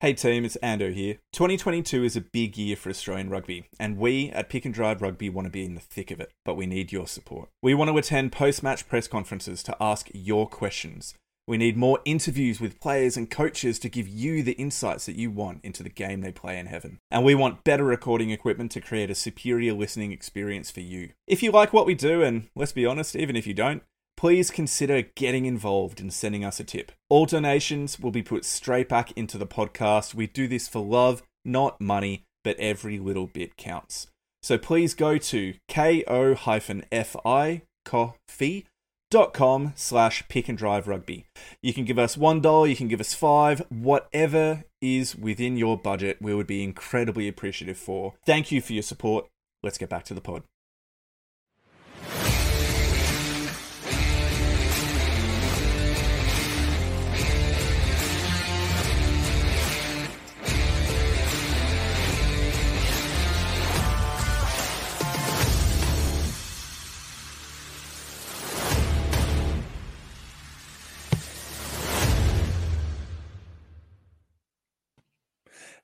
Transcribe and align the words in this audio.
Hey 0.00 0.12
team, 0.12 0.44
it's 0.44 0.58
Ando 0.62 0.92
here. 0.92 1.20
2022 1.32 2.04
is 2.04 2.16
a 2.16 2.20
big 2.20 2.58
year 2.58 2.76
for 2.76 2.90
Australian 2.90 3.30
rugby, 3.30 3.64
and 3.80 3.96
we 3.96 4.28
at 4.28 4.50
Pick 4.50 4.66
and 4.66 4.74
Drive 4.74 5.00
Rugby 5.00 5.30
want 5.30 5.46
to 5.46 5.50
be 5.50 5.64
in 5.64 5.74
the 5.74 5.80
thick 5.80 6.10
of 6.10 6.20
it, 6.20 6.32
but 6.44 6.54
we 6.54 6.66
need 6.66 6.92
your 6.92 7.06
support. 7.06 7.48
We 7.62 7.72
want 7.72 7.88
to 7.88 7.96
attend 7.96 8.30
post 8.30 8.62
match 8.62 8.86
press 8.90 9.08
conferences 9.08 9.62
to 9.62 9.76
ask 9.80 10.10
your 10.12 10.46
questions. 10.46 11.14
We 11.48 11.56
need 11.56 11.78
more 11.78 12.00
interviews 12.04 12.60
with 12.60 12.78
players 12.78 13.16
and 13.16 13.30
coaches 13.30 13.78
to 13.78 13.88
give 13.88 14.06
you 14.06 14.42
the 14.42 14.52
insights 14.52 15.06
that 15.06 15.16
you 15.16 15.30
want 15.30 15.64
into 15.64 15.82
the 15.82 15.88
game 15.88 16.20
they 16.20 16.30
play 16.30 16.58
in 16.58 16.66
heaven. 16.66 16.98
And 17.10 17.24
we 17.24 17.34
want 17.34 17.64
better 17.64 17.84
recording 17.84 18.28
equipment 18.28 18.72
to 18.72 18.82
create 18.82 19.08
a 19.10 19.14
superior 19.14 19.72
listening 19.72 20.12
experience 20.12 20.70
for 20.70 20.80
you. 20.80 21.12
If 21.26 21.42
you 21.42 21.52
like 21.52 21.72
what 21.72 21.86
we 21.86 21.94
do, 21.94 22.22
and 22.22 22.50
let's 22.54 22.72
be 22.72 22.84
honest, 22.84 23.16
even 23.16 23.34
if 23.34 23.46
you 23.46 23.54
don't, 23.54 23.82
please 24.16 24.50
consider 24.50 25.02
getting 25.02 25.46
involved 25.46 26.00
and 26.00 26.12
sending 26.12 26.44
us 26.44 26.58
a 26.60 26.64
tip. 26.64 26.92
All 27.08 27.26
donations 27.26 28.00
will 28.00 28.10
be 28.10 28.22
put 28.22 28.44
straight 28.44 28.88
back 28.88 29.12
into 29.12 29.38
the 29.38 29.46
podcast. 29.46 30.14
We 30.14 30.26
do 30.26 30.48
this 30.48 30.68
for 30.68 30.84
love, 30.84 31.22
not 31.44 31.80
money, 31.80 32.24
but 32.42 32.58
every 32.58 32.98
little 32.98 33.26
bit 33.26 33.56
counts. 33.56 34.06
So 34.42 34.58
please 34.58 34.94
go 34.94 35.18
to 35.18 35.54
ko-fi 35.68 36.60
coffee.com 37.86 39.72
slash 39.76 40.28
pick 40.28 40.48
and 40.48 40.58
drive 40.58 40.88
rugby. 40.88 41.26
You 41.62 41.72
can 41.72 41.84
give 41.84 41.98
us 41.98 42.16
one 42.16 42.40
dollar, 42.40 42.66
you 42.66 42.76
can 42.76 42.88
give 42.88 43.00
us 43.00 43.14
five, 43.14 43.62
whatever 43.68 44.64
is 44.80 45.16
within 45.16 45.56
your 45.56 45.78
budget, 45.78 46.18
we 46.20 46.34
would 46.34 46.46
be 46.46 46.62
incredibly 46.62 47.28
appreciative 47.28 47.78
for. 47.78 48.14
Thank 48.24 48.50
you 48.52 48.60
for 48.60 48.72
your 48.72 48.82
support. 48.82 49.26
Let's 49.62 49.78
get 49.78 49.88
back 49.88 50.04
to 50.04 50.14
the 50.14 50.20
pod. 50.20 50.42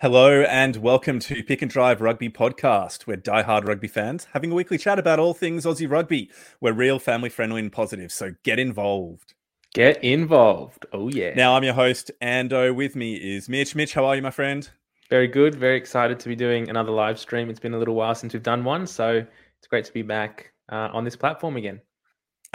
Hello 0.02 0.42
and 0.42 0.78
welcome 0.78 1.20
to 1.20 1.44
Pick 1.44 1.62
and 1.62 1.70
Drive 1.70 2.00
Rugby 2.00 2.28
Podcast. 2.28 3.06
We're 3.06 3.14
die-hard 3.14 3.68
rugby 3.68 3.86
fans 3.86 4.26
having 4.32 4.50
a 4.50 4.54
weekly 4.56 4.76
chat 4.76 4.98
about 4.98 5.20
all 5.20 5.32
things 5.32 5.64
Aussie 5.64 5.88
rugby. 5.88 6.28
We're 6.60 6.72
real, 6.72 6.98
family 6.98 7.28
friendly, 7.28 7.60
and 7.60 7.70
positive, 7.70 8.10
so 8.10 8.32
get 8.42 8.58
involved. 8.58 9.34
Get 9.74 10.02
involved. 10.02 10.86
Oh, 10.92 11.08
yeah. 11.08 11.34
Now, 11.34 11.54
I'm 11.54 11.62
your 11.62 11.74
host, 11.74 12.10
Ando. 12.20 12.74
With 12.74 12.96
me 12.96 13.14
is 13.14 13.48
Mitch. 13.48 13.76
Mitch, 13.76 13.94
how 13.94 14.04
are 14.06 14.16
you, 14.16 14.22
my 14.22 14.32
friend? 14.32 14.68
Very 15.08 15.28
good. 15.28 15.54
Very 15.54 15.76
excited 15.76 16.18
to 16.18 16.28
be 16.28 16.34
doing 16.34 16.68
another 16.68 16.90
live 16.90 17.20
stream. 17.20 17.48
It's 17.48 17.60
been 17.60 17.74
a 17.74 17.78
little 17.78 17.94
while 17.94 18.16
since 18.16 18.32
we've 18.32 18.42
done 18.42 18.64
one, 18.64 18.88
so 18.88 19.24
it's 19.58 19.68
great 19.68 19.84
to 19.84 19.92
be 19.92 20.02
back 20.02 20.52
uh, 20.68 20.88
on 20.92 21.04
this 21.04 21.14
platform 21.14 21.56
again. 21.56 21.80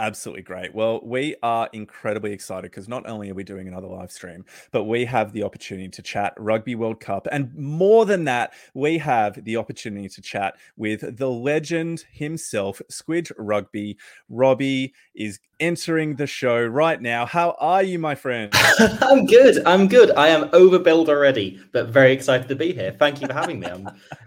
Absolutely 0.00 0.42
great. 0.42 0.72
Well, 0.72 1.00
we 1.02 1.34
are 1.42 1.68
incredibly 1.72 2.32
excited 2.32 2.70
because 2.70 2.86
not 2.86 3.08
only 3.08 3.30
are 3.30 3.34
we 3.34 3.42
doing 3.42 3.66
another 3.66 3.88
live 3.88 4.12
stream, 4.12 4.44
but 4.70 4.84
we 4.84 5.04
have 5.04 5.32
the 5.32 5.42
opportunity 5.42 5.88
to 5.88 6.02
chat 6.02 6.34
Rugby 6.38 6.76
World 6.76 7.00
Cup. 7.00 7.26
And 7.32 7.52
more 7.56 8.06
than 8.06 8.22
that, 8.24 8.52
we 8.74 8.98
have 8.98 9.42
the 9.44 9.56
opportunity 9.56 10.08
to 10.08 10.22
chat 10.22 10.54
with 10.76 11.16
the 11.16 11.28
legend 11.28 12.04
himself, 12.12 12.80
Squidge 12.92 13.32
Rugby. 13.38 13.98
Robbie 14.28 14.94
is 15.16 15.40
entering 15.58 16.14
the 16.14 16.28
show 16.28 16.64
right 16.64 17.02
now. 17.02 17.26
How 17.26 17.56
are 17.58 17.82
you, 17.82 17.98
my 17.98 18.14
friend? 18.14 18.52
I'm 19.02 19.26
good. 19.26 19.66
I'm 19.66 19.88
good. 19.88 20.12
I 20.12 20.28
am 20.28 20.48
overbilled 20.50 21.08
already, 21.08 21.60
but 21.72 21.88
very 21.88 22.12
excited 22.12 22.46
to 22.46 22.54
be 22.54 22.72
here. 22.72 22.94
Thank 22.96 23.20
you 23.20 23.26
for 23.26 23.34
having 23.34 23.58
me. 23.58 23.66
i 23.66 23.80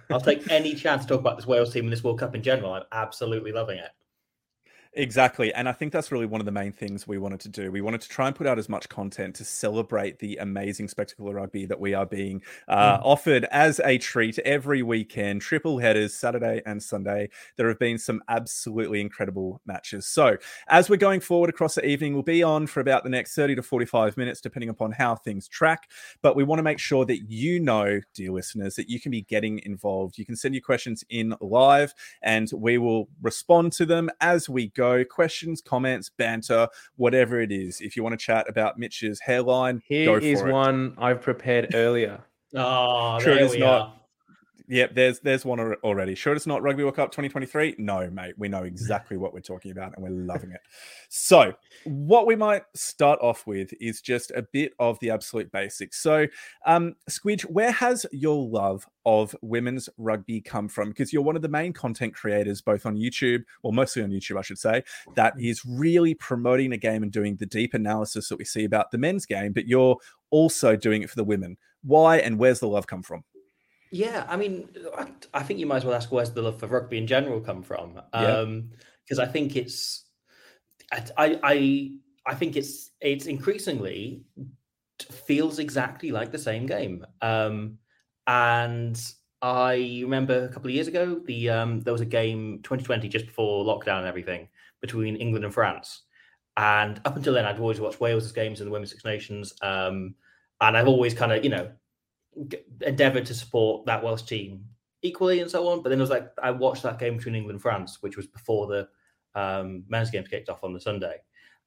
will 0.10 0.20
take 0.20 0.52
any 0.52 0.76
chance 0.76 1.04
to 1.04 1.08
talk 1.08 1.22
about 1.22 1.38
this 1.38 1.48
Wales 1.48 1.72
team 1.72 1.86
and 1.86 1.94
this 1.94 2.04
World 2.04 2.20
Cup 2.20 2.36
in 2.36 2.44
general. 2.44 2.74
I'm 2.74 2.84
absolutely 2.92 3.54
loving 3.54 3.78
it. 3.78 3.92
Exactly. 4.94 5.54
And 5.54 5.70
I 5.70 5.72
think 5.72 5.94
that's 5.94 6.12
really 6.12 6.26
one 6.26 6.42
of 6.42 6.46
the 6.46 6.52
main 6.52 6.74
things 6.74 7.08
we 7.08 7.18
wanted 7.18 7.40
to 7.42 7.50
do. 7.50 7.72
We 7.72 7.80
wanted 7.80 8.02
to 8.02 8.10
try 8.10 8.28
and 8.28 8.36
put 8.36 8.46
out 8.46 8.60
as 8.60 8.68
much 8.68 8.90
content 8.90 9.36
to 9.36 9.46
celebrate 9.46 10.20
the 10.20 10.36
amazing 10.36 10.90
spectacle 10.90 11.30
of 11.30 11.36
rugby 11.36 11.66
that 11.68 11.80
we 11.80 11.94
are 11.94 12.06
being 12.06 12.42
uh, 12.68 12.98
mm. 12.98 13.02
offered 13.02 13.46
as 13.52 13.80
a 13.86 13.98
treat 13.98 14.38
every 14.40 14.84
weekend, 14.84 15.42
triple 15.42 15.78
headers, 15.78 16.14
Saturday 16.14 16.62
and 16.66 16.84
Sunday. 16.84 17.30
There 17.56 17.70
have 17.70 17.80
been 17.80 17.98
some 17.98 18.22
absolutely 18.28 19.00
incredible 19.00 19.62
matches. 19.66 20.06
So, 20.08 20.36
as 20.68 20.90
we're 20.90 20.98
going 20.98 21.22
forward 21.22 21.50
across 21.50 21.76
the 21.76 21.86
evening, 21.86 22.14
we'll 22.14 22.24
be 22.24 22.44
on 22.44 22.68
for 22.68 22.82
about 22.82 23.06
the 23.06 23.10
next 23.10 23.34
30 23.34 23.56
to 23.56 23.64
45 23.64 24.18
minutes, 24.18 24.42
depending 24.42 24.70
upon 24.70 24.92
how 24.92 25.16
things 25.16 25.48
track. 25.48 25.90
But 26.22 26.36
we 26.36 26.44
want 26.44 26.60
to 26.60 26.64
make 26.64 26.80
sure 26.80 27.06
that 27.06 27.30
you 27.30 27.62
know, 27.62 28.02
dear 28.14 28.32
listeners, 28.32 28.76
that 28.76 28.90
you 28.90 29.00
can 29.00 29.12
be 29.12 29.22
getting 29.22 29.60
involved. 29.60 30.18
You 30.18 30.26
can 30.26 30.36
send 30.36 30.54
your 30.54 30.62
questions 30.62 31.06
in 31.10 31.34
live 31.40 31.94
and 32.22 32.52
we 32.54 32.78
will 32.78 33.08
respond 33.22 33.72
to 33.74 33.86
them 33.86 34.10
as 34.20 34.50
we 34.50 34.68
go 34.68 34.81
go. 34.82 35.06
Questions, 35.06 35.62
comments, 35.62 36.10
banter, 36.18 36.68
whatever 36.96 37.40
it 37.40 37.52
is. 37.52 37.82
If 37.82 37.96
you 37.96 38.04
want 38.04 38.14
to 38.14 38.26
chat 38.26 38.50
about 38.50 38.80
Mitch's 38.80 39.20
hairline, 39.20 39.82
here 39.86 40.18
is 40.18 40.42
one 40.42 40.96
I've 40.98 41.22
prepared 41.22 41.76
earlier. 41.76 42.24
oh, 42.56 43.20
sure 43.24 43.34
it 43.34 43.42
is 43.44 43.58
not. 43.58 43.82
Are. 43.82 44.01
Yep, 44.72 44.96
there's 44.96 45.20
there's 45.20 45.44
one 45.44 45.60
already. 45.60 46.16
Sure, 46.16 46.34
it's 46.34 46.48
not 46.48 46.64
Rugby 46.64 46.84
World 46.84 46.96
Cup 46.96 47.12
2023. 47.12 47.76
No, 47.78 48.10
mate, 48.10 48.36
we 48.38 48.48
know 48.48 48.64
exactly 48.64 49.18
what 49.18 49.34
we're 49.34 49.42
talking 49.42 49.72
about, 49.72 49.94
and 49.94 50.02
we're 50.02 50.26
loving 50.26 50.52
it. 50.52 50.62
So, 51.10 51.52
what 51.84 52.26
we 52.26 52.38
might 52.38 52.64
start 52.74 53.20
off 53.22 53.46
with 53.46 53.74
is 53.82 54.00
just 54.00 54.32
a 54.32 54.44
bit 54.44 54.72
of 54.80 54.98
the 55.02 55.10
absolute 55.10 55.52
basics. 55.52 56.02
So, 56.02 56.26
um, 56.66 56.96
Squidge, 57.10 57.42
where 57.42 57.74
has 57.74 58.06
your 58.14 58.48
love 58.48 58.88
of 59.06 59.36
women's 59.42 59.90
rugby 59.98 60.40
come 60.40 60.70
from? 60.70 60.88
Because 60.88 61.12
you're 61.12 61.22
one 61.22 61.36
of 61.36 61.42
the 61.42 61.50
main 61.50 61.74
content 61.74 62.16
creators, 62.16 62.62
both 62.62 62.86
on 62.86 62.96
YouTube, 62.96 63.44
or 63.64 63.74
mostly 63.74 64.04
on 64.04 64.10
YouTube, 64.10 64.40
I 64.40 64.42
should 64.42 64.58
say, 64.58 64.86
that 65.16 65.34
is 65.38 65.66
really 65.66 66.14
promoting 66.14 66.70
the 66.70 66.78
game 66.78 67.04
and 67.04 67.12
doing 67.12 67.36
the 67.36 67.46
deep 67.46 67.74
analysis 67.74 68.30
that 68.30 68.38
we 68.38 68.46
see 68.46 68.64
about 68.64 68.92
the 68.92 68.98
men's 68.98 69.26
game, 69.26 69.52
but 69.52 69.68
you're 69.68 69.98
also 70.30 70.78
doing 70.78 71.02
it 71.02 71.10
for 71.10 71.18
the 71.18 71.26
women. 71.26 71.58
Why 71.84 72.20
and 72.20 72.40
where's 72.40 72.62
the 72.62 72.70
love 72.70 72.88
come 72.88 73.04
from? 73.04 73.26
Yeah, 73.92 74.26
I 74.30 74.38
mean, 74.38 74.70
I, 74.98 75.08
I, 75.34 75.44
think 75.44 75.60
you 75.60 75.66
might 75.66 75.78
as 75.78 75.86
well 75.86 75.96
ask 75.96 76.12
where's 76.12 76.32
the 76.32 76.42
love 76.42 76.60
for 76.60 76.68
rugby 76.68 76.98
in 76.98 77.08
general 77.08 77.42
come 77.42 77.62
from? 77.62 78.02
Because 78.14 78.44
um, 78.44 79.20
I 79.20 79.26
think 79.26 79.58
it's, 79.58 80.06
I, 81.18 81.38
I, 81.44 81.92
I 82.26 82.36
think 82.36 82.56
it's 82.56 82.92
it's 83.02 83.26
increasingly 83.26 84.24
feels 85.02 85.60
exactly 85.60 86.12
like 86.12 86.32
the 86.32 86.38
same 86.38 86.68
game. 86.68 87.06
Um, 87.22 87.80
and 88.28 89.00
I 89.42 90.02
remember 90.04 90.46
a 90.46 90.50
couple 90.50 90.70
of 90.70 90.76
years 90.76 90.88
ago, 90.88 91.22
the 91.26 91.50
um, 91.50 91.82
there 91.82 91.94
was 91.94 92.02
a 92.02 92.06
game 92.06 92.60
2020 92.64 93.10
just 93.10 93.26
before 93.26 93.66
lockdown 93.66 94.00
and 94.00 94.08
everything 94.08 94.48
between 94.82 95.18
England 95.18 95.44
and 95.44 95.54
France. 95.54 96.04
And 96.58 97.02
up 97.06 97.16
until 97.16 97.34
then, 97.34 97.46
I'd 97.46 97.60
always 97.60 97.80
watched 97.80 98.00
Wales' 98.00 98.32
games 98.32 98.62
in 98.62 98.66
the 98.68 98.72
Women's 98.72 98.92
Six 98.92 99.04
Nations. 99.04 99.54
Um, 99.62 100.16
and 100.60 100.78
I've 100.78 100.88
always 100.88 101.14
kind 101.14 101.32
of, 101.32 101.44
you 101.44 101.50
know, 101.50 101.72
endeavoured 102.82 103.26
to 103.26 103.34
support 103.34 103.86
that 103.86 104.04
Welsh 104.04 104.24
team 104.24 104.66
equally 105.02 105.40
and 105.40 105.50
so 105.50 105.68
on. 105.68 105.82
But 105.82 105.90
then 105.90 106.00
it 106.00 106.02
was 106.02 106.10
like 106.10 106.30
I 106.42 106.52
watched 106.52 106.84
that 106.84 107.00
game 107.00 107.18
between 107.18 107.36
England 107.36 107.56
and 107.56 107.62
France, 107.62 107.98
which 108.02 108.18
was 108.18 108.28
before 108.28 108.68
the 108.68 108.88
um, 109.40 109.84
men's 109.88 110.12
games 110.12 110.28
kicked 110.28 110.50
off 110.50 110.64
on 110.64 110.74
the 110.74 110.80
Sunday, 110.80 111.18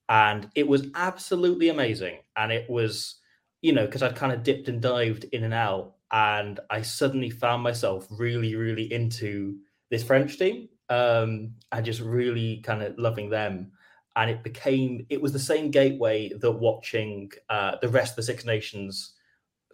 and 0.08 0.48
it 0.54 0.66
was 0.66 0.86
absolutely 0.94 1.68
amazing. 1.68 2.18
And 2.36 2.52
it 2.52 2.68
was, 2.68 3.16
you 3.62 3.72
know, 3.72 3.86
because 3.86 4.02
I'd 4.02 4.16
kind 4.16 4.32
of 4.32 4.42
dipped 4.42 4.68
and 4.68 4.80
dived 4.80 5.24
in 5.24 5.44
and 5.44 5.54
out, 5.54 5.94
and 6.12 6.60
I 6.70 6.82
suddenly 6.82 7.30
found 7.30 7.62
myself 7.62 8.06
really, 8.10 8.54
really 8.54 8.92
into 8.92 9.58
this 9.90 10.02
French 10.02 10.38
team, 10.38 10.68
um, 10.88 11.54
and 11.72 11.84
just 11.84 12.00
really 12.00 12.58
kind 12.58 12.82
of 12.82 12.98
loving 12.98 13.30
them. 13.30 13.72
And 14.16 14.30
it 14.30 14.44
became, 14.44 15.04
it 15.10 15.20
was 15.20 15.32
the 15.32 15.40
same 15.40 15.72
gateway 15.72 16.28
that 16.28 16.52
watching 16.52 17.32
uh, 17.50 17.76
the 17.82 17.88
rest 17.88 18.12
of 18.12 18.16
the 18.16 18.22
Six 18.22 18.44
Nations 18.44 19.14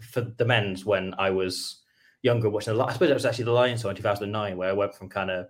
for 0.03 0.23
the 0.23 0.45
men's 0.45 0.85
when 0.85 1.15
I 1.19 1.31
was 1.31 1.83
younger 2.23 2.51
watching 2.51 2.77
the 2.77 2.85
I 2.85 2.93
suppose 2.93 3.11
it 3.11 3.15
was 3.15 3.27
actually 3.27 3.45
the 3.45 3.53
Lions 3.53 3.81
show 3.81 3.89
in 3.89 3.97
2009 3.97 4.57
where 4.57 4.69
I 4.69 4.73
went 4.73 4.95
from 4.95 5.09
kind 5.09 5.31
of 5.31 5.47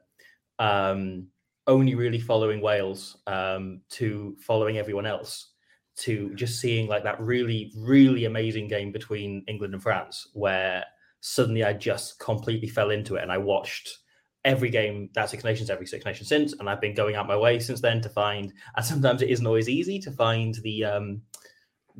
um, 0.59 1.29
only 1.67 1.95
really 1.95 2.21
following 2.21 2.61
Wales 2.61 3.17
um, 3.27 3.81
to 3.91 4.37
following 4.41 4.79
everyone 4.79 5.07
else 5.07 5.53
to 5.97 6.35
just 6.35 6.61
seeing 6.61 6.89
like 6.89 7.03
that 7.03 7.21
really 7.21 7.73
really 7.77 8.25
amazing 8.25 8.69
game 8.69 8.93
between 8.93 9.45
England 9.49 9.75
and 9.75 9.83
France 9.83 10.29
where 10.33 10.85
suddenly 11.21 11.65
I 11.65 11.73
just 11.73 12.19
completely 12.19 12.69
fell 12.69 12.91
into 12.91 13.17
it 13.17 13.23
and 13.23 13.33
I 13.33 13.39
watched 13.39 13.99
every 14.45 14.71
game 14.71 15.11
that 15.15 15.29
Six 15.29 15.45
Nations 15.45 15.69
every 15.69 15.87
Six 15.87 16.05
Nations 16.05 16.29
since 16.29 16.55
and 16.55 16.69
I've 16.69 16.81
been 16.81 16.95
going 16.95 17.17
out 17.17 17.27
my 17.27 17.37
way 17.37 17.59
since 17.59 17.81
then 17.81 18.01
to 18.03 18.09
find 18.09 18.53
and 18.77 18.85
sometimes 18.85 19.21
it 19.21 19.29
isn't 19.31 19.47
always 19.47 19.69
easy 19.69 19.99
to 20.01 20.11
find 20.13 20.55
the 20.63 20.85
um, 20.85 21.23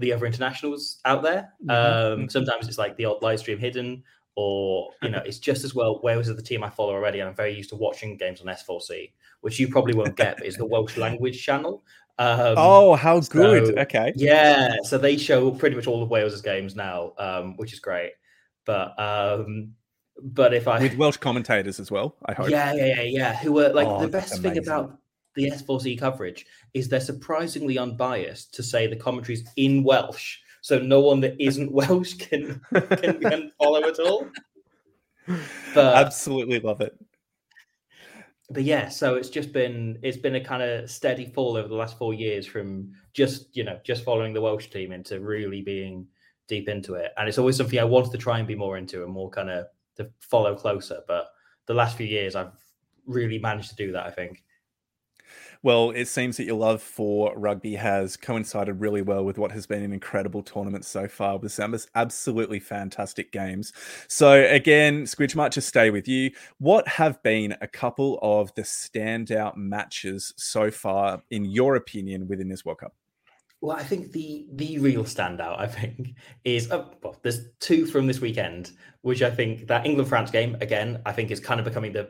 the 0.01 0.13
other 0.13 0.27
internationals 0.27 0.99
out 1.05 1.23
there. 1.23 1.53
Mm-hmm. 1.65 1.71
Um, 1.71 2.19
mm-hmm. 2.19 2.29
sometimes 2.29 2.69
it's 2.69 2.79
like 2.79 2.97
the 2.97 3.07
old 3.07 3.23
live 3.23 3.39
stream 3.39 3.59
hidden, 3.59 4.03
or 4.35 4.91
you 5.03 5.11
know, 5.11 5.23
it's 5.25 5.39
just 5.39 5.65
as 5.65 5.75
well. 5.75 6.01
Wales 6.03 6.29
is 6.29 6.37
the 6.37 6.43
team 6.43 6.65
I 6.65 6.71
follow 6.71 6.93
already, 6.93 7.21
and 7.21 7.29
I'm 7.29 7.35
very 7.35 7.55
used 7.55 7.71
to 7.71 7.77
watching 7.77 8.17
games 8.17 8.41
on 8.41 8.47
S4C, 8.47 9.13
which 9.43 9.61
you 9.61 9.69
probably 9.69 9.95
won't 9.95 10.17
get, 10.17 10.39
but 10.39 10.47
is 10.47 10.57
the 10.57 10.67
Welsh 10.67 10.97
language 10.97 11.43
channel. 11.43 11.85
Um, 12.19 12.55
oh, 12.59 12.95
how 12.97 13.21
good! 13.21 13.69
So, 13.69 13.75
okay, 13.83 14.13
yeah. 14.17 14.77
So 14.83 14.99
they 14.99 15.17
show 15.17 15.51
pretty 15.51 15.77
much 15.77 15.87
all 15.87 16.03
of 16.03 16.11
Wales's 16.11 16.43
games 16.43 16.75
now, 16.75 17.13
um, 17.19 17.57
which 17.57 17.73
is 17.73 17.81
great. 17.81 18.13
but 18.67 18.99
um, 18.99 19.75
but 20.23 20.53
if 20.55 20.69
I 20.69 20.81
with 20.81 20.97
Welsh 20.97 21.17
commentators 21.17 21.81
as 21.81 21.91
well, 21.91 22.17
I 22.27 22.35
hope. 22.35 22.51
Yeah, 22.51 22.73
yeah, 22.75 22.87
yeah, 22.87 23.03
yeah. 23.03 23.37
Who 23.37 23.53
were 23.53 23.71
like 23.71 23.87
Oh, 23.87 24.01
the 24.01 24.09
best 24.09 24.41
thing 24.41 24.59
about 24.59 24.99
the 25.35 25.51
S4C 25.51 25.99
coverage 25.99 26.47
is 26.75 26.89
they're 26.89 27.01
surprisingly 27.01 27.79
unbiased 27.79 28.55
to 28.55 28.63
say 28.63 28.87
the 28.87 28.97
commentary's 28.97 29.49
in 29.57 29.83
Welsh, 29.85 30.39
so 30.61 30.79
no 30.79 31.01
one 31.01 31.21
that 31.21 31.37
isn't 31.39 31.73
Welsh 31.81 32.15
can 32.15 32.61
can, 32.73 33.21
can 33.21 33.53
follow 33.59 33.83
at 33.85 33.99
all. 33.99 34.29
But 35.75 35.97
Absolutely 35.97 36.61
love 36.61 36.81
it. 36.81 36.99
but 38.51 38.65
yeah, 38.65 38.89
so 38.89 39.15
it's 39.15 39.31
just 39.31 39.53
been 39.53 39.99
it's 40.03 40.17
been 40.17 40.35
a 40.35 40.45
kind 40.45 40.63
of 40.63 40.91
steady 40.91 41.27
fall 41.27 41.57
over 41.57 41.69
the 41.69 41.75
last 41.75 41.97
four 41.97 42.15
years 42.15 42.47
from 42.47 42.93
just 43.13 43.57
you 43.57 43.65
know 43.65 43.79
just 43.85 44.05
following 44.05 44.33
the 44.33 44.41
Welsh 44.41 44.69
team 44.69 44.93
into 44.93 45.21
really 45.21 45.63
being 45.63 46.07
deep 46.49 46.69
into 46.69 46.95
it, 46.95 47.13
and 47.17 47.29
it's 47.29 47.39
always 47.39 47.57
something 47.57 47.79
I 47.79 47.85
wanted 47.85 48.11
to 48.13 48.19
try 48.19 48.39
and 48.39 48.49
be 48.49 48.57
more 48.57 48.77
into 48.77 49.05
and 49.05 49.13
more 49.13 49.31
kind 49.31 49.51
of 49.51 49.67
to 49.97 50.11
follow 50.19 50.57
closer. 50.57 51.01
But 51.07 51.29
the 51.67 51.75
last 51.75 51.97
few 51.97 52.07
years, 52.07 52.35
I've 52.35 52.53
really 53.07 53.39
managed 53.39 53.71
to 53.71 53.77
do 53.77 53.93
that. 53.93 54.07
I 54.07 54.11
think. 54.11 54.43
Well, 55.63 55.91
it 55.91 56.09
seems 56.09 56.39
that 56.39 56.45
your 56.45 56.57
love 56.57 56.81
for 56.81 57.37
rugby 57.37 57.75
has 57.75 58.17
coincided 58.17 58.81
really 58.81 59.03
well 59.03 59.23
with 59.23 59.37
what 59.37 59.53
has 59.53 59.67
been 59.67 59.83
an 59.83 59.93
incredible 59.93 60.43
tournament 60.43 60.87
so 60.87 61.07
far 61.07 61.37
with 61.37 61.53
some 61.53 61.77
absolutely 61.95 62.61
fantastic 62.61 63.31
games. 63.31 63.75
So, 64.09 64.43
again, 64.45 65.03
Squidge 65.05 65.37
might 65.37 65.53
just 65.53 65.69
stay 65.69 65.91
with 65.91 66.09
you. 66.09 66.31
What 66.59 66.89
have 66.89 67.23
been 67.23 67.57
a 67.61 67.67
couple 67.67 68.19
of 68.23 68.55
the 68.55 68.63
standout 68.63 69.57
matches 69.57 70.33
so 70.39 70.71
far, 70.71 71.23
in 71.31 71.45
your 71.45 71.77
opinion, 71.77 72.27
within 72.27 72.49
this 72.49 72.65
World 72.65 72.79
Cup? 72.79 72.95
Well, 73.61 73.77
I 73.77 73.83
think 73.83 74.13
the 74.13 74.47
the 74.55 74.79
real 74.79 75.05
standout, 75.05 75.61
I 75.61 75.67
think, 75.67 76.15
is 76.45 76.71
oh, 76.73 76.91
well, 77.03 77.19
there's 77.23 77.51
two 77.61 77.85
from 77.85 78.07
this 78.07 78.19
weekend, 78.19 78.71
which 79.03 79.21
I 79.21 79.31
think 79.31 79.67
that 79.67 79.85
England 79.85 80.09
France 80.09 80.31
game 80.31 80.57
again, 80.63 81.03
I 81.05 81.13
think 81.13 81.31
is 81.31 81.41
kind 81.41 81.61
of 81.61 81.67
becoming 81.67 81.93
the 81.93 82.09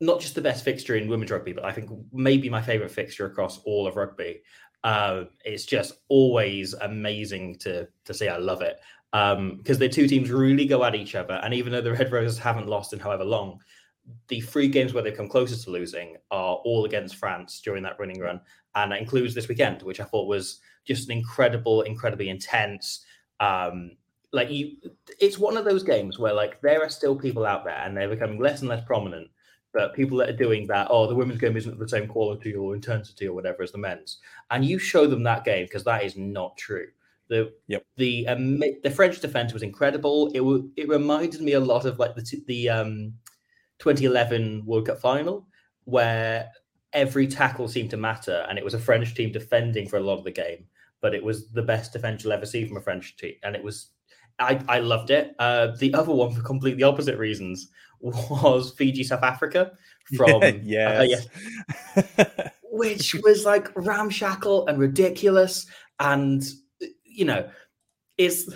not 0.00 0.20
just 0.20 0.34
the 0.34 0.40
best 0.40 0.64
fixture 0.64 0.96
in 0.96 1.08
women's 1.08 1.30
rugby, 1.30 1.52
but 1.52 1.64
I 1.64 1.72
think 1.72 1.90
maybe 2.12 2.48
my 2.48 2.60
favorite 2.60 2.90
fixture 2.90 3.26
across 3.26 3.58
all 3.60 3.86
of 3.86 3.96
rugby. 3.96 4.42
Uh, 4.82 5.24
it's 5.44 5.64
just 5.64 5.94
always 6.08 6.74
amazing 6.74 7.56
to 7.60 7.88
to 8.04 8.14
see. 8.14 8.28
I 8.28 8.36
love 8.36 8.60
it 8.60 8.78
because 9.12 9.78
the 9.78 9.88
two 9.88 10.08
teams 10.08 10.30
really 10.30 10.66
go 10.66 10.84
at 10.84 10.94
each 10.94 11.14
other, 11.14 11.34
and 11.42 11.54
even 11.54 11.72
though 11.72 11.80
the 11.80 11.92
Red 11.92 12.12
Roses 12.12 12.38
haven't 12.38 12.66
lost 12.66 12.92
in 12.92 12.98
however 12.98 13.24
long, 13.24 13.60
the 14.28 14.40
three 14.40 14.68
games 14.68 14.92
where 14.92 15.02
they've 15.02 15.16
come 15.16 15.28
closest 15.28 15.64
to 15.64 15.70
losing 15.70 16.16
are 16.30 16.56
all 16.56 16.84
against 16.84 17.16
France 17.16 17.60
during 17.64 17.82
that 17.84 17.98
running 17.98 18.20
run, 18.20 18.40
and 18.74 18.92
that 18.92 19.00
includes 19.00 19.34
this 19.34 19.48
weekend, 19.48 19.82
which 19.82 20.00
I 20.00 20.04
thought 20.04 20.26
was 20.26 20.60
just 20.84 21.08
an 21.08 21.16
incredible, 21.16 21.82
incredibly 21.82 22.28
intense. 22.28 23.04
Um, 23.40 23.92
like 24.32 24.50
you, 24.50 24.76
it's 25.20 25.38
one 25.38 25.56
of 25.56 25.64
those 25.64 25.84
games 25.84 26.18
where 26.18 26.34
like 26.34 26.60
there 26.60 26.82
are 26.82 26.90
still 26.90 27.16
people 27.16 27.46
out 27.46 27.64
there, 27.64 27.80
and 27.84 27.96
they're 27.96 28.08
becoming 28.08 28.40
less 28.40 28.60
and 28.60 28.68
less 28.68 28.84
prominent. 28.84 29.28
But 29.74 29.92
people 29.92 30.16
that 30.18 30.30
are 30.30 30.36
doing 30.36 30.66
that, 30.68 30.86
oh, 30.88 31.06
the 31.08 31.16
women's 31.16 31.40
game 31.40 31.56
isn't 31.56 31.78
the 31.78 31.88
same 31.88 32.06
quality 32.06 32.54
or 32.54 32.74
intensity 32.74 33.26
or 33.26 33.34
whatever 33.34 33.62
as 33.62 33.72
the 33.72 33.78
men's, 33.78 34.18
and 34.50 34.64
you 34.64 34.78
show 34.78 35.06
them 35.06 35.24
that 35.24 35.44
game 35.44 35.66
because 35.66 35.84
that 35.84 36.04
is 36.04 36.16
not 36.16 36.56
true. 36.56 36.86
The 37.28 37.52
Yep. 37.66 37.84
the 37.96 38.28
um, 38.28 38.60
the 38.60 38.90
French 38.90 39.20
defense 39.20 39.52
was 39.52 39.62
incredible. 39.62 40.28
It 40.28 40.38
w- 40.38 40.70
it 40.76 40.88
reminded 40.88 41.40
me 41.40 41.52
a 41.54 41.60
lot 41.60 41.84
of 41.86 41.98
like 41.98 42.14
the 42.14 42.22
t- 42.22 42.44
the 42.46 42.68
um, 42.70 43.14
2011 43.78 44.64
World 44.64 44.86
Cup 44.86 45.00
final 45.00 45.46
where 45.86 46.50
every 46.92 47.26
tackle 47.26 47.68
seemed 47.68 47.90
to 47.90 47.96
matter, 47.96 48.46
and 48.48 48.58
it 48.58 48.64
was 48.64 48.74
a 48.74 48.78
French 48.78 49.14
team 49.14 49.32
defending 49.32 49.88
for 49.88 49.96
a 49.96 50.00
lot 50.00 50.18
of 50.18 50.24
the 50.24 50.30
game, 50.30 50.66
but 51.00 51.14
it 51.14 51.22
was 51.22 51.50
the 51.50 51.62
best 51.62 51.92
defense 51.92 52.22
you'll 52.24 52.32
ever 52.32 52.46
see 52.46 52.64
from 52.66 52.76
a 52.76 52.80
French 52.80 53.16
team, 53.16 53.34
and 53.42 53.56
it 53.56 53.62
was. 53.64 53.88
I, 54.40 54.60
I 54.68 54.78
loved 54.80 55.10
it. 55.10 55.34
Uh, 55.38 55.68
the 55.78 55.94
other 55.94 56.10
one, 56.12 56.32
for 56.32 56.42
completely 56.42 56.82
opposite 56.82 57.18
reasons, 57.18 57.70
was 58.04 58.72
Fiji 58.76 59.02
South 59.02 59.22
Africa 59.22 59.72
from 60.16 60.42
uh, 60.42 60.52
yes. 60.62 61.26
which 62.70 63.14
was 63.22 63.44
like 63.44 63.74
ramshackle 63.76 64.66
and 64.66 64.78
ridiculous 64.78 65.66
and 66.00 66.44
you 67.04 67.24
know 67.24 67.48
it's 68.18 68.52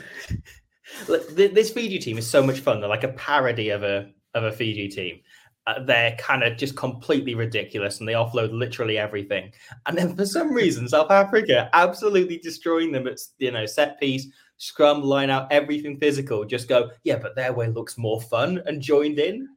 this 1.30 1.70
fiji 1.70 1.98
team 1.98 2.18
is 2.18 2.28
so 2.28 2.42
much 2.42 2.60
fun. 2.60 2.80
They're 2.80 2.88
like 2.88 3.04
a 3.04 3.08
parody 3.08 3.70
of 3.70 3.82
a 3.82 4.10
of 4.34 4.44
a 4.44 4.52
fiji 4.52 4.88
team. 4.88 5.20
Uh, 5.66 5.82
they're 5.84 6.16
kind 6.16 6.42
of 6.42 6.56
just 6.56 6.76
completely 6.76 7.34
ridiculous 7.34 8.00
and 8.00 8.08
they 8.08 8.14
offload 8.14 8.52
literally 8.52 8.96
everything. 8.96 9.52
And 9.86 9.96
then 9.98 10.16
for 10.16 10.24
some 10.24 10.52
reason 10.52 10.88
south 10.88 11.10
africa 11.10 11.68
absolutely 11.72 12.38
destroying 12.38 12.92
them 12.92 13.06
at 13.06 13.18
you 13.38 13.50
know 13.50 13.66
set 13.66 14.00
piece 14.00 14.26
scrum 14.58 15.02
line 15.02 15.30
out 15.30 15.50
everything 15.50 15.96
physical 15.98 16.44
just 16.44 16.68
go 16.68 16.90
yeah 17.04 17.16
but 17.16 17.34
their 17.34 17.52
way 17.52 17.68
looks 17.68 17.96
more 17.96 18.20
fun 18.20 18.60
and 18.66 18.82
joined 18.82 19.18
in 19.18 19.48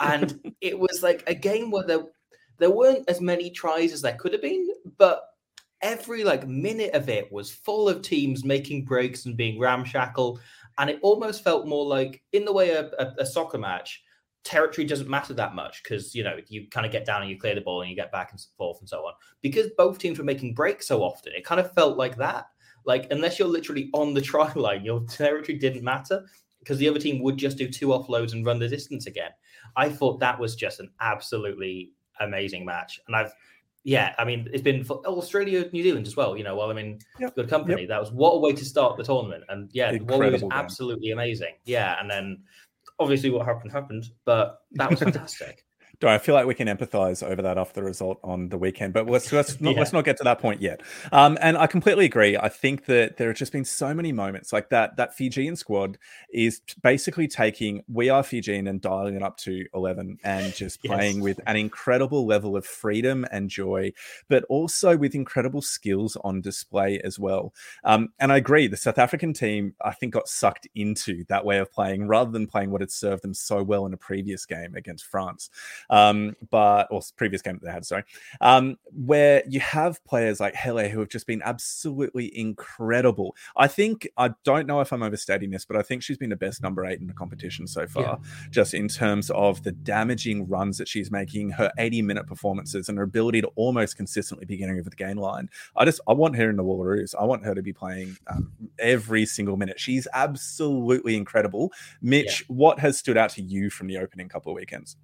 and 0.00 0.40
it 0.60 0.78
was 0.78 1.02
like 1.02 1.22
a 1.26 1.34
game 1.34 1.70
where 1.70 1.84
there 1.84 2.04
there 2.58 2.70
weren't 2.70 3.08
as 3.08 3.20
many 3.20 3.50
tries 3.50 3.92
as 3.92 4.02
there 4.02 4.16
could 4.16 4.32
have 4.32 4.42
been, 4.42 4.68
but 4.98 5.22
every 5.82 6.24
like 6.24 6.48
minute 6.48 6.94
of 6.94 7.08
it 7.08 7.30
was 7.30 7.50
full 7.50 7.88
of 7.88 8.02
teams 8.02 8.44
making 8.44 8.84
breaks 8.84 9.26
and 9.26 9.36
being 9.36 9.58
ramshackle, 9.58 10.40
and 10.78 10.90
it 10.90 10.98
almost 11.02 11.44
felt 11.44 11.66
more 11.66 11.86
like 11.86 12.22
in 12.32 12.44
the 12.44 12.52
way 12.52 12.70
a, 12.70 12.90
a, 12.98 13.14
a 13.18 13.26
soccer 13.26 13.58
match. 13.58 14.02
Territory 14.44 14.86
doesn't 14.86 15.10
matter 15.10 15.34
that 15.34 15.56
much 15.56 15.82
because 15.82 16.14
you 16.14 16.22
know 16.22 16.36
you 16.48 16.68
kind 16.70 16.86
of 16.86 16.92
get 16.92 17.04
down 17.04 17.20
and 17.20 17.30
you 17.30 17.38
clear 17.38 17.54
the 17.54 17.60
ball 17.60 17.80
and 17.80 17.90
you 17.90 17.96
get 17.96 18.12
back 18.12 18.30
and 18.30 18.40
forth 18.56 18.78
and 18.80 18.88
so 18.88 18.98
on. 18.98 19.12
Because 19.42 19.66
both 19.76 19.98
teams 19.98 20.18
were 20.18 20.24
making 20.24 20.54
breaks 20.54 20.86
so 20.86 21.02
often, 21.02 21.32
it 21.34 21.44
kind 21.44 21.60
of 21.60 21.72
felt 21.72 21.98
like 21.98 22.16
that. 22.16 22.46
Like 22.86 23.08
unless 23.10 23.38
you're 23.38 23.48
literally 23.48 23.90
on 23.92 24.14
the 24.14 24.20
try 24.32 24.52
line, 24.54 24.84
your 24.84 25.04
territory 25.04 25.58
didn't 25.58 25.82
matter 25.82 26.24
because 26.60 26.78
the 26.78 26.88
other 26.88 26.98
team 26.98 27.22
would 27.22 27.36
just 27.36 27.58
do 27.58 27.68
two 27.68 27.88
offloads 27.88 28.32
and 28.32 28.44
run 28.44 28.58
the 28.58 28.68
distance 28.68 29.06
again. 29.06 29.30
I 29.76 29.88
thought 29.88 30.20
that 30.20 30.38
was 30.38 30.56
just 30.56 30.80
an 30.80 30.90
absolutely 31.00 31.92
amazing 32.20 32.64
match. 32.64 32.98
And 33.06 33.14
I've, 33.14 33.32
yeah, 33.84 34.14
I 34.18 34.24
mean, 34.24 34.48
it's 34.52 34.62
been 34.62 34.82
for 34.82 35.00
Australia, 35.06 35.68
New 35.72 35.82
Zealand 35.82 36.06
as 36.06 36.16
well. 36.16 36.36
You 36.36 36.42
know, 36.42 36.56
while 36.56 36.70
I'm 36.70 36.78
in 36.78 36.98
Yep, 37.20 37.36
good 37.36 37.48
company, 37.48 37.86
that 37.86 38.00
was 38.00 38.10
what 38.10 38.32
a 38.32 38.38
way 38.38 38.52
to 38.52 38.64
start 38.64 38.96
the 38.96 39.04
tournament. 39.04 39.44
And 39.48 39.70
yeah, 39.72 39.92
the 39.92 40.00
Wally 40.00 40.30
was 40.30 40.42
absolutely 40.50 41.10
amazing. 41.10 41.54
Yeah, 41.64 41.96
and 42.00 42.10
then 42.10 42.42
obviously 42.98 43.30
what 43.30 43.46
happened 43.46 43.72
happened, 43.72 44.10
but 44.24 44.62
that 44.72 44.90
was 44.90 44.98
fantastic. 45.04 45.65
Don't 46.00 46.10
I 46.10 46.18
feel 46.18 46.34
like 46.34 46.46
we 46.46 46.54
can 46.54 46.68
empathize 46.68 47.22
over 47.22 47.40
that 47.42 47.56
after 47.56 47.80
the 47.80 47.82
result 47.84 48.18
on 48.22 48.48
the 48.50 48.58
weekend, 48.58 48.92
but 48.92 49.06
let's 49.06 49.32
let's 49.32 49.60
not, 49.60 49.70
Yeah. 49.74 49.78
let's 49.80 49.92
not 49.92 50.04
get 50.04 50.16
to 50.18 50.24
that 50.24 50.38
point 50.40 50.60
yet. 50.60 50.82
Um, 51.12 51.38
and 51.40 51.56
I 51.56 51.66
completely 51.66 52.04
agree. 52.04 52.36
I 52.36 52.48
think 52.48 52.84
that 52.86 53.16
there 53.16 53.28
have 53.28 53.36
just 53.36 53.52
been 53.52 53.64
so 53.64 53.94
many 53.94 54.12
moments 54.12 54.52
like 54.52 54.68
that. 54.70 54.96
That 54.96 55.14
Fijian 55.14 55.56
squad 55.56 55.96
is 56.32 56.60
basically 56.82 57.28
taking 57.28 57.82
"We 57.88 58.10
Are 58.10 58.22
Fijian" 58.22 58.66
and 58.66 58.80
dialing 58.80 59.14
it 59.14 59.22
up 59.22 59.36
to 59.38 59.64
eleven, 59.74 60.18
and 60.24 60.54
just 60.54 60.80
Yes. 60.86 60.94
playing 60.94 61.20
with 61.20 61.40
an 61.46 61.56
incredible 61.56 62.26
level 62.26 62.56
of 62.56 62.66
freedom 62.66 63.24
and 63.32 63.48
joy, 63.48 63.92
but 64.28 64.44
also 64.44 64.96
with 64.96 65.14
incredible 65.14 65.62
skills 65.62 66.16
on 66.24 66.40
display 66.42 67.00
as 67.04 67.18
well. 67.18 67.54
Um, 67.84 68.10
and 68.20 68.30
I 68.32 68.36
agree. 68.36 68.66
The 68.68 68.76
South 68.76 68.98
African 68.98 69.32
team, 69.32 69.74
I 69.82 69.92
think, 69.94 70.12
got 70.12 70.28
sucked 70.28 70.68
into 70.74 71.24
that 71.28 71.44
way 71.44 71.58
of 71.58 71.72
playing 71.72 72.06
rather 72.06 72.30
than 72.30 72.46
playing 72.46 72.70
what 72.70 72.82
had 72.82 72.90
served 72.90 73.22
them 73.22 73.34
so 73.34 73.62
well 73.62 73.86
in 73.86 73.94
a 73.94 73.96
previous 73.96 74.44
game 74.46 74.74
against 74.74 75.06
France 75.06 75.48
um, 75.90 76.36
but 76.50 76.88
or 76.90 77.00
previous 77.16 77.42
game 77.42 77.54
that 77.54 77.64
they 77.64 77.72
had, 77.72 77.84
sorry, 77.84 78.04
um, 78.40 78.76
where 78.92 79.42
you 79.48 79.60
have 79.60 80.02
players 80.04 80.40
like 80.40 80.54
Hele 80.54 80.88
who 80.88 81.00
have 81.00 81.08
just 81.08 81.26
been 81.26 81.42
absolutely 81.44 82.36
incredible. 82.38 83.36
I 83.56 83.68
think 83.68 84.08
I 84.16 84.30
don't 84.44 84.66
know 84.66 84.80
if 84.80 84.92
I'm 84.92 85.02
overstating 85.02 85.50
this, 85.50 85.64
but 85.64 85.76
I 85.76 85.82
think 85.82 86.02
she's 86.02 86.18
been 86.18 86.30
the 86.30 86.36
best 86.36 86.62
number 86.62 86.84
eight 86.84 87.00
in 87.00 87.06
the 87.06 87.12
competition 87.12 87.66
so 87.66 87.86
far, 87.86 88.18
just 88.50 88.74
in 88.74 88.88
terms 88.88 89.30
of 89.30 89.62
the 89.62 89.72
damaging 89.72 90.48
runs 90.48 90.78
that 90.78 90.88
she's 90.88 91.10
making, 91.10 91.50
her 91.50 91.70
80 91.78 92.02
minute 92.02 92.26
performances, 92.26 92.88
and 92.88 92.98
her 92.98 93.04
ability 93.04 93.40
to 93.42 93.48
almost 93.56 93.96
consistently 93.96 94.46
be 94.46 94.56
getting 94.56 94.78
over 94.78 94.90
the 94.90 94.96
game 94.96 95.16
line. 95.18 95.48
I 95.76 95.84
just 95.84 96.00
I 96.08 96.12
want 96.12 96.36
her 96.36 96.50
in 96.50 96.56
the 96.56 96.64
Wallaroos. 96.64 97.14
I 97.18 97.24
want 97.24 97.44
her 97.44 97.54
to 97.54 97.62
be 97.62 97.72
playing 97.72 98.16
um, 98.28 98.52
every 98.78 99.26
single 99.26 99.56
minute. 99.56 99.78
She's 99.78 100.08
absolutely 100.12 101.16
incredible. 101.16 101.72
Mitch, 102.02 102.44
what 102.48 102.78
has 102.80 102.98
stood 102.98 103.16
out 103.16 103.30
to 103.30 103.42
you 103.42 103.70
from 103.70 103.86
the 103.86 103.98
opening 103.98 104.28
couple 104.28 104.52
of 104.52 104.56
weekends? 104.56 104.96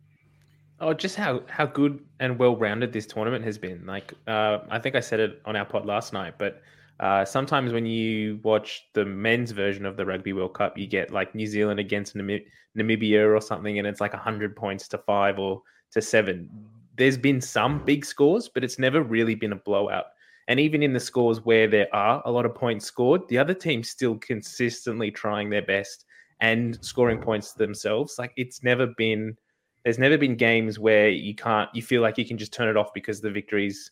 Oh, 0.82 0.92
just 0.92 1.14
how 1.14 1.42
how 1.48 1.64
good 1.64 2.00
and 2.18 2.36
well 2.40 2.56
rounded 2.56 2.92
this 2.92 3.06
tournament 3.06 3.44
has 3.44 3.56
been. 3.56 3.86
Like, 3.86 4.12
uh, 4.26 4.58
I 4.68 4.80
think 4.80 4.96
I 4.96 5.00
said 5.00 5.20
it 5.20 5.40
on 5.44 5.54
our 5.54 5.64
pod 5.64 5.86
last 5.86 6.12
night, 6.12 6.34
but 6.38 6.60
uh, 6.98 7.24
sometimes 7.24 7.72
when 7.72 7.86
you 7.86 8.40
watch 8.42 8.88
the 8.92 9.04
men's 9.04 9.52
version 9.52 9.86
of 9.86 9.96
the 9.96 10.04
Rugby 10.04 10.32
World 10.32 10.54
Cup, 10.54 10.76
you 10.76 10.88
get 10.88 11.12
like 11.12 11.36
New 11.36 11.46
Zealand 11.46 11.78
against 11.78 12.16
Nami- 12.16 12.46
Namibia 12.76 13.32
or 13.32 13.40
something, 13.40 13.78
and 13.78 13.86
it's 13.86 14.00
like 14.00 14.12
hundred 14.12 14.56
points 14.56 14.88
to 14.88 14.98
five 14.98 15.38
or 15.38 15.62
to 15.92 16.02
seven. 16.02 16.50
There's 16.96 17.16
been 17.16 17.40
some 17.40 17.84
big 17.84 18.04
scores, 18.04 18.48
but 18.48 18.64
it's 18.64 18.80
never 18.80 19.02
really 19.02 19.36
been 19.36 19.52
a 19.52 19.56
blowout. 19.56 20.06
And 20.48 20.58
even 20.58 20.82
in 20.82 20.92
the 20.92 21.00
scores 21.00 21.44
where 21.44 21.68
there 21.68 21.94
are 21.94 22.22
a 22.24 22.30
lot 22.32 22.44
of 22.44 22.56
points 22.56 22.86
scored, 22.86 23.28
the 23.28 23.38
other 23.38 23.54
team's 23.54 23.88
still 23.88 24.16
consistently 24.16 25.12
trying 25.12 25.48
their 25.48 25.62
best 25.62 26.06
and 26.40 26.76
scoring 26.84 27.20
points 27.20 27.52
themselves. 27.52 28.16
Like 28.18 28.32
it's 28.36 28.64
never 28.64 28.88
been 28.98 29.36
there's 29.84 29.98
never 29.98 30.16
been 30.16 30.36
games 30.36 30.78
where 30.78 31.08
you 31.08 31.34
can't 31.34 31.68
you 31.74 31.82
feel 31.82 32.02
like 32.02 32.18
you 32.18 32.24
can 32.24 32.38
just 32.38 32.52
turn 32.52 32.68
it 32.68 32.76
off 32.76 32.92
because 32.94 33.20
the 33.20 33.30
victory's 33.30 33.90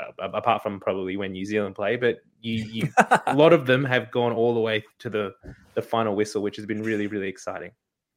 uh, 0.00 0.28
apart 0.32 0.62
from 0.62 0.80
probably 0.80 1.16
when 1.16 1.32
New 1.32 1.44
Zealand 1.44 1.74
play. 1.74 1.96
But 1.96 2.18
you, 2.40 2.64
you 2.64 2.88
a 3.26 3.34
lot 3.34 3.52
of 3.52 3.66
them 3.66 3.84
have 3.84 4.10
gone 4.10 4.32
all 4.32 4.54
the 4.54 4.60
way 4.60 4.84
to 5.00 5.10
the 5.10 5.34
the 5.74 5.82
final 5.82 6.14
whistle, 6.16 6.42
which 6.42 6.56
has 6.56 6.66
been 6.66 6.82
really 6.82 7.06
really 7.06 7.28
exciting. 7.28 7.70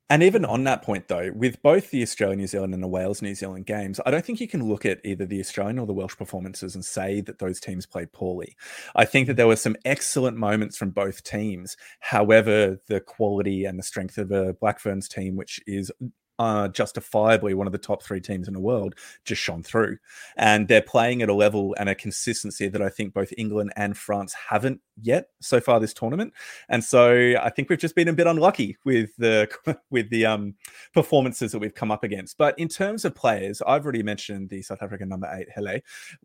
And 0.10 0.24
even 0.24 0.46
on 0.46 0.64
that 0.64 0.84
point, 0.84 1.10
though, 1.10 1.32
with 1.36 1.62
both 1.62 1.92
the 1.92 2.02
Australia 2.02 2.38
New 2.38 2.48
Zealand 2.48 2.74
and 2.74 2.82
the 2.82 2.88
Wales 2.88 3.22
New 3.22 3.36
Zealand 3.36 3.66
games, 3.66 4.00
I 4.06 4.12
don't 4.12 4.24
think 4.24 4.40
you 4.40 4.48
can 4.48 4.64
look 4.64 4.86
at 4.86 5.02
either 5.04 5.26
the 5.26 5.42
Australian 5.42 5.80
or 5.80 5.86
the 5.86 5.94
Welsh 5.94 6.16
performances 6.16 6.76
and 6.76 6.86
say 6.86 7.20
that 7.22 7.40
those 7.40 7.60
teams 7.60 7.86
played 7.86 8.14
poorly. 8.14 8.56
I 8.96 9.04
think 9.04 9.28
that 9.28 9.36
there 9.36 9.48
were 9.48 9.58
some 9.58 9.76
excellent 9.84 10.38
moments 10.38 10.78
from 10.78 10.92
both 10.92 11.24
teams. 11.24 11.76
However, 12.00 12.80
the 12.88 13.02
quality 13.02 13.66
and 13.66 13.78
the 13.78 13.84
strength 13.84 14.18
of 14.18 14.32
a 14.32 14.54
Black 14.54 14.80
Ferns 14.80 15.10
team, 15.10 15.36
which 15.36 15.60
is 15.68 15.92
uh, 16.40 16.68
justifiably 16.70 17.54
one 17.54 17.68
of 17.68 17.74
the 17.74 17.80
top 17.80 18.04
three 18.04 18.22
teams 18.22 18.48
in 18.48 18.54
the 18.54 18.60
world, 18.60 18.96
just 19.26 19.42
shone 19.42 19.64
through. 19.64 19.98
And 20.36 20.68
they're 20.68 20.82
playing 20.82 21.22
at 21.22 21.30
a 21.30 21.34
level 21.34 21.76
and 21.80 21.90
a 21.90 21.96
consistency 21.96 22.68
that 22.68 22.82
I 22.82 22.90
think 22.90 23.14
both 23.14 23.34
England 23.38 23.74
and 23.76 23.98
France 23.98 24.34
haven't 24.50 24.82
yet 25.02 25.30
so 25.42 25.60
far 25.60 25.80
this 25.80 25.94
tournament. 25.94 26.34
And 26.70 26.84
so 26.84 27.34
I 27.42 27.50
think 27.50 27.70
we've 27.70 27.80
just 27.80 27.96
been 27.96 28.08
a 28.08 28.14
bit 28.14 28.28
unlucky 28.28 28.78
with 28.86 29.16
the 29.18 29.50
with 29.90 30.10
the 30.10 30.26
um, 30.26 30.56
performances 30.94 31.52
that 31.52 31.60
we've 31.60 31.76
come 31.76 31.92
up 31.92 32.04
against. 32.04 32.38
But 32.38 32.58
in 32.60 32.68
terms 32.68 33.06
of 33.06 33.16
players, 33.16 33.62
I've 33.66 33.84
already 33.84 34.04
mentioned 34.04 34.50
the 34.50 34.62
South 34.62 34.82
African 34.82 35.10
number 35.10 35.30
eight, 35.34 35.48
Hele. 35.54 35.80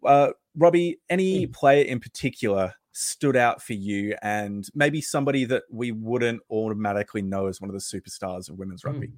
Uh, 0.05 0.33
Robbie, 0.57 0.99
any 1.09 1.47
mm. 1.47 1.53
player 1.53 1.85
in 1.85 2.01
particular 2.01 2.75
stood 2.95 3.37
out 3.37 3.63
for 3.63 3.73
you 3.73 4.15
and 4.23 4.69
maybe 4.75 5.01
somebody 5.01 5.47
that 5.47 5.63
we 5.71 5.91
wouldn't 5.91 6.43
automatically 6.51 7.23
know 7.23 7.47
as 7.47 7.59
one 7.59 7.71
of 7.71 7.75
the 7.75 7.81
superstars 7.81 8.51
of 8.51 8.59
women's 8.59 8.85
rugby? 8.85 9.09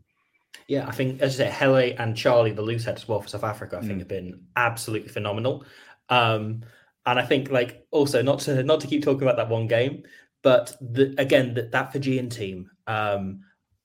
Yeah, 0.69 0.87
I 0.87 0.93
think 0.93 1.21
as 1.21 1.41
I 1.41 1.45
say, 1.45 1.51
Hele 1.51 1.95
and 1.99 2.17
Charlie, 2.17 2.53
the 2.53 2.63
loose 2.63 2.85
head 2.85 2.97
as 2.97 3.07
well 3.07 3.21
for 3.21 3.29
South 3.29 3.45
Africa, 3.45 3.77
I 3.77 3.81
think 3.81 3.95
mm. 3.95 3.99
have 3.99 4.09
been 4.09 4.43
absolutely 4.57 5.09
phenomenal. 5.09 5.65
Um, 6.09 6.63
and 7.07 7.19
I 7.19 7.23
think 7.23 7.51
like 7.51 7.87
also 7.91 8.23
not 8.23 8.41
to 8.41 8.63
not 8.63 8.81
to 8.81 8.87
keep 8.87 9.03
talking 9.03 9.23
about 9.23 9.37
that 9.37 9.49
one 9.49 9.67
game, 9.67 10.05
but 10.43 10.75
the, 10.81 11.15
again 11.19 11.55
that 11.55 11.73
that 11.73 11.93
Fijian 11.93 12.31
team, 12.31 12.71
um, 12.87 13.41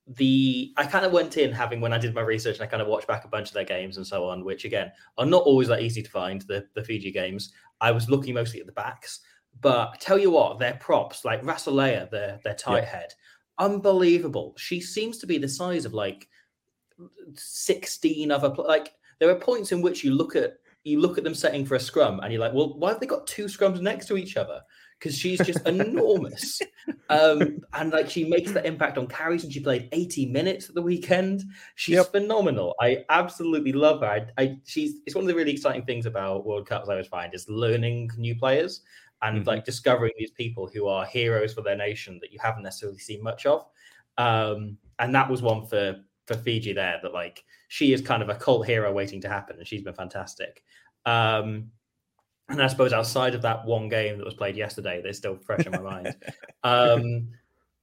the 0.08 0.74
I 0.78 0.86
kind 0.86 1.06
of 1.06 1.12
went 1.12 1.38
in 1.38 1.52
having 1.52 1.82
when 1.82 1.94
I 1.94 1.98
did 1.98 2.16
my 2.16 2.22
research 2.22 2.56
and 2.56 2.64
I 2.64 2.68
kind 2.68 2.82
of 2.82 2.88
watched 2.88 3.08
back 3.08 3.26
a 3.26 3.30
bunch 3.30 3.50
of 3.50 3.54
their 3.54 3.66
games 3.66 3.98
and 3.98 4.08
so 4.08 4.26
on, 4.26 4.46
which 4.46 4.66
again 4.66 4.92
are 5.18 5.26
not 5.26 5.44
always 5.44 5.68
that 5.68 5.82
easy 5.82 6.02
to 6.02 6.10
find. 6.10 6.42
The 6.42 6.66
the 6.76 6.84
Fiji 6.84 7.12
games, 7.12 7.52
I 7.82 7.92
was 7.92 8.10
looking 8.10 8.36
mostly 8.36 8.62
at 8.62 8.66
the 8.66 8.72
backs, 8.72 9.20
but 9.60 9.90
I 9.94 9.98
tell 10.00 10.18
you 10.18 10.32
what, 10.32 10.60
their 10.60 10.76
props 10.76 11.26
like 11.26 11.44
Rasolia, 11.44 12.10
their 12.10 12.40
their 12.44 12.56
tight 12.56 12.84
yeah. 12.84 12.90
head, 12.90 13.14
unbelievable. 13.58 14.54
She 14.58 14.80
seems 14.80 15.18
to 15.20 15.28
be 15.28 15.38
the 15.38 15.50
size 15.50 15.86
of 15.86 15.94
like 15.94 16.28
16 17.36 18.32
other 18.32 18.50
like 18.58 18.94
there 19.20 19.30
are 19.30 19.36
points 19.36 19.72
in 19.72 19.82
which 19.82 20.04
you 20.04 20.14
look 20.14 20.36
at 20.36 20.54
you 20.84 21.00
look 21.00 21.18
at 21.18 21.24
them 21.24 21.36
setting 21.36 21.66
for 21.66 21.76
a 21.76 21.80
scrum 21.80 22.20
and 22.22 22.32
you're 22.32 22.42
like 22.42 22.54
well 22.54 22.78
why 22.78 22.90
have 22.90 23.00
they 23.00 23.06
got 23.06 23.28
two 23.28 23.46
scrums 23.46 23.82
next 23.82 24.08
to 24.08 24.18
each 24.18 24.38
other? 24.38 24.62
Because 24.98 25.18
she's 25.18 25.40
just 25.40 25.66
enormous. 25.68 26.62
Um 27.12 27.62
and 27.74 27.92
like 27.92 28.08
she 28.08 28.24
makes 28.24 28.52
that 28.52 28.68
impact 28.68 28.98
on 29.00 29.08
carries 29.08 29.44
and 29.44 29.52
she 29.52 29.60
played 29.60 29.90
80 29.92 30.28
minutes 30.28 30.70
at 30.70 30.76
the 30.76 30.82
weekend. 30.82 31.44
She's 31.74 31.96
yep. 31.96 32.12
phenomenal. 32.12 32.76
I 32.80 33.04
absolutely 33.10 33.74
love 33.74 34.02
her. 34.02 34.08
I, 34.08 34.26
I, 34.42 34.58
she's 34.66 35.00
it's 35.06 35.16
one 35.16 35.24
of 35.24 35.28
the 35.28 35.36
really 35.36 35.52
exciting 35.52 35.86
things 35.86 36.06
about 36.06 36.46
world 36.46 36.68
cups 36.68 36.88
i 36.88 36.94
always 36.94 37.08
find 37.08 37.34
is 37.34 37.50
learning 37.50 38.12
new 38.18 38.36
players 38.36 38.82
and 39.24 39.40
mm-hmm. 39.40 39.48
like 39.48 39.66
discovering 39.66 40.14
these 40.18 40.32
people 40.32 40.70
who 40.72 40.88
are 40.88 41.06
heroes 41.06 41.54
for 41.54 41.62
their 41.62 41.76
nation 41.78 42.20
that 42.22 42.32
you 42.32 42.40
haven't 42.42 42.64
necessarily 42.64 43.00
seen 43.00 43.24
much 43.24 43.46
of. 43.46 43.66
Um 44.18 44.78
and 45.00 45.14
that 45.16 45.30
was 45.30 45.42
one 45.42 45.66
for 45.66 45.96
for 46.30 46.36
Fiji 46.36 46.74
there 46.74 47.00
that 47.02 47.12
like 47.12 47.44
she 47.70 47.92
is 47.92 48.02
kind 48.02 48.22
of 48.22 48.30
a 48.30 48.36
cult 48.36 48.68
hero 48.68 48.94
waiting 48.94 49.20
to 49.22 49.30
happen, 49.30 49.58
and 49.58 49.68
she's 49.68 49.82
been 49.82 49.96
fantastic. 49.96 50.64
Um, 51.06 51.72
and 52.50 52.62
I 52.62 52.68
suppose 52.68 52.94
outside 52.94 53.34
of 53.34 53.42
that 53.42 53.66
one 53.66 53.90
game 53.90 54.18
that 54.18 54.26
was 54.26 54.36
played 54.36 54.56
yesterday, 54.56 55.02
they're 55.02 55.14
still 55.14 55.38
fresh 55.38 55.66
in 55.66 55.72
my 55.72 55.80
mind. 55.80 56.16
Um, 56.62 57.30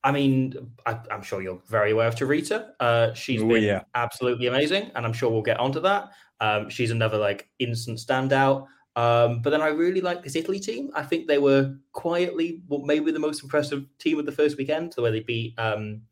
I 0.04 0.12
mean, 0.12 0.54
I, 0.84 1.00
am 1.10 1.22
sure 1.22 1.40
you're 1.40 1.62
very 1.66 1.92
aware 1.92 2.06
of 2.06 2.14
Tarita. 2.14 2.72
Uh, 2.78 3.14
she's 3.14 3.40
Ooh, 3.40 3.48
been 3.48 3.62
yeah. 3.62 3.80
absolutely 3.94 4.48
amazing, 4.48 4.90
and 4.94 5.06
I'm 5.06 5.14
sure 5.14 5.30
we'll 5.30 5.40
get 5.40 5.58
onto 5.58 5.80
that. 5.80 6.10
Um, 6.42 6.68
she's 6.68 6.90
another 6.90 7.16
like 7.16 7.48
instant 7.58 7.98
standout. 7.98 8.66
Um, 8.94 9.40
but 9.40 9.50
then 9.50 9.62
I 9.62 9.68
really 9.68 10.02
like 10.02 10.22
this 10.22 10.36
Italy 10.36 10.60
team. 10.60 10.90
I 10.94 11.04
think 11.04 11.26
they 11.26 11.38
were 11.38 11.74
quietly 11.92 12.60
well, 12.68 12.82
maybe 12.82 13.12
the 13.12 13.18
most 13.18 13.42
impressive 13.42 13.86
team 13.98 14.18
of 14.18 14.26
the 14.26 14.32
first 14.32 14.58
weekend, 14.58 14.92
the 14.92 15.02
way 15.02 15.10
they 15.10 15.20
beat 15.20 15.58
um, 15.58 16.02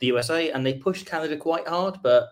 the 0.00 0.08
USA, 0.08 0.50
and 0.50 0.64
they 0.64 0.74
pushed 0.74 1.06
Canada 1.06 1.36
quite 1.36 1.66
hard, 1.66 1.98
but 2.02 2.28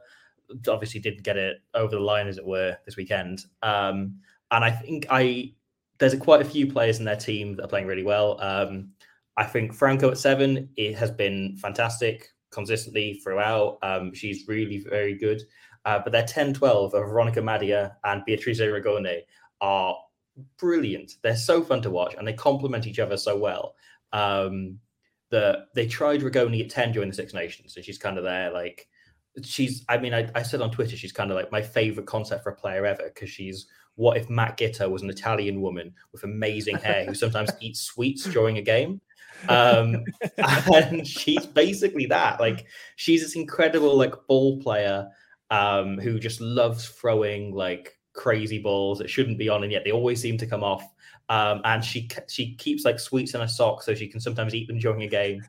obviously 0.68 1.00
didn't 1.00 1.22
get 1.22 1.36
it 1.36 1.58
over 1.74 1.96
the 1.96 2.00
line, 2.00 2.28
as 2.28 2.38
it 2.38 2.46
were, 2.46 2.76
this 2.84 2.96
weekend. 2.96 3.44
Um, 3.62 4.18
and 4.50 4.64
I 4.64 4.70
think 4.70 5.06
I 5.10 5.52
there's 5.98 6.12
a, 6.12 6.18
quite 6.18 6.42
a 6.42 6.44
few 6.44 6.70
players 6.70 6.98
in 6.98 7.04
their 7.04 7.16
team 7.16 7.56
that 7.56 7.64
are 7.64 7.68
playing 7.68 7.86
really 7.86 8.02
well. 8.02 8.40
Um, 8.40 8.90
I 9.36 9.44
think 9.44 9.74
Franco 9.74 10.10
at 10.10 10.18
seven 10.18 10.68
it 10.76 10.94
has 10.96 11.10
been 11.10 11.56
fantastic 11.56 12.32
consistently 12.50 13.20
throughout. 13.22 13.78
Um, 13.82 14.14
she's 14.14 14.46
really 14.48 14.78
very 14.78 15.14
good. 15.14 15.42
Uh, 15.84 16.00
but 16.02 16.12
their 16.12 16.24
10 16.24 16.54
12 16.54 16.94
of 16.94 17.08
Veronica 17.08 17.40
Madia 17.40 17.94
and 18.04 18.24
Beatrice 18.24 18.60
Rigoni 18.60 19.20
are 19.60 19.96
brilliant. 20.58 21.12
They're 21.22 21.36
so 21.36 21.62
fun 21.62 21.80
to 21.82 21.90
watch 21.90 22.14
and 22.18 22.26
they 22.26 22.32
complement 22.32 22.86
each 22.86 22.98
other 22.98 23.16
so 23.16 23.36
well. 23.36 23.74
Um, 24.12 24.78
that 25.30 25.68
they 25.74 25.86
tried 25.86 26.20
Rigoni 26.20 26.62
at 26.62 26.70
10 26.70 26.92
during 26.92 27.08
the 27.08 27.14
Six 27.14 27.34
Nations. 27.34 27.76
and 27.76 27.84
she's 27.84 27.98
kind 27.98 28.18
of 28.18 28.24
there, 28.24 28.52
like, 28.52 28.88
she's, 29.42 29.84
I 29.88 29.98
mean, 29.98 30.14
I, 30.14 30.30
I 30.34 30.42
said 30.42 30.60
on 30.62 30.70
Twitter, 30.70 30.96
she's 30.96 31.12
kind 31.12 31.30
of 31.30 31.36
like 31.36 31.52
my 31.52 31.62
favorite 31.62 32.06
concept 32.06 32.42
for 32.42 32.50
a 32.50 32.56
player 32.56 32.86
ever 32.86 33.10
because 33.12 33.30
she's 33.30 33.66
what 33.96 34.18
if 34.18 34.30
Matt 34.30 34.58
Giteau 34.58 34.90
was 34.90 35.02
an 35.02 35.10
Italian 35.10 35.62
woman 35.62 35.94
with 36.12 36.22
amazing 36.22 36.76
hair 36.76 37.06
who 37.06 37.14
sometimes 37.14 37.50
eats 37.60 37.80
sweets 37.80 38.24
during 38.24 38.58
a 38.58 38.62
game? 38.62 39.00
Um, 39.48 40.04
and 40.74 41.06
she's 41.06 41.46
basically 41.46 42.06
that. 42.06 42.38
Like, 42.38 42.66
she's 42.96 43.22
this 43.22 43.36
incredible, 43.36 43.96
like, 43.96 44.14
ball 44.28 44.60
player 44.60 45.08
um, 45.50 45.98
who 45.98 46.18
just 46.18 46.40
loves 46.40 46.86
throwing, 46.86 47.54
like, 47.54 47.98
crazy 48.12 48.58
balls 48.58 48.98
that 48.98 49.10
shouldn't 49.10 49.38
be 49.38 49.48
on, 49.48 49.62
and 49.62 49.72
yet 49.72 49.84
they 49.84 49.92
always 49.92 50.20
seem 50.20 50.38
to 50.38 50.46
come 50.46 50.62
off 50.62 50.84
um, 51.28 51.60
and 51.64 51.84
she 51.84 52.08
she 52.28 52.54
keeps 52.54 52.84
like 52.84 52.98
sweets 52.98 53.34
in 53.34 53.40
her 53.40 53.48
sock 53.48 53.82
so 53.82 53.94
she 53.94 54.08
can 54.08 54.20
sometimes 54.20 54.54
eat 54.54 54.68
them 54.68 54.78
during 54.78 55.02
a 55.02 55.08
game. 55.08 55.42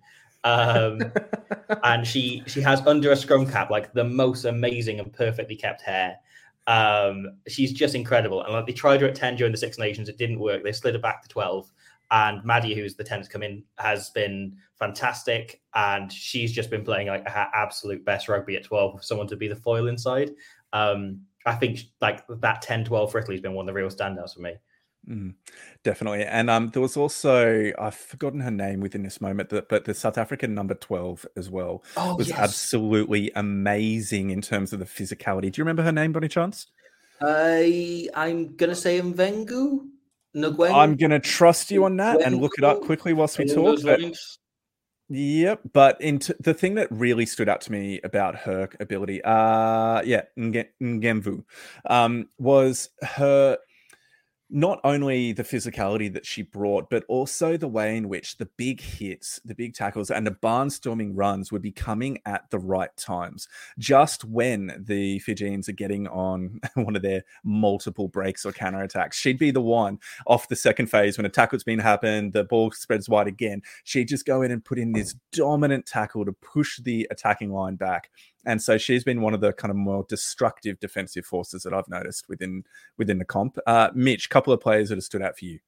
Um, 0.43 1.01
and 1.83 2.05
she 2.05 2.43
she 2.47 2.61
has 2.61 2.85
under 2.87 3.11
a 3.11 3.15
scrum 3.15 3.45
cap 3.45 3.69
like 3.69 3.93
the 3.93 4.03
most 4.03 4.45
amazing 4.45 4.99
and 4.99 5.11
perfectly 5.13 5.55
kept 5.55 5.81
hair. 5.81 6.17
Um, 6.65 7.37
she's 7.47 7.71
just 7.71 7.95
incredible. 7.95 8.43
And 8.43 8.53
like 8.53 8.65
they 8.65 8.73
tried 8.73 9.01
her 9.01 9.07
at 9.07 9.15
ten 9.15 9.35
during 9.35 9.51
the 9.51 9.57
Six 9.57 9.77
Nations, 9.77 10.09
it 10.09 10.17
didn't 10.17 10.39
work. 10.39 10.63
They 10.63 10.71
slid 10.71 10.95
her 10.95 11.01
back 11.01 11.23
to 11.23 11.29
twelve. 11.29 11.71
And 12.09 12.43
Maddie, 12.45 12.73
who's 12.73 12.95
the 12.95 13.03
10th 13.03 13.29
come 13.29 13.43
in, 13.43 13.63
has 13.77 14.11
been 14.11 14.55
fantastic. 14.79 15.61
And 15.75 16.11
she's 16.11 16.53
just 16.53 16.69
been 16.69 16.85
playing 16.85 17.07
like 17.07 17.27
her 17.27 17.47
absolute 17.53 18.05
best 18.05 18.29
rugby 18.29 18.55
at 18.55 18.63
12 18.63 18.93
with 18.93 19.03
someone 19.03 19.27
to 19.27 19.35
be 19.35 19.49
the 19.49 19.55
foil 19.55 19.87
inside. 19.87 20.31
Um, 20.71 21.21
I 21.45 21.55
think 21.55 21.81
like 22.01 22.23
that 22.29 22.61
10 22.61 22.85
12 22.85 23.11
for 23.11 23.19
Italy 23.19 23.35
has 23.35 23.41
been 23.41 23.53
one 23.53 23.63
of 23.63 23.67
the 23.67 23.79
real 23.79 23.89
standouts 23.89 24.35
for 24.35 24.41
me. 24.41 24.53
Mm, 25.07 25.35
definitely. 25.83 26.25
And 26.25 26.49
um, 26.49 26.69
there 26.69 26.81
was 26.81 26.97
also, 26.97 27.71
I've 27.79 27.95
forgotten 27.95 28.41
her 28.41 28.51
name 28.51 28.81
within 28.81 29.03
this 29.03 29.21
moment, 29.21 29.49
but, 29.49 29.69
but 29.69 29.85
the 29.85 29.93
South 29.93 30.17
African 30.17 30.53
number 30.53 30.73
12 30.73 31.25
as 31.37 31.49
well 31.49 31.83
oh, 31.95 32.15
was 32.15 32.29
yes. 32.29 32.37
absolutely 32.37 33.31
amazing 33.35 34.31
in 34.31 34.41
terms 34.41 34.73
of 34.73 34.79
the 34.79 34.85
physicality. 34.85 35.51
Do 35.51 35.59
you 35.59 35.63
remember 35.63 35.83
her 35.83 35.93
name 35.93 36.11
by 36.11 36.19
any 36.19 36.27
chance? 36.27 36.67
I, 37.21 38.09
I'm 38.13 38.55
going 38.55 38.69
to 38.69 38.75
say 38.75 38.99
Mvengu. 39.01 39.87
Ngwen? 40.35 40.73
I'm 40.73 40.95
going 40.97 41.11
to 41.11 41.19
trust 41.19 41.71
you 41.71 41.85
on 41.85 41.97
that 41.97 42.21
and 42.21 42.39
look 42.39 42.53
it 42.57 42.63
up 42.63 42.81
quickly 42.81 43.13
whilst 43.13 43.39
we 43.39 43.45
talk. 43.45 43.81
But, 43.81 44.01
yep. 45.09 45.61
But 45.71 45.99
into, 46.01 46.35
the 46.39 46.53
thing 46.53 46.75
that 46.75 46.91
really 46.91 47.25
stood 47.25 47.49
out 47.49 47.61
to 47.61 47.71
me 47.71 48.01
about 48.03 48.35
her 48.35 48.69
ability, 48.79 49.21
uh, 49.23 50.01
yeah, 50.03 50.23
Ngemvu, 50.37 51.43
um, 51.89 52.29
was 52.37 52.89
her 53.01 53.57
not 54.49 54.79
only 54.83 55.33
the 55.33 55.43
physicality 55.43 56.11
that 56.13 56.25
she 56.25 56.41
brought, 56.41 56.89
but 56.89 57.03
also 57.07 57.57
the 57.57 57.67
way 57.67 57.97
in 57.97 58.07
which 58.07 58.37
the 58.37 58.45
big 58.45 58.79
hits, 58.79 59.41
the 59.43 59.55
big 59.55 59.73
tackles, 59.73 60.09
and 60.09 60.25
the 60.25 60.31
barnstorming 60.31 61.11
runs 61.13 61.51
would 61.51 61.61
be 61.61 61.71
coming 61.71 62.19
at 62.25 62.49
the 62.49 62.59
right 62.59 62.95
times, 62.95 63.47
just 63.77 64.23
when 64.23 64.85
the 64.87 65.19
Fijians 65.19 65.67
are 65.67 65.73
getting 65.73 66.07
on 66.07 66.61
one 66.75 66.95
of 66.95 67.01
their 67.01 67.23
multiple 67.43 68.07
breaks 68.07 68.45
or 68.45 68.53
counterattacks. 68.53 69.13
She'd 69.13 69.39
be 69.39 69.51
the 69.51 69.61
one 69.61 69.99
off 70.25 70.47
the 70.47 70.55
second 70.55 70.87
phase 70.87 71.17
when 71.17 71.25
a 71.25 71.29
tackle's 71.29 71.63
been 71.63 71.79
happened, 71.79 72.33
the 72.33 72.43
ball 72.43 72.71
spreads 72.71 73.09
wide 73.09 73.27
again. 73.27 73.61
She'd 73.83 74.07
just 74.07 74.25
go 74.25 74.41
in 74.41 74.51
and 74.51 74.63
put 74.63 74.79
in 74.79 74.93
this 74.93 75.15
dominant 75.31 75.85
tackle 75.85 76.25
to 76.25 76.31
push 76.31 76.79
the 76.79 77.07
attacking 77.11 77.51
line 77.51 77.75
back 77.75 78.09
and 78.47 78.61
so 78.61 78.77
she's 78.77 79.03
been 79.03 79.21
one 79.21 79.33
of 79.33 79.41
the 79.41 79.53
kind 79.53 79.69
of 79.69 79.75
more 79.75 80.05
destructive 80.07 80.79
defensive 80.79 81.25
forces 81.25 81.63
that 81.63 81.73
I've 81.73 81.87
noticed 81.89 82.27
within 82.29 82.63
within 82.97 83.19
the 83.19 83.25
comp. 83.25 83.57
Uh, 83.67 83.89
Mitch, 83.93 84.29
couple 84.29 84.53
of 84.53 84.61
players 84.61 84.89
that 84.89 84.95
have 84.95 85.03
stood 85.03 85.21
out 85.21 85.37
for 85.37 85.45
you. 85.45 85.59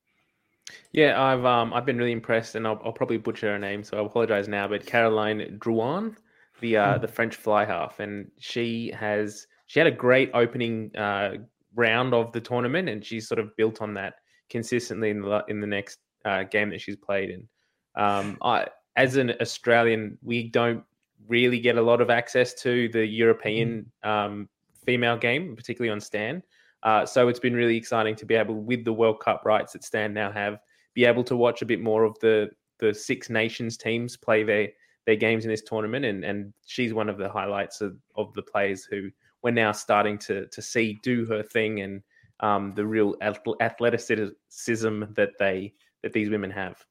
Yeah, 0.93 1.21
I've 1.21 1.45
um 1.45 1.74
I've 1.74 1.86
been 1.86 1.98
really 1.98 2.13
impressed, 2.13 2.55
and 2.55 2.65
I'll, 2.65 2.81
I'll 2.83 2.93
probably 2.93 3.17
butcher 3.17 3.51
her 3.51 3.59
name, 3.59 3.83
so 3.83 4.01
I 4.01 4.05
apologize 4.05 4.48
now. 4.48 4.67
But 4.67 4.86
Caroline 4.86 5.59
Drouin, 5.59 6.15
the 6.62 6.77
uh, 6.77 6.95
hmm. 6.95 7.01
the 7.01 7.07
French 7.07 7.36
fly 7.36 7.65
half, 7.65 8.00
and 8.00 8.31
she 8.39 8.91
has 8.98 9.45
she 9.67 9.79
had 9.79 9.88
a 9.88 9.91
great 9.91 10.31
opening 10.33 10.95
uh, 10.95 11.33
round 11.75 12.13
of 12.13 12.31
the 12.31 12.41
tournament, 12.41 12.88
and 12.88 13.05
she's 13.05 13.27
sort 13.27 13.39
of 13.39 13.55
built 13.57 13.81
on 13.81 13.93
that 13.95 14.15
consistently 14.50 15.09
in 15.09 15.21
the 15.21 15.43
in 15.50 15.59
the 15.59 15.67
next 15.67 16.00
uh, 16.25 16.43
game 16.43 16.69
that 16.69 16.81
she's 16.81 16.95
played 16.95 17.29
in. 17.29 17.48
Um, 17.95 18.38
I, 18.41 18.67
as 18.95 19.17
an 19.17 19.33
Australian, 19.41 20.17
we 20.21 20.50
don't 20.50 20.83
really 21.27 21.59
get 21.59 21.77
a 21.77 21.81
lot 21.81 22.01
of 22.01 22.09
access 22.09 22.53
to 22.55 22.89
the 22.89 23.05
European 23.05 23.91
mm. 24.03 24.09
um, 24.09 24.49
female 24.85 25.17
game, 25.17 25.55
particularly 25.55 25.91
on 25.91 25.99
Stan. 25.99 26.41
Uh, 26.83 27.05
so 27.05 27.27
it's 27.27 27.39
been 27.39 27.53
really 27.53 27.75
exciting 27.75 28.15
to 28.15 28.25
be 28.25 28.35
able, 28.35 28.55
with 28.55 28.85
the 28.85 28.93
World 28.93 29.19
Cup 29.19 29.43
rights 29.45 29.73
that 29.73 29.83
Stan 29.83 30.13
now 30.13 30.31
have, 30.31 30.59
be 30.93 31.05
able 31.05 31.23
to 31.25 31.35
watch 31.35 31.61
a 31.61 31.65
bit 31.65 31.81
more 31.81 32.03
of 32.03 32.17
the 32.19 32.49
the 32.79 32.93
Six 32.93 33.29
Nations 33.29 33.77
teams 33.77 34.15
play 34.15 34.43
their 34.43 34.69
their 35.05 35.17
games 35.17 35.43
in 35.43 35.51
this 35.51 35.61
tournament, 35.61 36.05
and 36.05 36.23
and 36.23 36.53
she's 36.65 36.93
one 36.93 37.09
of 37.09 37.17
the 37.17 37.29
highlights 37.29 37.81
of, 37.81 37.97
of 38.15 38.33
the 38.33 38.41
players 38.41 38.85
who 38.85 39.09
we're 39.43 39.51
now 39.51 39.71
starting 39.71 40.17
to 40.19 40.47
to 40.47 40.61
see 40.61 40.97
do 41.03 41.25
her 41.25 41.43
thing 41.43 41.81
and 41.81 42.01
um, 42.39 42.73
the 42.75 42.85
real 42.85 43.15
athleticism 43.21 45.03
that 45.13 45.31
they 45.39 45.73
that 46.03 46.13
these 46.13 46.29
women 46.29 46.51
have. 46.51 46.83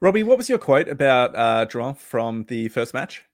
Robbie, 0.00 0.22
what 0.22 0.38
was 0.38 0.48
your 0.48 0.58
quote 0.58 0.88
about 0.88 1.34
uh, 1.36 1.94
from 1.94 2.44
the 2.44 2.68
first 2.68 2.94
match? 2.94 3.24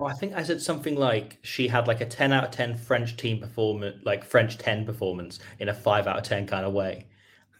Well, 0.00 0.08
I 0.08 0.14
think 0.14 0.32
I 0.32 0.42
said 0.42 0.62
something 0.62 0.94
like 0.94 1.36
she 1.42 1.68
had 1.68 1.86
like 1.86 2.00
a 2.00 2.06
10 2.06 2.32
out 2.32 2.44
of 2.44 2.50
10 2.52 2.78
French 2.78 3.18
team 3.18 3.38
performance, 3.38 3.98
like 4.02 4.24
French 4.24 4.56
10 4.56 4.86
performance 4.86 5.40
in 5.58 5.68
a 5.68 5.74
5 5.74 6.06
out 6.06 6.16
of 6.16 6.22
10 6.22 6.46
kind 6.46 6.64
of 6.64 6.72
way. 6.72 7.06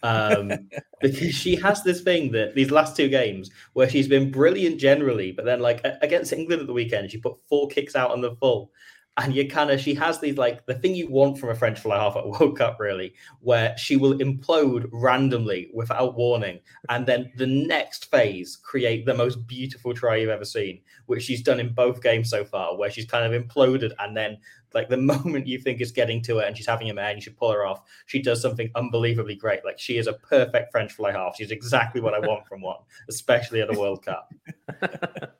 Um, 0.02 0.50
because 1.02 1.34
she 1.34 1.54
has 1.56 1.82
this 1.82 2.00
thing 2.00 2.32
that 2.32 2.54
these 2.54 2.70
last 2.70 2.96
two 2.96 3.10
games 3.10 3.50
where 3.74 3.90
she's 3.90 4.08
been 4.08 4.30
brilliant 4.30 4.80
generally, 4.80 5.32
but 5.32 5.44
then 5.44 5.60
like 5.60 5.84
against 6.00 6.32
England 6.32 6.62
at 6.62 6.66
the 6.66 6.72
weekend, 6.72 7.10
she 7.10 7.18
put 7.18 7.36
four 7.46 7.68
kicks 7.68 7.94
out 7.94 8.10
on 8.10 8.22
the 8.22 8.34
full 8.36 8.72
and 9.20 9.34
you 9.34 9.46
kind 9.46 9.70
of 9.70 9.80
she 9.80 9.94
has 9.94 10.18
these 10.18 10.38
like 10.38 10.64
the 10.64 10.74
thing 10.74 10.94
you 10.94 11.08
want 11.08 11.38
from 11.38 11.50
a 11.50 11.54
French 11.54 11.78
fly 11.78 11.98
half 11.98 12.16
at 12.16 12.26
World 12.26 12.56
Cup 12.56 12.80
really, 12.80 13.14
where 13.40 13.76
she 13.76 13.96
will 13.96 14.18
implode 14.18 14.88
randomly 14.92 15.70
without 15.74 16.16
warning, 16.16 16.58
and 16.88 17.06
then 17.06 17.30
the 17.36 17.46
next 17.46 18.10
phase 18.10 18.56
create 18.56 19.04
the 19.04 19.14
most 19.14 19.46
beautiful 19.46 19.92
try 19.92 20.16
you've 20.16 20.30
ever 20.30 20.44
seen, 20.44 20.80
which 21.06 21.22
she's 21.22 21.42
done 21.42 21.60
in 21.60 21.74
both 21.74 22.02
games 22.02 22.30
so 22.30 22.44
far, 22.44 22.76
where 22.76 22.90
she's 22.90 23.04
kind 23.04 23.32
of 23.32 23.42
imploded 23.42 23.92
and 23.98 24.16
then 24.16 24.38
like 24.72 24.88
the 24.88 24.96
moment 25.12 25.46
you 25.46 25.58
think 25.58 25.80
it's 25.80 25.92
getting 25.92 26.22
to 26.22 26.38
her 26.38 26.44
and 26.44 26.56
she's 26.56 26.66
having 26.66 26.88
a 26.88 26.94
man, 26.94 27.16
you 27.16 27.22
should 27.22 27.36
pull 27.36 27.52
her 27.52 27.66
off. 27.66 27.82
She 28.06 28.22
does 28.22 28.40
something 28.40 28.70
unbelievably 28.74 29.36
great. 29.36 29.64
Like 29.64 29.78
she 29.78 29.98
is 29.98 30.06
a 30.06 30.14
perfect 30.14 30.72
French 30.72 30.92
fly 30.92 31.12
half. 31.12 31.36
She's 31.36 31.50
exactly 31.50 32.00
what 32.00 32.14
I 32.14 32.20
want 32.20 32.46
from 32.46 32.62
one, 32.62 32.78
especially 33.08 33.60
at 33.60 33.74
a 33.74 33.78
World 33.78 34.04
Cup. 34.04 34.32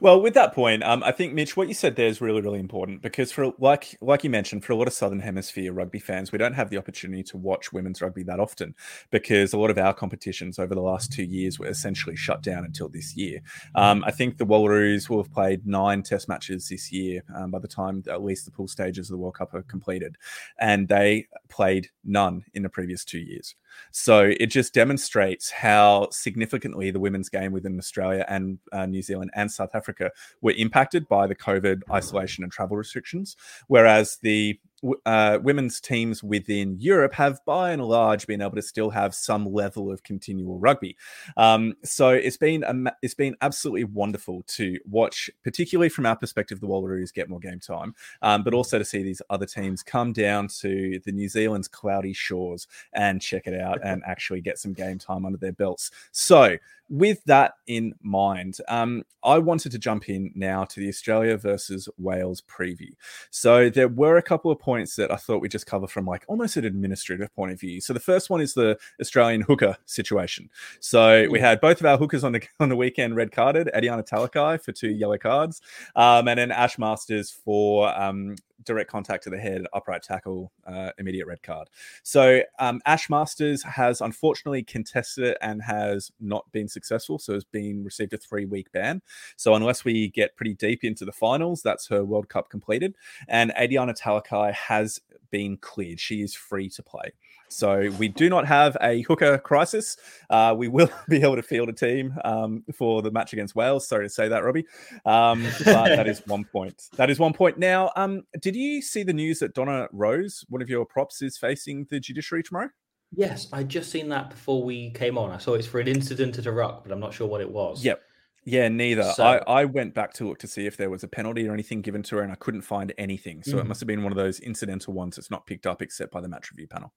well, 0.00 0.20
with 0.20 0.34
that 0.34 0.54
point, 0.54 0.82
um, 0.82 1.02
I 1.02 1.12
think 1.12 1.32
Mitch, 1.32 1.56
what 1.56 1.68
you 1.68 1.74
said 1.74 1.96
there 1.96 2.06
is 2.06 2.20
really, 2.20 2.40
really 2.40 2.60
important 2.60 3.02
because 3.02 3.32
for 3.32 3.52
like 3.58 3.96
like 4.00 4.24
you 4.24 4.30
mentioned, 4.30 4.64
for 4.64 4.72
a 4.72 4.76
lot 4.76 4.86
of 4.86 4.92
Southern 4.92 5.20
Hemisphere 5.20 5.72
rugby 5.72 5.98
fans, 5.98 6.32
we 6.32 6.38
don't 6.38 6.52
have 6.54 6.70
the 6.70 6.78
opportunity 6.78 7.22
to 7.24 7.36
watch 7.36 7.72
women's 7.72 8.02
rugby 8.02 8.22
that 8.24 8.40
often 8.40 8.74
because 9.10 9.52
a 9.52 9.58
lot 9.58 9.70
of 9.70 9.78
our 9.78 9.94
competitions 9.94 10.58
over 10.58 10.74
the 10.74 10.80
last 10.80 11.12
two 11.12 11.24
years 11.24 11.58
were 11.58 11.66
essentially 11.66 12.16
shut 12.16 12.42
down 12.42 12.64
until 12.64 12.88
this 12.88 13.16
year. 13.16 13.40
Um, 13.74 14.04
I 14.06 14.10
think 14.10 14.38
the 14.38 14.46
Wallaroos 14.46 15.08
will 15.08 15.22
have 15.22 15.32
played 15.32 15.66
nine 15.66 16.02
Test 16.02 16.28
matches 16.28 16.68
this 16.68 16.92
year 16.92 17.22
um, 17.34 17.50
by 17.50 17.58
the 17.58 17.68
time 17.68 18.02
at 18.08 18.22
least 18.22 18.44
the 18.44 18.50
pool 18.50 18.68
stages 18.68 19.08
of 19.08 19.12
the 19.12 19.18
World 19.18 19.34
Cup 19.34 19.54
are 19.54 19.62
completed, 19.62 20.16
and 20.58 20.88
they 20.88 21.26
played 21.48 21.88
none 22.04 22.44
in 22.54 22.62
the 22.62 22.68
previous 22.68 23.04
two 23.04 23.18
years. 23.18 23.54
So 23.90 24.32
it 24.38 24.46
just 24.46 24.74
demonstrates 24.74 25.50
how 25.50 26.08
significantly 26.10 26.90
the 26.90 27.00
women's 27.00 27.28
game 27.28 27.52
within 27.52 27.78
Australia 27.78 28.24
and 28.28 28.58
uh, 28.72 28.86
New 28.86 29.02
Zealand 29.02 29.30
and 29.34 29.50
South 29.50 29.74
Africa 29.74 30.10
were 30.40 30.54
impacted 30.56 31.08
by 31.08 31.26
the 31.26 31.34
COVID 31.34 31.82
isolation 31.90 32.44
and 32.44 32.52
travel 32.52 32.76
restrictions, 32.76 33.36
whereas 33.66 34.18
the 34.22 34.58
uh, 35.06 35.38
women's 35.42 35.80
teams 35.80 36.22
within 36.22 36.76
Europe 36.78 37.12
have, 37.14 37.40
by 37.44 37.72
and 37.72 37.84
large, 37.84 38.26
been 38.26 38.40
able 38.40 38.56
to 38.56 38.62
still 38.62 38.90
have 38.90 39.14
some 39.14 39.46
level 39.46 39.90
of 39.90 40.02
continual 40.02 40.58
rugby. 40.58 40.96
Um, 41.36 41.74
so 41.84 42.10
it's 42.10 42.36
been 42.36 42.88
it's 43.02 43.14
been 43.14 43.36
absolutely 43.40 43.84
wonderful 43.84 44.42
to 44.48 44.78
watch, 44.88 45.30
particularly 45.42 45.88
from 45.88 46.06
our 46.06 46.16
perspective, 46.16 46.60
the 46.60 46.66
Wallaroos 46.66 47.12
get 47.12 47.28
more 47.28 47.40
game 47.40 47.60
time, 47.60 47.94
um, 48.22 48.42
but 48.42 48.54
also 48.54 48.78
to 48.78 48.84
see 48.84 49.02
these 49.02 49.22
other 49.30 49.46
teams 49.46 49.82
come 49.82 50.12
down 50.12 50.48
to 50.60 51.00
the 51.04 51.12
New 51.12 51.28
Zealand's 51.28 51.68
cloudy 51.68 52.12
shores 52.12 52.66
and 52.92 53.20
check 53.20 53.46
it 53.46 53.58
out 53.58 53.78
and 53.84 54.02
actually 54.06 54.40
get 54.40 54.58
some 54.58 54.72
game 54.72 54.98
time 54.98 55.24
under 55.24 55.38
their 55.38 55.52
belts. 55.52 55.90
So 56.12 56.56
with 56.88 57.22
that 57.24 57.54
in 57.66 57.94
mind, 58.02 58.58
um, 58.68 59.04
I 59.22 59.38
wanted 59.38 59.72
to 59.72 59.78
jump 59.78 60.08
in 60.08 60.32
now 60.34 60.64
to 60.64 60.80
the 60.80 60.88
Australia 60.88 61.36
versus 61.36 61.88
Wales 61.98 62.40
preview. 62.40 62.92
So 63.30 63.68
there 63.68 63.88
were 63.88 64.16
a 64.16 64.22
couple 64.22 64.50
of 64.50 64.58
points 64.58 64.96
that 64.96 65.12
I 65.12 65.16
thought 65.16 65.42
we'd 65.42 65.50
just 65.50 65.66
cover 65.66 65.86
from 65.86 66.06
like 66.06 66.24
almost 66.28 66.56
an 66.56 66.64
administrative 66.64 67.34
point 67.34 67.52
of 67.52 67.60
view. 67.60 67.80
So 67.80 67.92
the 67.92 68.00
first 68.00 68.30
one 68.30 68.40
is 68.40 68.54
the 68.54 68.78
Australian 69.00 69.42
hooker 69.42 69.76
situation. 69.84 70.50
So 70.80 71.26
we 71.30 71.40
had 71.40 71.60
both 71.60 71.80
of 71.80 71.86
our 71.86 71.98
hookers 71.98 72.24
on 72.24 72.32
the 72.32 72.42
on 72.60 72.68
the 72.68 72.76
weekend 72.76 73.16
red 73.16 73.32
carded, 73.32 73.70
Adiana 73.74 74.06
Talakai 74.06 74.62
for 74.62 74.72
two 74.72 74.90
yellow 74.90 75.18
cards, 75.18 75.60
um, 75.96 76.28
and 76.28 76.38
then 76.38 76.50
Ash 76.50 76.78
Masters 76.78 77.30
for 77.30 77.88
um, 77.98 78.36
direct 78.64 78.90
contact 78.90 79.24
to 79.24 79.30
the 79.30 79.38
head, 79.38 79.66
upright 79.72 80.02
tackle, 80.02 80.52
uh, 80.66 80.90
immediate 80.98 81.26
red 81.26 81.42
card. 81.42 81.68
So 82.02 82.42
um, 82.58 82.80
Ash 82.86 83.08
Masters 83.08 83.62
has 83.62 84.00
unfortunately 84.00 84.62
contested 84.62 85.24
it 85.24 85.38
and 85.40 85.62
has 85.62 86.10
not 86.20 86.50
been 86.52 86.68
successful. 86.68 87.18
So 87.18 87.34
has 87.34 87.44
been 87.44 87.84
received 87.84 88.12
a 88.12 88.18
three 88.18 88.44
week 88.44 88.72
ban. 88.72 89.02
So 89.36 89.54
unless 89.54 89.84
we 89.84 90.08
get 90.08 90.36
pretty 90.36 90.54
deep 90.54 90.84
into 90.84 91.04
the 91.04 91.12
finals, 91.12 91.62
that's 91.62 91.88
her 91.88 92.04
World 92.04 92.28
Cup 92.28 92.50
completed. 92.50 92.94
And 93.28 93.52
Adiana 93.52 93.98
Talakai 93.98 94.52
has 94.52 95.00
been 95.30 95.56
cleared. 95.56 96.00
She 96.00 96.22
is 96.22 96.34
free 96.34 96.68
to 96.70 96.82
play. 96.82 97.12
So 97.48 97.90
we 97.98 98.08
do 98.08 98.28
not 98.28 98.46
have 98.46 98.76
a 98.80 99.02
hooker 99.02 99.38
crisis. 99.38 99.96
Uh, 100.30 100.54
we 100.56 100.68
will 100.68 100.90
be 101.08 101.22
able 101.22 101.36
to 101.36 101.42
field 101.42 101.68
a 101.68 101.72
team 101.72 102.14
um, 102.24 102.64
for 102.74 103.02
the 103.02 103.10
match 103.10 103.32
against 103.32 103.54
Wales. 103.54 103.86
Sorry 103.86 104.04
to 104.04 104.10
say 104.10 104.28
that, 104.28 104.44
Robbie. 104.44 104.66
Um, 105.04 105.44
but 105.64 105.88
that 105.88 106.08
is 106.08 106.26
one 106.26 106.44
point. 106.44 106.84
That 106.96 107.10
is 107.10 107.18
one 107.18 107.32
point. 107.32 107.58
Now, 107.58 107.90
um, 107.96 108.22
did 108.40 108.56
you 108.56 108.82
see 108.82 109.02
the 109.02 109.12
news 109.12 109.38
that 109.40 109.54
Donna 109.54 109.88
Rose, 109.92 110.44
one 110.48 110.62
of 110.62 110.68
your 110.68 110.84
props, 110.84 111.22
is 111.22 111.38
facing 111.38 111.86
the 111.90 112.00
judiciary 112.00 112.42
tomorrow? 112.42 112.68
Yes, 113.14 113.48
I 113.52 113.62
just 113.62 113.90
seen 113.90 114.10
that 114.10 114.30
before 114.30 114.62
we 114.62 114.90
came 114.90 115.16
on. 115.16 115.30
I 115.30 115.38
saw 115.38 115.54
it's 115.54 115.66
for 115.66 115.80
an 115.80 115.88
incident 115.88 116.38
at 116.38 116.46
a 116.46 116.52
ruck, 116.52 116.84
but 116.84 116.92
I'm 116.92 117.00
not 117.00 117.14
sure 117.14 117.26
what 117.26 117.40
it 117.40 117.50
was. 117.50 117.82
Yep. 117.82 118.02
Yeah, 118.44 118.68
neither. 118.68 119.02
So, 119.14 119.24
I, 119.24 119.60
I 119.60 119.64
went 119.64 119.94
back 119.94 120.14
to 120.14 120.28
look 120.28 120.38
to 120.38 120.46
see 120.46 120.66
if 120.66 120.76
there 120.76 120.88
was 120.88 121.02
a 121.04 121.08
penalty 121.08 121.46
or 121.46 121.52
anything 121.52 121.82
given 121.82 122.02
to 122.04 122.16
her, 122.16 122.22
and 122.22 122.32
I 122.32 122.34
couldn't 122.36 122.62
find 122.62 122.92
anything. 122.96 123.42
So 123.42 123.56
mm. 123.56 123.60
it 123.60 123.66
must 123.66 123.80
have 123.80 123.86
been 123.86 124.02
one 124.02 124.12
of 124.12 124.16
those 124.16 124.40
incidental 124.40 124.94
ones 124.94 125.16
that's 125.16 125.30
not 125.30 125.46
picked 125.46 125.66
up 125.66 125.82
except 125.82 126.12
by 126.12 126.20
the 126.20 126.28
match 126.28 126.50
review 126.50 126.66
panel 126.66 126.92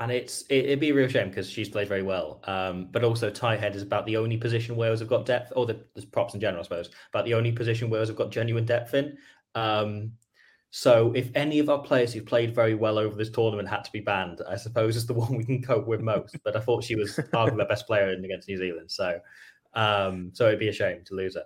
and 0.00 0.12
it's 0.12 0.44
it, 0.48 0.68
would 0.68 0.80
be 0.80 0.90
a 0.90 0.94
real 0.94 1.08
shame 1.08 1.28
because 1.28 1.50
she's 1.50 1.68
played 1.68 1.88
very 1.88 2.02
well. 2.02 2.40
Um, 2.44 2.88
but 2.90 3.02
also, 3.02 3.30
tight 3.30 3.60
head 3.60 3.74
is 3.74 3.82
about 3.82 4.06
the 4.06 4.16
only 4.16 4.36
position 4.36 4.76
Wales 4.76 5.00
have 5.00 5.08
got 5.08 5.26
depth, 5.26 5.52
or 5.56 5.66
the, 5.66 5.80
the, 5.94 6.06
props 6.06 6.34
in 6.34 6.40
general, 6.40 6.60
I 6.60 6.64
suppose, 6.64 6.90
about 7.12 7.24
the 7.24 7.34
only 7.34 7.52
position 7.52 7.90
Wales 7.90 8.08
have 8.08 8.16
got 8.16 8.30
genuine 8.30 8.64
depth 8.64 8.94
in. 8.94 9.18
Um, 9.54 10.12
so, 10.70 11.12
if 11.16 11.30
any 11.34 11.58
of 11.58 11.68
our 11.68 11.80
players 11.80 12.12
who've 12.12 12.26
played 12.26 12.54
very 12.54 12.74
well 12.74 12.98
over 12.98 13.16
this 13.16 13.30
tournament 13.30 13.68
had 13.68 13.84
to 13.84 13.92
be 13.92 14.00
banned, 14.00 14.40
I 14.48 14.56
suppose 14.56 14.94
is 14.94 15.06
the 15.06 15.14
one 15.14 15.36
we 15.36 15.44
can 15.44 15.62
cope 15.62 15.88
with 15.88 16.00
most. 16.00 16.36
but 16.44 16.56
I 16.56 16.60
thought 16.60 16.84
she 16.84 16.94
was 16.94 17.16
arguably 17.32 17.58
the 17.58 17.64
best 17.64 17.86
player 17.86 18.10
against 18.10 18.48
New 18.48 18.58
Zealand, 18.58 18.90
so 18.90 19.18
um, 19.74 20.30
so 20.32 20.46
it'd 20.46 20.60
be 20.60 20.68
a 20.68 20.72
shame 20.72 21.02
to 21.06 21.14
lose 21.14 21.34
her. 21.34 21.44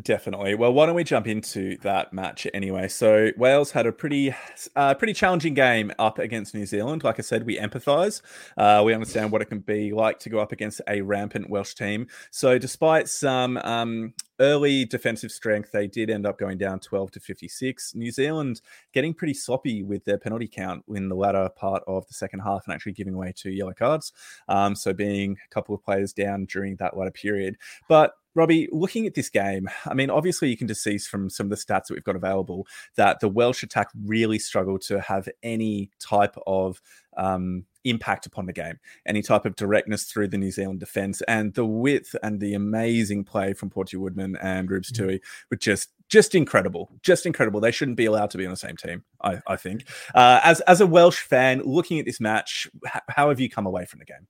Definitely. 0.00 0.54
Well, 0.54 0.72
why 0.72 0.86
don't 0.86 0.94
we 0.94 1.02
jump 1.02 1.26
into 1.26 1.76
that 1.78 2.12
match 2.12 2.46
anyway? 2.54 2.86
So 2.86 3.32
Wales 3.36 3.72
had 3.72 3.86
a 3.86 3.92
pretty, 3.92 4.32
uh, 4.76 4.94
pretty 4.94 5.12
challenging 5.12 5.52
game 5.52 5.90
up 5.98 6.20
against 6.20 6.54
New 6.54 6.64
Zealand. 6.64 7.02
Like 7.02 7.18
I 7.18 7.22
said, 7.22 7.44
we 7.44 7.58
empathise. 7.58 8.22
Uh, 8.56 8.82
we 8.86 8.94
understand 8.94 9.32
what 9.32 9.42
it 9.42 9.46
can 9.46 9.58
be 9.58 9.92
like 9.92 10.20
to 10.20 10.30
go 10.30 10.38
up 10.38 10.52
against 10.52 10.80
a 10.86 11.00
rampant 11.00 11.50
Welsh 11.50 11.74
team. 11.74 12.06
So, 12.30 12.56
despite 12.56 13.08
some 13.08 13.56
um, 13.56 14.14
early 14.38 14.84
defensive 14.84 15.32
strength, 15.32 15.72
they 15.72 15.88
did 15.88 16.08
end 16.08 16.24
up 16.24 16.38
going 16.38 16.56
down 16.56 16.78
12 16.78 17.10
to 17.10 17.20
56. 17.20 17.96
New 17.96 18.12
Zealand 18.12 18.60
getting 18.92 19.12
pretty 19.12 19.34
sloppy 19.34 19.82
with 19.82 20.04
their 20.04 20.18
penalty 20.18 20.46
count 20.46 20.84
in 20.94 21.08
the 21.08 21.16
latter 21.16 21.48
part 21.56 21.82
of 21.88 22.06
the 22.06 22.14
second 22.14 22.38
half 22.38 22.62
and 22.64 22.72
actually 22.72 22.92
giving 22.92 23.14
away 23.14 23.32
two 23.34 23.50
yellow 23.50 23.74
cards. 23.74 24.12
Um, 24.46 24.76
so, 24.76 24.92
being 24.92 25.36
a 25.44 25.52
couple 25.52 25.74
of 25.74 25.82
players 25.82 26.12
down 26.12 26.44
during 26.44 26.76
that 26.76 26.96
latter 26.96 27.10
period, 27.10 27.56
but 27.88 28.12
Robbie, 28.34 28.68
looking 28.70 29.06
at 29.06 29.14
this 29.14 29.28
game, 29.28 29.68
I 29.86 29.94
mean, 29.94 30.10
obviously 30.10 30.48
you 30.48 30.56
can 30.56 30.68
just 30.68 30.82
see 30.82 30.98
from 30.98 31.30
some 31.30 31.46
of 31.46 31.50
the 31.50 31.56
stats 31.56 31.86
that 31.86 31.94
we've 31.94 32.04
got 32.04 32.16
available 32.16 32.66
that 32.96 33.20
the 33.20 33.28
Welsh 33.28 33.62
attack 33.62 33.88
really 34.04 34.38
struggled 34.38 34.82
to 34.82 35.00
have 35.00 35.28
any 35.42 35.90
type 35.98 36.36
of 36.46 36.80
um, 37.16 37.64
impact 37.84 38.26
upon 38.26 38.46
the 38.46 38.52
game, 38.52 38.78
any 39.06 39.22
type 39.22 39.44
of 39.44 39.56
directness 39.56 40.04
through 40.04 40.28
the 40.28 40.38
New 40.38 40.50
Zealand 40.50 40.80
defense, 40.80 41.22
and 41.22 41.54
the 41.54 41.66
width 41.66 42.14
and 42.22 42.40
the 42.40 42.54
amazing 42.54 43.24
play 43.24 43.52
from 43.52 43.70
Portia 43.70 43.98
Woodman 43.98 44.36
and 44.36 44.70
Rubes 44.70 44.92
mm-hmm. 44.92 45.04
Tui 45.06 45.22
were 45.50 45.56
just 45.56 45.90
just 46.08 46.34
incredible, 46.34 46.90
just 47.02 47.24
incredible. 47.24 47.60
They 47.60 47.70
shouldn't 47.70 47.96
be 47.96 48.06
allowed 48.06 48.30
to 48.30 48.38
be 48.38 48.44
on 48.44 48.50
the 48.50 48.56
same 48.56 48.76
team. 48.76 49.04
I, 49.22 49.40
I 49.46 49.56
think. 49.56 49.86
Uh, 50.14 50.40
as 50.42 50.60
as 50.62 50.80
a 50.80 50.86
Welsh 50.86 51.20
fan, 51.20 51.62
looking 51.64 51.98
at 51.98 52.04
this 52.04 52.20
match, 52.20 52.68
how 53.08 53.28
have 53.28 53.40
you 53.40 53.48
come 53.48 53.66
away 53.66 53.84
from 53.86 54.00
the 54.00 54.04
game? 54.04 54.26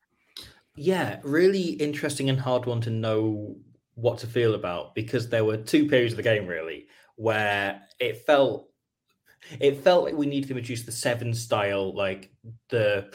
Yeah, 0.76 1.18
really 1.22 1.70
interesting 1.72 2.30
and 2.30 2.40
hard 2.40 2.66
one 2.66 2.80
to 2.82 2.90
know 2.90 3.56
what 3.94 4.18
to 4.18 4.26
feel 4.26 4.54
about 4.54 4.94
because 4.94 5.28
there 5.28 5.44
were 5.44 5.56
two 5.56 5.88
periods 5.88 6.12
of 6.12 6.16
the 6.16 6.22
game 6.22 6.46
really 6.46 6.86
where 7.16 7.82
it 7.98 8.24
felt 8.24 8.68
it 9.58 9.82
felt 9.82 10.04
like 10.04 10.14
we 10.14 10.26
needed 10.26 10.48
to 10.48 10.56
introduce 10.56 10.84
the 10.84 10.92
seven 10.92 11.34
style 11.34 11.94
like 11.94 12.30
the 12.68 13.12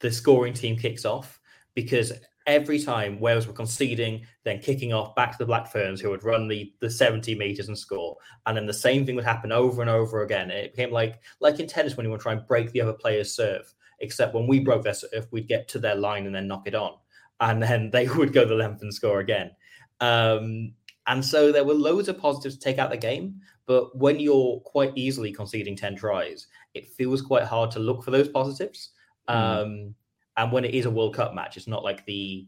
the 0.00 0.10
scoring 0.10 0.52
team 0.52 0.76
kicks 0.76 1.04
off 1.04 1.40
because 1.74 2.12
every 2.46 2.80
time 2.80 3.20
Wales 3.20 3.46
were 3.46 3.52
conceding, 3.52 4.26
then 4.44 4.58
kicking 4.58 4.92
off 4.92 5.14
back 5.14 5.32
to 5.32 5.38
the 5.38 5.46
Black 5.46 5.70
Ferns, 5.70 6.00
who 6.00 6.10
would 6.10 6.24
run 6.24 6.48
the, 6.48 6.72
the 6.80 6.90
70 6.90 7.34
meters 7.36 7.68
and 7.68 7.78
score. 7.78 8.16
And 8.46 8.56
then 8.56 8.66
the 8.66 8.72
same 8.72 9.06
thing 9.06 9.14
would 9.14 9.24
happen 9.24 9.52
over 9.52 9.80
and 9.80 9.90
over 9.90 10.22
again. 10.22 10.50
It 10.50 10.74
became 10.74 10.90
like 10.90 11.20
like 11.40 11.60
in 11.60 11.66
tennis 11.66 11.96
when 11.96 12.04
you 12.04 12.10
want 12.10 12.20
to 12.20 12.24
try 12.24 12.32
and 12.32 12.46
break 12.46 12.72
the 12.72 12.80
other 12.80 12.92
player's 12.92 13.34
serve, 13.34 13.72
except 14.00 14.34
when 14.34 14.46
we 14.46 14.60
broke 14.60 14.82
their 14.82 14.94
serve, 14.94 15.28
we'd 15.30 15.48
get 15.48 15.68
to 15.68 15.78
their 15.78 15.94
line 15.94 16.26
and 16.26 16.34
then 16.34 16.48
knock 16.48 16.66
it 16.66 16.74
on. 16.74 16.94
And 17.40 17.62
then 17.62 17.90
they 17.90 18.08
would 18.16 18.32
go 18.32 18.44
the 18.44 18.54
length 18.54 18.82
and 18.82 18.92
score 18.92 19.20
again. 19.20 19.52
Um, 20.00 20.72
and 21.06 21.24
so 21.24 21.52
there 21.52 21.64
were 21.64 21.74
loads 21.74 22.08
of 22.08 22.18
positives 22.18 22.56
to 22.56 22.60
take 22.60 22.78
out 22.78 22.90
the 22.90 22.96
game. 22.96 23.40
But 23.66 23.96
when 23.96 24.18
you're 24.18 24.60
quite 24.60 24.92
easily 24.96 25.32
conceding 25.32 25.76
10 25.76 25.96
tries, 25.96 26.48
it 26.74 26.88
feels 26.88 27.22
quite 27.22 27.44
hard 27.44 27.70
to 27.72 27.78
look 27.78 28.02
for 28.02 28.10
those 28.10 28.28
positives. 28.28 28.90
Mm. 29.28 29.34
Um, 29.34 29.94
and 30.36 30.52
when 30.52 30.64
it 30.64 30.74
is 30.74 30.86
a 30.86 30.90
World 30.90 31.14
Cup 31.14 31.34
match, 31.34 31.56
it's 31.56 31.68
not 31.68 31.84
like 31.84 32.04
the 32.06 32.46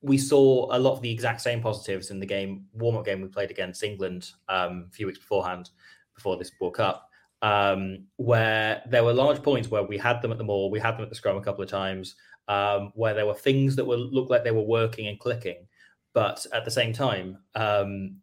we 0.00 0.16
saw 0.16 0.68
a 0.74 0.78
lot 0.78 0.92
of 0.92 1.02
the 1.02 1.10
exact 1.10 1.40
same 1.40 1.60
positives 1.60 2.10
in 2.10 2.20
the 2.20 2.26
game 2.26 2.64
warm 2.72 2.96
up 2.96 3.04
game 3.04 3.20
we 3.20 3.28
played 3.28 3.50
against 3.50 3.82
England 3.82 4.30
um, 4.48 4.86
a 4.88 4.92
few 4.92 5.06
weeks 5.06 5.18
beforehand, 5.18 5.70
before 6.14 6.36
this 6.36 6.50
World 6.60 6.74
Cup, 6.74 7.08
um, 7.42 8.04
where 8.16 8.82
there 8.88 9.04
were 9.04 9.12
large 9.12 9.42
points 9.42 9.70
where 9.70 9.84
we 9.84 9.96
had 9.96 10.20
them 10.20 10.32
at 10.32 10.38
the 10.38 10.44
maul, 10.44 10.70
we 10.70 10.80
had 10.80 10.96
them 10.96 11.02
at 11.02 11.08
the 11.08 11.14
scrum 11.14 11.36
a 11.36 11.40
couple 11.40 11.62
of 11.62 11.70
times, 11.70 12.16
um, 12.48 12.92
where 12.94 13.14
there 13.14 13.26
were 13.26 13.34
things 13.34 13.76
that 13.76 13.84
were 13.84 13.96
looked 13.96 14.30
like 14.30 14.42
they 14.42 14.50
were 14.50 14.62
working 14.62 15.06
and 15.06 15.20
clicking, 15.20 15.66
but 16.18 16.44
at 16.52 16.64
the 16.64 16.70
same 16.72 16.92
time, 16.92 17.38
um, 17.54 18.16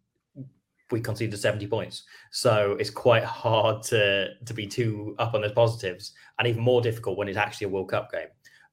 we 0.91 0.99
conceded 0.99 1.39
70 1.39 1.65
points. 1.67 2.03
So 2.29 2.75
it's 2.77 2.89
quite 2.89 3.23
hard 3.23 3.83
to 3.83 4.33
to 4.45 4.53
be 4.53 4.67
too 4.67 5.15
up 5.17 5.33
on 5.33 5.39
those 5.39 5.53
positives, 5.53 6.11
and 6.37 6.45
even 6.45 6.61
more 6.61 6.81
difficult 6.81 7.17
when 7.17 7.29
it's 7.29 7.37
actually 7.37 7.67
a 7.67 7.69
World 7.69 7.87
Cup 7.87 8.11
game. 8.11 8.27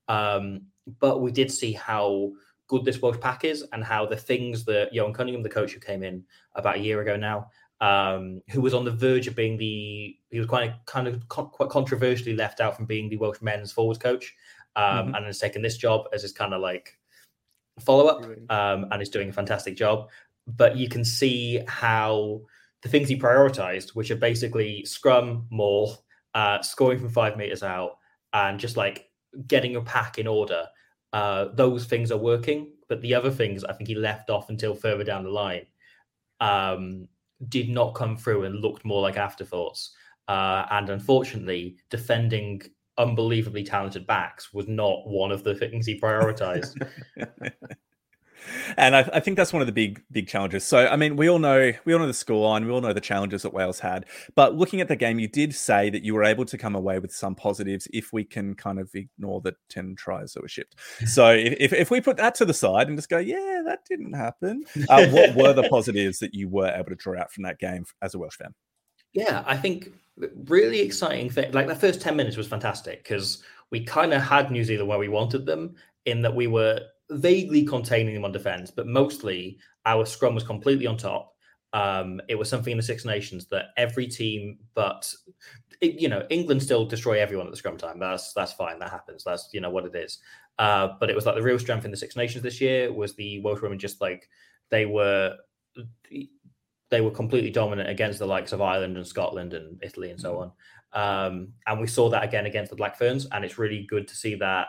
Um, 0.08 0.62
but 0.98 1.20
we 1.20 1.30
did 1.30 1.52
see 1.52 1.70
how 1.70 2.32
good 2.66 2.84
this 2.84 3.00
Welsh 3.00 3.20
pack 3.20 3.44
is 3.44 3.64
and 3.72 3.84
how 3.84 4.04
the 4.04 4.16
things 4.16 4.64
that 4.64 4.92
Ioan 4.92 5.14
Cunningham, 5.14 5.44
the 5.44 5.48
coach 5.48 5.70
who 5.70 5.78
came 5.78 6.02
in 6.02 6.24
about 6.56 6.78
a 6.78 6.80
year 6.80 7.00
ago 7.00 7.14
now, 7.14 7.46
um, 7.80 8.42
who 8.50 8.60
was 8.60 8.74
on 8.74 8.84
the 8.84 8.90
verge 8.90 9.28
of 9.28 9.36
being 9.36 9.56
the, 9.56 10.16
he 10.30 10.38
was 10.40 10.48
quite 10.48 10.72
kind 10.86 11.06
of 11.06 11.28
quite 11.28 11.70
controversially 11.70 12.34
left 12.34 12.60
out 12.60 12.74
from 12.74 12.86
being 12.86 13.08
the 13.08 13.18
Welsh 13.18 13.40
men's 13.40 13.70
forwards 13.70 14.00
coach, 14.00 14.34
um, 14.74 14.84
mm-hmm. 14.84 15.14
and 15.14 15.26
has 15.26 15.38
taken 15.38 15.62
this 15.62 15.76
job 15.76 16.08
as 16.12 16.22
his 16.22 16.32
kind 16.32 16.52
of 16.52 16.60
like 16.60 16.98
follow 17.80 18.06
up, 18.06 18.24
um, 18.50 18.86
and 18.90 19.02
is 19.02 19.08
doing 19.08 19.30
a 19.30 19.32
fantastic 19.32 19.76
job. 19.76 20.08
But 20.46 20.76
you 20.76 20.88
can 20.88 21.04
see 21.04 21.62
how 21.68 22.42
the 22.82 22.88
things 22.88 23.08
he 23.08 23.16
prioritized, 23.16 23.90
which 23.90 24.10
are 24.10 24.16
basically 24.16 24.84
scrum, 24.84 25.46
maul, 25.50 26.04
uh, 26.34 26.60
scoring 26.62 26.98
from 26.98 27.10
five 27.10 27.36
meters 27.36 27.62
out, 27.62 27.98
and 28.32 28.58
just 28.58 28.76
like 28.76 29.08
getting 29.46 29.72
your 29.72 29.84
pack 29.84 30.18
in 30.18 30.26
order, 30.26 30.66
uh, 31.12 31.46
those 31.54 31.86
things 31.86 32.10
are 32.10 32.18
working. 32.18 32.72
But 32.88 33.00
the 33.00 33.14
other 33.14 33.30
things, 33.30 33.64
I 33.64 33.72
think 33.72 33.88
he 33.88 33.94
left 33.94 34.30
off 34.30 34.50
until 34.50 34.74
further 34.74 35.04
down 35.04 35.24
the 35.24 35.30
line, 35.30 35.66
um, 36.40 37.08
did 37.48 37.68
not 37.68 37.94
come 37.94 38.16
through 38.16 38.44
and 38.44 38.60
looked 38.60 38.84
more 38.84 39.00
like 39.00 39.16
afterthoughts. 39.16 39.94
Uh, 40.28 40.66
and 40.70 40.90
unfortunately, 40.90 41.76
defending 41.90 42.62
unbelievably 42.98 43.64
talented 43.64 44.06
backs 44.06 44.52
was 44.52 44.68
not 44.68 45.06
one 45.06 45.32
of 45.32 45.44
the 45.44 45.54
things 45.54 45.86
he 45.86 45.98
prioritized. 45.98 46.76
and 48.76 48.96
I, 48.96 49.08
I, 49.12 49.20
think 49.20 49.36
that's 49.36 49.52
one 49.52 49.62
of 49.62 49.66
the 49.66 49.72
big 49.72 50.02
big 50.10 50.28
challenges. 50.28 50.64
So 50.64 50.86
I 50.86 50.96
mean, 50.96 51.16
we 51.16 51.28
all 51.28 51.38
know 51.38 51.72
we 51.84 51.92
all 51.92 52.00
know 52.00 52.06
the 52.06 52.12
scoreline, 52.12 52.64
we 52.64 52.70
all 52.70 52.80
know 52.80 52.92
the 52.92 53.00
challenges 53.00 53.42
that 53.42 53.52
Wales 53.52 53.80
had. 53.80 54.06
But 54.34 54.54
looking 54.54 54.80
at 54.80 54.88
the 54.88 54.96
game, 54.96 55.18
you 55.18 55.28
did 55.28 55.54
say 55.54 55.90
that 55.90 56.04
you 56.04 56.14
were 56.14 56.24
able 56.24 56.44
to 56.44 56.58
come 56.58 56.74
away 56.74 56.98
with 56.98 57.12
some 57.12 57.34
positives 57.34 57.88
if 57.92 58.12
we 58.12 58.24
can 58.24 58.54
kind 58.54 58.78
of 58.78 58.90
ignore 58.94 59.40
the 59.40 59.54
ten 59.68 59.94
tries 59.94 60.32
that 60.34 60.42
were 60.42 60.48
shipped. 60.48 60.76
So 61.12 61.30
if 61.30 61.72
if 61.72 61.90
we 61.90 62.00
put 62.00 62.16
that 62.18 62.34
to 62.36 62.44
the 62.44 62.54
side 62.54 62.88
and 62.88 62.96
just 62.96 63.10
go, 63.10 63.18
yeah, 63.18 63.62
that 63.66 63.80
didn't 63.88 64.14
happen. 64.14 64.64
Uh, 64.88 65.06
what 65.08 65.34
were 65.34 65.52
the 65.52 65.68
positives 65.70 66.18
that 66.20 66.34
you 66.34 66.48
were 66.48 66.68
able 66.68 66.88
to 66.90 66.94
draw 66.94 67.18
out 67.18 67.32
from 67.32 67.42
that 67.44 67.58
game 67.58 67.84
as 68.00 68.14
a 68.14 68.18
Welsh 68.18 68.36
fan? 68.36 68.54
Yeah, 69.12 69.44
I 69.46 69.56
think 69.56 69.92
really 70.16 70.80
exciting 70.80 71.30
thing. 71.30 71.52
Like 71.52 71.66
the 71.66 71.74
first 71.74 72.00
ten 72.00 72.16
minutes 72.16 72.36
was 72.36 72.48
fantastic 72.48 73.02
because 73.02 73.42
we 73.70 73.84
kind 73.84 74.12
of 74.12 74.22
had 74.22 74.50
New 74.50 74.64
Zealand 74.64 74.88
where 74.88 74.98
we 74.98 75.08
wanted 75.08 75.46
them 75.46 75.74
in 76.04 76.22
that 76.22 76.34
we 76.34 76.46
were 76.46 76.80
vaguely 77.10 77.64
containing 77.64 78.14
them 78.14 78.24
on 78.24 78.32
defense, 78.32 78.70
but 78.70 78.86
mostly 78.86 79.58
our 79.86 80.04
scrum 80.06 80.34
was 80.34 80.44
completely 80.44 80.86
on 80.86 80.96
top. 80.96 81.34
Um, 81.72 82.20
it 82.28 82.34
was 82.34 82.48
something 82.48 82.70
in 82.70 82.76
the 82.76 82.82
Six 82.82 83.04
Nations 83.04 83.46
that 83.46 83.66
every 83.76 84.06
team, 84.06 84.58
but 84.74 85.12
it, 85.80 86.00
you 86.00 86.08
know, 86.08 86.26
England 86.30 86.62
still 86.62 86.84
destroy 86.84 87.20
everyone 87.20 87.46
at 87.46 87.50
the 87.50 87.56
scrum 87.56 87.78
time. 87.78 87.98
That's 87.98 88.32
that's 88.34 88.52
fine. 88.52 88.78
That 88.78 88.90
happens. 88.90 89.24
That's 89.24 89.48
you 89.52 89.60
know 89.60 89.70
what 89.70 89.86
it 89.86 89.94
is. 89.94 90.18
Uh, 90.58 90.90
but 91.00 91.08
it 91.08 91.16
was 91.16 91.24
like 91.24 91.34
the 91.34 91.42
real 91.42 91.58
strength 91.58 91.84
in 91.84 91.90
the 91.90 91.96
Six 91.96 92.14
Nations 92.14 92.42
this 92.42 92.60
year 92.60 92.92
was 92.92 93.14
the 93.14 93.40
Welsh 93.40 93.62
women. 93.62 93.78
Just 93.78 94.00
like 94.00 94.28
they 94.70 94.86
were, 94.86 95.36
they 96.92 97.00
were 97.00 97.10
completely 97.10 97.50
dominant 97.50 97.88
against 97.88 98.18
the 98.18 98.26
likes 98.26 98.52
of 98.52 98.60
Ireland 98.60 98.98
and 98.98 99.06
Scotland 99.06 99.54
and 99.54 99.82
Italy 99.82 100.10
and 100.10 100.20
so 100.20 100.34
mm. 100.34 100.40
on. 100.42 100.52
Um, 100.92 101.48
and 101.66 101.80
we 101.80 101.86
saw 101.86 102.10
that 102.10 102.22
again 102.22 102.44
against 102.44 102.68
the 102.68 102.76
Black 102.76 102.98
Ferns, 102.98 103.26
and 103.32 103.46
it's 103.46 103.58
really 103.58 103.84
good 103.84 104.06
to 104.08 104.14
see 104.14 104.34
that 104.36 104.68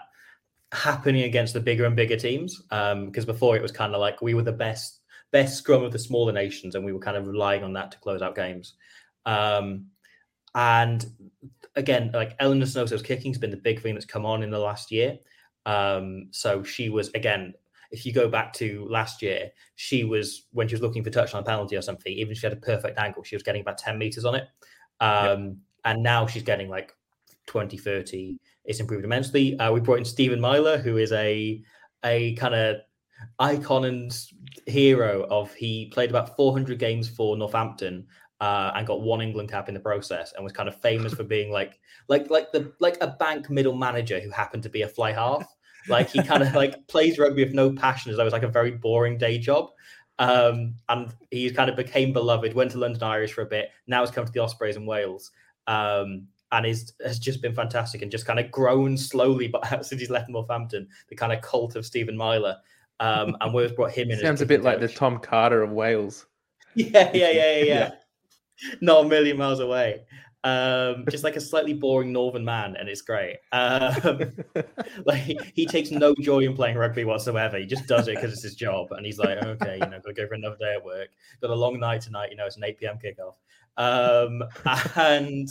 happening 0.71 1.23
against 1.23 1.53
the 1.53 1.59
bigger 1.59 1.83
and 1.83 1.97
bigger 1.97 2.15
teams. 2.15 2.61
Because 2.61 2.93
um, 2.93 3.25
before 3.25 3.57
it 3.57 3.61
was 3.61 3.73
kind 3.73 3.93
of 3.93 3.99
like 3.99 4.21
we 4.21 4.33
were 4.33 4.41
the 4.41 4.53
best 4.53 5.01
best 5.31 5.57
scrum 5.57 5.83
of 5.83 5.91
the 5.91 5.99
smaller 5.99 6.31
nations, 6.31 6.75
and 6.75 6.85
we 6.85 6.93
were 6.93 6.99
kind 6.99 7.17
of 7.17 7.27
relying 7.27 7.61
on 7.61 7.73
that 7.73 7.91
to 7.91 7.99
close 7.99 8.21
out 8.21 8.35
games. 8.35 8.75
Um, 9.25 9.87
and 10.55 11.05
again, 11.75 12.11
like 12.13 12.37
Elinor 12.39 12.67
Snowsill's 12.67 13.01
kicking 13.01 13.33
has 13.33 13.39
been 13.39 13.51
the 13.51 13.57
big 13.57 13.81
thing 13.81 13.95
that's 13.95 14.05
come 14.05 14.25
on 14.25 14.43
in 14.43 14.49
the 14.49 14.59
last 14.59 14.91
year. 14.91 15.17
Um, 15.65 16.29
so 16.31 16.63
she 16.63 16.87
was 16.87 17.09
again. 17.09 17.53
If 17.93 18.05
you 18.05 18.11
go 18.11 18.27
back 18.27 18.51
to 18.53 18.85
last 18.89 19.21
year, 19.21 19.51
she 19.75 20.03
was 20.03 20.47
when 20.51 20.67
she 20.67 20.75
was 20.75 20.81
looking 20.81 21.03
for 21.03 21.09
touchline 21.09 21.45
penalty 21.45 21.77
or 21.77 21.81
something. 21.81 22.11
Even 22.11 22.33
if 22.33 22.39
she 22.39 22.45
had 22.45 22.53
a 22.53 22.59
perfect 22.59 22.99
angle, 22.99 23.23
she 23.23 23.35
was 23.35 23.43
getting 23.43 23.61
about 23.61 23.77
ten 23.77 23.97
meters 23.97 24.25
on 24.25 24.35
it. 24.35 24.47
Um, 24.99 25.45
yep. 25.45 25.53
And 25.85 26.03
now 26.03 26.27
she's 26.27 26.43
getting 26.43 26.69
like 26.69 26.93
20, 27.47 27.77
30 27.77 28.37
it's 28.65 28.79
improved 28.79 29.03
immensely. 29.03 29.57
Uh, 29.59 29.71
we 29.71 29.79
brought 29.79 29.97
in 29.97 30.05
Stephen 30.05 30.39
Myler, 30.39 30.77
who 30.77 30.97
is 30.97 31.11
a 31.11 31.61
a 32.03 32.33
kind 32.35 32.53
of 32.53 32.77
icon 33.39 33.85
and 33.85 34.17
hero 34.65 35.25
of 35.29 35.53
he 35.53 35.87
played 35.87 36.09
about 36.09 36.35
400 36.35 36.77
games 36.77 37.07
for 37.07 37.37
Northampton 37.37 38.05
uh, 38.41 38.71
and 38.75 38.85
got 38.85 39.01
one 39.01 39.21
England 39.21 39.49
cap 39.49 39.69
in 39.69 39.73
the 39.73 39.79
process 39.79 40.33
and 40.33 40.43
was 40.43 40.53
kind 40.53 40.67
of 40.67 40.79
famous 40.81 41.13
for 41.13 41.23
being 41.23 41.51
like 41.51 41.79
like 42.09 42.29
like 42.29 42.51
the 42.51 42.73
like 42.79 42.97
a 43.01 43.07
bank 43.07 43.49
middle 43.49 43.75
manager 43.75 44.19
who 44.19 44.29
happened 44.29 44.63
to 44.63 44.69
be 44.69 44.81
a 44.81 44.87
fly 44.87 45.11
half. 45.11 45.45
Like 45.87 46.09
he 46.09 46.23
kind 46.23 46.43
of 46.43 46.53
like 46.53 46.87
plays 46.87 47.17
rugby 47.17 47.43
with 47.43 47.53
no 47.53 47.71
passion 47.71 48.11
as 48.11 48.17
though 48.17 48.23
it 48.23 48.25
was 48.25 48.33
like 48.33 48.43
a 48.43 48.47
very 48.47 48.71
boring 48.71 49.17
day 49.17 49.37
job. 49.37 49.71
Um, 50.19 50.75
and 50.89 51.13
he 51.31 51.49
kind 51.51 51.69
of 51.69 51.75
became 51.75 52.13
beloved, 52.13 52.53
went 52.53 52.71
to 52.71 52.77
London 52.77 53.03
Irish 53.03 53.33
for 53.33 53.41
a 53.41 53.45
bit, 53.45 53.69
now 53.87 54.01
has 54.01 54.11
come 54.11 54.25
to 54.25 54.31
the 54.31 54.39
Ospreys 54.39 54.75
in 54.75 54.85
Wales. 54.85 55.31
Um, 55.67 56.27
and 56.53 56.67
is 56.67 56.93
has 57.03 57.19
just 57.19 57.41
been 57.41 57.55
fantastic 57.55 58.01
and 58.01 58.11
just 58.11 58.25
kind 58.25 58.39
of 58.39 58.51
grown 58.51 58.95
slowly. 58.95 59.47
But 59.47 59.65
since 59.85 59.99
he's 59.99 60.09
left 60.09 60.29
Northampton, 60.29 60.87
the 61.09 61.15
kind 61.15 61.33
of 61.33 61.41
cult 61.41 61.75
of 61.75 61.85
Stephen 61.85 62.15
Myler, 62.15 62.57
um, 62.99 63.35
and 63.41 63.53
we've 63.53 63.75
brought 63.75 63.91
him 63.91 64.11
in. 64.11 64.19
Sounds 64.19 64.41
a 64.41 64.45
bit 64.45 64.61
coach. 64.61 64.65
like 64.65 64.79
the 64.79 64.87
Tom 64.87 65.19
Carter 65.19 65.61
of 65.61 65.71
Wales. 65.71 66.27
Yeah, 66.75 67.11
yeah, 67.13 67.29
yeah, 67.29 67.55
yeah, 67.57 67.63
yeah. 67.63 67.91
Not 68.81 69.05
a 69.05 69.07
million 69.07 69.37
miles 69.37 69.59
away. 69.59 70.05
Um, 70.45 71.05
just 71.09 71.23
like 71.23 71.37
a 71.37 71.41
slightly 71.41 71.73
boring 71.73 72.11
northern 72.11 72.43
man, 72.43 72.75
and 72.75 72.89
it's 72.89 73.01
great. 73.01 73.37
Um, 73.53 74.33
like 75.05 75.21
he 75.53 75.65
takes 75.65 75.89
no 75.89 76.13
joy 76.19 76.39
in 76.39 76.53
playing 76.53 76.75
rugby 76.75 77.05
whatsoever. 77.05 77.57
He 77.57 77.65
just 77.65 77.87
does 77.87 78.09
it 78.09 78.15
because 78.15 78.33
it's 78.33 78.43
his 78.43 78.55
job, 78.55 78.91
and 78.91 79.05
he's 79.05 79.19
like, 79.19 79.37
okay, 79.41 79.75
you 79.75 79.85
know, 79.85 79.99
gotta 79.99 80.13
go 80.13 80.27
for 80.27 80.33
another 80.33 80.57
day 80.59 80.73
at 80.73 80.83
work. 80.83 81.09
Got 81.41 81.51
a 81.51 81.55
long 81.55 81.79
night 81.79 82.01
tonight. 82.01 82.31
You 82.31 82.37
know, 82.37 82.45
it's 82.45 82.57
an 82.57 82.65
eight 82.65 82.77
pm 82.77 82.97
kickoff. 82.97 83.35
Um, 83.77 84.43
and 84.95 85.49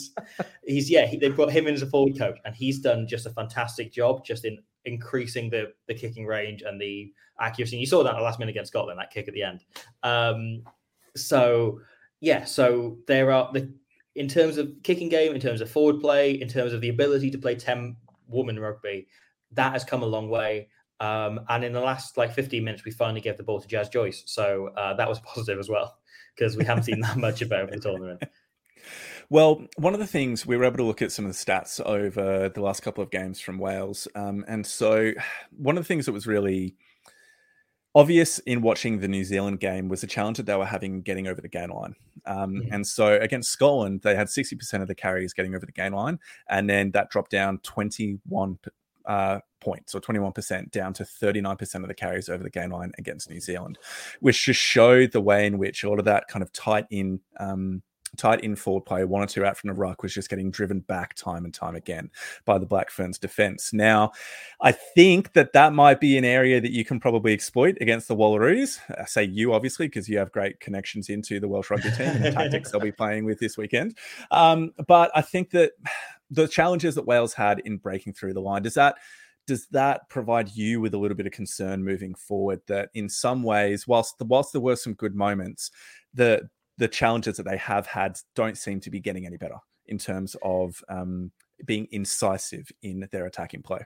he's 0.67 0.91
yeah, 0.91 1.07
he, 1.07 1.17
they 1.17 1.29
brought 1.29 1.53
him 1.53 1.67
in 1.67 1.75
as 1.75 1.83
a 1.83 1.87
forward 1.87 2.19
coach, 2.19 2.39
and 2.45 2.55
he's 2.55 2.81
done 2.81 3.07
just 3.07 3.27
a 3.27 3.31
fantastic 3.31 3.93
job, 3.93 4.25
just 4.25 4.45
in 4.45 4.59
increasing 4.85 5.49
the 5.49 5.73
the 5.89 5.95
kicking 5.95 6.27
range 6.27 6.63
and 6.63 6.81
the 6.81 7.13
accuracy. 7.41 7.77
And 7.77 7.81
you 7.81 7.87
saw 7.87 8.03
that 8.03 8.15
the 8.15 8.23
last 8.23 8.39
minute 8.39 8.51
against 8.51 8.73
Scotland, 8.73 8.99
that 8.99 9.11
kick 9.11 9.29
at 9.29 9.35
the 9.35 9.43
end. 9.43 9.65
Um, 10.03 10.63
so 11.17 11.81
yeah, 12.21 12.45
so 12.45 12.99
there 13.07 13.33
are 13.33 13.51
the 13.53 13.73
in 14.15 14.29
terms 14.29 14.59
of 14.59 14.71
kicking 14.83 15.09
game, 15.09 15.35
in 15.35 15.41
terms 15.41 15.61
of 15.61 15.71
forward 15.71 16.01
play, 16.01 16.33
in 16.33 16.49
terms 16.49 16.73
of 16.73 16.81
the 16.81 16.89
ability 16.89 17.31
to 17.31 17.39
play 17.39 17.55
ten 17.55 17.97
woman 18.29 18.59
rugby, 18.59 19.09
that 19.53 19.73
has 19.73 19.85
come 19.85 20.03
a 20.03 20.07
long 20.07 20.29
way. 20.29 20.69
Um, 21.01 21.41
and 21.49 21.65
in 21.65 21.73
the 21.73 21.81
last 21.81 22.17
like 22.17 22.33
15 22.33 22.63
minutes, 22.63 22.85
we 22.85 22.93
finally 22.93 23.21
gave 23.21 23.37
the 23.37 23.43
ball 23.43 23.61
to 23.61 23.67
Jazz 23.67 23.89
Joyce, 23.89 24.23
so 24.27 24.69
uh, 24.77 24.95
that 24.95 25.09
was 25.09 25.19
positive 25.25 25.59
as 25.59 25.69
well 25.69 25.97
because 26.37 26.57
we 26.57 26.65
haven't 26.65 26.85
seen 26.85 27.01
that 27.01 27.17
much 27.17 27.43
about 27.43 27.71
the 27.71 27.79
tournament. 27.79 28.23
Well, 29.31 29.67
one 29.77 29.95
of 29.95 30.01
the 30.01 30.07
things 30.07 30.45
we 30.45 30.59
were 30.59 30.65
able 30.65 30.77
to 30.77 30.83
look 30.83 31.01
at 31.01 31.11
some 31.11 31.25
of 31.25 31.33
the 31.33 31.39
stats 31.39 31.81
over 31.81 32.51
the 32.51 32.61
last 32.61 32.83
couple 32.83 33.03
of 33.03 33.11
games 33.11 33.41
from 33.41 33.57
Wales. 33.59 34.07
Um, 34.15 34.45
and 34.47 34.67
so, 34.67 35.13
one 35.57 35.79
of 35.79 35.85
the 35.85 35.89
things 35.89 36.05
that 36.05 36.13
was 36.13 36.27
really 36.27 36.77
obvious 37.95 38.39
in 38.41 38.63
watching 38.63 39.01
the 39.01 39.09
New 39.09 39.25
Zealand 39.25 39.61
game 39.61 39.89
was 39.89 40.01
the 40.01 40.07
challenge 40.07 40.39
that 40.39 40.47
they 40.47 40.57
were 40.57 40.67
having 40.67 41.03
getting 41.03 41.27
over 41.27 41.41
the 41.41 41.49
gain 41.49 41.71
line. 41.71 41.95
Um. 42.27 42.63
And 42.71 42.87
so, 42.87 43.19
against 43.21 43.51
Scotland, 43.51 44.03
they 44.03 44.15
had 44.15 44.29
60% 44.29 44.83
of 44.83 44.89
the 44.89 44.95
carries 44.95 45.33
getting 45.33 45.55
over 45.55 45.67
the 45.67 45.73
gain 45.73 45.93
line. 45.93 46.19
And 46.49 46.69
then 46.69 46.91
that 46.93 47.11
dropped 47.11 47.31
down 47.31 47.59
21 47.59 48.59
uh, 49.07 49.41
points 49.61 49.95
or 49.95 50.01
21% 50.01 50.71
down 50.71 50.93
to 50.95 51.05
39% 51.05 51.75
of 51.77 51.89
the 51.89 51.95
carries 51.95 52.29
over 52.29 52.43
the 52.43 52.51
game 52.51 52.71
line 52.71 52.93
against 52.99 53.31
New 53.31 53.41
Zealand, 53.41 53.79
which 54.21 54.45
just 54.45 54.61
showed 54.61 55.13
the 55.13 55.21
way 55.21 55.47
in 55.47 55.59
which 55.59 55.85
all 55.85 55.99
of 55.99 56.05
that 56.05 56.29
kind 56.29 56.43
of 56.43 56.53
tight 56.53 56.87
in 56.91 57.21
um, 57.39 57.83
tight 58.17 58.41
in 58.41 58.57
forward 58.57 58.85
play, 58.85 59.05
one 59.05 59.23
or 59.23 59.27
two 59.27 59.45
out 59.45 59.57
from 59.57 59.69
the 59.69 59.75
ruck, 59.75 60.03
was 60.03 60.13
just 60.13 60.29
getting 60.29 60.51
driven 60.51 60.81
back 60.81 61.15
time 61.15 61.45
and 61.45 61.55
time 61.55 61.75
again 61.75 62.11
by 62.45 62.59
the 62.59 62.67
Black 62.67 62.91
Ferns 62.91 63.19
defense. 63.19 63.73
Now, 63.73 64.13
I 64.61 64.73
think 64.73 65.33
that 65.33 65.53
that 65.53 65.73
might 65.73 66.01
be 66.01 66.19
an 66.19 66.25
area 66.25 66.61
that 66.61 66.73
you 66.73 66.85
can 66.85 67.01
probably 67.01 67.33
exploit 67.33 67.77
against 67.81 68.09
the 68.09 68.17
Wallaroos. 68.17 68.79
I 69.01 69.07
say 69.07 69.25
you, 69.25 69.55
obviously, 69.55 69.87
because 69.87 70.09
you 70.09 70.19
have 70.19 70.33
great 70.33 70.61
connections 70.61 71.09
into 71.09 71.41
the 71.41 71.49
Welsh 71.49 71.71
rugby 71.71 71.91
team 71.91 72.09
and 72.09 72.25
the 72.25 72.31
tactics 72.33 72.71
they'll 72.71 72.81
be 72.81 72.93
playing 72.93 73.25
with 73.25 73.39
this 73.39 73.57
weekend. 73.57 73.97
Um, 74.31 74.73
but 74.87 75.11
I 75.15 75.23
think 75.23 75.51
that 75.51 75.73
the 76.31 76.49
challenges 76.49 76.95
that 76.95 77.07
Wales 77.07 77.35
had 77.35 77.61
in 77.61 77.79
breaking 77.79 78.15
through 78.15 78.35
the 78.35 78.41
line, 78.41 78.63
does 78.63 78.75
that 78.75 78.97
does 79.47 79.67
that 79.69 80.09
provide 80.09 80.51
you 80.51 80.81
with 80.81 80.95
a 80.95 80.99
little 80.99 81.17
bit 81.17 81.27
of 81.27 81.33
concern 81.33 81.83
moving 81.83 82.15
forward 82.15 82.61
that 82.69 82.91
in 82.95 83.09
some 83.09 83.43
ways 83.43 83.89
whilst 83.89 84.17
the, 84.19 84.25
whilst 84.25 84.53
there 84.53 84.61
were 84.61 84.77
some 84.77 84.95
good 84.95 85.17
moments 85.17 85.73
the 86.15 86.49
the 86.79 86.89
challenges 86.89 87.37
that 87.37 87.45
they 87.45 87.57
have 87.57 87.87
had 87.87 88.19
don't 88.35 88.57
seem 88.57 88.81
to 88.81 88.91
be 88.91 89.01
getting 89.01 89.27
any 89.27 89.37
better 89.37 89.59
in 89.87 89.99
terms 89.99 90.37
of 90.43 90.83
um, 90.89 91.31
being 91.65 91.87
incisive 91.91 92.71
in 92.83 93.09
their 93.13 93.27
attacking 93.27 93.63
play. 93.63 93.81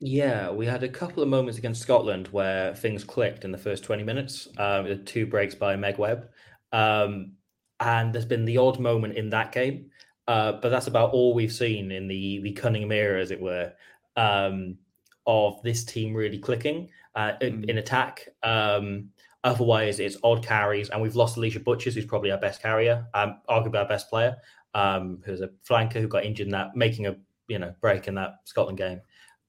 Yeah, 0.00 0.50
we 0.50 0.66
had 0.66 0.82
a 0.82 0.88
couple 0.88 1.22
of 1.22 1.28
moments 1.28 1.58
against 1.58 1.82
Scotland 1.82 2.28
where 2.28 2.74
things 2.74 3.04
clicked 3.04 3.44
in 3.44 3.52
the 3.52 3.58
first 3.58 3.84
20 3.84 4.02
minutes. 4.02 4.48
Um, 4.58 5.04
two 5.04 5.26
breaks 5.26 5.54
by 5.54 5.76
Meg 5.76 5.98
Webb. 5.98 6.28
Um, 6.72 7.32
and 7.78 8.12
there's 8.12 8.24
been 8.24 8.44
the 8.44 8.58
odd 8.58 8.80
moment 8.80 9.16
in 9.16 9.30
that 9.30 9.52
game. 9.52 9.90
Uh, 10.26 10.52
but 10.52 10.70
that's 10.70 10.86
about 10.86 11.12
all 11.12 11.34
we've 11.34 11.52
seen 11.52 11.90
in 11.90 12.06
the 12.06 12.40
the 12.40 12.52
Cunningham 12.52 12.92
era, 12.92 13.20
as 13.20 13.30
it 13.30 13.40
were, 13.40 13.72
um, 14.16 14.78
of 15.26 15.60
this 15.62 15.84
team 15.84 16.14
really 16.14 16.38
clicking 16.38 16.88
uh, 17.14 17.32
mm. 17.40 17.68
in 17.68 17.78
attack. 17.78 18.28
Um, 18.42 19.10
Otherwise, 19.44 19.98
it's 19.98 20.16
odd 20.22 20.44
carries, 20.44 20.88
and 20.90 21.02
we've 21.02 21.16
lost 21.16 21.36
Alisha 21.36 21.62
Butchers, 21.62 21.94
who's 21.94 22.06
probably 22.06 22.30
our 22.30 22.38
best 22.38 22.62
carrier, 22.62 23.06
um, 23.14 23.40
arguably 23.48 23.78
our 23.78 23.88
best 23.88 24.08
player, 24.08 24.36
um, 24.74 25.20
who's 25.24 25.40
a 25.40 25.50
flanker 25.68 26.00
who 26.00 26.06
got 26.06 26.24
injured 26.24 26.46
in 26.46 26.52
that, 26.52 26.76
making 26.76 27.06
a 27.06 27.16
you 27.48 27.58
know 27.58 27.74
break 27.80 28.06
in 28.06 28.14
that 28.14 28.36
Scotland 28.44 28.78
game, 28.78 29.00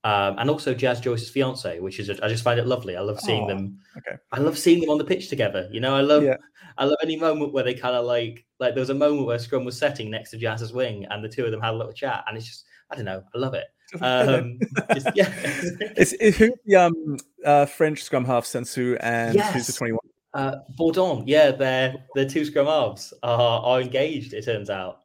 um, 0.03 0.35
and 0.39 0.49
also 0.49 0.73
Jazz 0.73 0.99
Joyce's 0.99 1.29
fiance, 1.29 1.79
which 1.79 1.99
is 1.99 2.09
a, 2.09 2.25
I 2.25 2.27
just 2.27 2.43
find 2.43 2.59
it 2.59 2.65
lovely. 2.65 2.97
I 2.97 3.01
love 3.01 3.19
seeing 3.19 3.47
them. 3.47 3.79
Okay. 3.97 4.17
I 4.31 4.39
love 4.39 4.57
seeing 4.57 4.81
them 4.81 4.89
on 4.89 4.97
the 4.97 5.05
pitch 5.05 5.29
together. 5.29 5.69
You 5.71 5.79
know, 5.79 5.95
I 5.95 6.01
love 6.01 6.23
yeah. 6.23 6.37
I 6.77 6.85
love 6.85 6.97
any 7.03 7.17
moment 7.17 7.53
where 7.53 7.63
they 7.63 7.73
kind 7.73 7.95
of 7.95 8.05
like 8.05 8.45
like 8.59 8.73
there 8.73 8.81
was 8.81 8.89
a 8.89 8.95
moment 8.95 9.27
where 9.27 9.39
Scrum 9.39 9.63
was 9.63 9.77
setting 9.77 10.09
next 10.09 10.31
to 10.31 10.37
Jazz's 10.37 10.73
wing, 10.73 11.05
and 11.09 11.23
the 11.23 11.29
two 11.29 11.45
of 11.45 11.51
them 11.51 11.61
had 11.61 11.73
a 11.73 11.77
little 11.77 11.93
chat, 11.93 12.23
and 12.27 12.35
it's 12.35 12.47
just 12.47 12.65
I 12.89 12.95
don't 12.95 13.05
know, 13.05 13.23
I 13.33 13.37
love 13.37 13.53
it. 13.53 13.65
Um, 14.01 14.59
just, 14.93 15.07
yeah. 15.15 15.29
who 16.31 16.53
the 16.65 16.75
um, 16.75 17.17
uh, 17.45 17.65
French 17.65 18.03
scrum 18.03 18.25
half 18.25 18.45
Sansus 18.45 18.97
and 19.01 19.35
yes. 19.35 19.53
who's 19.53 19.67
the 19.67 19.73
21? 19.73 19.99
Uh, 20.33 20.55
Bourdon, 20.77 21.23
yeah, 21.27 21.51
their 21.51 21.95
the 22.15 22.25
two 22.25 22.43
scrum 22.43 22.65
halves 22.65 23.13
are, 23.21 23.61
are 23.61 23.81
engaged. 23.81 24.33
It 24.33 24.45
turns 24.45 24.69
out, 24.69 25.01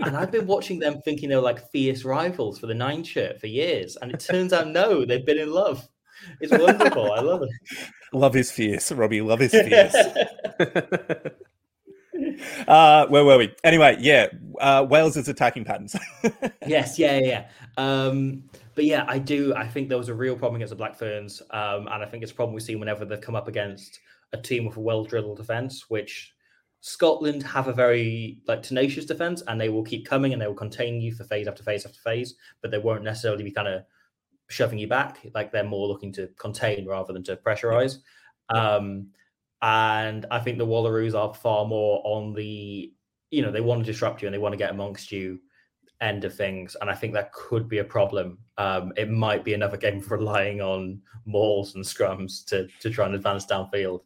and 0.00 0.16
I've 0.16 0.32
been 0.32 0.48
watching 0.48 0.80
them 0.80 1.00
thinking 1.04 1.28
they're 1.28 1.40
like 1.40 1.70
fierce 1.70 2.04
rivals 2.04 2.58
for 2.58 2.66
the 2.66 2.74
nine 2.74 3.04
shirt 3.04 3.40
for 3.40 3.46
years, 3.46 3.96
and 4.02 4.10
it 4.10 4.18
turns 4.18 4.52
out 4.52 4.66
no, 4.66 5.04
they've 5.04 5.24
been 5.24 5.38
in 5.38 5.52
love. 5.52 5.88
It's 6.40 6.50
wonderful. 6.50 7.12
I 7.12 7.20
love 7.20 7.42
it. 7.42 7.50
Love 8.14 8.36
is 8.36 8.50
fierce, 8.50 8.90
Robbie. 8.90 9.20
Love 9.20 9.42
is 9.42 9.50
fierce. 9.50 9.94
uh, 12.68 13.06
where 13.08 13.24
were 13.24 13.38
we? 13.38 13.54
Anyway, 13.64 13.96
yeah, 14.00 14.28
uh, 14.60 14.86
Wales's 14.88 15.28
attacking 15.28 15.64
patterns. 15.64 15.96
yes, 16.66 16.98
yeah, 16.98 17.18
yeah. 17.18 17.46
Um, 17.76 18.44
but 18.74 18.84
yeah, 18.84 19.04
I 19.08 19.18
do. 19.18 19.54
I 19.54 19.66
think 19.66 19.88
there 19.88 19.98
was 19.98 20.08
a 20.08 20.14
real 20.14 20.36
problem 20.36 20.56
against 20.56 20.70
the 20.70 20.76
Black 20.76 20.96
Ferns, 20.96 21.42
um, 21.50 21.88
and 21.88 22.02
I 22.02 22.06
think 22.06 22.22
it's 22.22 22.32
a 22.32 22.34
problem 22.34 22.54
we 22.54 22.60
see 22.60 22.76
whenever 22.76 23.04
they've 23.04 23.20
come 23.20 23.36
up 23.36 23.48
against 23.48 24.00
a 24.32 24.36
team 24.36 24.64
with 24.64 24.76
a 24.76 24.80
well 24.80 25.04
drilled 25.04 25.38
defense, 25.38 25.88
which 25.88 26.34
Scotland 26.80 27.42
have 27.42 27.68
a 27.68 27.72
very 27.72 28.38
like 28.46 28.62
tenacious 28.62 29.04
defense, 29.04 29.42
and 29.48 29.60
they 29.60 29.68
will 29.68 29.84
keep 29.84 30.06
coming 30.06 30.32
and 30.32 30.40
they 30.40 30.46
will 30.46 30.54
contain 30.54 31.00
you 31.00 31.12
for 31.12 31.24
phase 31.24 31.48
after 31.48 31.62
phase 31.62 31.86
after 31.86 31.98
phase, 32.00 32.34
but 32.62 32.70
they 32.70 32.78
won't 32.78 33.02
necessarily 33.02 33.44
be 33.44 33.50
kind 33.50 33.68
of 33.68 33.82
shoving 34.48 34.78
you 34.78 34.88
back. 34.88 35.26
Like 35.34 35.52
they're 35.52 35.64
more 35.64 35.88
looking 35.88 36.12
to 36.14 36.28
contain 36.38 36.86
rather 36.86 37.12
than 37.12 37.24
to 37.24 37.36
pressurize. 37.36 37.98
Um, 38.48 39.08
and 39.62 40.26
I 40.30 40.38
think 40.38 40.58
the 40.58 40.66
Wallaroos 40.66 41.14
are 41.14 41.34
far 41.34 41.64
more 41.64 42.00
on 42.04 42.32
the, 42.32 42.92
you 43.30 43.42
know, 43.42 43.50
they 43.50 43.60
want 43.60 43.84
to 43.84 43.92
disrupt 43.92 44.22
you 44.22 44.28
and 44.28 44.34
they 44.34 44.38
want 44.38 44.52
to 44.52 44.58
get 44.58 44.70
amongst 44.70 45.10
you 45.10 45.40
end 46.00 46.24
of 46.24 46.34
things. 46.34 46.76
And 46.80 46.88
I 46.88 46.94
think 46.94 47.12
that 47.14 47.32
could 47.32 47.68
be 47.68 47.78
a 47.78 47.84
problem. 47.84 48.38
Um, 48.56 48.92
it 48.96 49.10
might 49.10 49.44
be 49.44 49.54
another 49.54 49.76
game 49.76 50.00
relying 50.08 50.60
on 50.60 51.00
mauls 51.26 51.74
and 51.74 51.84
scrums 51.84 52.44
to 52.46 52.68
to 52.80 52.90
try 52.90 53.06
and 53.06 53.14
advance 53.14 53.46
downfield. 53.46 54.00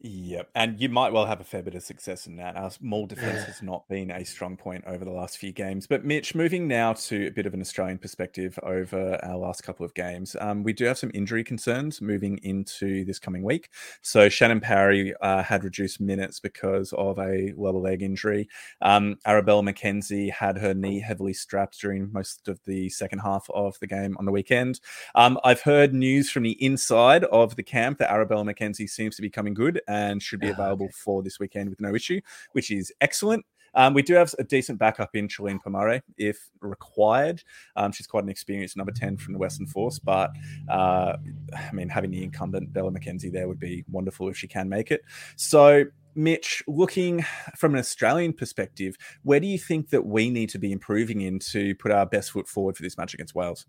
Yep, 0.00 0.50
and 0.54 0.78
you 0.78 0.90
might 0.90 1.14
well 1.14 1.24
have 1.24 1.40
a 1.40 1.44
fair 1.44 1.62
bit 1.62 1.74
of 1.74 1.82
success 1.82 2.26
in 2.26 2.36
that. 2.36 2.54
Our 2.54 2.70
maul 2.80 3.06
defense 3.06 3.44
has 3.44 3.62
not 3.62 3.88
been 3.88 4.10
a 4.10 4.24
strong 4.24 4.56
point 4.56 4.84
over 4.86 5.06
the 5.06 5.10
last 5.10 5.38
few 5.38 5.52
games. 5.52 5.86
But 5.86 6.04
Mitch, 6.04 6.34
moving 6.34 6.68
now 6.68 6.92
to 6.92 7.28
a 7.28 7.30
bit 7.30 7.46
of 7.46 7.54
an 7.54 7.62
Australian 7.62 7.96
perspective 7.96 8.58
over 8.62 9.18
our 9.24 9.38
last 9.38 9.62
couple 9.62 9.86
of 9.86 9.94
games, 9.94 10.36
um, 10.38 10.62
we 10.62 10.74
do 10.74 10.84
have 10.84 10.98
some 10.98 11.10
injury 11.14 11.42
concerns 11.42 12.02
moving 12.02 12.38
into 12.42 13.06
this 13.06 13.18
coming 13.18 13.42
week. 13.42 13.70
So 14.02 14.28
Shannon 14.28 14.60
Parry 14.60 15.14
uh, 15.22 15.42
had 15.42 15.64
reduced 15.64 15.98
minutes 15.98 16.40
because 16.40 16.92
of 16.92 17.18
a 17.18 17.54
lower 17.56 17.80
leg 17.80 18.02
injury. 18.02 18.50
Um, 18.82 19.16
Arabella 19.24 19.62
McKenzie 19.62 20.30
had 20.30 20.58
her 20.58 20.74
knee 20.74 21.00
heavily 21.00 21.32
strapped 21.32 21.80
during 21.80 22.12
most 22.12 22.48
of 22.48 22.60
the 22.66 22.90
second 22.90 23.20
half 23.20 23.48
of 23.54 23.78
the 23.80 23.86
game 23.86 24.14
on 24.18 24.26
the 24.26 24.32
weekend. 24.32 24.78
Um, 25.14 25.38
I've 25.42 25.62
heard 25.62 25.94
news 25.94 26.30
from 26.30 26.42
the 26.42 26.62
inside 26.62 27.24
of 27.24 27.56
the 27.56 27.62
camp 27.62 27.96
that 27.98 28.12
Arabella 28.12 28.44
McKenzie 28.44 28.90
seems 28.90 29.16
to 29.16 29.22
be 29.22 29.30
coming 29.30 29.54
good 29.54 29.80
and 29.88 29.95
should 30.20 30.40
be 30.40 30.48
ah, 30.48 30.52
available 30.52 30.86
okay. 30.86 30.94
for 31.04 31.22
this 31.22 31.38
weekend 31.38 31.70
with 31.70 31.80
no 31.80 31.94
issue, 31.94 32.20
which 32.52 32.70
is 32.70 32.92
excellent. 33.00 33.44
Um, 33.76 33.92
we 33.92 34.02
do 34.02 34.14
have 34.14 34.34
a 34.38 34.44
decent 34.44 34.78
backup 34.78 35.14
in 35.14 35.28
Trilleen 35.28 35.60
Pomare 35.62 36.00
if 36.16 36.48
required. 36.60 37.42
Um, 37.76 37.92
she's 37.92 38.06
quite 38.06 38.24
an 38.24 38.30
experienced 38.30 38.76
number 38.76 38.90
10 38.90 39.18
from 39.18 39.34
the 39.34 39.38
Western 39.38 39.66
Force, 39.66 39.98
but 39.98 40.30
uh, 40.68 41.16
I 41.54 41.72
mean, 41.72 41.90
having 41.90 42.10
the 42.10 42.24
incumbent 42.24 42.72
Bella 42.72 42.90
McKenzie 42.90 43.30
there 43.30 43.46
would 43.46 43.60
be 43.60 43.84
wonderful 43.90 44.28
if 44.28 44.36
she 44.36 44.48
can 44.48 44.68
make 44.68 44.90
it. 44.90 45.02
So, 45.36 45.84
Mitch, 46.14 46.62
looking 46.66 47.24
from 47.54 47.74
an 47.74 47.78
Australian 47.78 48.32
perspective, 48.32 48.96
where 49.22 49.38
do 49.38 49.46
you 49.46 49.58
think 49.58 49.90
that 49.90 50.06
we 50.06 50.30
need 50.30 50.48
to 50.50 50.58
be 50.58 50.72
improving 50.72 51.20
in 51.20 51.38
to 51.50 51.74
put 51.74 51.92
our 51.92 52.06
best 52.06 52.30
foot 52.30 52.48
forward 52.48 52.76
for 52.76 52.82
this 52.82 52.96
match 52.96 53.12
against 53.12 53.34
Wales? 53.34 53.66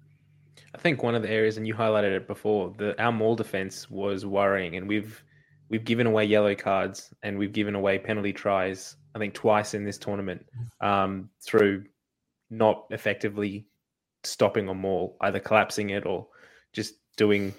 I 0.73 0.77
think 0.77 1.03
one 1.03 1.15
of 1.15 1.21
the 1.21 1.29
areas, 1.29 1.57
and 1.57 1.67
you 1.67 1.73
highlighted 1.73 2.15
it 2.15 2.27
before, 2.27 2.73
the 2.77 2.99
our 3.01 3.11
maul 3.11 3.35
defense 3.35 3.89
was 3.89 4.25
worrying, 4.25 4.77
and 4.77 4.87
we've 4.87 5.23
we've 5.69 5.83
given 5.83 6.07
away 6.07 6.25
yellow 6.25 6.55
cards 6.55 7.13
and 7.23 7.37
we've 7.37 7.53
given 7.53 7.75
away 7.75 7.99
penalty 7.99 8.33
tries. 8.33 8.95
I 9.15 9.19
think 9.19 9.33
twice 9.33 9.73
in 9.73 9.83
this 9.83 9.97
tournament 9.97 10.45
um, 10.81 11.29
through 11.41 11.85
not 12.49 12.85
effectively 12.91 13.67
stopping 14.23 14.69
a 14.69 14.73
maul, 14.73 15.17
either 15.21 15.39
collapsing 15.39 15.89
it 15.89 16.05
or 16.05 16.27
just 16.73 16.95
doing 17.15 17.53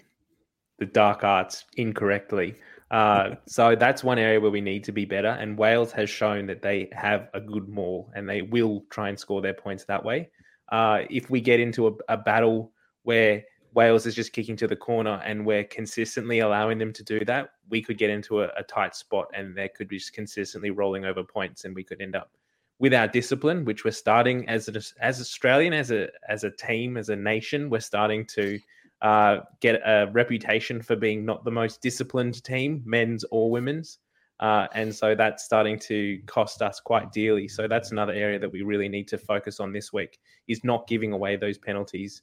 the 0.79 0.87
dark 0.87 1.25
arts 1.25 1.65
incorrectly. 1.77 2.55
Uh, 2.91 3.35
so 3.47 3.75
that's 3.75 4.05
one 4.05 4.19
area 4.19 4.41
where 4.41 4.51
we 4.51 4.61
need 4.61 4.85
to 4.85 4.93
be 4.93 5.05
better. 5.05 5.29
And 5.29 5.59
Wales 5.59 5.93
has 5.93 6.09
shown 6.09 6.47
that 6.47 6.63
they 6.63 6.89
have 6.93 7.29
a 7.35 7.41
good 7.41 7.69
maul 7.69 8.11
and 8.15 8.29
they 8.29 8.43
will 8.43 8.85
try 8.91 9.09
and 9.09 9.19
score 9.19 9.43
their 9.43 9.55
points 9.55 9.85
that 9.85 10.05
way. 10.05 10.31
Uh, 10.71 11.03
if 11.11 11.31
we 11.31 11.41
get 11.41 11.61
into 11.61 11.89
a, 11.89 11.93
a 12.11 12.17
battle 12.17 12.73
where 13.03 13.43
Wales 13.75 14.07
is 14.07 14.15
just 14.15 14.33
kicking 14.33 14.57
to 14.57 14.67
the 14.67 14.77
corner 14.77 15.21
and 15.25 15.45
we're 15.45 15.65
consistently 15.65 16.41
allowing 16.41 16.79
them 16.79 16.93
to 16.93 17.05
do 17.05 17.25
that, 17.25 17.51
we 17.69 17.83
could 17.83 17.99
get 17.99 18.11
into 18.11 18.43
a, 18.43 18.49
a 18.57 18.63
tight 18.63 18.95
spot 18.95 19.27
and 19.35 19.55
they 19.55 19.69
could 19.69 19.89
be 19.89 19.99
just 19.99 20.13
consistently 20.13 20.71
rolling 20.71 21.05
over 21.05 21.23
points 21.23 21.65
and 21.65 21.75
we 21.75 21.85
could 21.85 22.01
end 22.01 22.17
up 22.17 22.31
with 22.79 22.95
our 22.95 23.09
discipline, 23.09 23.65
which 23.65 23.85
we're 23.85 23.91
starting 23.91 24.49
as 24.49 24.69
as 25.01 25.21
Australian, 25.21 25.73
as 25.73 25.91
a 25.91 26.09
as 26.29 26.45
a 26.45 26.51
team, 26.51 26.97
as 26.97 27.09
a 27.09 27.17
nation, 27.17 27.71
we're 27.71 27.81
starting 27.81 28.25
to 28.27 28.59
uh, 29.03 29.39
get 29.61 29.81
a 29.85 30.09
reputation 30.13 30.83
for 30.83 30.97
being 30.97 31.25
not 31.25 31.45
the 31.45 31.51
most 31.51 31.83
disciplined 31.83 32.43
team, 32.45 32.83
men's 32.85 33.25
or 33.31 33.51
women's, 33.51 33.99
uh, 34.41 34.69
and 34.75 34.95
so 34.95 35.15
that's 35.15 35.45
starting 35.45 35.79
to 35.79 36.21
cost 36.27 36.63
us 36.63 36.79
quite 36.81 37.11
dearly. 37.13 37.49
So 37.49 37.67
that's 37.67 37.91
another 37.91 38.13
area 38.13 38.39
that 38.39 38.51
we 38.51 38.63
really 38.63 38.89
need 38.89 39.09
to 39.09 39.19
focus 39.19 39.59
on 39.61 39.73
this 39.73 39.93
week: 39.93 40.21
is 40.47 40.63
not 40.63 40.87
giving 40.87 41.13
away 41.13 41.37
those 41.37 41.59
penalties 41.59 42.23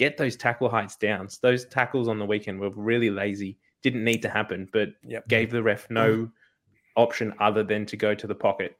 get 0.00 0.16
those 0.16 0.34
tackle 0.34 0.70
heights 0.70 0.96
down. 0.96 1.28
Those 1.42 1.66
tackles 1.66 2.08
on 2.08 2.18
the 2.18 2.24
weekend 2.24 2.58
were 2.58 2.70
really 2.70 3.10
lazy. 3.10 3.58
Didn't 3.82 4.02
need 4.02 4.22
to 4.22 4.30
happen, 4.30 4.66
but 4.72 4.88
yep. 5.06 5.28
gave 5.28 5.50
the 5.50 5.62
ref 5.62 5.90
no 5.90 6.16
mm. 6.16 6.32
option 6.96 7.34
other 7.38 7.62
than 7.62 7.84
to 7.84 7.98
go 7.98 8.14
to 8.14 8.26
the 8.26 8.34
pocket. 8.34 8.78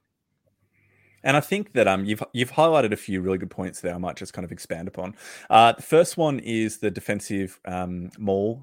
And 1.23 1.37
I 1.37 1.41
think 1.41 1.73
that 1.75 1.87
um 1.89 2.05
you've 2.05 2.23
you've 2.33 2.53
highlighted 2.53 2.93
a 2.93 2.97
few 2.97 3.21
really 3.21 3.39
good 3.39 3.51
points 3.51 3.81
there. 3.81 3.95
I 3.95 3.99
might 3.99 4.17
just 4.17 4.33
kind 4.33 4.45
of 4.45 4.53
expand 4.53 4.89
upon. 4.89 5.15
Uh, 5.49 5.73
the 5.73 5.83
first 5.83 6.17
one 6.17 6.39
is 6.41 6.79
the 6.79 6.91
defensive 6.91 7.61
um, 7.65 8.11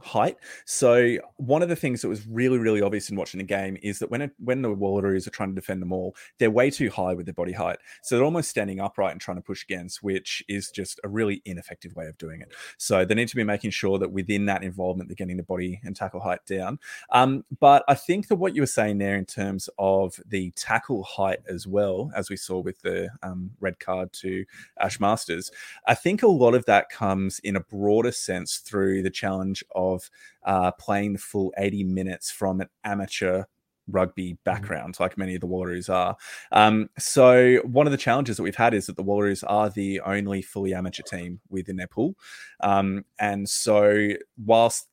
height. 0.03 0.37
So 0.65 1.17
one 1.37 1.61
of 1.61 1.69
the 1.69 1.75
things 1.75 2.01
that 2.01 2.09
was 2.09 2.25
really 2.27 2.57
really 2.57 2.81
obvious 2.81 3.09
in 3.09 3.15
watching 3.15 3.39
the 3.39 3.43
game 3.43 3.77
is 3.81 3.99
that 3.99 4.09
when 4.09 4.21
it, 4.21 4.31
when 4.39 4.61
the 4.61 4.69
Wallaroos 4.69 5.27
are 5.27 5.31
trying 5.31 5.49
to 5.49 5.55
defend 5.55 5.81
the 5.81 5.85
maul, 5.85 6.15
they're 6.39 6.51
way 6.51 6.69
too 6.69 6.89
high 6.89 7.13
with 7.13 7.25
their 7.25 7.33
body 7.33 7.53
height. 7.53 7.77
So 8.03 8.15
they're 8.15 8.25
almost 8.25 8.49
standing 8.49 8.79
upright 8.79 9.11
and 9.11 9.21
trying 9.21 9.37
to 9.37 9.43
push 9.43 9.63
against, 9.63 10.03
which 10.03 10.43
is 10.47 10.71
just 10.71 10.99
a 11.03 11.09
really 11.09 11.41
ineffective 11.45 11.95
way 11.95 12.07
of 12.07 12.17
doing 12.17 12.41
it. 12.41 12.53
So 12.77 13.05
they 13.05 13.15
need 13.15 13.27
to 13.29 13.35
be 13.35 13.43
making 13.43 13.71
sure 13.71 13.97
that 13.99 14.11
within 14.11 14.45
that 14.45 14.63
involvement 14.63 15.09
they're 15.09 15.15
getting 15.15 15.37
the 15.37 15.43
body 15.43 15.79
and 15.83 15.95
tackle 15.95 16.19
height 16.19 16.45
down. 16.45 16.79
Um, 17.11 17.45
but 17.59 17.83
I 17.87 17.95
think 17.95 18.27
that 18.27 18.35
what 18.35 18.55
you 18.55 18.61
were 18.61 18.67
saying 18.67 18.97
there 18.97 19.15
in 19.15 19.25
terms 19.25 19.69
of 19.77 20.19
the 20.27 20.51
tackle 20.51 21.03
height 21.03 21.39
as 21.49 21.67
well, 21.67 22.11
as 22.15 22.29
we 22.29 22.37
saw 22.47 22.59
with 22.59 22.81
the 22.81 23.09
um, 23.23 23.51
red 23.59 23.79
card 23.79 24.11
to 24.13 24.45
Ash 24.79 24.99
Masters. 24.99 25.51
I 25.85 25.95
think 25.95 26.23
a 26.23 26.27
lot 26.27 26.55
of 26.55 26.65
that 26.65 26.89
comes 26.89 27.39
in 27.39 27.55
a 27.55 27.61
broader 27.61 28.11
sense 28.11 28.57
through 28.57 29.03
the 29.03 29.09
challenge 29.09 29.63
of 29.75 30.09
uh, 30.43 30.71
playing 30.71 31.13
the 31.13 31.19
full 31.19 31.53
80 31.57 31.83
minutes 31.83 32.31
from 32.31 32.61
an 32.61 32.69
amateur 32.83 33.43
rugby 33.87 34.33
mm-hmm. 34.33 34.43
background, 34.43 34.95
mm 34.95 34.99
like 34.99 35.17
many 35.17 35.35
of 35.35 35.41
the 35.41 35.47
Wallaroos 35.47 35.93
are. 35.93 36.15
Um, 36.51 36.89
so 36.97 37.57
one 37.65 37.85
of 37.85 37.91
the 37.91 37.97
challenges 37.97 38.37
that 38.37 38.43
we've 38.43 38.55
had 38.55 38.73
is 38.73 38.87
that 38.87 38.95
the 38.95 39.03
Wallaroos 39.03 39.43
are 39.45 39.69
the 39.69 39.99
only 40.01 40.41
fully 40.41 40.73
amateur 40.73 41.03
team 41.03 41.39
within 41.49 41.75
their 41.75 41.87
pool, 41.87 42.15
um, 42.61 43.05
and 43.19 43.47
so 43.47 44.09
whilst 44.43 44.87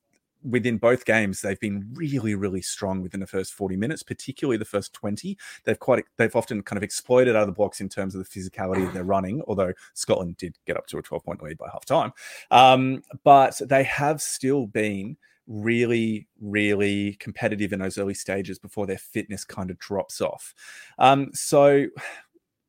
within 0.49 0.79
both 0.79 1.05
games, 1.05 1.41
they've 1.41 1.61
been 1.61 1.89
really, 1.95 2.35
really 2.35 2.63
strong 2.63 3.03
within 3.03 3.21
the 3.21 3.27
first 3.27 3.55
40 3.55 3.77
minutes, 3.77 4.03
particularly 4.03 4.59
the 4.59 4.65
first 4.65 4.93
20. 4.93 5.37
They've 5.65 5.79
quite 5.79 6.05
they've 6.17 6.37
often 6.37 6.63
kind 6.63 6.77
of 6.77 6.83
exploited 6.83 7.35
other 7.35 7.53
blocks 7.53 7.81
in 7.81 7.89
terms 7.89 8.15
of 8.15 8.23
the 8.23 8.41
physicality 8.41 8.87
of 8.87 8.93
their 8.93 9.05
running, 9.05 9.43
although 9.47 9.73
Scotland 9.95 10.37
did 10.37 10.59
get 10.67 10.77
up 10.77 10.87
to 10.89 10.99
a 10.99 11.03
12 11.03 11.25
point 11.25 11.43
lead 11.43 11.59
by 11.59 11.69
half 11.73 11.85
time. 11.85 12.13
Um, 12.51 13.03
but 13.25 13.61
they 13.69 13.85
have 13.85 14.21
still 14.21 14.67
been 14.67 15.17
really, 15.47 16.27
really 16.41 17.15
competitive 17.15 17.73
in 17.73 17.81
those 17.81 17.99
early 17.99 18.15
stages 18.15 18.59
before 18.59 18.87
their 18.87 18.99
fitness 18.99 19.45
kind 19.45 19.71
of 19.71 19.79
drops 19.79 20.21
off. 20.21 20.55
Um, 20.99 21.31
so 21.35 21.87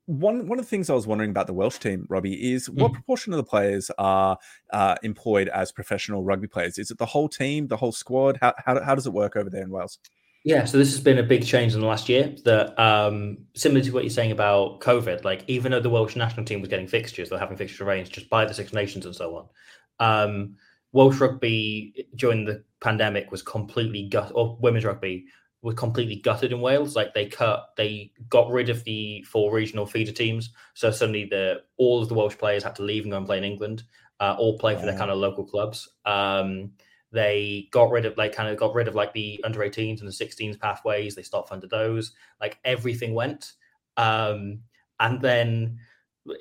one 0.05 0.47
one 0.47 0.59
of 0.59 0.65
the 0.65 0.69
things 0.69 0.89
I 0.89 0.93
was 0.93 1.07
wondering 1.07 1.31
about 1.31 1.47
the 1.47 1.53
Welsh 1.53 1.79
team, 1.79 2.05
Robbie, 2.09 2.53
is 2.53 2.69
what 2.69 2.91
mm. 2.91 2.93
proportion 2.93 3.33
of 3.33 3.37
the 3.37 3.43
players 3.43 3.89
are 3.97 4.37
uh, 4.71 4.95
employed 5.03 5.49
as 5.49 5.71
professional 5.71 6.23
rugby 6.23 6.47
players? 6.47 6.77
Is 6.77 6.91
it 6.91 6.97
the 6.97 7.05
whole 7.05 7.27
team, 7.27 7.67
the 7.67 7.77
whole 7.77 7.91
squad? 7.91 8.37
How, 8.41 8.53
how, 8.63 8.81
how 8.83 8.95
does 8.95 9.07
it 9.07 9.13
work 9.13 9.35
over 9.35 9.49
there 9.49 9.63
in 9.63 9.69
Wales? 9.69 9.99
Yeah, 10.43 10.65
so 10.65 10.77
this 10.77 10.91
has 10.91 10.99
been 10.99 11.17
a 11.17 11.23
big 11.23 11.43
change 11.43 11.73
in 11.73 11.81
the 11.81 11.87
last 11.87 12.07
year. 12.07 12.35
That 12.45 12.79
um, 12.79 13.39
similar 13.55 13.81
to 13.81 13.91
what 13.91 14.03
you're 14.03 14.11
saying 14.11 14.31
about 14.31 14.79
COVID, 14.79 15.23
like 15.23 15.43
even 15.47 15.71
though 15.71 15.79
the 15.79 15.89
Welsh 15.89 16.15
national 16.15 16.45
team 16.45 16.61
was 16.61 16.69
getting 16.69 16.87
fixtures, 16.87 17.29
they're 17.29 17.39
having 17.39 17.57
fixtures 17.57 17.81
arranged 17.81 18.13
just 18.13 18.29
by 18.29 18.45
the 18.45 18.53
Six 18.53 18.71
Nations 18.71 19.07
and 19.07 19.15
so 19.15 19.35
on. 19.35 19.47
Um, 19.99 20.55
Welsh 20.91 21.19
rugby 21.19 22.05
during 22.15 22.45
the 22.45 22.63
pandemic 22.79 23.31
was 23.31 23.41
completely 23.41 24.07
gut, 24.07 24.31
or 24.35 24.55
women's 24.61 24.85
rugby 24.85 25.25
were 25.65 25.73
completely 25.73 26.17
gutted 26.17 26.51
in 26.51 26.61
Wales. 26.61 26.95
Like 26.95 27.15
they 27.15 27.25
cut, 27.25 27.71
they 27.75 28.11
got 28.29 28.51
rid 28.51 28.69
of 28.69 28.83
the 28.83 29.23
four 29.23 29.51
regional 29.51 29.87
feeder 29.87 30.11
teams. 30.11 30.51
So 30.75 30.91
suddenly 30.91 31.25
the 31.25 31.63
all 31.77 32.03
of 32.03 32.07
the 32.07 32.13
Welsh 32.13 32.37
players 32.37 32.63
had 32.63 32.75
to 32.75 32.83
leave 32.83 33.03
and 33.03 33.11
go 33.11 33.17
and 33.17 33.25
play 33.25 33.39
in 33.39 33.43
England, 33.43 33.81
uh, 34.19 34.35
all 34.37 34.59
play 34.59 34.75
for 34.75 34.85
their 34.85 34.95
kind 34.95 35.09
of 35.09 35.17
local 35.17 35.43
clubs. 35.43 35.89
Um, 36.05 36.73
they 37.11 37.67
got 37.71 37.89
rid 37.89 38.05
of 38.05 38.15
like 38.15 38.35
kind 38.35 38.47
of 38.47 38.57
got 38.57 38.75
rid 38.75 38.87
of 38.87 38.93
like 38.93 39.13
the 39.13 39.41
under 39.43 39.59
18s 39.61 40.01
and 40.01 40.07
the 40.07 40.11
16s 40.11 40.59
pathways. 40.59 41.15
They 41.15 41.23
stopped 41.23 41.49
funding 41.49 41.69
those. 41.71 42.11
Like 42.39 42.59
everything 42.63 43.15
went. 43.15 43.53
Um, 43.97 44.59
and 44.99 45.19
then 45.19 45.79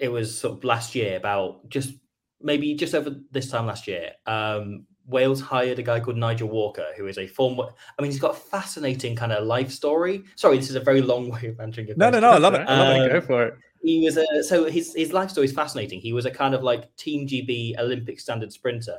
it 0.01 0.09
was 0.09 0.39
sort 0.39 0.59
of 0.59 0.65
last 0.65 0.95
year 0.95 1.17
about 1.17 1.67
just 1.71 1.95
maybe 2.43 2.75
just 2.75 2.95
over 2.95 3.17
this 3.31 3.51
time 3.51 3.67
last 3.67 3.89
year. 3.89 4.11
Um, 4.27 4.85
Wales 5.07 5.41
hired 5.41 5.79
a 5.79 5.83
guy 5.83 6.01
called 6.01 6.17
Nigel 6.17 6.49
Walker, 6.49 6.87
who 6.97 7.07
is 7.07 7.19
a 7.19 7.27
former. 7.27 7.65
I 7.99 8.03
mean, 8.03 8.11
he's 8.11 8.21
got 8.21 8.33
a 8.33 8.39
fascinating 8.39 9.15
kind 9.15 9.33
of 9.33 9.47
life 9.47 9.71
story. 9.71 10.25
Sorry, 10.37 10.57
this 10.57 10.71
is 10.71 10.77
a 10.77 10.81
very 10.81 11.03
long 11.03 11.29
way 11.31 11.49
of 11.49 11.61
answering 11.61 11.89
your. 11.89 11.97
No, 11.97 12.07
question. 12.09 12.23
no, 12.23 12.31
no. 12.31 12.37
I 12.37 12.39
love 12.39 12.55
it. 12.55 12.61
I 12.67 12.79
love 12.79 12.97
um, 12.97 13.03
it. 13.03 13.13
Go 13.13 13.21
for 13.21 13.43
it. 13.47 13.55
He 13.83 14.05
was 14.05 14.17
a 14.17 14.43
so 14.43 14.65
his 14.65 14.95
his 14.95 15.13
life 15.13 15.31
story 15.31 15.47
is 15.47 15.53
fascinating. 15.53 16.01
He 16.01 16.13
was 16.13 16.25
a 16.25 16.31
kind 16.31 16.55
of 16.55 16.63
like 16.63 16.95
Team 16.97 17.27
GB 17.27 17.79
Olympic 17.79 18.19
standard 18.19 18.53
sprinter, 18.53 18.99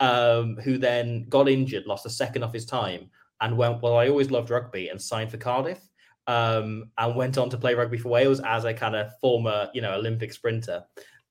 um, 0.00 0.56
who 0.64 0.78
then 0.78 1.26
got 1.28 1.48
injured, 1.48 1.86
lost 1.86 2.06
a 2.06 2.10
second 2.10 2.42
off 2.42 2.52
his 2.52 2.64
time, 2.64 3.10
and 3.40 3.56
went. 3.56 3.82
Well, 3.82 3.96
I 3.96 4.08
always 4.08 4.30
loved 4.30 4.48
rugby 4.48 4.88
and 4.88 5.00
signed 5.00 5.30
for 5.30 5.36
Cardiff, 5.36 5.86
um, 6.28 6.90
and 6.96 7.14
went 7.14 7.36
on 7.36 7.50
to 7.50 7.58
play 7.58 7.74
rugby 7.74 7.98
for 7.98 8.08
Wales 8.08 8.40
as 8.40 8.64
a 8.64 8.72
kind 8.72 8.96
of 8.96 9.12
former, 9.20 9.68
you 9.74 9.82
know, 9.82 9.94
Olympic 9.94 10.32
sprinter. 10.32 10.84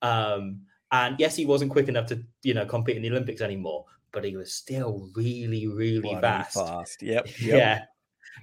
Um, 0.03 0.61
and 0.91 1.15
yes, 1.19 1.35
he 1.35 1.45
wasn't 1.45 1.71
quick 1.71 1.87
enough 1.87 2.05
to, 2.07 2.21
you 2.43 2.53
know, 2.53 2.65
compete 2.65 2.97
in 2.97 3.01
the 3.01 3.09
Olympics 3.09 3.41
anymore 3.41 3.85
but 4.11 4.23
he 4.23 4.35
was 4.35 4.53
still 4.53 5.09
really, 5.15 5.67
really 5.67 6.15
fast. 6.21 6.53
Fast. 6.53 7.01
Yep. 7.01 7.27
yep. 7.39 7.57
yeah. 7.57 7.85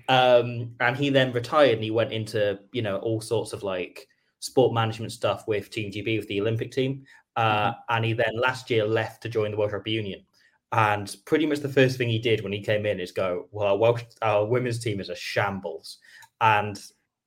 Um, 0.08 0.74
and 0.80 0.96
he 0.96 1.10
then 1.10 1.32
retired 1.32 1.74
and 1.74 1.84
he 1.84 1.90
went 1.90 2.12
into, 2.12 2.58
you 2.72 2.82
know, 2.82 2.98
all 2.98 3.20
sorts 3.20 3.52
of 3.52 3.62
like 3.62 4.06
sport 4.40 4.72
management 4.72 5.12
stuff 5.12 5.46
with 5.46 5.70
Team 5.70 5.90
GB, 5.90 6.18
with 6.18 6.28
the 6.28 6.40
Olympic 6.40 6.72
team. 6.72 7.04
Uh, 7.36 7.70
mm-hmm. 7.70 7.80
And 7.90 8.04
he 8.04 8.12
then 8.14 8.32
last 8.34 8.70
year 8.70 8.86
left 8.86 9.22
to 9.22 9.28
join 9.28 9.50
the 9.50 9.56
World 9.56 9.72
Rugby 9.72 9.92
Union. 9.92 10.24
And 10.72 11.14
pretty 11.24 11.46
much 11.46 11.60
the 11.60 11.68
first 11.68 11.96
thing 11.96 12.08
he 12.08 12.18
did 12.18 12.42
when 12.42 12.52
he 12.52 12.62
came 12.62 12.84
in 12.84 13.00
is 13.00 13.12
go, 13.12 13.48
well, 13.52 13.68
our, 13.68 13.76
Welsh, 13.76 14.02
our 14.20 14.44
women's 14.44 14.78
team 14.78 15.00
is 15.00 15.08
a 15.08 15.14
shambles. 15.14 15.98
And 16.40 16.78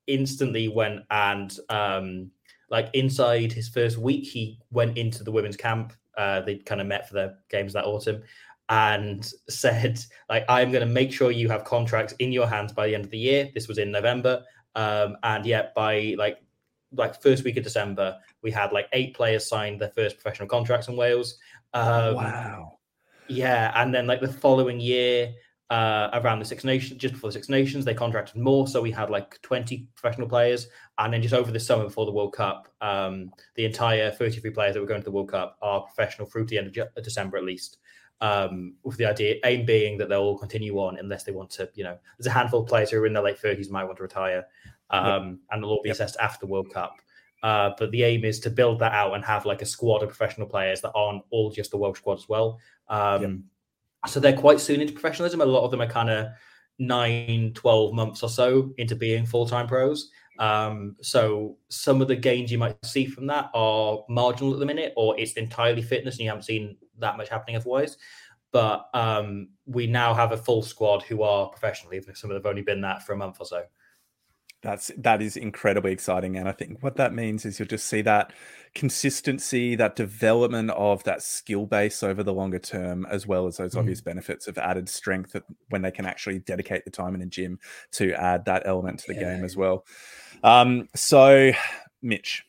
instantly 0.06 0.68
went 0.68 1.00
and, 1.10 1.56
um, 1.68 2.30
like 2.70 2.88
inside 2.94 3.52
his 3.52 3.68
first 3.68 3.98
week, 3.98 4.24
he 4.24 4.58
went 4.70 4.96
into 4.96 5.22
the 5.22 5.32
women's 5.32 5.56
camp 5.56 5.92
uh, 6.16 6.40
they 6.42 6.56
kind 6.56 6.80
of 6.80 6.86
met 6.86 7.08
for 7.08 7.14
the 7.14 7.36
games 7.50 7.72
that 7.72 7.84
autumn 7.84 8.22
and 8.68 9.32
said 9.48 10.00
like 10.28 10.44
i'm 10.48 10.70
going 10.70 10.86
to 10.86 10.92
make 10.92 11.12
sure 11.12 11.30
you 11.30 11.48
have 11.48 11.64
contracts 11.64 12.14
in 12.18 12.32
your 12.32 12.46
hands 12.46 12.72
by 12.72 12.86
the 12.86 12.94
end 12.94 13.04
of 13.04 13.10
the 13.10 13.18
year. 13.18 13.50
This 13.54 13.68
was 13.68 13.78
in 13.78 13.90
november 13.90 14.44
um, 14.74 15.16
and 15.22 15.44
yet 15.44 15.74
by 15.74 16.14
like 16.18 16.38
like 16.94 17.20
first 17.22 17.44
week 17.44 17.56
of 17.56 17.64
december 17.64 18.18
we 18.42 18.50
had 18.50 18.72
like 18.72 18.86
eight 18.92 19.14
players 19.14 19.48
signed 19.48 19.80
their 19.80 19.90
first 19.90 20.18
professional 20.18 20.48
contracts 20.48 20.88
in 20.88 20.96
wales. 20.96 21.38
Um, 21.74 22.16
wow. 22.16 22.78
yeah 23.28 23.72
and 23.76 23.94
then 23.94 24.06
like 24.06 24.20
the 24.20 24.32
following 24.32 24.78
year 24.78 25.32
uh, 25.72 26.10
around 26.12 26.38
the 26.38 26.44
Six 26.44 26.64
Nations, 26.64 27.00
just 27.00 27.14
before 27.14 27.30
the 27.30 27.32
Six 27.32 27.48
Nations, 27.48 27.86
they 27.86 27.94
contracted 27.94 28.36
more. 28.36 28.68
So 28.68 28.82
we 28.82 28.90
had 28.90 29.08
like 29.08 29.40
20 29.40 29.88
professional 29.94 30.28
players. 30.28 30.68
And 30.98 31.14
then 31.14 31.22
just 31.22 31.32
over 31.32 31.50
the 31.50 31.58
summer 31.58 31.84
before 31.84 32.04
the 32.04 32.12
World 32.12 32.34
Cup, 32.34 32.68
um, 32.82 33.32
the 33.54 33.64
entire 33.64 34.10
33 34.10 34.50
players 34.50 34.74
that 34.74 34.80
were 34.80 34.86
going 34.86 35.00
to 35.00 35.04
the 35.04 35.10
World 35.10 35.30
Cup 35.30 35.56
are 35.62 35.80
professional 35.80 36.28
through 36.28 36.44
to 36.44 36.50
the 36.50 36.58
end 36.58 36.76
of 36.76 37.02
December 37.02 37.38
at 37.38 37.44
least. 37.44 37.78
Um, 38.20 38.74
with 38.82 38.98
the 38.98 39.06
idea, 39.06 39.36
aim 39.46 39.64
being 39.64 39.96
that 39.96 40.10
they'll 40.10 40.20
all 40.20 40.36
continue 40.36 40.76
on 40.76 40.98
unless 40.98 41.24
they 41.24 41.32
want 41.32 41.48
to, 41.52 41.70
you 41.74 41.84
know, 41.84 41.96
there's 42.18 42.26
a 42.26 42.30
handful 42.30 42.60
of 42.60 42.68
players 42.68 42.90
who 42.90 42.98
are 42.98 43.06
in 43.06 43.14
their 43.14 43.22
late 43.22 43.40
30s 43.40 43.70
might 43.70 43.84
want 43.84 43.96
to 43.96 44.02
retire. 44.02 44.44
Um, 44.90 45.06
yep. 45.06 45.38
And 45.52 45.62
they'll 45.62 45.70
all 45.70 45.82
be 45.82 45.88
yep. 45.88 45.94
assessed 45.94 46.18
after 46.20 46.44
the 46.44 46.52
World 46.52 46.70
Cup. 46.70 46.96
Uh, 47.42 47.70
but 47.78 47.90
the 47.92 48.02
aim 48.02 48.26
is 48.26 48.40
to 48.40 48.50
build 48.50 48.78
that 48.80 48.92
out 48.92 49.14
and 49.14 49.24
have 49.24 49.46
like 49.46 49.62
a 49.62 49.66
squad 49.66 50.02
of 50.02 50.10
professional 50.10 50.46
players 50.46 50.82
that 50.82 50.92
aren't 50.94 51.22
all 51.30 51.50
just 51.50 51.70
the 51.70 51.78
Welsh 51.78 51.98
squad 51.98 52.18
as 52.18 52.28
well. 52.28 52.60
Um, 52.88 53.44
so 54.06 54.20
they're 54.20 54.36
quite 54.36 54.60
soon 54.60 54.80
into 54.80 54.92
professionalism. 54.92 55.40
A 55.40 55.46
lot 55.46 55.64
of 55.64 55.70
them 55.70 55.80
are 55.80 55.86
kind 55.86 56.10
of 56.10 56.28
nine, 56.78 57.52
12 57.54 57.94
months 57.94 58.22
or 58.22 58.28
so 58.28 58.72
into 58.78 58.96
being 58.96 59.26
full 59.26 59.46
time 59.46 59.66
pros. 59.66 60.10
Um, 60.38 60.96
so 61.02 61.58
some 61.68 62.00
of 62.00 62.08
the 62.08 62.16
gains 62.16 62.50
you 62.50 62.58
might 62.58 62.76
see 62.84 63.06
from 63.06 63.26
that 63.28 63.50
are 63.54 64.04
marginal 64.08 64.54
at 64.54 64.60
the 64.60 64.66
minute, 64.66 64.92
or 64.96 65.18
it's 65.18 65.34
entirely 65.34 65.82
fitness 65.82 66.16
and 66.16 66.24
you 66.24 66.28
haven't 66.28 66.44
seen 66.44 66.76
that 66.98 67.16
much 67.16 67.28
happening 67.28 67.56
otherwise. 67.56 67.96
But 68.50 68.88
um, 68.92 69.48
we 69.66 69.86
now 69.86 70.12
have 70.14 70.32
a 70.32 70.36
full 70.36 70.62
squad 70.62 71.02
who 71.02 71.22
are 71.22 71.48
professional, 71.48 71.94
even 71.94 72.10
if 72.10 72.18
some 72.18 72.30
of 72.30 72.34
them 72.34 72.42
have 72.42 72.50
only 72.50 72.62
been 72.62 72.80
that 72.82 73.02
for 73.02 73.12
a 73.12 73.16
month 73.16 73.36
or 73.40 73.46
so. 73.46 73.62
That's 74.62 74.92
that 74.98 75.20
is 75.20 75.36
incredibly 75.36 75.90
exciting, 75.90 76.36
and 76.36 76.48
I 76.48 76.52
think 76.52 76.82
what 76.82 76.94
that 76.96 77.12
means 77.12 77.44
is 77.44 77.58
you'll 77.58 77.66
just 77.66 77.86
see 77.86 78.00
that 78.02 78.32
consistency, 78.76 79.74
that 79.74 79.96
development 79.96 80.70
of 80.70 81.02
that 81.02 81.20
skill 81.20 81.66
base 81.66 82.02
over 82.04 82.22
the 82.22 82.32
longer 82.32 82.60
term, 82.60 83.04
as 83.10 83.26
well 83.26 83.48
as 83.48 83.56
those 83.56 83.74
mm. 83.74 83.80
obvious 83.80 84.00
benefits 84.00 84.46
of 84.46 84.56
added 84.58 84.88
strength 84.88 85.34
when 85.70 85.82
they 85.82 85.90
can 85.90 86.06
actually 86.06 86.38
dedicate 86.38 86.84
the 86.84 86.92
time 86.92 87.16
in 87.16 87.22
a 87.22 87.26
gym 87.26 87.58
to 87.90 88.12
add 88.14 88.44
that 88.44 88.62
element 88.64 89.00
to 89.00 89.12
the 89.12 89.20
yeah. 89.20 89.34
game 89.34 89.44
as 89.44 89.56
well. 89.56 89.84
Um, 90.44 90.88
so, 90.94 91.50
Mitch, 92.00 92.44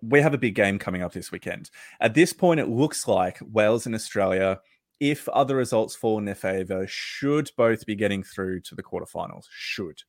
we 0.00 0.22
have 0.22 0.32
a 0.32 0.38
big 0.38 0.54
game 0.54 0.78
coming 0.78 1.02
up 1.02 1.12
this 1.12 1.30
weekend. 1.30 1.70
At 2.00 2.14
this 2.14 2.32
point, 2.32 2.60
it 2.60 2.68
looks 2.70 3.06
like 3.06 3.38
Wales 3.42 3.84
and 3.84 3.94
Australia 3.94 4.58
if 5.02 5.28
other 5.30 5.56
results 5.56 5.96
fall 5.96 6.16
in 6.18 6.26
their 6.26 6.36
favor, 6.36 6.86
should 6.86 7.50
both 7.56 7.84
be 7.84 7.96
getting 7.96 8.22
through 8.22 8.60
to 8.60 8.76
the 8.76 8.84
quarterfinals. 8.84 9.46
Should. 9.50 10.00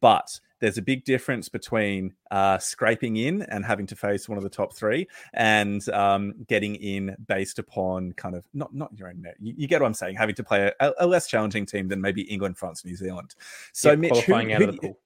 But 0.00 0.40
there's 0.62 0.78
a 0.78 0.82
big 0.82 1.04
difference 1.04 1.48
between 1.48 2.14
uh, 2.30 2.56
scraping 2.56 3.16
in 3.16 3.42
and 3.42 3.64
having 3.64 3.84
to 3.84 3.96
face 3.96 4.28
one 4.28 4.38
of 4.38 4.44
the 4.44 4.48
top 4.48 4.72
three 4.72 5.08
and 5.34 5.86
um, 5.88 6.34
getting 6.46 6.76
in 6.76 7.16
based 7.26 7.58
upon 7.58 8.12
kind 8.12 8.36
of 8.36 8.44
not 8.54 8.72
not 8.72 8.96
your 8.96 9.08
own 9.08 9.20
net. 9.20 9.34
You, 9.40 9.54
you 9.56 9.66
get 9.66 9.80
what 9.80 9.88
I'm 9.88 9.94
saying? 9.94 10.14
Having 10.14 10.36
to 10.36 10.44
play 10.44 10.72
a, 10.78 10.92
a, 11.00 11.06
less 11.06 11.26
challenging 11.26 11.66
team 11.66 11.88
than 11.88 12.00
maybe 12.00 12.22
England, 12.22 12.58
France, 12.58 12.84
New 12.84 12.94
Zealand. 12.94 13.34
So, 13.72 13.90
yeah, 13.90 13.96
Mitch, 13.96 14.18
who, 14.20 14.34
who, 14.34 14.96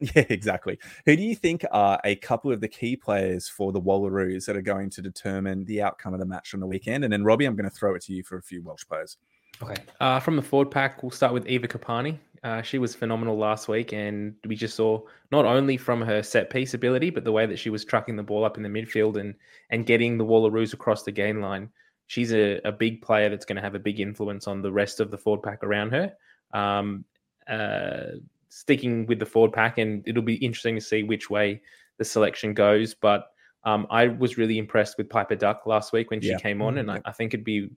Yeah, 0.14 0.24
exactly. 0.30 0.78
Who 1.04 1.16
do 1.16 1.22
you 1.22 1.34
think 1.34 1.64
are 1.72 2.00
a 2.04 2.14
couple 2.16 2.52
of 2.52 2.60
the 2.60 2.68
key 2.68 2.94
players 2.94 3.48
for 3.48 3.72
the 3.72 3.80
Wallaroos 3.80 4.46
that 4.46 4.56
are 4.56 4.62
going 4.62 4.90
to 4.90 5.02
determine 5.02 5.64
the 5.64 5.82
outcome 5.82 6.14
of 6.14 6.20
the 6.20 6.26
match 6.26 6.54
on 6.54 6.60
the 6.60 6.66
weekend? 6.66 7.04
And 7.04 7.12
then, 7.12 7.24
Robbie, 7.24 7.44
I'm 7.44 7.56
going 7.56 7.68
to 7.68 7.76
throw 7.76 7.96
it 7.96 8.02
to 8.04 8.14
you 8.14 8.22
for 8.22 8.38
a 8.38 8.42
few 8.42 8.62
Welsh 8.62 8.86
players. 8.86 9.18
Okay. 9.62 9.74
Uh, 10.00 10.20
from 10.20 10.36
the 10.36 10.42
forward 10.42 10.70
pack, 10.70 11.02
we'll 11.02 11.10
start 11.10 11.34
with 11.34 11.46
Eva 11.46 11.68
Karpani. 11.68 12.16
Uh, 12.42 12.62
she 12.62 12.78
was 12.78 12.94
phenomenal 12.94 13.36
last 13.36 13.68
week, 13.68 13.92
and 13.92 14.34
we 14.46 14.56
just 14.56 14.74
saw 14.74 15.02
not 15.30 15.44
only 15.44 15.76
from 15.76 16.00
her 16.00 16.22
set 16.22 16.48
piece 16.48 16.72
ability, 16.72 17.10
but 17.10 17.22
the 17.22 17.32
way 17.32 17.44
that 17.44 17.58
she 17.58 17.68
was 17.68 17.84
trucking 17.84 18.16
the 18.16 18.22
ball 18.22 18.44
up 18.44 18.56
in 18.56 18.62
the 18.62 18.68
midfield 18.68 19.20
and 19.20 19.34
and 19.68 19.84
getting 19.84 20.16
the 20.16 20.24
Wallaroos 20.24 20.72
across 20.72 21.02
the 21.02 21.12
game 21.12 21.40
line. 21.40 21.68
She's 22.06 22.32
a, 22.32 22.60
a 22.64 22.72
big 22.72 23.02
player 23.02 23.28
that's 23.28 23.44
going 23.44 23.56
to 23.56 23.62
have 23.62 23.74
a 23.74 23.78
big 23.78 24.00
influence 24.00 24.48
on 24.48 24.62
the 24.62 24.72
rest 24.72 25.00
of 25.00 25.10
the 25.10 25.18
forward 25.18 25.42
pack 25.42 25.62
around 25.62 25.92
her. 25.92 26.12
Um, 26.52 27.04
uh, 27.46 28.16
sticking 28.48 29.06
with 29.06 29.18
the 29.18 29.26
forward 29.26 29.52
pack, 29.52 29.78
and 29.78 30.02
it'll 30.08 30.22
be 30.22 30.34
interesting 30.34 30.74
to 30.74 30.80
see 30.80 31.02
which 31.02 31.28
way 31.28 31.60
the 31.98 32.04
selection 32.04 32.54
goes. 32.54 32.94
But 32.94 33.26
um, 33.64 33.86
I 33.90 34.08
was 34.08 34.38
really 34.38 34.58
impressed 34.58 34.96
with 34.98 35.10
Piper 35.10 35.36
Duck 35.36 35.66
last 35.66 35.92
week 35.92 36.10
when 36.10 36.20
she 36.20 36.30
yeah. 36.30 36.38
came 36.38 36.62
on, 36.62 36.78
and 36.78 36.90
I, 36.90 37.00
I, 37.04 37.12
think 37.12 37.34
it'd 37.34 37.44
be 37.44 37.70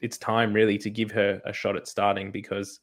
it's 0.00 0.16
time 0.16 0.52
really 0.52 0.78
to 0.78 0.90
give 0.90 1.10
her 1.10 1.40
a 1.44 1.52
shot 1.52 1.76
at 1.76 1.86
starting 1.86 2.30
because 2.30 2.80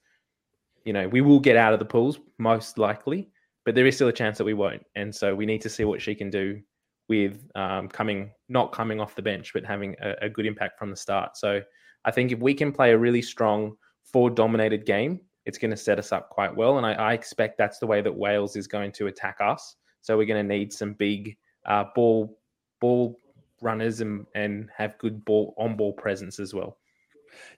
you 0.85 0.93
know 0.93 1.07
we 1.07 1.21
will 1.21 1.39
get 1.39 1.57
out 1.57 1.73
of 1.73 1.79
the 1.79 1.85
pools 1.85 2.19
most 2.37 2.77
likely, 2.77 3.29
but 3.65 3.75
there 3.75 3.85
is 3.85 3.95
still 3.95 4.07
a 4.07 4.13
chance 4.13 4.37
that 4.37 4.45
we 4.45 4.53
won't, 4.53 4.83
and 4.95 5.13
so 5.13 5.35
we 5.35 5.45
need 5.45 5.61
to 5.61 5.69
see 5.69 5.83
what 5.83 6.01
she 6.01 6.15
can 6.15 6.29
do 6.29 6.61
with 7.07 7.47
um, 7.55 7.87
coming 7.87 8.31
not 8.49 8.71
coming 8.71 8.99
off 8.99 9.15
the 9.15 9.21
bench 9.21 9.53
but 9.53 9.63
having 9.63 9.95
a, 10.01 10.15
a 10.23 10.29
good 10.29 10.45
impact 10.45 10.79
from 10.79 10.89
the 10.89 10.95
start. 10.95 11.37
So 11.37 11.61
I 12.03 12.11
think 12.11 12.31
if 12.31 12.39
we 12.39 12.53
can 12.53 12.71
play 12.71 12.91
a 12.91 12.97
really 12.97 13.21
strong 13.21 13.75
forward 14.03 14.35
dominated 14.35 14.85
game 14.85 15.19
it's 15.45 15.57
going 15.57 15.71
to 15.71 15.77
set 15.77 15.99
us 15.99 16.11
up 16.11 16.29
quite 16.29 16.55
well. 16.55 16.77
And 16.77 16.85
I, 16.85 16.93
I, 16.93 17.13
expect 17.13 17.57
that's 17.57 17.79
the 17.79 17.87
way 17.87 18.01
that 18.01 18.13
Wales 18.13 18.55
is 18.55 18.67
going 18.67 18.91
to 18.93 19.07
attack 19.07 19.37
us. 19.39 19.75
So 20.01 20.17
we're 20.17 20.25
going 20.25 20.47
to 20.47 20.55
need 20.55 20.73
some 20.73 20.93
big 20.93 21.37
uh, 21.65 21.85
ball 21.95 22.37
ball 22.81 23.19
runners 23.61 24.01
and 24.01 24.25
and 24.35 24.69
have 24.75 24.97
good 24.97 25.23
ball 25.25 25.53
on 25.57 25.75
ball 25.75 25.93
presence 25.93 26.39
as 26.39 26.53
well. 26.53 26.77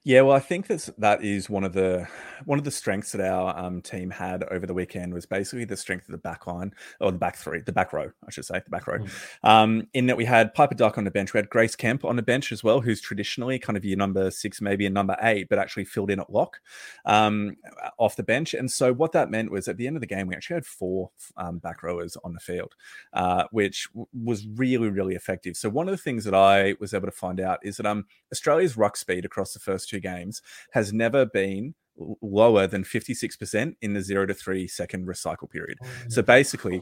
Yeah, 0.04 0.22
well, 0.22 0.36
I 0.36 0.40
think 0.40 0.68
that's 0.68 0.88
that 0.98 1.24
is 1.24 1.50
one 1.50 1.64
of 1.64 1.74
the 1.74 2.08
one 2.46 2.60
of 2.60 2.66
the 2.66 2.72
strengths 2.72 3.12
that 3.12 3.22
our 3.22 3.58
um, 3.58 3.82
team 3.82 4.10
had 4.10 4.44
over 4.44 4.66
the 4.66 4.74
weekend 4.74 5.14
was 5.14 5.26
basically 5.26 5.66
the 5.66 5.76
strength 5.76 6.08
of 6.08 6.12
the 6.12 6.18
back 6.18 6.48
line 6.48 6.74
or 7.02 7.12
the 7.12 7.18
back 7.18 7.36
three, 7.36 7.62
the 7.62 7.72
back 7.72 7.94
row, 7.94 8.12
I 8.26 8.32
should 8.32 8.46
say, 8.46 8.62
the 8.64 8.70
back 8.70 8.88
row. 8.88 9.00
Mm. 9.00 9.10
Um, 9.44 9.88
in 9.94 10.06
that 10.08 10.18
we 10.18 10.26
had 10.26 10.54
Piper 10.54 10.76
Duck 10.76 10.98
on 10.98 11.04
the 11.04 11.12
bench, 11.12 11.34
we 11.34 11.40
had 11.40 11.50
Grace 11.50 11.76
Kemp 11.76 12.06
on 12.06 12.16
the 12.16 12.22
bench 12.22 12.52
as 12.52 12.64
well, 12.64 12.82
who's 12.82 13.02
traditionally 13.02 13.60
kind 13.60 13.76
of 13.76 13.84
your 13.84 13.98
number 13.98 14.32
six, 14.32 14.62
maybe 14.62 14.86
a 14.86 14.90
number 14.90 15.18
eight, 15.22 15.50
but 15.50 15.60
actually 15.60 15.86
filled 15.86 16.12
in 16.12 16.20
at 16.20 16.32
lock 16.32 16.60
um, 17.06 17.58
off 17.98 18.16
the 18.16 18.24
bench. 18.24 18.54
And 18.54 18.72
so 18.72 18.94
what 18.94 19.12
that 19.12 19.30
meant 19.30 19.52
was 19.52 19.68
at 19.68 19.78
the 19.78 19.88
end 19.88 19.98
of 19.98 20.02
the 20.02 20.08
game, 20.08 20.28
we 20.28 20.36
actually 20.36 20.56
had 20.56 20.66
four 20.66 21.12
um, 21.36 21.58
back 21.60 21.84
rowers 21.84 22.16
on 22.24 22.34
the 22.34 22.40
field, 22.40 22.76
uh, 23.14 23.44
which 23.52 23.90
w- 23.94 24.08
was 24.14 24.48
really, 24.56 24.90
really 24.90 25.16
effective. 25.16 25.58
So 25.58 25.70
one 25.70 25.88
of 25.88 25.92
the 25.92 26.02
things 26.02 26.24
that 26.24 26.34
I 26.34 26.76
was 26.80 26.94
able 26.94 27.08
to 27.08 27.12
find 27.12 27.40
out 27.40 27.60
is 27.64 27.78
that 27.78 27.86
um, 27.86 28.06
Australia's 28.32 28.78
ruck 28.78 28.96
speed 28.96 29.26
across 29.26 29.54
the 29.54 29.60
first 29.68 29.90
two 29.90 30.00
games 30.00 30.42
has 30.72 30.94
never 30.94 31.26
been 31.26 31.76
lower 32.22 32.68
than 32.68 32.84
56% 32.84 33.76
in 33.82 33.94
the 33.94 34.02
zero 34.02 34.26
to 34.26 34.34
three 34.34 34.68
second 34.68 35.08
recycle 35.08 35.50
period. 35.50 35.78
Oh, 35.84 35.88
so 36.10 36.22
basically, 36.22 36.82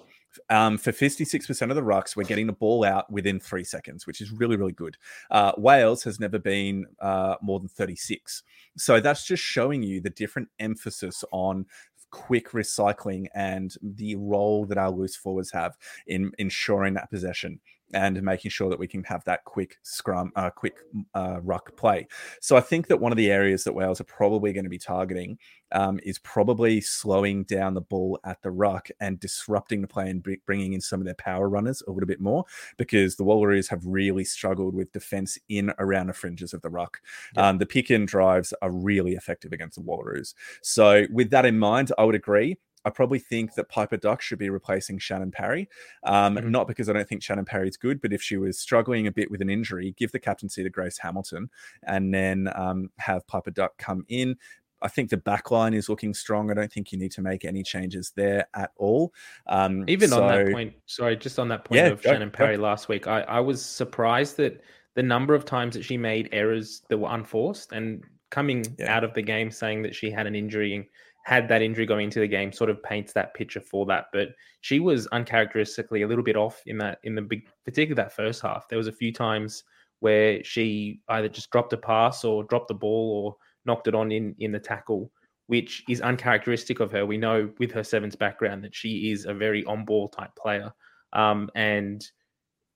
um, 0.49 0.77
for 0.77 0.91
56% 0.91 1.69
of 1.69 1.75
the 1.75 1.81
rucks, 1.81 2.15
we're 2.15 2.23
getting 2.23 2.47
the 2.47 2.53
ball 2.53 2.83
out 2.83 3.09
within 3.11 3.39
three 3.39 3.63
seconds, 3.63 4.05
which 4.05 4.21
is 4.21 4.31
really, 4.31 4.57
really 4.57 4.73
good. 4.73 4.97
Uh, 5.31 5.53
Wales 5.57 6.03
has 6.03 6.19
never 6.19 6.37
been 6.37 6.85
uh, 6.99 7.35
more 7.41 7.59
than 7.59 7.69
36. 7.69 8.43
So 8.77 8.99
that's 8.99 9.25
just 9.25 9.43
showing 9.43 9.83
you 9.83 10.01
the 10.01 10.09
different 10.09 10.49
emphasis 10.59 11.23
on 11.31 11.65
quick 12.11 12.51
recycling 12.51 13.25
and 13.35 13.75
the 13.81 14.15
role 14.15 14.65
that 14.65 14.77
our 14.77 14.91
loose 14.91 15.15
forwards 15.15 15.51
have 15.51 15.75
in 16.07 16.31
ensuring 16.37 16.93
that 16.93 17.09
possession 17.09 17.59
and 17.93 18.21
making 18.21 18.51
sure 18.51 18.69
that 18.69 18.79
we 18.79 18.87
can 18.87 19.03
have 19.03 19.23
that 19.25 19.43
quick 19.45 19.77
scrum, 19.83 20.31
uh, 20.35 20.49
quick 20.49 20.77
uh, 21.13 21.39
ruck 21.41 21.75
play. 21.77 22.07
So 22.41 22.57
I 22.57 22.61
think 22.61 22.87
that 22.87 22.99
one 22.99 23.11
of 23.11 23.17
the 23.17 23.31
areas 23.31 23.63
that 23.63 23.73
Wales 23.73 24.01
are 24.01 24.05
probably 24.05 24.53
going 24.53 24.63
to 24.63 24.69
be 24.69 24.77
targeting 24.77 25.37
um, 25.71 25.99
is 26.03 26.19
probably 26.19 26.81
slowing 26.81 27.43
down 27.43 27.73
the 27.73 27.81
ball 27.81 28.19
at 28.23 28.41
the 28.41 28.51
ruck 28.51 28.89
and 28.99 29.19
disrupting 29.19 29.81
the 29.81 29.87
play 29.87 30.09
and 30.09 30.25
bringing 30.45 30.73
in 30.73 30.81
some 30.81 30.99
of 30.99 31.05
their 31.05 31.15
power 31.15 31.49
runners 31.49 31.83
a 31.87 31.91
little 31.91 32.07
bit 32.07 32.21
more 32.21 32.45
because 32.77 33.15
the 33.15 33.23
Wallaroos 33.23 33.69
have 33.69 33.85
really 33.85 34.23
struggled 34.23 34.73
with 34.73 34.91
defense 34.91 35.37
in 35.49 35.71
around 35.79 36.07
the 36.07 36.13
fringes 36.13 36.53
of 36.53 36.61
the 36.61 36.69
ruck. 36.69 36.99
Yeah. 37.35 37.49
Um, 37.49 37.57
the 37.57 37.65
pick 37.65 37.89
and 37.89 38.07
drives 38.07 38.53
are 38.61 38.71
really 38.71 39.13
effective 39.13 39.53
against 39.53 39.75
the 39.75 39.83
Wallaroos. 39.83 40.33
So 40.61 41.05
with 41.11 41.29
that 41.31 41.45
in 41.45 41.59
mind, 41.59 41.91
I 41.97 42.03
would 42.03 42.15
agree. 42.15 42.57
I 42.85 42.91
probably 42.91 43.19
think 43.19 43.55
that 43.55 43.67
Piper 43.67 43.97
Duck 43.97 44.21
should 44.21 44.39
be 44.39 44.49
replacing 44.49 44.99
Shannon 44.99 45.31
Parry. 45.31 45.67
Um, 46.03 46.35
mm-hmm. 46.35 46.51
Not 46.51 46.67
because 46.67 46.87
I 46.87 46.93
don't 46.93 47.09
think 47.09 47.23
Shannon 47.23 47.45
Parry 47.45 47.67
is 47.67 47.77
good, 47.77 47.99
but 47.99 48.13
if 48.13 48.21
she 48.21 48.37
was 48.37 48.59
struggling 48.59 49.07
a 49.07 49.11
bit 49.11 49.29
with 49.31 49.41
an 49.41 49.49
injury, 49.49 49.95
give 49.97 50.11
the 50.11 50.19
captaincy 50.19 50.63
to 50.63 50.69
Grace 50.69 50.99
Hamilton 50.99 51.49
and 51.83 52.13
then 52.13 52.49
um, 52.55 52.91
have 52.97 53.25
Piper 53.27 53.51
Duck 53.51 53.77
come 53.77 54.05
in. 54.07 54.37
I 54.81 54.87
think 54.87 55.09
the 55.09 55.17
back 55.17 55.49
line 55.49 55.73
is 55.73 55.89
looking 55.89 56.13
strong. 56.13 56.51
I 56.51 56.53
don't 56.53 56.71
think 56.71 56.91
you 56.91 56.99
need 56.99 57.11
to 57.13 57.21
make 57.21 57.43
any 57.43 57.63
changes 57.63 58.11
there 58.15 58.47
at 58.53 58.71
all. 58.77 59.13
Um, 59.47 59.83
Even 59.87 60.09
so, 60.09 60.21
on 60.21 60.27
that 60.27 60.53
point, 60.53 60.75
sorry, 60.85 61.15
just 61.15 61.39
on 61.39 61.47
that 61.49 61.65
point 61.65 61.77
yeah, 61.77 61.87
of 61.87 62.03
go, 62.03 62.11
Shannon 62.11 62.29
Parry 62.29 62.57
go. 62.57 62.63
last 62.63 62.87
week, 62.87 63.07
I, 63.07 63.21
I 63.21 63.39
was 63.39 63.65
surprised 63.65 64.37
that 64.37 64.61
the 64.93 65.01
number 65.01 65.33
of 65.33 65.43
times 65.43 65.75
that 65.75 65.83
she 65.83 65.97
made 65.97 66.29
errors 66.31 66.83
that 66.89 66.97
were 66.97 67.09
unforced 67.09 67.71
and 67.71 68.03
coming 68.29 68.65
yeah. 68.77 68.95
out 68.95 69.03
of 69.03 69.13
the 69.13 69.21
game 69.21 69.49
saying 69.49 69.81
that 69.81 69.95
she 69.95 70.11
had 70.11 70.27
an 70.27 70.35
injury 70.35 70.87
had 71.25 71.47
that 71.47 71.63
injury 71.63 71.87
going 71.87 72.05
into 72.05 72.19
the 72.19 72.27
game 72.27 72.51
sort 72.51 72.69
of 72.69 72.81
paints 72.83 73.11
that 73.11 73.33
picture 73.33 73.59
for 73.59 73.83
that. 73.87 74.05
But 74.13 74.29
she 74.61 74.79
was 74.79 75.07
uncharacteristically 75.07 76.03
a 76.03 76.07
little 76.07 76.23
bit 76.23 76.35
off 76.35 76.61
in 76.67 76.77
that 76.77 76.99
in 77.03 77.15
the 77.15 77.21
big, 77.23 77.47
particularly 77.65 77.95
that 77.95 78.15
first 78.15 78.43
half. 78.43 78.67
There 78.67 78.77
was 78.77 78.87
a 78.87 78.91
few 78.93 79.11
times 79.11 79.63
where 80.01 80.43
she 80.43 81.01
either 81.09 81.27
just 81.27 81.49
dropped 81.49 81.73
a 81.73 81.77
pass 81.77 82.23
or 82.23 82.43
dropped 82.43 82.67
the 82.67 82.75
ball 82.75 83.25
or 83.25 83.35
knocked 83.65 83.87
it 83.87 83.95
on 83.95 84.11
in 84.11 84.35
in 84.37 84.51
the 84.51 84.59
tackle, 84.59 85.11
which 85.47 85.83
is 85.89 85.99
uncharacteristic 85.99 86.79
of 86.79 86.91
her. 86.91 87.07
We 87.07 87.17
know 87.17 87.49
with 87.57 87.71
her 87.71 87.83
sevens 87.83 88.15
background 88.15 88.63
that 88.63 88.75
she 88.75 89.11
is 89.11 89.25
a 89.25 89.33
very 89.33 89.65
on 89.65 89.83
ball 89.83 90.07
type 90.07 90.35
player, 90.37 90.71
um, 91.13 91.49
and 91.55 92.05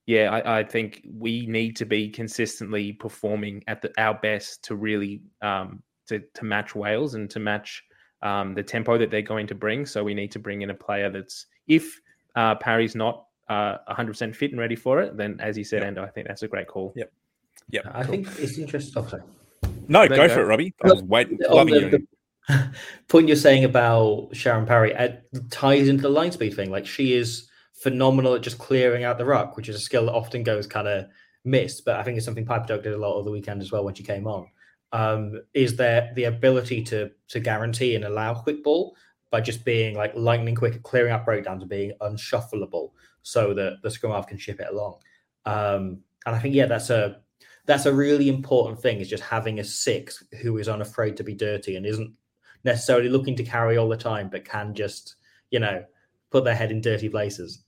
yeah, 0.07 0.31
I, 0.31 0.61
I, 0.61 0.63
think 0.63 1.05
we 1.07 1.45
need 1.45 1.75
to 1.75 1.85
be 1.85 2.09
consistently 2.09 2.93
performing 2.93 3.63
at 3.67 3.83
the, 3.83 3.91
our 3.99 4.15
best 4.15 4.63
to 4.63 4.75
really 4.75 5.21
um, 5.43 5.83
to 6.07 6.23
to 6.33 6.45
match 6.45 6.73
Wales 6.73 7.13
and 7.13 7.29
to 7.29 7.39
match 7.39 7.83
um, 8.21 8.53
the 8.53 8.63
tempo 8.63 8.97
that 8.97 9.11
they're 9.11 9.21
going 9.21 9.47
to 9.47 9.55
bring. 9.55 9.85
So 9.85 10.03
we 10.03 10.13
need 10.13 10.31
to 10.31 10.39
bring 10.39 10.61
in 10.61 10.69
a 10.69 10.73
player 10.73 11.09
that's 11.09 11.45
if 11.67 11.99
uh, 12.35 12.55
Parry's 12.55 12.95
not 12.95 13.25
uh, 13.49 13.77
100% 13.89 14.35
fit 14.35 14.51
and 14.51 14.59
ready 14.59 14.75
for 14.75 15.01
it, 15.01 15.17
then 15.17 15.39
as 15.39 15.57
you 15.57 15.63
said, 15.63 15.81
yep. 15.81 15.93
Ando, 15.93 16.07
I 16.07 16.09
think 16.09 16.27
that's 16.27 16.43
a 16.43 16.47
great 16.47 16.67
call. 16.67 16.93
Yep. 16.95 17.11
Yep. 17.71 17.85
I 17.87 18.03
cool. 18.03 18.11
think 18.11 18.27
it's 18.39 18.57
interesting. 18.57 19.03
Oh, 19.03 19.07
sorry. 19.07 19.23
No, 19.87 20.07
go, 20.07 20.15
go, 20.15 20.29
for 20.29 20.41
it, 20.41 20.45
Robbie. 20.45 20.73
I 20.83 20.91
was 20.91 21.03
waiting, 21.03 21.39
loving 21.49 21.73
the, 21.73 21.79
you. 21.79 22.07
The 22.47 22.71
point 23.07 23.27
you're 23.27 23.37
saying 23.37 23.63
about 23.63 24.29
Shannon 24.33 24.65
Parry 24.65 24.95
ties 25.49 25.87
into 25.87 26.03
the 26.03 26.09
line 26.09 26.31
speed 26.31 26.55
thing. 26.55 26.69
Like 26.69 26.85
she 26.85 27.13
is 27.13 27.47
phenomenal 27.73 28.35
at 28.35 28.41
just 28.41 28.59
clearing 28.59 29.03
out 29.03 29.17
the 29.17 29.25
ruck, 29.25 29.57
which 29.57 29.69
is 29.69 29.75
a 29.75 29.79
skill 29.79 30.05
that 30.05 30.13
often 30.13 30.43
goes 30.43 30.67
kind 30.67 30.87
of 30.87 31.07
missed. 31.43 31.85
But 31.85 31.95
I 31.95 32.03
think 32.03 32.17
it's 32.17 32.25
something 32.25 32.45
Piper 32.45 32.67
Duck 32.67 32.83
did 32.83 32.93
a 32.93 32.97
lot 32.97 33.15
over 33.15 33.25
the 33.25 33.31
weekend 33.31 33.61
as 33.61 33.71
well 33.71 33.83
when 33.83 33.95
she 33.95 34.03
came 34.03 34.27
on 34.27 34.47
um, 34.91 35.41
is 35.53 35.75
there 35.75 36.11
the 36.15 36.25
ability 36.25 36.83
to 36.85 37.11
to 37.27 37.39
guarantee 37.39 37.95
and 37.95 38.05
allow 38.05 38.33
quick 38.33 38.63
ball 38.63 38.95
by 39.31 39.41
just 39.41 39.63
being 39.63 39.95
like 39.95 40.13
lightning 40.15 40.55
quick 40.55 40.75
at 40.75 40.83
clearing 40.83 41.11
up 41.11 41.25
breakdowns 41.25 41.61
and 41.61 41.69
being 41.69 41.93
unshuffleable 42.01 42.91
so 43.21 43.53
that 43.53 43.77
the 43.83 43.91
scrum 43.91 44.11
half 44.13 44.27
can 44.27 44.37
ship 44.37 44.59
it 44.59 44.67
along. 44.71 44.95
Um, 45.45 46.01
and 46.25 46.35
I 46.35 46.39
think 46.39 46.55
yeah, 46.55 46.65
that's 46.65 46.89
a 46.89 47.21
that's 47.65 47.85
a 47.85 47.93
really 47.93 48.29
important 48.29 48.81
thing 48.81 48.99
is 48.99 49.09
just 49.09 49.23
having 49.23 49.59
a 49.59 49.63
six 49.63 50.23
who 50.41 50.57
is 50.57 50.67
unafraid 50.67 51.15
to 51.17 51.23
be 51.23 51.35
dirty 51.35 51.75
and 51.75 51.85
isn't 51.85 52.11
necessarily 52.63 53.09
looking 53.09 53.35
to 53.35 53.43
carry 53.43 53.77
all 53.77 53.89
the 53.89 53.97
time, 53.97 54.29
but 54.29 54.45
can 54.45 54.73
just 54.73 55.15
you 55.51 55.59
know 55.59 55.83
put 56.31 56.43
their 56.43 56.55
head 56.55 56.71
in 56.71 56.81
dirty 56.81 57.09
places. 57.09 57.63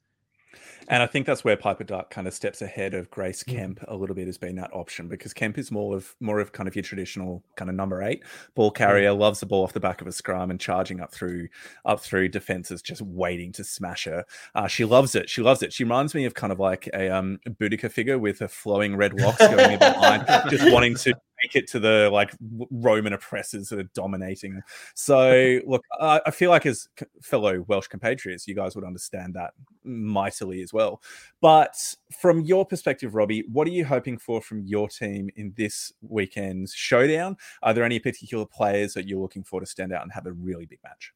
And 0.87 1.03
I 1.03 1.07
think 1.07 1.25
that's 1.25 1.43
where 1.43 1.55
Piper 1.55 1.83
Duck 1.83 2.09
kind 2.09 2.27
of 2.27 2.33
steps 2.33 2.61
ahead 2.61 2.93
of 2.93 3.09
Grace 3.09 3.43
mm. 3.43 3.55
Kemp 3.55 3.83
a 3.87 3.95
little 3.95 4.15
bit 4.15 4.27
as 4.27 4.37
being 4.37 4.55
that 4.55 4.73
option 4.73 5.07
because 5.07 5.33
Kemp 5.33 5.57
is 5.57 5.71
more 5.71 5.95
of 5.95 6.15
more 6.19 6.39
of 6.39 6.51
kind 6.51 6.67
of 6.67 6.75
your 6.75 6.83
traditional 6.83 7.43
kind 7.55 7.69
of 7.69 7.75
number 7.75 8.01
eight 8.01 8.23
ball 8.55 8.71
carrier, 8.71 9.11
mm. 9.11 9.19
loves 9.19 9.39
the 9.39 9.45
ball 9.45 9.63
off 9.63 9.73
the 9.73 9.79
back 9.79 10.01
of 10.01 10.07
a 10.07 10.11
scrum 10.11 10.51
and 10.51 10.59
charging 10.59 10.99
up 10.99 11.13
through 11.13 11.47
up 11.85 11.99
through 11.99 12.29
defenses, 12.29 12.81
just 12.81 13.01
waiting 13.01 13.51
to 13.53 13.63
smash 13.63 14.05
her. 14.05 14.25
Uh, 14.55 14.67
she 14.67 14.85
loves 14.85 15.15
it. 15.15 15.29
She 15.29 15.41
loves 15.41 15.61
it. 15.61 15.73
She 15.73 15.83
reminds 15.83 16.15
me 16.15 16.25
of 16.25 16.33
kind 16.33 16.51
of 16.51 16.59
like 16.59 16.89
a 16.93 17.09
um 17.09 17.39
Boudica 17.47 17.91
figure 17.91 18.19
with 18.19 18.41
a 18.41 18.47
flowing 18.47 18.95
red 18.95 19.19
locks 19.19 19.39
going 19.39 19.71
in 19.71 19.79
behind, 19.79 20.25
just 20.49 20.71
wanting 20.71 20.95
to 20.95 21.13
make 21.43 21.55
it 21.55 21.67
to 21.71 21.79
the 21.79 22.09
like 22.11 22.31
Roman 22.69 23.13
oppressors 23.13 23.69
that 23.69 23.79
are 23.79 23.89
dominating. 23.93 24.61
So 24.95 25.59
look, 25.65 25.83
I, 25.99 26.21
I 26.25 26.31
feel 26.31 26.49
like 26.49 26.65
as 26.65 26.87
fellow 27.21 27.63
Welsh 27.67 27.87
compatriots, 27.87 28.47
you 28.47 28.55
guys 28.55 28.75
would 28.75 28.85
understand 28.85 29.33
that 29.35 29.51
mightily 29.83 30.61
as 30.61 30.73
well. 30.73 31.01
But 31.41 31.75
from 32.19 32.41
your 32.41 32.65
perspective, 32.65 33.15
Robbie, 33.15 33.45
what 33.51 33.67
are 33.67 33.71
you 33.71 33.85
hoping 33.85 34.17
for 34.17 34.41
from 34.41 34.63
your 34.65 34.87
team 34.89 35.29
in 35.35 35.53
this 35.57 35.91
weekend's 36.01 36.73
showdown? 36.73 37.37
Are 37.63 37.73
there 37.73 37.83
any 37.83 37.99
particular 37.99 38.45
players 38.45 38.93
that 38.93 39.07
you're 39.07 39.21
looking 39.21 39.43
for 39.43 39.59
to 39.59 39.65
stand 39.65 39.93
out 39.93 40.03
and 40.03 40.11
have 40.11 40.25
a 40.25 40.33
really 40.33 40.65
big 40.65 40.79
match? 40.83 41.13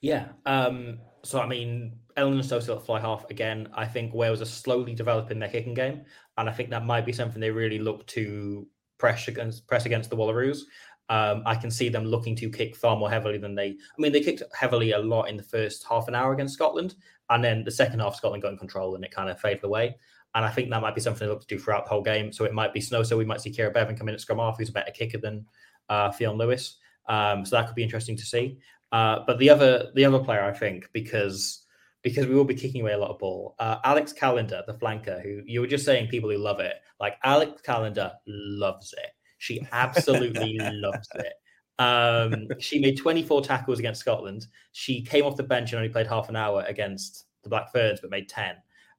Yeah. 0.00 0.28
Um, 0.44 0.98
so 1.22 1.40
I 1.40 1.46
mean, 1.46 1.98
Ellen 2.16 2.34
and 2.34 2.44
Stokes 2.44 2.68
at 2.68 2.84
fly 2.84 3.00
half 3.00 3.28
again. 3.30 3.68
I 3.74 3.86
think 3.86 4.14
Wales 4.14 4.40
are 4.40 4.46
slowly 4.46 4.94
developing 4.94 5.38
their 5.38 5.48
kicking 5.48 5.74
game, 5.74 6.02
and 6.38 6.48
I 6.48 6.52
think 6.52 6.70
that 6.70 6.84
might 6.84 7.06
be 7.06 7.12
something 7.12 7.40
they 7.40 7.50
really 7.50 7.78
look 7.78 8.06
to 8.08 8.66
press 8.98 9.28
against 9.28 9.66
press 9.66 9.86
against 9.86 10.10
the 10.10 10.16
Wallaroos. 10.16 10.60
Um, 11.08 11.42
I 11.46 11.54
can 11.54 11.70
see 11.70 11.88
them 11.88 12.04
looking 12.04 12.34
to 12.36 12.50
kick 12.50 12.74
far 12.74 12.96
more 12.96 13.10
heavily 13.10 13.38
than 13.38 13.54
they. 13.54 13.68
I 13.68 14.00
mean, 14.00 14.12
they 14.12 14.20
kicked 14.20 14.42
heavily 14.58 14.92
a 14.92 14.98
lot 14.98 15.28
in 15.28 15.36
the 15.36 15.42
first 15.42 15.84
half 15.88 16.08
an 16.08 16.14
hour 16.14 16.32
against 16.32 16.54
Scotland, 16.54 16.96
and 17.30 17.42
then 17.42 17.64
the 17.64 17.70
second 17.70 18.00
half, 18.00 18.16
Scotland 18.16 18.42
got 18.42 18.52
in 18.52 18.58
control 18.58 18.94
and 18.94 19.04
it 19.04 19.10
kind 19.10 19.30
of 19.30 19.40
faded 19.40 19.64
away. 19.64 19.96
And 20.34 20.44
I 20.44 20.50
think 20.50 20.68
that 20.70 20.82
might 20.82 20.94
be 20.94 21.00
something 21.00 21.26
they 21.26 21.32
look 21.32 21.40
to 21.40 21.46
do 21.46 21.58
throughout 21.58 21.84
the 21.84 21.90
whole 21.90 22.02
game. 22.02 22.30
So 22.30 22.44
it 22.44 22.52
might 22.52 22.74
be 22.74 22.80
snow. 22.80 23.02
So 23.02 23.16
we 23.16 23.24
might 23.24 23.40
see 23.40 23.50
Keira 23.50 23.72
Bevan 23.72 23.96
come 23.96 24.08
in 24.08 24.14
at 24.14 24.20
scrum 24.20 24.38
half, 24.38 24.58
who's 24.58 24.68
a 24.68 24.72
better 24.72 24.90
kicker 24.90 25.18
than 25.18 25.46
uh, 25.88 26.10
Ffion 26.10 26.36
Lewis. 26.36 26.76
Um, 27.08 27.46
so 27.46 27.56
that 27.56 27.66
could 27.66 27.74
be 27.74 27.82
interesting 27.82 28.16
to 28.16 28.26
see. 28.26 28.58
Uh, 28.92 29.20
but 29.26 29.38
the 29.38 29.48
other 29.48 29.90
the 29.94 30.04
other 30.04 30.18
player, 30.18 30.44
I 30.44 30.52
think, 30.52 30.90
because 30.92 31.65
because 32.06 32.28
we 32.28 32.36
will 32.36 32.44
be 32.44 32.54
kicking 32.54 32.82
away 32.82 32.92
a 32.92 32.98
lot 32.98 33.10
of 33.10 33.18
ball. 33.18 33.56
Uh, 33.58 33.78
Alex 33.82 34.12
Callender, 34.12 34.62
the 34.64 34.74
flanker, 34.74 35.20
who 35.20 35.42
you 35.44 35.60
were 35.60 35.66
just 35.66 35.84
saying 35.84 36.06
people 36.06 36.30
who 36.30 36.38
love 36.38 36.60
it, 36.60 36.74
like 37.00 37.16
Alex 37.24 37.60
Callender 37.62 38.12
loves 38.28 38.94
it. 38.96 39.10
She 39.38 39.66
absolutely 39.72 40.56
loves 40.60 41.08
it. 41.16 41.32
Um, 41.80 42.46
she 42.60 42.78
made 42.78 42.96
24 42.96 43.42
tackles 43.42 43.80
against 43.80 44.02
Scotland. 44.02 44.46
She 44.70 45.02
came 45.02 45.24
off 45.24 45.34
the 45.34 45.42
bench 45.42 45.72
and 45.72 45.78
only 45.80 45.88
played 45.88 46.06
half 46.06 46.28
an 46.28 46.36
hour 46.36 46.64
against 46.68 47.24
the 47.42 47.48
Black 47.48 47.72
Ferns, 47.72 47.98
but 48.00 48.12
made 48.12 48.28
10. 48.28 48.54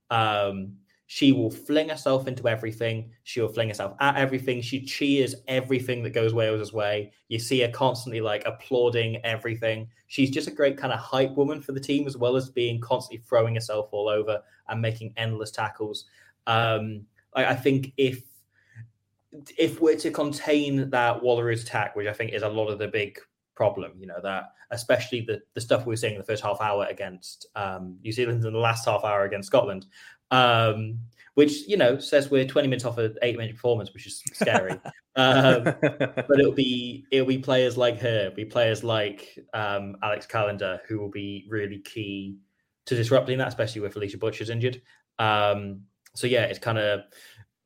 Um, 0.09 0.73
she 1.07 1.31
will 1.31 1.49
fling 1.49 1.87
herself 1.87 2.27
into 2.27 2.49
everything. 2.49 3.11
She 3.23 3.39
will 3.39 3.47
fling 3.47 3.69
herself 3.69 3.95
at 4.01 4.17
everything. 4.17 4.61
She 4.61 4.83
cheers 4.83 5.35
everything 5.47 6.03
that 6.03 6.09
goes 6.09 6.33
Wales's 6.33 6.73
way. 6.73 7.13
You 7.29 7.39
see 7.39 7.61
her 7.61 7.69
constantly 7.69 8.19
like 8.19 8.43
applauding 8.45 9.25
everything. 9.25 9.87
She's 10.07 10.29
just 10.29 10.49
a 10.49 10.51
great 10.51 10.77
kind 10.77 10.91
of 10.91 10.99
hype 10.99 11.31
woman 11.31 11.61
for 11.61 11.71
the 11.71 11.79
team, 11.79 12.07
as 12.07 12.17
well 12.17 12.35
as 12.35 12.49
being 12.49 12.81
constantly 12.81 13.23
throwing 13.25 13.55
herself 13.55 13.87
all 13.91 14.09
over 14.09 14.41
and 14.67 14.81
making 14.81 15.13
endless 15.15 15.49
tackles. 15.49 16.05
Um, 16.45 17.05
I, 17.33 17.45
I 17.45 17.55
think 17.55 17.93
if 17.95 18.23
if 19.57 19.79
we're 19.79 19.97
to 19.97 20.11
contain 20.11 20.89
that 20.89 21.21
Wallaroos 21.21 21.63
attack, 21.63 21.95
which 21.95 22.07
I 22.07 22.13
think 22.13 22.33
is 22.33 22.43
a 22.43 22.49
lot 22.49 22.67
of 22.67 22.79
the 22.79 22.87
big 22.87 23.17
problem, 23.55 23.93
you 23.97 24.07
know, 24.07 24.19
that 24.23 24.51
especially 24.71 25.21
the, 25.21 25.41
the 25.53 25.61
stuff 25.61 25.85
we 25.85 25.91
were 25.91 25.97
seeing 25.97 26.13
in 26.13 26.19
the 26.19 26.25
first 26.25 26.43
half 26.43 26.59
hour 26.59 26.85
against 26.89 27.47
um, 27.55 27.97
New 28.03 28.11
Zealand 28.11 28.43
and 28.43 28.53
the 28.53 28.59
last 28.59 28.85
half 28.85 29.03
hour 29.03 29.23
against 29.23 29.47
Scotland, 29.47 29.85
um, 30.31 30.99
which, 31.35 31.67
you 31.67 31.77
know, 31.77 31.99
says 31.99 32.31
we're 32.31 32.45
20 32.45 32.67
minutes 32.67 32.85
off 32.85 32.97
an 32.97 33.15
eight 33.21 33.37
minute 33.37 33.55
performance, 33.55 33.93
which 33.93 34.07
is 34.07 34.23
scary. 34.33 34.73
um, 35.15 35.63
but 35.81 36.39
it'll 36.39 36.51
be 36.51 37.05
it'll 37.11 37.27
be 37.27 37.37
players 37.37 37.77
like 37.77 37.99
her, 37.99 38.25
it'll 38.25 38.35
be 38.35 38.45
players 38.45 38.83
like 38.83 39.37
um, 39.53 39.95
Alex 40.01 40.25
Callender 40.25 40.81
who 40.87 40.99
will 40.99 41.11
be 41.11 41.45
really 41.49 41.79
key 41.79 42.37
to 42.87 42.95
disrupting 42.95 43.37
that, 43.37 43.49
especially 43.49 43.81
with 43.81 43.95
Alisha 43.95 44.19
Butchers 44.19 44.49
injured. 44.49 44.81
Um, 45.19 45.81
so 46.15 46.25
yeah, 46.25 46.43
it's 46.43 46.59
kind 46.59 46.79
of 46.79 47.01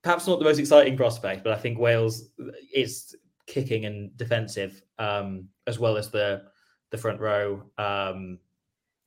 perhaps 0.01 0.27
not 0.27 0.39
the 0.39 0.45
most 0.45 0.59
exciting 0.59 0.97
prospect, 0.97 1.43
but 1.43 1.53
I 1.53 1.57
think 1.57 1.79
Wales 1.79 2.29
is 2.73 3.15
kicking 3.47 3.85
and 3.85 4.15
defensive 4.17 4.81
um, 4.99 5.47
as 5.67 5.79
well 5.79 5.97
as 5.97 6.09
the 6.09 6.43
the 6.89 6.97
front 6.97 7.19
row. 7.19 7.63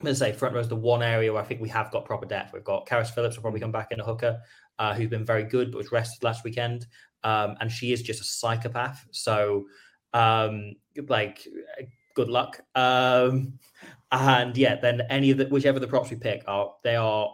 I'm 0.05 0.09
going 0.09 0.17
to 0.17 0.19
say 0.19 0.33
front 0.33 0.55
row 0.55 0.61
is 0.61 0.69
the 0.69 0.77
one 0.77 1.03
area 1.03 1.33
where 1.33 1.41
I 1.41 1.47
think 1.47 1.63
we 1.63 1.69
have 1.71 1.91
got 1.91 2.05
proper 2.05 2.27
depth. 2.27 2.53
We've 2.53 2.63
got 2.63 2.85
Carys 2.85 3.09
Phillips 3.09 3.37
will 3.37 3.43
probably 3.43 3.61
come 3.61 3.73
back 3.73 3.91
in 3.91 4.01
a 4.01 4.05
hooker, 4.05 4.39
uh, 4.79 4.93
who's 4.93 5.09
been 5.09 5.25
very 5.25 5.45
good 5.45 5.73
but 5.73 5.79
was 5.79 5.93
rested 5.93 6.23
last 6.23 6.45
weekend, 6.45 6.87
um, 7.23 7.57
and 7.63 7.73
she 7.73 7.91
is 7.91 8.03
just 8.03 8.21
a 8.21 8.25
psychopath. 8.25 9.03
So, 9.13 9.65
um, 10.13 10.75
like, 11.09 11.49
good 12.15 12.29
luck. 12.29 12.61
Um, 12.75 13.59
and 14.13 14.55
yeah, 14.59 14.75
then 14.75 15.01
any 15.09 15.31
of 15.31 15.39
the 15.39 15.47
whichever 15.47 15.81
the 15.81 15.89
props 15.89 16.11
we 16.11 16.17
pick 16.17 16.45
are 16.47 16.75
they 16.85 16.97
are 16.97 17.33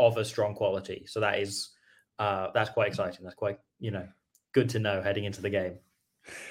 of 0.00 0.16
a 0.16 0.24
strong 0.24 0.56
quality. 0.56 1.04
So 1.06 1.20
that 1.20 1.38
is 1.38 1.70
uh, 2.18 2.48
that's 2.52 2.70
quite 2.70 2.88
exciting. 2.88 3.22
That's 3.22 3.36
quite 3.36 3.60
you 3.78 3.92
know 3.92 4.08
good 4.50 4.68
to 4.70 4.80
know 4.80 5.02
heading 5.02 5.22
into 5.22 5.40
the 5.40 5.50
game. 5.50 5.78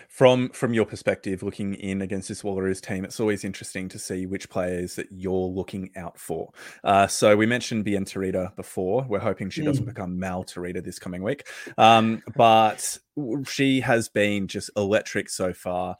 From 0.09 0.49
from 0.49 0.74
your 0.74 0.86
perspective, 0.86 1.43
looking 1.43 1.76
in 1.76 2.01
against 2.01 2.28
this 2.28 2.41
Wallaroos 2.41 2.82
team, 2.82 3.05
it's 3.05 3.19
always 3.19 3.43
interesting 3.43 3.89
to 3.89 3.99
see 3.99 4.26
which 4.26 4.49
players 4.49 4.95
that 4.95 5.07
you're 5.11 5.34
looking 5.34 5.91
out 5.95 6.19
for. 6.19 6.51
Uh, 6.84 7.07
so 7.07 7.36
we 7.36 7.45
mentioned 7.45 7.86
Bienne 7.86 8.05
Terita 8.05 8.55
before. 8.55 9.05
We're 9.07 9.19
hoping 9.19 9.49
she 9.49 9.63
doesn't 9.63 9.84
mm. 9.84 9.88
become 9.89 10.19
Mal 10.19 10.43
Terita 10.43 10.84
this 10.84 10.99
coming 10.99 11.24
week, 11.24 11.47
um, 11.78 12.22
but 12.36 12.97
she 13.45 13.82
has 13.82 14.09
been 14.09 14.47
just 14.47 14.69
electric 14.76 15.30
so 15.30 15.53
far 15.53 15.97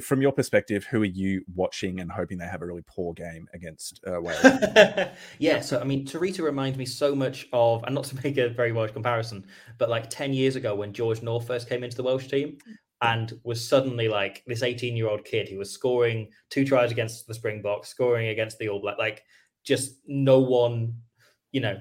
from 0.00 0.22
your 0.22 0.32
perspective, 0.32 0.84
who 0.84 1.02
are 1.02 1.06
you 1.06 1.44
watching 1.54 2.00
and 2.00 2.10
hoping 2.10 2.38
they 2.38 2.46
have 2.46 2.62
a 2.62 2.66
really 2.66 2.82
poor 2.86 3.12
game 3.14 3.48
against 3.54 4.00
uh, 4.06 4.20
Wales? 4.20 4.44
yeah, 5.38 5.60
so 5.60 5.80
I 5.80 5.84
mean, 5.84 6.06
Terita 6.06 6.40
reminds 6.40 6.78
me 6.78 6.86
so 6.86 7.14
much 7.14 7.48
of, 7.52 7.82
and 7.84 7.94
not 7.94 8.04
to 8.04 8.16
make 8.24 8.36
a 8.38 8.48
very 8.48 8.72
Welsh 8.72 8.92
comparison, 8.92 9.46
but 9.78 9.88
like 9.88 10.10
10 10.10 10.32
years 10.32 10.56
ago 10.56 10.74
when 10.74 10.92
George 10.92 11.22
North 11.22 11.46
first 11.46 11.68
came 11.68 11.84
into 11.84 11.96
the 11.96 12.02
Welsh 12.02 12.28
team 12.28 12.58
and 13.02 13.32
was 13.42 13.68
suddenly 13.68 14.08
like 14.08 14.44
this 14.46 14.62
18 14.62 14.96
year 14.96 15.08
old 15.08 15.24
kid 15.24 15.48
who 15.48 15.58
was 15.58 15.70
scoring 15.70 16.28
two 16.50 16.64
tries 16.64 16.92
against 16.92 17.26
the 17.26 17.34
Springboks, 17.34 17.88
scoring 17.88 18.28
against 18.28 18.58
the 18.58 18.68
All 18.68 18.80
Black, 18.80 18.96
like 18.96 19.24
just 19.64 19.96
no 20.06 20.38
one, 20.38 20.94
you 21.50 21.60
know, 21.60 21.76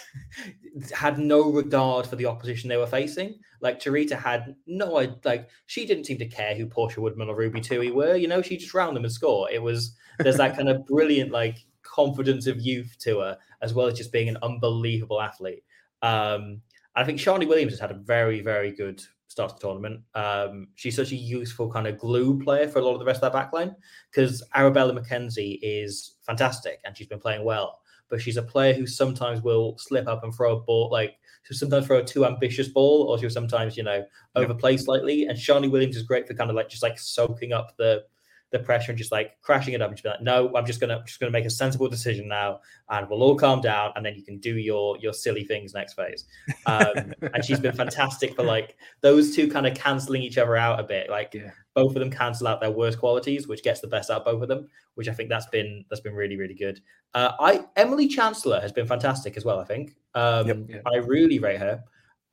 had 0.92 1.18
no 1.18 1.52
regard 1.52 2.06
for 2.06 2.16
the 2.16 2.26
opposition 2.26 2.68
they 2.68 2.78
were 2.78 2.86
facing. 2.86 3.38
Like 3.60 3.78
Terita 3.78 4.18
had 4.18 4.56
no, 4.66 5.18
like 5.22 5.50
she 5.66 5.84
didn't 5.84 6.04
seem 6.04 6.18
to 6.18 6.26
care 6.26 6.54
who 6.54 6.66
Portia 6.66 7.02
Woodman 7.02 7.28
or 7.28 7.36
Ruby 7.36 7.60
Tui 7.60 7.90
were. 7.90 8.16
You 8.16 8.26
know, 8.26 8.40
she 8.40 8.56
just 8.56 8.74
round 8.74 8.96
them 8.96 9.04
and 9.04 9.12
score. 9.12 9.50
It 9.50 9.62
was 9.62 9.94
there's 10.18 10.38
that 10.38 10.56
kind 10.56 10.70
of 10.70 10.86
brilliant 10.86 11.30
like 11.30 11.58
confidence 11.82 12.46
of 12.46 12.58
youth 12.58 12.96
to 13.00 13.20
her, 13.20 13.38
as 13.60 13.74
well 13.74 13.86
as 13.86 13.98
just 13.98 14.12
being 14.12 14.30
an 14.30 14.38
unbelievable 14.42 15.20
athlete. 15.20 15.62
Um, 16.00 16.62
I 16.94 17.04
think 17.04 17.18
Sharni 17.18 17.46
Williams 17.46 17.72
has 17.72 17.80
had 17.80 17.90
a 17.90 17.94
very, 17.94 18.40
very 18.40 18.72
good 18.72 19.02
start 19.32 19.50
to 19.50 19.54
the 19.56 19.60
tournament. 19.60 20.00
Um, 20.14 20.68
she's 20.74 20.96
such 20.96 21.12
a 21.12 21.16
useful 21.16 21.70
kind 21.70 21.86
of 21.86 21.98
glue 21.98 22.40
player 22.42 22.68
for 22.68 22.78
a 22.78 22.84
lot 22.84 22.92
of 22.92 23.00
the 23.00 23.04
rest 23.04 23.22
of 23.22 23.32
that 23.32 23.52
backline 23.52 23.74
because 24.10 24.42
Arabella 24.54 24.94
McKenzie 24.94 25.58
is 25.62 26.16
fantastic 26.22 26.80
and 26.84 26.96
she's 26.96 27.08
been 27.08 27.18
playing 27.18 27.44
well 27.44 27.80
but 28.12 28.20
she's 28.20 28.36
a 28.36 28.42
player 28.42 28.74
who 28.74 28.86
sometimes 28.86 29.40
will 29.40 29.74
slip 29.78 30.06
up 30.06 30.22
and 30.22 30.34
throw 30.34 30.58
a 30.58 30.60
ball 30.60 30.90
like 30.92 31.16
she'll 31.44 31.56
sometimes 31.56 31.86
throw 31.86 31.98
a 31.98 32.04
too 32.04 32.26
ambitious 32.26 32.68
ball 32.68 33.04
or 33.04 33.18
she'll 33.18 33.30
sometimes 33.30 33.74
you 33.74 33.82
know 33.82 34.04
overplay 34.36 34.76
slightly 34.76 35.24
and 35.24 35.38
Sharni 35.38 35.70
Williams 35.70 35.96
is 35.96 36.02
great 36.02 36.28
for 36.28 36.34
kind 36.34 36.50
of 36.50 36.54
like 36.54 36.68
just 36.68 36.82
like 36.82 36.98
soaking 36.98 37.54
up 37.54 37.74
the 37.78 38.04
the 38.52 38.58
pressure 38.58 38.92
and 38.92 38.98
just 38.98 39.10
like 39.10 39.40
crashing 39.40 39.72
it 39.72 39.80
up 39.80 39.88
and 39.88 39.96
just 39.96 40.04
be 40.04 40.10
like, 40.10 40.20
no, 40.20 40.54
I'm 40.54 40.66
just 40.66 40.78
gonna 40.78 41.02
just 41.06 41.18
gonna 41.18 41.32
make 41.32 41.46
a 41.46 41.50
sensible 41.50 41.88
decision 41.88 42.28
now, 42.28 42.60
and 42.90 43.08
we'll 43.08 43.22
all 43.22 43.34
calm 43.34 43.60
down, 43.60 43.92
and 43.96 44.04
then 44.04 44.14
you 44.14 44.22
can 44.22 44.38
do 44.38 44.58
your 44.58 44.96
your 44.98 45.14
silly 45.14 45.42
things 45.42 45.72
next 45.74 45.94
phase. 45.94 46.26
Um, 46.66 47.14
and 47.34 47.44
she's 47.44 47.58
been 47.58 47.74
fantastic 47.74 48.36
for 48.36 48.42
like 48.42 48.76
those 49.00 49.34
two 49.34 49.48
kind 49.48 49.66
of 49.66 49.74
canceling 49.74 50.22
each 50.22 50.38
other 50.38 50.56
out 50.56 50.78
a 50.78 50.82
bit. 50.82 51.10
Like 51.10 51.32
yeah. 51.34 51.50
both 51.74 51.96
of 51.96 52.00
them 52.00 52.10
cancel 52.10 52.46
out 52.46 52.60
their 52.60 52.70
worst 52.70 52.98
qualities, 52.98 53.48
which 53.48 53.62
gets 53.62 53.80
the 53.80 53.88
best 53.88 54.10
out 54.10 54.24
both 54.24 54.42
of 54.42 54.48
them. 54.48 54.68
Which 54.94 55.08
I 55.08 55.14
think 55.14 55.30
that's 55.30 55.46
been 55.46 55.84
that's 55.88 56.02
been 56.02 56.14
really 56.14 56.36
really 56.36 56.54
good. 56.54 56.80
Uh, 57.14 57.32
I 57.40 57.64
Emily 57.76 58.06
Chancellor 58.06 58.60
has 58.60 58.70
been 58.70 58.86
fantastic 58.86 59.38
as 59.38 59.46
well. 59.46 59.60
I 59.60 59.64
think 59.64 59.96
um, 60.14 60.46
yep, 60.46 60.58
yep. 60.68 60.82
I 60.86 60.96
really 60.96 61.38
rate 61.38 61.58
her. 61.58 61.82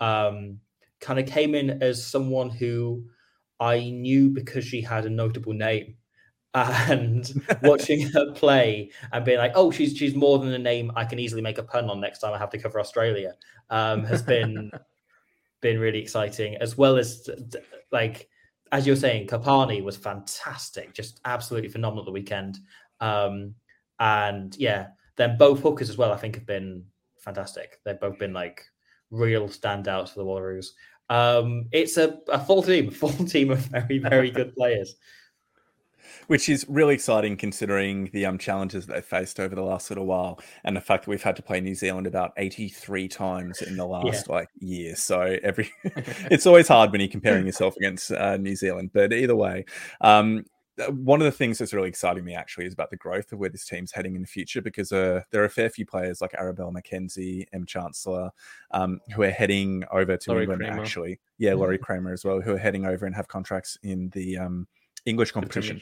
Um, 0.02 0.60
kind 1.00 1.18
of 1.18 1.26
came 1.26 1.56
in 1.56 1.82
as 1.82 2.06
someone 2.06 2.50
who 2.50 3.06
I 3.62 3.90
knew 3.90 4.30
because 4.30 4.66
she 4.66 4.82
had 4.82 5.06
a 5.06 5.10
notable 5.10 5.54
name 5.54 5.96
and 6.54 7.45
watching 7.64 8.10
her 8.10 8.32
play 8.34 8.91
and 9.12 9.26
being 9.26 9.38
like, 9.38 9.52
oh, 9.56 9.72
she's 9.72 9.95
she's 9.95 10.16
more 10.16 10.39
than 10.39 10.54
a 10.54 10.60
name 10.60 10.91
I 10.95 11.06
can 11.06 11.20
easily 11.20 11.41
make 11.41 11.58
a 11.58 11.64
pun 11.64 11.89
on 11.89 12.00
next 12.00 12.20
time 12.20 12.34
I 12.34 12.38
have 12.38 12.50
to 12.52 12.58
cover 12.58 12.80
Australia 12.80 13.36
um, 13.70 14.04
has 14.06 14.22
been 14.22 14.72
been 15.62 15.80
really 15.80 16.00
exciting, 16.00 16.56
as 16.58 16.78
well 16.78 16.97
as 16.97 17.30
like 17.91 18.30
as 18.72 18.86
you're 18.86 18.95
saying, 18.95 19.28
Karpani 19.28 19.84
was 19.84 19.97
fantastic, 19.97 20.93
just 20.93 21.20
absolutely 21.26 21.70
phenomenal 21.70 22.06
the 22.06 22.12
weekend. 22.12 22.60
Um, 23.00 23.56
and 24.00 24.56
yeah, 24.58 24.89
then 25.16 25.38
both 25.38 25.62
hookers 25.62 25.89
as 25.89 25.97
well, 25.97 26.12
I 26.12 26.18
think 26.18 26.36
have 26.36 26.45
been 26.45 26.86
fantastic. 27.20 27.80
They've 27.84 28.00
both 28.00 28.20
been 28.20 28.34
like 28.34 28.64
real 29.10 29.50
standouts 29.50 30.10
for 30.10 30.20
the 30.20 30.26
Wallaroos. 30.26 30.68
Um, 31.10 31.66
it's 31.72 31.97
a, 31.97 32.20
a 32.32 32.39
full 32.39 32.62
team, 32.62 32.91
full 32.91 33.12
team 33.12 33.50
of 33.52 33.60
very, 33.60 33.97
very 33.97 34.30
good 34.30 34.54
players 34.56 34.95
which 36.30 36.48
is 36.48 36.64
really 36.70 36.94
exciting 36.94 37.36
considering 37.36 38.08
the 38.14 38.24
um, 38.24 38.38
challenges 38.38 38.86
that 38.86 38.94
they've 38.94 39.04
faced 39.04 39.40
over 39.40 39.56
the 39.56 39.64
last 39.64 39.90
little 39.90 40.06
while 40.06 40.40
and 40.64 40.78
the 40.78 40.82
fact 40.82 41.06
that 41.06 41.10
we've 41.10 41.24
had 41.24 41.36
to 41.36 41.42
play 41.42 41.60
New 41.60 41.74
Zealand 41.74 42.06
about 42.06 42.34
83 42.38 43.08
times 43.08 43.64
in 43.64 43.76
the 43.76 43.86
last 43.86 44.28
yeah. 44.28 44.36
like 44.36 44.48
year. 44.60 44.96
So 44.96 45.40
every 45.42 45.72
it's 45.84 46.46
always 46.46 46.68
hard 46.68 46.92
when 46.92 47.02
you're 47.02 47.10
comparing 47.10 47.48
yourself 47.48 47.76
against 47.78 48.12
uh, 48.12 48.38
New 48.38 48.56
Zealand. 48.56 48.92
But 48.94 49.12
either 49.12 49.36
way, 49.36 49.66
um, 50.02 50.46
uh, 50.80 50.92
one 50.92 51.20
of 51.20 51.26
the 51.26 51.32
things 51.32 51.58
that's 51.58 51.74
really 51.74 51.90
exciting 51.90 52.24
me 52.24 52.36
actually 52.36 52.68
is 52.68 52.74
about 52.74 52.92
the 52.92 52.98
growth 52.98 53.32
of 53.32 53.40
where 53.40 53.50
this 53.50 53.66
team's 53.66 53.92
heading 53.92 54.14
in 54.14 54.22
the 54.22 54.28
future 54.28 54.62
because 54.62 54.92
uh, 54.92 55.22
there 55.32 55.42
are 55.42 55.46
a 55.46 55.50
fair 55.50 55.72
few 55.72 55.86
players 55.88 56.22
like 56.22 56.36
Arabella 56.36 56.72
McKenzie, 56.72 57.48
M 57.54 57.66
Chancellor, 57.66 58.30
um, 58.70 59.00
who 59.16 59.24
are 59.24 59.32
heading 59.32 59.84
over 59.92 60.16
to 60.16 60.30
Lori 60.30 60.44
England 60.44 60.62
Cramer. 60.62 60.80
actually. 60.80 61.20
Yeah, 61.40 61.56
Lori 61.56 61.80
Cramer 61.80 62.14
as 62.14 62.24
well, 62.24 62.40
who 62.40 62.54
are 62.54 62.60
heading 62.60 62.86
over 62.86 63.08
and 63.08 63.16
have 63.16 63.28
contracts 63.28 63.80
in 63.82 64.10
the 64.10 64.38
um, 64.38 64.68
English 65.10 65.32
competition, 65.32 65.82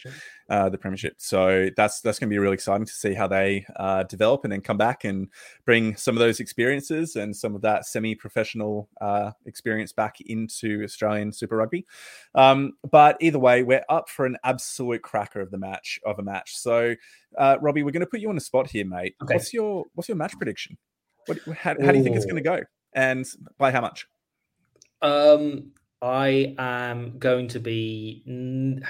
uh, 0.49 0.69
the 0.69 0.77
Premiership. 0.77 1.15
So 1.17 1.69
that's 1.75 2.01
that's 2.01 2.17
going 2.17 2.29
to 2.29 2.33
be 2.33 2.39
really 2.39 2.53
exciting 2.53 2.85
to 2.85 2.93
see 2.93 3.13
how 3.13 3.27
they 3.27 3.65
uh, 3.75 4.03
develop 4.03 4.43
and 4.43 4.51
then 4.51 4.61
come 4.61 4.77
back 4.77 5.03
and 5.03 5.27
bring 5.65 5.95
some 5.95 6.15
of 6.15 6.19
those 6.19 6.39
experiences 6.39 7.15
and 7.15 7.35
some 7.35 7.53
of 7.53 7.61
that 7.61 7.85
semi-professional 7.85 8.89
uh, 9.01 9.31
experience 9.45 9.91
back 9.91 10.21
into 10.21 10.81
Australian 10.83 11.31
Super 11.31 11.57
Rugby. 11.57 11.85
Um, 12.33 12.73
but 12.89 13.17
either 13.19 13.39
way, 13.39 13.63
we're 13.63 13.85
up 13.89 14.09
for 14.09 14.25
an 14.25 14.37
absolute 14.43 15.01
cracker 15.01 15.41
of 15.41 15.51
the 15.51 15.57
match 15.57 15.99
of 16.05 16.17
a 16.19 16.23
match. 16.23 16.57
So, 16.57 16.95
uh, 17.37 17.57
Robbie, 17.61 17.83
we're 17.83 17.91
going 17.91 18.01
to 18.01 18.07
put 18.07 18.21
you 18.21 18.29
on 18.29 18.35
the 18.35 18.41
spot 18.41 18.69
here, 18.69 18.85
mate. 18.85 19.15
Okay. 19.21 19.35
What's 19.35 19.53
your 19.53 19.85
what's 19.93 20.07
your 20.07 20.17
match 20.17 20.37
prediction? 20.37 20.77
What, 21.25 21.39
how, 21.57 21.75
how 21.83 21.91
do 21.91 21.97
you 21.97 22.03
think 22.03 22.15
it's 22.15 22.25
going 22.25 22.41
to 22.41 22.49
go, 22.49 22.61
and 22.93 23.25
by 23.57 23.71
how 23.71 23.81
much? 23.81 24.07
Um, 25.01 25.71
I 26.01 26.55
am 26.57 27.17
going 27.17 27.47
to 27.49 27.59
be. 27.59 28.23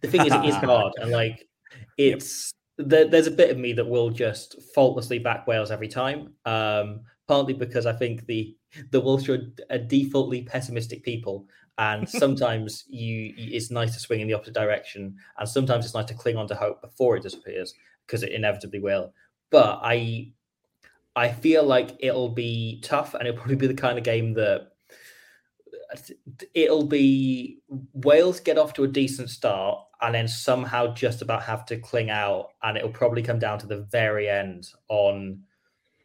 The 0.00 0.10
thing 0.10 0.26
is, 0.26 0.34
it 0.34 0.44
is 0.44 0.54
hard, 0.56 0.92
and 0.98 1.10
like 1.10 1.48
it's 1.96 2.52
yep. 2.76 2.88
there, 2.88 3.08
there's 3.08 3.26
a 3.26 3.30
bit 3.30 3.50
of 3.50 3.56
me 3.56 3.72
that 3.72 3.88
will 3.88 4.10
just 4.10 4.60
faultlessly 4.74 5.18
back 5.18 5.46
Wales 5.46 5.70
every 5.70 5.88
time. 5.88 6.34
Um, 6.44 7.00
partly 7.26 7.54
because 7.54 7.86
I 7.86 7.92
think 7.92 8.26
the 8.26 8.54
the 8.90 9.00
Welsh 9.00 9.28
are 9.28 9.50
a 9.70 9.78
defaultly 9.78 10.42
pessimistic 10.42 11.02
people, 11.02 11.46
and 11.78 12.06
sometimes 12.20 12.84
you 12.88 13.32
it's 13.36 13.70
nice 13.70 13.94
to 13.94 14.00
swing 14.00 14.20
in 14.20 14.28
the 14.28 14.34
opposite 14.34 14.54
direction, 14.54 15.16
and 15.38 15.48
sometimes 15.48 15.84
it's 15.84 15.94
nice 15.94 16.06
to 16.06 16.14
cling 16.14 16.36
on 16.36 16.46
to 16.48 16.54
hope 16.54 16.82
before 16.82 17.16
it 17.16 17.22
disappears 17.22 17.74
because 18.06 18.22
it 18.22 18.32
inevitably 18.32 18.80
will. 18.80 19.12
But 19.50 19.80
I 19.82 20.32
I 21.16 21.30
feel 21.30 21.64
like 21.64 21.96
it'll 22.00 22.28
be 22.28 22.80
tough, 22.82 23.14
and 23.14 23.26
it'll 23.26 23.38
probably 23.38 23.56
be 23.56 23.66
the 23.68 23.74
kind 23.74 23.96
of 23.98 24.04
game 24.04 24.34
that 24.34 24.73
it'll 26.54 26.86
be 26.86 27.58
Wales 27.92 28.40
get 28.40 28.58
off 28.58 28.74
to 28.74 28.84
a 28.84 28.88
decent 28.88 29.30
start 29.30 29.78
and 30.00 30.14
then 30.14 30.28
somehow 30.28 30.92
just 30.92 31.22
about 31.22 31.42
have 31.42 31.64
to 31.66 31.78
cling 31.78 32.10
out, 32.10 32.50
and 32.62 32.76
it'll 32.76 32.90
probably 32.90 33.22
come 33.22 33.38
down 33.38 33.58
to 33.58 33.66
the 33.66 33.78
very 33.78 34.28
end 34.28 34.68
on 34.88 35.42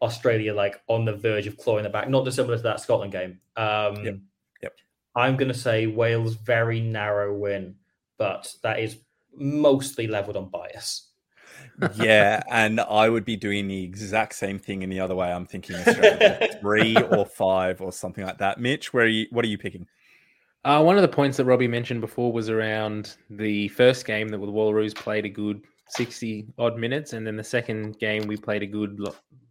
Australia, 0.01 0.53
like 0.53 0.81
on 0.87 1.03
the 1.03 1.13
verge 1.13 1.47
of 1.47 1.57
clawing 1.57 1.83
the 1.83 1.89
back, 1.89 2.09
not 2.09 2.23
dissimilar 2.23 2.55
to 2.55 2.63
that 2.63 2.79
Scotland 2.79 3.11
game. 3.11 3.39
Um, 3.57 4.05
yep. 4.05 4.17
Yep. 4.63 4.73
I'm 5.15 5.35
going 5.35 5.51
to 5.51 5.57
say 5.57 5.87
Wales 5.87 6.35
very 6.35 6.79
narrow 6.79 7.35
win, 7.35 7.75
but 8.17 8.53
that 8.63 8.79
is 8.79 8.97
mostly 9.35 10.07
leveled 10.07 10.37
on 10.37 10.49
bias 10.49 11.08
yeah, 11.95 12.41
and 12.49 12.79
I 12.79 13.09
would 13.09 13.25
be 13.25 13.35
doing 13.35 13.67
the 13.67 13.83
exact 13.83 14.35
same 14.35 14.59
thing 14.59 14.81
in 14.81 14.89
the 14.89 14.99
other 14.99 15.15
way. 15.15 15.31
I'm 15.31 15.45
thinking 15.45 15.75
three 16.61 16.95
or 16.95 17.25
five 17.25 17.81
or 17.81 17.91
something 17.91 18.25
like 18.25 18.37
that. 18.39 18.59
Mitch, 18.59 18.93
where 18.93 19.05
are 19.05 19.07
you? 19.07 19.27
What 19.31 19.45
are 19.45 19.47
you 19.49 19.57
picking? 19.57 19.87
Uh, 20.65 20.81
one 20.83 20.97
of 20.97 21.01
the 21.01 21.07
points 21.07 21.37
that 21.37 21.45
Robbie 21.45 21.67
mentioned 21.67 22.01
before 22.01 22.33
was 22.33 22.49
around 22.49 23.15
the 23.29 23.69
first 23.69 24.05
game 24.05 24.27
that 24.29 24.37
the 24.37 24.45
Wallaroos 24.45 24.93
played 24.93 25.25
a 25.25 25.29
good 25.29 25.61
60 25.87 26.47
odd 26.57 26.77
minutes, 26.77 27.13
and 27.13 27.25
then 27.25 27.37
the 27.37 27.43
second 27.43 27.97
game 27.99 28.27
we 28.27 28.37
played 28.37 28.63
a 28.63 28.67
good 28.67 28.99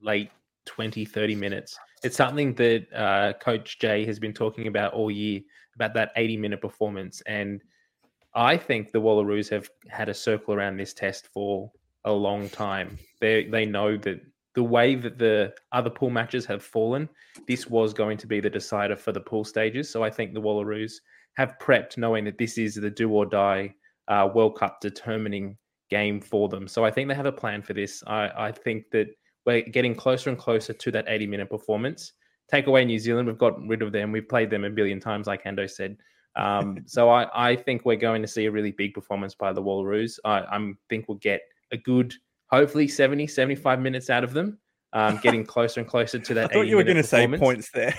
late 0.03 0.31
20, 0.67 1.05
30 1.05 1.35
minutes. 1.35 1.79
It's 2.05 2.17
something 2.17 2.55
that 2.55 2.87
uh, 2.95 3.33
Coach 3.41 3.79
Jay 3.79 4.05
has 4.05 4.19
been 4.19 4.33
talking 4.33 4.67
about 4.67 4.93
all 4.93 5.11
year 5.11 5.41
about 5.75 5.95
that 5.95 6.13
80 6.17 6.37
minute 6.37 6.61
performance. 6.61 7.23
And 7.23 7.63
I 8.35 8.57
think 8.57 8.93
the 8.93 9.01
Wallaroos 9.01 9.49
have 9.49 9.69
had 9.89 10.09
a 10.09 10.15
circle 10.15 10.55
around 10.55 10.77
this 10.77 10.93
test 10.93 11.29
for 11.29 11.71
a 12.09 12.13
long 12.13 12.49
time. 12.49 12.99
They 13.21 13.45
they 13.45 13.65
know 13.65 13.97
that 13.99 14.21
the 14.55 14.63
way 14.63 14.97
that 14.97 15.19
the 15.19 15.55
other 15.73 15.91
pool 15.91 16.11
matches 16.11 16.45
have 16.47 16.63
fallen, 16.63 17.09
this 17.47 17.69
was 17.69 17.95
going 17.95 18.19
to 18.19 18.27
be 18.27 18.41
the 18.41 18.51
decider 18.51 18.97
for 18.97 19.13
the 19.13 19.21
pool 19.21 19.45
stages. 19.45 19.89
So 19.89 20.03
I 20.03 20.11
think 20.11 20.35
the 20.35 20.41
Wallaroos 20.41 20.95
have 21.37 21.55
prepped 21.61 21.97
knowing 21.97 22.25
that 22.25 22.39
this 22.39 22.59
is 22.59 22.75
the 22.75 22.91
do 22.91 23.11
or 23.11 23.25
die 23.25 23.73
uh, 24.09 24.29
World 24.35 24.59
Cup 24.59 24.81
determining 24.81 25.57
game 25.91 26.21
for 26.21 26.49
them. 26.49 26.67
So 26.67 26.85
I 26.85 26.91
think 26.91 27.09
they 27.09 27.15
have 27.15 27.27
a 27.27 27.33
plan 27.33 27.63
for 27.63 27.73
this. 27.73 28.03
I, 28.07 28.31
I 28.37 28.53
think 28.53 28.91
that 28.91 29.09
we're 29.47 29.63
getting 29.63 29.95
closer 29.95 30.31
and 30.31 30.39
closer 30.39 30.73
to 30.73 30.91
that 30.91 31.05
80 31.09 31.27
minute 31.27 31.51
performance. 31.51 32.13
Take 32.51 32.67
away 32.67 32.85
New 32.85 32.99
Zealand, 32.99 33.29
we've 33.29 33.39
got 33.39 33.65
rid 33.67 33.83
of 33.83 33.93
them. 33.93 34.11
We've 34.11 34.29
played 34.29 34.51
them 34.51 34.65
a 34.65 34.71
billion 34.71 35.01
times, 35.01 35.27
like 35.27 35.45
Ando 35.45 35.71
said. 35.71 35.97
Um, 36.35 36.79
so 36.87 37.11
I, 37.11 37.51
I 37.51 37.57
think 37.57 37.85
we're 37.85 37.97
going 37.97 38.23
to 38.23 38.29
see 38.29 38.47
a 38.47 38.51
really 38.51 38.73
big 38.73 38.95
performance 38.95 39.35
by 39.35 39.53
the 39.53 39.63
Wallaroos. 39.63 40.19
I, 40.25 40.41
I 40.41 40.73
think 40.89 41.07
we'll 41.09 41.19
get 41.19 41.43
a 41.73 41.77
good, 41.77 42.15
hopefully 42.51 42.89
70, 42.89 43.27
75 43.27 43.81
minutes 43.81 44.11
out 44.11 44.25
of 44.25 44.33
them. 44.33 44.59
Um, 44.95 45.19
getting 45.23 45.45
closer 45.45 45.81
and 45.81 45.89
closer 45.89 46.19
to 46.19 46.35
that. 46.35 46.51
I 46.51 46.55
thought 46.55 46.67
you 46.67 46.77
were 46.77 46.85
going 46.85 46.97
to 46.97 47.03
say 47.03 47.27
points 47.37 47.71
there. 47.73 47.95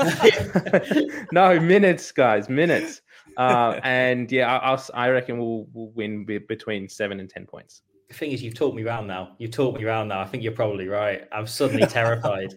no, 1.32 1.60
minutes, 1.60 2.10
guys, 2.10 2.48
minutes. 2.48 3.02
Uh, 3.36 3.78
and 3.84 4.30
yeah, 4.32 4.56
I, 4.58 4.78
I 4.94 5.10
reckon 5.10 5.38
we'll, 5.38 5.66
we'll 5.72 5.90
win 5.90 6.24
between 6.24 6.88
seven 6.88 7.20
and 7.20 7.30
10 7.30 7.46
points. 7.46 7.82
The 8.08 8.14
thing 8.14 8.32
is, 8.32 8.42
you've 8.42 8.54
talked 8.54 8.76
me 8.76 8.82
around 8.82 9.06
now. 9.06 9.34
You've 9.38 9.52
talked 9.52 9.78
me 9.78 9.84
around 9.84 10.08
now. 10.08 10.20
I 10.20 10.26
think 10.26 10.42
you're 10.42 10.52
probably 10.52 10.88
right. 10.88 11.26
I'm 11.32 11.46
suddenly 11.46 11.86
terrified. 11.86 12.54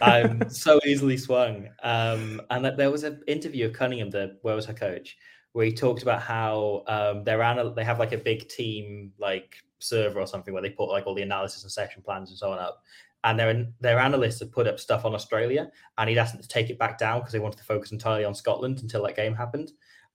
I'm 0.00 0.48
so 0.48 0.80
easily 0.86 1.16
swung. 1.16 1.68
Um, 1.82 2.40
and 2.50 2.64
there 2.78 2.90
was 2.90 3.04
an 3.04 3.22
interview 3.26 3.66
of 3.66 3.74
Cunningham, 3.74 4.10
the 4.10 4.38
where 4.42 4.54
was 4.54 4.64
her 4.66 4.72
coach, 4.72 5.16
where 5.52 5.66
he 5.66 5.72
talked 5.72 6.02
about 6.02 6.22
how 6.22 6.84
um, 6.86 7.22
they're 7.24 7.42
anal- 7.42 7.74
they 7.74 7.84
have 7.84 7.98
like 7.98 8.12
a 8.12 8.18
big 8.18 8.48
team 8.48 9.12
like 9.18 9.56
server 9.78 10.20
or 10.20 10.26
something 10.26 10.52
where 10.52 10.62
they 10.62 10.70
put 10.70 10.88
like 10.88 11.06
all 11.06 11.14
the 11.14 11.22
analysis 11.22 11.62
and 11.62 11.72
session 11.72 12.02
plans 12.02 12.30
and 12.30 12.38
so 12.38 12.52
on 12.52 12.58
up. 12.58 12.82
And 13.24 13.38
their 13.38 13.66
their 13.80 13.98
analysts 13.98 14.40
have 14.40 14.52
put 14.52 14.68
up 14.68 14.78
stuff 14.78 15.04
on 15.04 15.14
Australia, 15.14 15.70
and 15.98 16.08
he'd 16.08 16.18
asked 16.18 16.34
them 16.34 16.42
to 16.42 16.48
take 16.48 16.70
it 16.70 16.78
back 16.78 16.98
down 16.98 17.18
because 17.20 17.32
they 17.32 17.40
wanted 17.40 17.58
to 17.58 17.64
focus 17.64 17.90
entirely 17.90 18.24
on 18.24 18.34
Scotland 18.34 18.80
until 18.80 19.02
that 19.02 19.16
game 19.16 19.34
happened. 19.34 19.72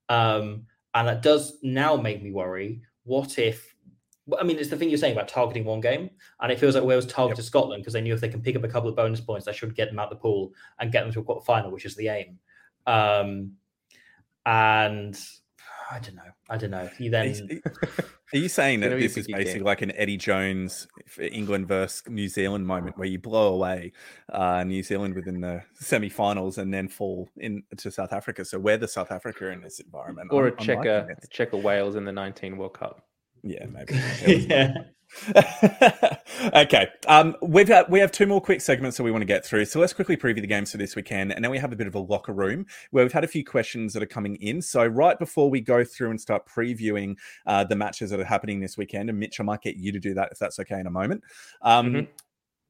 Um, 0.08 0.66
and 0.94 1.08
that 1.08 1.22
does 1.22 1.58
now 1.62 1.96
make 1.96 2.22
me 2.22 2.30
worry. 2.30 2.80
What 3.04 3.38
if? 3.38 3.74
I 4.40 4.42
mean, 4.42 4.58
it's 4.58 4.70
the 4.70 4.76
thing 4.76 4.88
you're 4.88 4.96
saying 4.96 5.14
about 5.14 5.28
targeting 5.28 5.66
one 5.66 5.80
game, 5.80 6.08
and 6.40 6.50
it 6.50 6.58
feels 6.58 6.74
like 6.74 6.84
Wales 6.84 7.04
targeted 7.04 7.44
yep. 7.44 7.46
Scotland 7.46 7.82
because 7.82 7.92
they 7.92 8.00
knew 8.00 8.14
if 8.14 8.22
they 8.22 8.28
can 8.28 8.40
pick 8.40 8.56
up 8.56 8.64
a 8.64 8.68
couple 8.68 8.88
of 8.88 8.96
bonus 8.96 9.20
points, 9.20 9.44
that 9.44 9.54
should 9.54 9.74
get 9.74 9.90
them 9.90 9.98
out 9.98 10.08
the 10.08 10.16
pool 10.16 10.54
and 10.78 10.90
get 10.90 11.04
them 11.04 11.12
to 11.12 11.20
a 11.20 11.24
quarter 11.24 11.44
final, 11.44 11.70
which 11.70 11.84
is 11.84 11.94
the 11.94 12.08
aim. 12.08 12.38
Um, 12.86 13.52
and 14.46 15.18
I 15.94 16.00
don't 16.00 16.16
know. 16.16 16.22
I 16.50 16.56
don't 16.56 16.72
know. 16.72 16.90
You 16.98 17.08
then 17.08 17.62
are 18.32 18.36
you 18.36 18.48
saying 18.48 18.80
that 18.80 18.90
this 18.98 19.16
is 19.16 19.28
basically 19.28 19.60
like 19.60 19.80
an 19.80 19.92
Eddie 19.92 20.16
Jones 20.16 20.88
England 21.20 21.68
versus 21.68 22.02
New 22.08 22.28
Zealand 22.28 22.66
moment 22.66 22.98
where 22.98 23.06
you 23.06 23.20
blow 23.20 23.54
away 23.54 23.92
uh, 24.32 24.64
New 24.64 24.82
Zealand 24.82 25.14
within 25.14 25.40
the 25.40 25.62
semi-finals 25.74 26.58
and 26.58 26.74
then 26.74 26.88
fall 26.88 27.28
into 27.36 27.92
South 27.92 28.12
Africa? 28.12 28.44
So 28.44 28.58
we're 28.58 28.76
the 28.76 28.88
South 28.88 29.12
Africa 29.12 29.50
in 29.50 29.60
this 29.60 29.78
environment, 29.78 30.30
or 30.32 30.48
I'm, 30.48 30.54
a 30.54 30.56
Checker, 30.56 31.16
Checker 31.30 31.58
Wales 31.58 31.94
in 31.94 32.04
the 32.04 32.12
19 32.12 32.56
World 32.56 32.74
Cup. 32.74 33.06
Yeah, 33.44 33.66
maybe. 33.66 33.94
yeah. 34.48 34.74
okay. 36.54 36.88
Um, 37.06 37.36
we've 37.42 37.70
we 37.88 37.98
have 38.00 38.12
two 38.12 38.26
more 38.26 38.40
quick 38.40 38.60
segments 38.60 38.96
that 38.96 39.02
we 39.02 39.10
want 39.10 39.22
to 39.22 39.26
get 39.26 39.44
through. 39.44 39.64
So 39.66 39.80
let's 39.80 39.92
quickly 39.92 40.16
preview 40.16 40.40
the 40.40 40.46
games 40.46 40.72
for 40.72 40.78
this 40.78 40.96
weekend. 40.96 41.32
And 41.32 41.44
then 41.44 41.50
we 41.50 41.58
have 41.58 41.72
a 41.72 41.76
bit 41.76 41.86
of 41.86 41.94
a 41.94 42.00
locker 42.00 42.32
room 42.32 42.66
where 42.90 43.04
we've 43.04 43.12
had 43.12 43.24
a 43.24 43.28
few 43.28 43.44
questions 43.44 43.92
that 43.94 44.02
are 44.02 44.06
coming 44.06 44.36
in. 44.36 44.60
So 44.62 44.84
right 44.86 45.18
before 45.18 45.50
we 45.50 45.60
go 45.60 45.84
through 45.84 46.10
and 46.10 46.20
start 46.20 46.46
previewing 46.46 47.16
uh, 47.46 47.64
the 47.64 47.76
matches 47.76 48.10
that 48.10 48.20
are 48.20 48.24
happening 48.24 48.60
this 48.60 48.76
weekend, 48.76 49.10
and 49.10 49.18
Mitch, 49.18 49.40
I 49.40 49.44
might 49.44 49.62
get 49.62 49.76
you 49.76 49.92
to 49.92 50.00
do 50.00 50.14
that 50.14 50.30
if 50.32 50.38
that's 50.38 50.58
okay 50.60 50.78
in 50.78 50.86
a 50.86 50.90
moment. 50.90 51.22
Um, 51.62 51.86
mm-hmm 51.86 52.10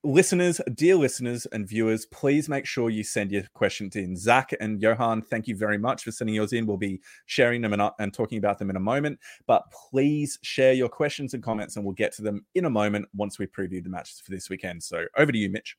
listeners, 0.04 0.60
dear 0.74 0.96
listeners 0.96 1.46
and 1.46 1.66
viewers, 1.66 2.06
please 2.06 2.48
make 2.48 2.66
sure 2.66 2.90
you 2.90 3.02
send 3.02 3.32
your 3.32 3.42
questions 3.54 3.96
in. 3.96 4.16
Zach 4.16 4.52
and 4.60 4.80
Johan, 4.80 5.22
thank 5.22 5.48
you 5.48 5.56
very 5.56 5.78
much 5.78 6.04
for 6.04 6.12
sending 6.12 6.34
yours 6.34 6.52
in. 6.52 6.66
We'll 6.66 6.76
be 6.76 7.00
sharing 7.26 7.62
them 7.62 7.72
and, 7.72 7.82
uh, 7.82 7.90
and 7.98 8.12
talking 8.12 8.38
about 8.38 8.58
them 8.58 8.70
in 8.70 8.76
a 8.76 8.80
moment. 8.80 9.18
But 9.46 9.64
please 9.70 10.38
share 10.42 10.74
your 10.74 10.88
questions 10.88 11.34
and 11.34 11.42
comments, 11.42 11.76
and 11.76 11.84
we'll 11.84 11.94
get 11.94 12.12
to 12.14 12.22
them 12.22 12.44
in 12.54 12.66
a 12.66 12.70
moment 12.70 13.06
once 13.14 13.38
we 13.38 13.46
preview 13.46 13.82
the 13.82 13.90
matches 13.90 14.20
for 14.20 14.30
this 14.30 14.50
weekend. 14.50 14.82
So 14.82 15.06
over 15.16 15.32
to 15.32 15.38
you, 15.38 15.50
Mitch. 15.50 15.76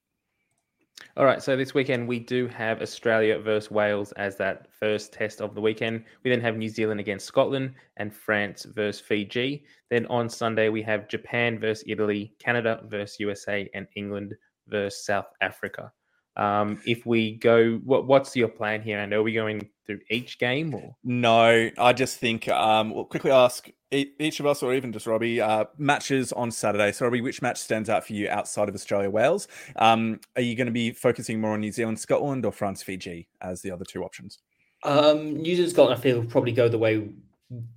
All 1.17 1.25
right, 1.25 1.41
so 1.41 1.55
this 1.55 1.73
weekend 1.73 2.07
we 2.07 2.19
do 2.19 2.47
have 2.47 2.81
Australia 2.81 3.39
versus 3.39 3.71
Wales 3.71 4.11
as 4.13 4.35
that 4.37 4.67
first 4.71 5.13
test 5.13 5.41
of 5.41 5.55
the 5.55 5.61
weekend. 5.61 6.03
We 6.23 6.29
then 6.29 6.41
have 6.41 6.57
New 6.57 6.69
Zealand 6.69 6.99
against 6.99 7.25
Scotland 7.25 7.73
and 7.97 8.13
France 8.13 8.65
versus 8.65 9.01
Fiji. 9.01 9.65
Then 9.89 10.05
on 10.07 10.29
Sunday 10.29 10.69
we 10.69 10.81
have 10.83 11.07
Japan 11.07 11.59
versus 11.59 11.85
Italy, 11.87 12.33
Canada 12.39 12.81
versus 12.85 13.19
USA, 13.19 13.69
and 13.73 13.87
England 13.95 14.35
versus 14.67 15.05
South 15.05 15.27
Africa. 15.41 15.91
Um, 16.37 16.81
if 16.85 17.05
we 17.05 17.35
go, 17.35 17.75
what, 17.83 18.07
what's 18.07 18.35
your 18.35 18.47
plan 18.47 18.81
here? 18.81 18.99
And 18.99 19.13
are 19.13 19.23
we 19.23 19.33
going 19.33 19.69
through 19.85 19.99
each 20.09 20.39
game? 20.39 20.73
Or? 20.73 20.95
No, 21.03 21.69
I 21.77 21.93
just 21.93 22.17
think 22.17 22.47
um, 22.49 22.93
we'll 22.93 23.05
quickly 23.05 23.31
ask 23.31 23.69
each 23.91 24.39
of 24.39 24.45
us, 24.45 24.61
or 24.61 24.73
even 24.73 24.91
just 24.91 25.07
Robbie, 25.07 25.39
uh, 25.39 25.65
matches 25.77 26.33
on 26.33 26.51
Saturday. 26.51 26.91
So, 26.91 27.05
Robbie, 27.05 27.21
which 27.21 27.41
match 27.41 27.57
stands 27.57 27.89
out 27.89 28.05
for 28.05 28.13
you 28.13 28.29
outside 28.29 28.67
of 28.67 28.75
Australia 28.75 29.09
Wales? 29.09 29.47
Um, 29.77 30.19
are 30.35 30.41
you 30.41 30.55
going 30.55 30.67
to 30.67 30.73
be 30.73 30.91
focusing 30.91 31.39
more 31.39 31.51
on 31.51 31.61
New 31.61 31.71
Zealand 31.71 31.99
Scotland 31.99 32.45
or 32.45 32.51
France 32.51 32.83
Fiji 32.83 33.29
as 33.41 33.61
the 33.61 33.71
other 33.71 33.85
two 33.85 34.03
options? 34.03 34.39
Um, 34.83 35.41
New 35.41 35.55
Zealand 35.55 35.71
Scotland, 35.71 35.97
I 35.97 36.01
feel, 36.01 36.19
will 36.19 36.27
probably 36.27 36.51
go 36.51 36.67
the 36.67 36.77
way 36.77 37.09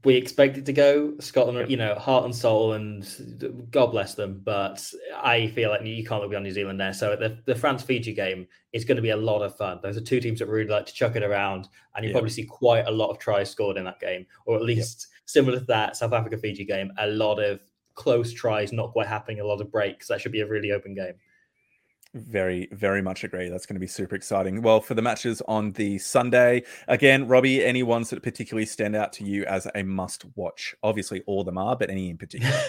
we 0.05 0.15
expected 0.15 0.65
to 0.67 0.73
go. 0.73 1.15
Scotland, 1.21 1.71
you 1.71 1.77
know, 1.77 1.95
heart 1.95 2.25
and 2.25 2.35
soul, 2.35 2.73
and 2.73 3.69
God 3.71 3.89
bless 3.89 4.15
them. 4.15 4.41
But 4.43 4.83
I 5.15 5.49
feel 5.49 5.71
like 5.71 5.85
you 5.85 6.05
can't 6.05 6.23
look 6.23 6.31
beyond 6.31 6.45
New 6.45 6.53
Zealand 6.53 6.81
there. 6.81 6.95
So 6.95 7.17
the, 7.17 7.39
the 7.45 7.55
France 7.55 7.83
Fiji 7.83 8.15
game 8.15 8.47
is 8.73 8.85
going 8.85 8.97
to 8.97 9.03
be 9.03 9.11
a 9.11 9.17
lot 9.17 9.43
of 9.43 9.57
fun. 9.57 9.81
Those 9.83 9.97
are 9.97 10.03
two 10.03 10.21
teams 10.21 10.39
that 10.39 10.47
really 10.47 10.71
like 10.71 10.87
to 10.87 10.95
chuck 10.95 11.17
it 11.17 11.23
around, 11.23 11.69
and 11.95 12.05
you 12.05 12.09
yep. 12.11 12.15
probably 12.15 12.31
see 12.31 12.45
quite 12.45 12.87
a 12.87 12.91
lot 12.91 13.11
of 13.11 13.19
tries 13.19 13.51
scored 13.51 13.77
in 13.77 13.85
that 13.85 14.01
game, 14.01 14.27
or 14.47 14.57
at 14.57 14.63
least 14.63 15.09
yep. 15.11 15.23
similar 15.27 15.59
to 15.59 15.65
that 15.67 15.97
South 15.97 16.13
Africa 16.13 16.39
Fiji 16.39 16.65
game, 16.65 16.91
a 16.99 17.07
lot 17.07 17.39
of 17.39 17.61
close 17.95 18.33
tries, 18.33 18.73
not 18.73 18.93
quite 18.93 19.09
happening, 19.09 19.41
a 19.41 19.45
lot 19.45 19.61
of 19.61 19.71
breaks. 19.71 20.09
That 20.09 20.21
should 20.21 20.33
be 20.33 20.41
a 20.41 20.47
really 20.47 20.73
open 20.73 20.95
game. 20.95 21.15
Very, 22.15 22.69
very 22.73 23.03
much 23.03 23.23
agree. 23.23 23.51
That's 23.51 23.67
going 23.67 23.75
to 23.75 23.81
be 23.81 23.87
super 23.87 24.15
exciting. 24.15 24.63
Well, 24.63 24.81
for 24.81 24.95
the 24.95 25.03
matches 25.03 25.43
on 25.47 25.73
the 25.73 25.99
Sunday, 25.99 26.63
again, 26.89 27.29
Robbie, 27.29 27.63
any 27.65 27.83
ones 27.83 28.11
that 28.11 28.23
particularly 28.23 28.65
stand 28.65 28.97
out 28.97 29.13
to 29.15 29.25
you 29.25 29.45
as 29.45 29.67
a 29.75 29.83
must 29.83 30.25
watch? 30.35 30.75
Obviously, 30.83 31.23
all 31.27 31.41
of 31.41 31.47
them 31.47 31.59
are, 31.59 31.77
but 31.77 31.91
any 31.91 32.11
in 32.11 32.17
particular? 32.17 32.55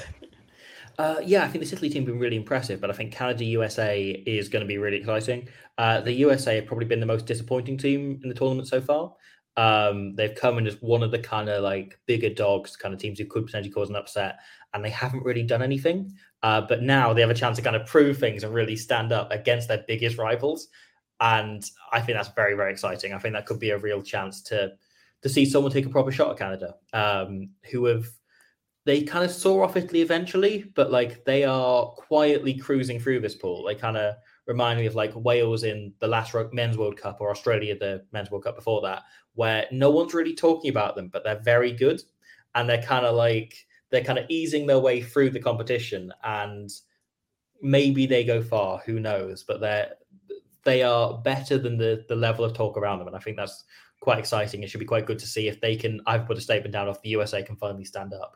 Uh, 0.97 1.21
yeah, 1.23 1.45
I 1.45 1.47
think 1.47 1.63
this 1.63 1.71
Italy 1.71 1.89
team 1.89 2.03
has 2.03 2.11
been 2.11 2.19
really 2.19 2.35
impressive, 2.35 2.81
but 2.81 2.89
I 2.89 2.93
think 2.93 3.13
Canada 3.13 3.45
USA 3.45 4.09
is 4.25 4.49
going 4.49 4.59
to 4.59 4.67
be 4.67 4.77
really 4.77 4.97
exciting. 4.97 5.47
Uh, 5.77 6.01
the 6.01 6.11
USA 6.11 6.55
have 6.55 6.65
probably 6.65 6.87
been 6.87 6.99
the 6.99 7.05
most 7.05 7.25
disappointing 7.25 7.77
team 7.77 8.19
in 8.21 8.27
the 8.27 8.35
tournament 8.35 8.67
so 8.67 8.81
far. 8.81 9.13
Um, 9.55 10.15
they've 10.15 10.35
come 10.35 10.57
in 10.57 10.67
as 10.67 10.81
one 10.81 11.01
of 11.01 11.11
the 11.11 11.19
kind 11.19 11.47
of 11.47 11.63
like 11.63 11.97
bigger 12.05 12.29
dogs, 12.29 12.75
kind 12.75 12.93
of 12.93 12.99
teams 12.99 13.17
who 13.17 13.25
could 13.25 13.45
potentially 13.45 13.71
cause 13.71 13.89
an 13.89 13.95
upset, 13.95 14.39
and 14.73 14.83
they 14.83 14.89
haven't 14.89 15.23
really 15.23 15.43
done 15.43 15.61
anything. 15.61 16.11
Uh, 16.41 16.61
but 16.61 16.81
now 16.81 17.13
they 17.13 17.21
have 17.21 17.29
a 17.29 17.35
chance 17.35 17.57
to 17.57 17.63
kind 17.63 17.75
of 17.75 17.85
prove 17.85 18.17
things 18.17 18.43
and 18.43 18.53
really 18.53 18.75
stand 18.75 19.11
up 19.11 19.31
against 19.31 19.67
their 19.67 19.83
biggest 19.87 20.17
rivals. 20.17 20.69
And 21.19 21.63
I 21.91 21.99
think 21.99 22.17
that's 22.17 22.29
very, 22.29 22.55
very 22.55 22.71
exciting. 22.71 23.13
I 23.13 23.19
think 23.19 23.33
that 23.33 23.45
could 23.45 23.59
be 23.59 23.71
a 23.71 23.77
real 23.77 24.01
chance 24.01 24.41
to 24.43 24.73
to 25.21 25.27
see 25.27 25.45
someone 25.45 25.69
take 25.69 25.85
a 25.85 25.89
proper 25.89 26.11
shot 26.11 26.31
at 26.31 26.37
Canada, 26.37 26.75
um, 26.93 27.49
who 27.69 27.85
have 27.85 28.05
they 28.85 29.03
kind 29.03 29.25
of 29.25 29.31
saw 29.31 29.63
off 29.63 29.75
Italy 29.75 30.01
eventually, 30.01 30.71
but 30.75 30.91
like 30.91 31.25
they 31.25 31.43
are 31.43 31.87
quietly 31.87 32.53
cruising 32.53 32.99
through 32.99 33.19
this 33.19 33.35
pool. 33.35 33.65
They 33.65 33.75
kind 33.75 33.97
of 33.97 34.15
remind 34.47 34.79
me 34.79 34.85
of 34.85 34.95
like 34.95 35.11
Wales 35.15 35.63
in 35.63 35.93
the 35.99 36.07
last 36.07 36.33
men's 36.53 36.77
World 36.77 36.97
Cup 36.97 37.17
or 37.19 37.29
Australia 37.29 37.77
the 37.77 38.05
men's 38.13 38.31
World 38.31 38.45
Cup 38.45 38.55
before 38.55 38.81
that, 38.81 39.03
where 39.33 39.65
no 39.71 39.91
one's 39.91 40.13
really 40.13 40.33
talking 40.33 40.69
about 40.69 40.95
them, 40.95 41.09
but 41.09 41.23
they're 41.23 41.41
very 41.41 41.73
good, 41.73 42.01
and 42.55 42.67
they're 42.67 42.81
kind 42.81 43.05
of 43.05 43.15
like 43.15 43.53
they're 43.91 44.03
kind 44.03 44.19
of 44.19 44.25
easing 44.29 44.67
their 44.67 44.79
way 44.79 45.01
through 45.01 45.31
the 45.31 45.39
competition, 45.39 46.11
and 46.23 46.69
maybe 47.61 48.05
they 48.05 48.23
go 48.23 48.41
far. 48.41 48.79
Who 48.85 48.99
knows? 48.99 49.43
But 49.43 49.61
they're 49.61 49.93
they 50.63 50.83
are 50.83 51.17
better 51.19 51.57
than 51.57 51.77
the 51.77 52.05
the 52.07 52.15
level 52.15 52.45
of 52.45 52.53
talk 52.53 52.77
around 52.77 52.99
them, 52.99 53.07
and 53.07 53.15
I 53.15 53.19
think 53.19 53.37
that's 53.37 53.63
quite 54.01 54.19
exciting. 54.19 54.63
It 54.63 54.69
should 54.69 54.79
be 54.79 54.85
quite 54.85 55.05
good 55.05 55.19
to 55.19 55.27
see 55.27 55.47
if 55.47 55.59
they 55.61 55.75
can. 55.75 56.01
I've 56.05 56.25
put 56.25 56.37
a 56.37 56.41
statement 56.41 56.73
down 56.73 56.87
if 56.87 57.01
the 57.01 57.09
USA 57.09 57.43
can 57.43 57.55
finally 57.55 57.85
stand 57.85 58.13
up. 58.13 58.35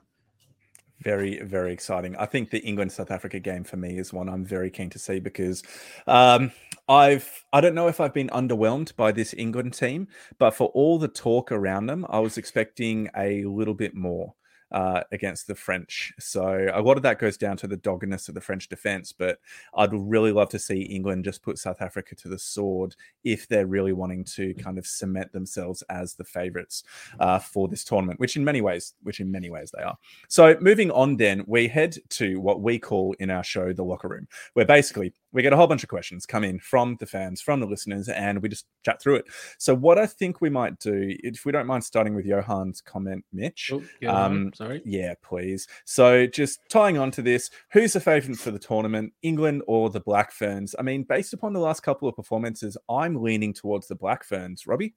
Very, 1.02 1.42
very 1.42 1.74
exciting. 1.74 2.16
I 2.16 2.26
think 2.26 2.50
the 2.50 2.60
England 2.60 2.92
South 2.92 3.12
Africa 3.12 3.38
game 3.40 3.66
for 3.66 3.76
me 3.76 3.98
is 3.98 4.14
one 4.14 4.30
I'm 4.30 4.46
very 4.46 4.70
keen 4.70 4.90
to 4.92 5.00
see 5.00 5.20
because 5.20 5.62
um, 6.08 6.52
I've 6.88 7.44
I 7.52 7.60
don't 7.60 7.76
know 7.76 7.88
if 7.88 8.00
I've 8.00 8.14
been 8.14 8.30
underwhelmed 8.30 8.96
by 8.96 9.12
this 9.12 9.34
England 9.38 9.74
team, 9.74 10.08
but 10.38 10.52
for 10.52 10.68
all 10.70 10.98
the 10.98 11.10
talk 11.10 11.52
around 11.52 11.88
them, 11.88 12.06
I 12.10 12.20
was 12.20 12.38
expecting 12.38 13.10
a 13.18 13.44
little 13.44 13.74
bit 13.74 13.96
more 13.96 14.34
uh, 14.74 15.04
against 15.12 15.48
the 15.48 15.56
French. 15.56 16.12
So 16.20 16.68
a 16.74 16.82
lot 16.82 16.98
of 16.98 17.04
that 17.04 17.20
goes 17.20 17.38
down 17.38 17.58
to 17.58 17.68
the 17.68 17.78
doggedness 17.78 18.28
of 18.28 18.36
the 18.36 18.42
French 18.42 18.68
defense. 18.68 19.14
But 19.14 19.40
I'd 19.76 19.94
really 19.94 20.32
love 20.32 20.50
to 20.50 20.60
see 20.60 20.82
England 20.82 21.26
just 21.26 21.44
put 21.44 21.60
South 21.60 21.82
Africa 21.82 22.16
to 22.16 22.28
the 22.28 22.40
sword 22.40 22.96
if 23.24 23.48
they're 23.48 23.68
really 23.68 23.94
wanting 23.94 24.24
to 24.26 24.54
kind 24.56 24.78
of 24.78 24.88
cement 24.88 25.32
themselves 25.32 25.84
as 25.90 26.16
the 26.16 26.24
favourites 26.24 26.84
uh, 27.20 27.40
for 27.40 27.68
this 27.68 27.84
tournament, 27.84 28.20
which 28.20 28.36
in 28.36 28.44
many 28.44 28.62
ways, 28.62 28.94
which 29.04 29.20
in 29.20 29.32
many 29.32 29.50
ways 29.50 29.72
they 29.76 29.84
are. 29.84 29.98
So 30.28 30.58
moving 30.60 30.92
on, 30.92 31.18
then 31.18 31.44
we 31.48 31.68
head 31.68 31.98
to 32.10 32.40
what 32.40 32.62
we 32.62 32.80
call 32.80 33.16
in 33.20 33.30
our 33.30 33.44
show 33.44 33.74
the 33.74 33.84
locker 33.84 34.08
room, 34.08 34.28
where 34.54 34.66
basically 34.66 35.14
we 35.34 35.42
get 35.42 35.52
a 35.52 35.58
whole 35.58 35.68
bunch 35.68 35.84
of 35.84 35.90
questions 35.90 36.26
come 36.26 36.44
in 36.44 36.60
from 36.60 36.96
the 37.00 37.06
fans, 37.06 37.42
from 37.42 37.60
the 37.60 37.66
listeners, 37.66 38.08
and 38.08 38.42
we 38.42 38.50
just 38.50 38.66
chat 38.86 39.02
through 39.02 39.16
it. 39.16 39.26
So, 39.58 39.76
what 39.76 39.98
I 39.98 40.06
think 40.06 40.40
we 40.40 40.50
might 40.50 40.80
do, 40.80 41.16
if 41.24 41.46
we 41.46 41.52
don't 41.52 41.68
mind 41.68 41.84
starting 41.84 42.16
with 42.16 42.26
Johan's 42.26 42.82
comment, 42.82 43.26
Mitch. 43.34 43.72
Oh, 43.74 43.84
um, 44.08 44.52
sorry. 44.54 44.82
Yeah, 44.86 45.16
please. 45.24 45.68
So, 45.86 46.28
just 46.28 46.60
tying 46.70 46.98
on 46.98 47.12
to 47.12 47.22
this, 47.22 47.50
who's 47.72 47.94
the 47.94 48.00
favourite 48.00 48.40
for 48.40 48.52
the 48.52 48.60
tournament, 48.60 49.14
England 49.24 49.64
or 49.68 49.90
the 49.90 50.00
Black 50.00 50.32
Ferns? 50.32 50.76
I 50.78 50.84
mean, 50.84 51.04
based 51.04 51.34
upon 51.34 51.54
the 51.54 51.60
last 51.60 51.82
couple 51.82 52.08
of 52.08 52.16
performances, 52.16 52.78
I'm 52.90 53.22
leaning 53.22 53.54
towards 53.54 53.88
the 53.88 53.96
Black 53.96 54.24
Ferns. 54.24 54.68
Robbie? 54.68 54.94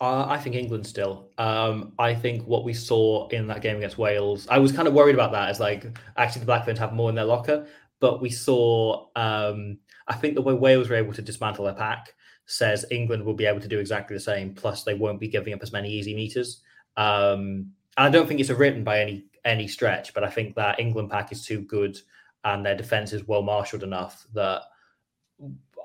Uh, 0.00 0.26
I 0.28 0.38
think 0.38 0.56
England 0.56 0.84
still. 0.86 1.28
Um, 1.38 1.92
I 1.98 2.12
think 2.12 2.44
what 2.46 2.64
we 2.64 2.74
saw 2.74 3.28
in 3.28 3.46
that 3.46 3.62
game 3.62 3.76
against 3.76 3.98
Wales, 3.98 4.48
I 4.48 4.58
was 4.58 4.72
kind 4.72 4.88
of 4.88 4.94
worried 4.94 5.14
about 5.14 5.30
that. 5.32 5.48
As 5.48 5.60
like, 5.60 5.96
actually, 6.16 6.40
the 6.40 6.46
Black 6.46 6.64
Ferns 6.64 6.78
have 6.80 6.92
more 6.92 7.08
in 7.08 7.14
their 7.14 7.24
locker 7.24 7.66
but 8.02 8.20
we 8.20 8.30
saw, 8.30 9.06
um, 9.14 9.78
I 10.08 10.14
think 10.14 10.34
the 10.34 10.42
way 10.42 10.54
Wales 10.54 10.90
were 10.90 10.96
able 10.96 11.12
to 11.12 11.22
dismantle 11.22 11.66
their 11.66 11.74
pack 11.74 12.12
says 12.46 12.84
England 12.90 13.24
will 13.24 13.32
be 13.32 13.46
able 13.46 13.60
to 13.60 13.68
do 13.68 13.78
exactly 13.78 14.16
the 14.16 14.20
same. 14.20 14.52
Plus, 14.54 14.82
they 14.82 14.94
won't 14.94 15.20
be 15.20 15.28
giving 15.28 15.54
up 15.54 15.62
as 15.62 15.70
many 15.70 15.88
easy 15.88 16.12
meters. 16.12 16.62
Um, 16.96 17.70
and 17.96 18.08
I 18.08 18.10
don't 18.10 18.26
think 18.26 18.40
it's 18.40 18.50
a 18.50 18.56
written 18.56 18.82
by 18.82 18.98
any 18.98 19.24
any 19.44 19.68
stretch, 19.68 20.14
but 20.14 20.24
I 20.24 20.30
think 20.30 20.56
that 20.56 20.80
England 20.80 21.10
pack 21.10 21.30
is 21.30 21.46
too 21.46 21.60
good 21.60 21.96
and 22.42 22.66
their 22.66 22.76
defense 22.76 23.12
is 23.12 23.28
well 23.28 23.42
marshaled 23.42 23.84
enough 23.84 24.26
that 24.34 24.62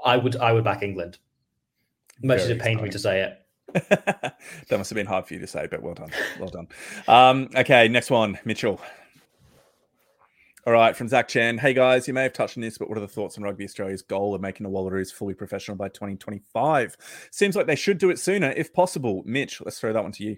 I 0.03 0.17
would 0.17 0.37
I 0.37 0.53
would 0.53 0.63
back 0.63 0.81
England. 0.81 1.19
Much 2.23 2.39
Very 2.39 2.41
as 2.41 2.49
it 2.49 2.59
pained 2.59 2.81
me 2.81 2.89
to 2.89 2.99
say 2.99 3.21
it. 3.21 3.45
that 3.89 4.37
must 4.71 4.89
have 4.89 4.95
been 4.95 5.05
hard 5.05 5.27
for 5.27 5.35
you 5.35 5.39
to 5.39 5.47
say, 5.47 5.67
but 5.69 5.83
well 5.83 5.93
done. 5.93 6.09
Well 6.39 6.49
done. 6.49 6.67
Um, 7.07 7.49
okay, 7.55 7.87
next 7.87 8.09
one, 8.09 8.39
Mitchell. 8.43 8.81
All 10.67 10.73
right, 10.73 10.93
from 10.93 11.07
Zach 11.07 11.29
Chen. 11.29 11.57
Hey 11.57 11.73
guys, 11.73 12.09
you 12.09 12.13
may 12.13 12.23
have 12.23 12.33
touched 12.33 12.57
on 12.57 12.61
this, 12.61 12.77
but 12.77 12.89
what 12.89 12.97
are 12.97 13.01
the 13.01 13.07
thoughts 13.07 13.37
on 13.37 13.43
Rugby 13.45 13.63
Australia's 13.63 14.01
goal 14.01 14.35
of 14.35 14.41
making 14.41 14.65
the 14.65 14.69
Wallaroos 14.69 15.13
fully 15.13 15.33
professional 15.33 15.77
by 15.77 15.87
2025? 15.87 16.97
Seems 17.31 17.55
like 17.55 17.67
they 17.67 17.75
should 17.77 17.99
do 17.99 18.09
it 18.09 18.19
sooner, 18.19 18.51
if 18.51 18.73
possible. 18.73 19.23
Mitch, 19.25 19.61
let's 19.61 19.79
throw 19.79 19.93
that 19.93 20.03
one 20.03 20.11
to 20.11 20.25
you. 20.25 20.37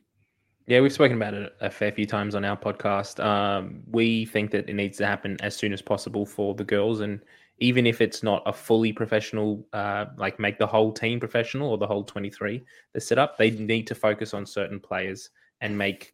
Yeah, 0.67 0.81
we've 0.81 0.93
spoken 0.93 1.17
about 1.17 1.33
it 1.33 1.51
a 1.61 1.71
fair 1.71 1.91
few 1.91 2.05
times 2.05 2.35
on 2.35 2.45
our 2.45 2.55
podcast. 2.55 3.19
Um, 3.25 3.81
we 3.87 4.25
think 4.25 4.51
that 4.51 4.69
it 4.69 4.75
needs 4.75 4.99
to 4.99 5.07
happen 5.07 5.35
as 5.41 5.55
soon 5.55 5.73
as 5.73 5.81
possible 5.81 6.27
for 6.27 6.53
the 6.53 6.63
girls, 6.63 6.99
and 6.99 7.21
even 7.57 7.87
if 7.87 7.99
it's 7.99 8.21
not 8.21 8.43
a 8.45 8.53
fully 8.53 8.93
professional, 8.93 9.65
uh, 9.73 10.05
like 10.15 10.39
make 10.39 10.59
the 10.59 10.67
whole 10.67 10.91
team 10.91 11.19
professional 11.19 11.71
or 11.71 11.79
the 11.79 11.87
whole 11.87 12.03
23 12.03 12.63
the 12.93 13.01
set 13.01 13.17
up, 13.17 13.35
they 13.39 13.49
need 13.49 13.87
to 13.87 13.95
focus 13.95 14.35
on 14.35 14.45
certain 14.45 14.79
players 14.79 15.31
and 15.61 15.75
make 15.75 16.13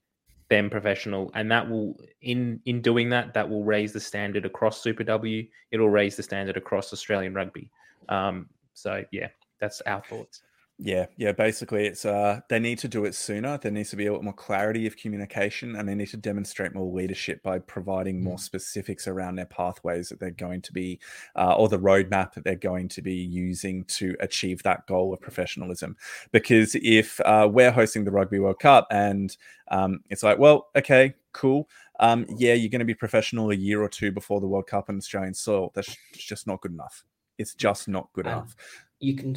them 0.50 0.70
professional 0.70 1.32
and 1.34 1.52
that 1.52 1.68
will 1.68 2.00
in 2.22 2.60
in 2.66 2.82
doing 2.82 3.10
that 3.10 3.34
that 3.34 3.50
will 3.50 3.64
raise 3.64 3.92
the 3.94 4.00
standard 4.00 4.46
across 4.46 4.82
super 4.82 5.04
w. 5.04 5.46
It'll 5.72 5.90
raise 5.90 6.16
the 6.16 6.24
standard 6.24 6.58
across 6.58 6.94
australian 6.94 7.34
rugby. 7.34 7.70
Um 8.10 8.48
so 8.74 9.04
yeah 9.12 9.30
that's 9.60 9.82
our 9.82 10.02
thoughts 10.02 10.42
yeah, 10.78 11.06
yeah. 11.16 11.32
Basically, 11.32 11.86
it's 11.86 12.04
uh, 12.04 12.42
they 12.50 12.60
need 12.60 12.80
to 12.80 12.90
do 12.90 13.06
it 13.06 13.16
sooner. 13.16 13.58
There 13.58 13.72
needs 13.72 13.92
to 13.92 13.96
be 13.96 14.08
a 14.08 14.14
lot 14.14 14.24
more 14.24 14.34
clarity 14.34 14.86
of 14.86 14.98
communication, 14.98 15.78
and 15.78 15.88
they 15.88 15.96
need 15.96 16.10
to 16.10 16.18
demonstrate 16.18 16.76
more 16.76 16.92
leadership 16.92 17.42
by 17.44 17.60
providing 17.60 18.22
more 18.22 18.36
mm. 18.36 18.42
specifics 18.42 19.08
around 19.08 19.36
their 19.36 19.46
pathways 19.46 20.10
that 20.10 20.20
they're 20.20 20.32
going 20.32 20.62
to 20.64 20.74
be, 20.74 21.00
uh, 21.38 21.56
or 21.56 21.70
the 21.70 21.80
roadmap 21.80 22.34
that 22.34 22.44
they're 22.44 22.56
going 22.56 22.90
to 22.90 23.02
be 23.02 23.14
using 23.14 23.86
to 23.86 24.18
achieve 24.20 24.62
that 24.64 24.86
goal 24.86 25.14
of 25.14 25.22
professionalism. 25.22 25.96
Because 26.34 26.76
if 26.82 27.22
uh, 27.22 27.48
we're 27.50 27.72
hosting 27.72 28.04
the 28.04 28.12
Rugby 28.12 28.40
World 28.40 28.60
Cup, 28.60 28.86
and 28.92 29.36
um, 29.70 30.02
it's 30.10 30.24
like, 30.24 30.40
well, 30.40 30.68
okay, 30.76 31.14
cool. 31.32 31.70
Um, 32.02 32.26
yeah, 32.38 32.54
you're 32.54 32.70
going 32.70 32.80
to 32.80 32.86
be 32.86 32.94
professional 32.94 33.52
a 33.52 33.56
year 33.56 33.82
or 33.82 33.88
two 33.88 34.12
before 34.12 34.42
the 34.42 34.48
World 34.48 34.68
Cup 34.68 34.90
on 34.90 34.98
Australian 34.98 35.36
soil. 35.36 35.72
That's 35.74 35.96
just 36.12 36.48
not 36.48 36.60
good 36.60 36.74
enough. 36.74 37.06
It's 37.38 37.54
just 37.54 37.88
not 37.88 38.10
good 38.12 38.28
um, 38.28 38.34
enough. 38.34 38.56
You 39.00 39.16
can 39.16 39.36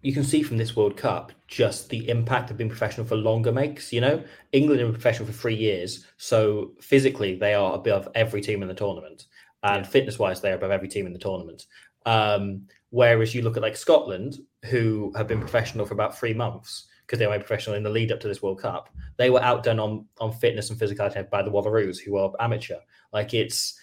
you 0.00 0.12
can 0.12 0.24
see 0.24 0.42
from 0.42 0.58
this 0.58 0.76
World 0.76 0.96
Cup 0.96 1.32
just 1.48 1.88
the 1.88 2.08
impact 2.08 2.50
of 2.50 2.56
being 2.56 2.70
professional 2.70 3.06
for 3.06 3.16
longer 3.16 3.50
makes. 3.50 3.92
You 3.92 4.00
know, 4.00 4.22
England 4.52 4.80
have 4.80 4.88
been 4.88 5.00
professional 5.00 5.26
for 5.26 5.32
three 5.32 5.56
years, 5.56 6.06
so 6.16 6.72
physically 6.80 7.36
they 7.36 7.54
are 7.54 7.74
above 7.74 8.08
every 8.14 8.40
team 8.40 8.62
in 8.62 8.68
the 8.68 8.74
tournament, 8.74 9.26
and 9.62 9.84
yeah. 9.84 9.90
fitness-wise 9.90 10.40
they 10.40 10.52
are 10.52 10.56
above 10.56 10.70
every 10.70 10.88
team 10.88 11.06
in 11.06 11.12
the 11.12 11.18
tournament. 11.18 11.66
Um, 12.06 12.62
whereas 12.90 13.34
you 13.34 13.42
look 13.42 13.56
at 13.56 13.62
like 13.62 13.76
Scotland, 13.76 14.38
who 14.66 15.12
have 15.16 15.26
been 15.26 15.40
professional 15.40 15.84
for 15.84 15.94
about 15.94 16.16
three 16.16 16.34
months 16.34 16.86
because 17.04 17.18
they 17.18 17.26
were 17.26 17.38
professional 17.38 17.74
in 17.74 17.82
the 17.82 17.90
lead 17.90 18.12
up 18.12 18.20
to 18.20 18.28
this 18.28 18.42
World 18.42 18.60
Cup, 18.60 18.90
they 19.16 19.30
were 19.30 19.42
outdone 19.42 19.80
on 19.80 20.06
on 20.20 20.32
fitness 20.32 20.70
and 20.70 20.78
physicality 20.78 21.28
by 21.28 21.42
the 21.42 21.50
Wallaroos, 21.50 21.98
who 21.98 22.16
are 22.16 22.32
amateur. 22.38 22.78
Like 23.12 23.34
it's 23.34 23.78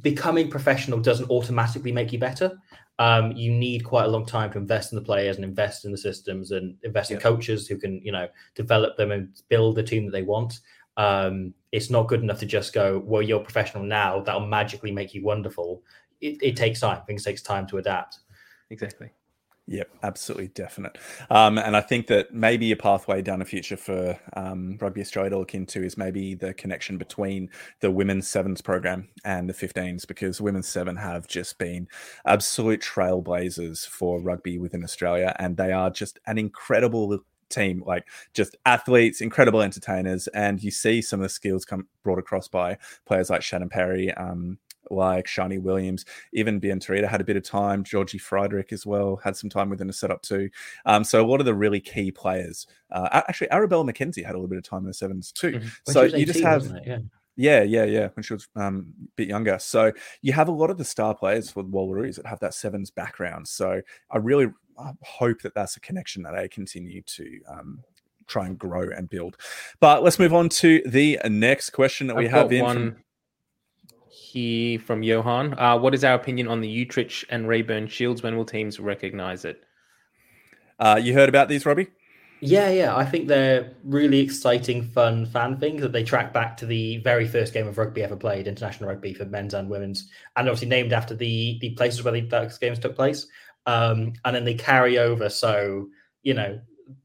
becoming 0.00 0.48
professional 0.48 0.98
doesn't 0.98 1.30
automatically 1.30 1.92
make 1.92 2.12
you 2.12 2.18
better 2.18 2.58
um, 2.98 3.32
you 3.32 3.52
need 3.52 3.84
quite 3.84 4.04
a 4.04 4.08
long 4.08 4.26
time 4.26 4.50
to 4.52 4.58
invest 4.58 4.92
in 4.92 4.96
the 4.96 5.04
players 5.04 5.36
and 5.36 5.44
invest 5.44 5.84
in 5.84 5.92
the 5.92 5.98
systems 5.98 6.50
and 6.50 6.76
invest 6.82 7.10
in 7.10 7.18
coaches 7.18 7.66
who 7.66 7.78
can, 7.78 8.00
you 8.04 8.12
know, 8.12 8.28
develop 8.54 8.96
them 8.96 9.10
and 9.10 9.40
build 9.48 9.76
the 9.76 9.82
team 9.82 10.04
that 10.04 10.12
they 10.12 10.22
want. 10.22 10.60
Um, 10.96 11.54
it's 11.72 11.90
not 11.90 12.08
good 12.08 12.22
enough 12.22 12.38
to 12.40 12.46
just 12.46 12.72
go, 12.72 13.02
well, 13.04 13.22
you're 13.22 13.40
professional 13.40 13.82
now. 13.82 14.20
That'll 14.20 14.46
magically 14.46 14.92
make 14.92 15.14
you 15.14 15.24
wonderful. 15.24 15.82
It, 16.20 16.38
it 16.42 16.56
takes 16.56 16.80
time. 16.80 17.02
Things 17.06 17.24
takes 17.24 17.42
time 17.42 17.66
to 17.68 17.78
adapt. 17.78 18.20
Exactly. 18.70 19.10
Yep, 19.68 19.90
absolutely 20.02 20.48
definite. 20.48 20.98
Um, 21.30 21.56
and 21.56 21.76
I 21.76 21.80
think 21.80 22.08
that 22.08 22.34
maybe 22.34 22.72
a 22.72 22.76
pathway 22.76 23.22
down 23.22 23.38
the 23.38 23.44
future 23.44 23.76
for 23.76 24.18
um, 24.36 24.76
Rugby 24.80 25.00
Australia 25.00 25.30
to 25.30 25.38
look 25.38 25.54
into 25.54 25.84
is 25.84 25.96
maybe 25.96 26.34
the 26.34 26.52
connection 26.52 26.98
between 26.98 27.48
the 27.80 27.90
women's 27.90 28.28
sevens 28.28 28.60
program 28.60 29.08
and 29.24 29.48
the 29.48 29.54
15s, 29.54 30.06
because 30.06 30.40
women's 30.40 30.66
seven 30.66 30.96
have 30.96 31.28
just 31.28 31.58
been 31.58 31.86
absolute 32.26 32.82
trailblazers 32.82 33.86
for 33.86 34.20
rugby 34.20 34.58
within 34.58 34.82
Australia, 34.82 35.34
and 35.38 35.56
they 35.56 35.70
are 35.70 35.90
just 35.90 36.18
an 36.26 36.38
incredible 36.38 37.20
team, 37.48 37.84
like 37.86 38.04
just 38.34 38.56
athletes, 38.66 39.20
incredible 39.20 39.62
entertainers, 39.62 40.26
and 40.28 40.60
you 40.62 40.72
see 40.72 41.00
some 41.00 41.20
of 41.20 41.24
the 41.24 41.28
skills 41.28 41.64
come 41.64 41.86
brought 42.02 42.18
across 42.18 42.48
by 42.48 42.76
players 43.06 43.30
like 43.30 43.42
Shannon 43.42 43.68
Parry, 43.68 44.12
um, 44.14 44.58
like 44.92 45.26
Sharni 45.26 45.60
Williams, 45.60 46.04
even 46.32 46.60
Bienne 46.60 46.80
Terita 46.80 47.08
had 47.08 47.20
a 47.20 47.24
bit 47.24 47.36
of 47.36 47.42
time. 47.42 47.82
Georgie 47.82 48.18
Friedrich 48.18 48.72
as 48.72 48.86
well 48.86 49.20
had 49.24 49.36
some 49.36 49.50
time 49.50 49.70
within 49.70 49.86
the 49.86 49.92
setup 49.92 50.22
too. 50.22 50.50
Um, 50.86 51.04
so 51.04 51.24
a 51.24 51.26
lot 51.26 51.40
of 51.40 51.46
the 51.46 51.54
really 51.54 51.80
key 51.80 52.12
players, 52.12 52.66
uh, 52.90 53.22
actually 53.28 53.50
Arabella 53.50 53.84
McKenzie 53.84 54.24
had 54.24 54.34
a 54.34 54.38
little 54.38 54.48
bit 54.48 54.58
of 54.58 54.64
time 54.64 54.80
in 54.80 54.86
the 54.86 54.94
sevens 54.94 55.32
too. 55.32 55.52
Mm-hmm. 55.52 55.92
So 55.92 56.02
you 56.02 56.26
just 56.26 56.42
have. 56.42 56.64
Yeah. 56.86 56.98
Yeah, 57.34 57.62
yeah, 57.62 57.84
yeah. 57.84 58.08
When 58.12 58.22
she 58.22 58.34
was 58.34 58.46
um, 58.56 58.92
a 59.02 59.08
bit 59.16 59.26
younger, 59.26 59.58
so 59.58 59.92
you 60.20 60.34
have 60.34 60.48
a 60.48 60.52
lot 60.52 60.68
of 60.68 60.76
the 60.76 60.84
star 60.84 61.14
players 61.14 61.50
for 61.50 61.62
the 61.62 61.68
Wallaroos 61.70 62.16
that 62.16 62.26
have 62.26 62.40
that 62.40 62.52
sevens 62.52 62.90
background. 62.90 63.48
So 63.48 63.80
I 64.10 64.18
really 64.18 64.48
hope 65.00 65.40
that 65.40 65.54
that's 65.54 65.76
a 65.78 65.80
connection 65.80 66.24
that 66.24 66.34
they 66.34 66.46
continue 66.48 67.00
to 67.00 67.40
um, 67.48 67.80
try 68.26 68.46
and 68.46 68.58
grow 68.58 68.88
and 68.94 69.08
build. 69.08 69.38
But 69.80 70.02
let's 70.02 70.18
move 70.18 70.34
on 70.34 70.50
to 70.50 70.82
the 70.86 71.18
next 71.24 71.70
question 71.70 72.06
that 72.08 72.16
we 72.16 72.26
I've 72.26 72.32
have 72.32 72.52
in. 72.52 72.62
One, 72.62 72.76
from 72.76 72.96
here 74.32 74.78
from 74.78 75.02
Johan. 75.02 75.58
Uh, 75.58 75.78
what 75.78 75.94
is 75.94 76.04
our 76.04 76.14
opinion 76.14 76.48
on 76.48 76.60
the 76.60 76.68
Utrecht 76.68 77.24
and 77.28 77.46
Raeburn 77.46 77.88
Shields? 77.88 78.22
When 78.22 78.36
will 78.36 78.44
teams 78.44 78.80
recognize 78.80 79.44
it? 79.44 79.62
Uh, 80.78 80.98
you 81.02 81.12
heard 81.12 81.28
about 81.28 81.48
these, 81.48 81.66
Robbie? 81.66 81.88
Yeah, 82.40 82.70
yeah. 82.70 82.96
I 82.96 83.04
think 83.04 83.28
they're 83.28 83.72
really 83.84 84.18
exciting, 84.18 84.82
fun 84.82 85.26
fan 85.26 85.58
things 85.58 85.80
that 85.82 85.92
they 85.92 86.02
track 86.02 86.32
back 86.32 86.56
to 86.56 86.66
the 86.66 86.96
very 86.98 87.28
first 87.28 87.54
game 87.54 87.68
of 87.68 87.78
rugby 87.78 88.02
ever 88.02 88.16
played, 88.16 88.48
international 88.48 88.88
rugby 88.88 89.14
for 89.14 89.24
men's 89.26 89.54
and 89.54 89.70
women's, 89.70 90.10
and 90.34 90.48
obviously 90.48 90.68
named 90.68 90.92
after 90.92 91.14
the 91.14 91.58
the 91.60 91.70
places 91.70 92.02
where 92.02 92.12
the, 92.12 92.22
those 92.22 92.58
games 92.58 92.80
took 92.80 92.96
place. 92.96 93.28
Um, 93.66 94.14
and 94.24 94.34
then 94.34 94.44
they 94.44 94.54
carry 94.54 94.98
over. 94.98 95.28
So 95.28 95.88
you 96.24 96.34
know, 96.34 96.60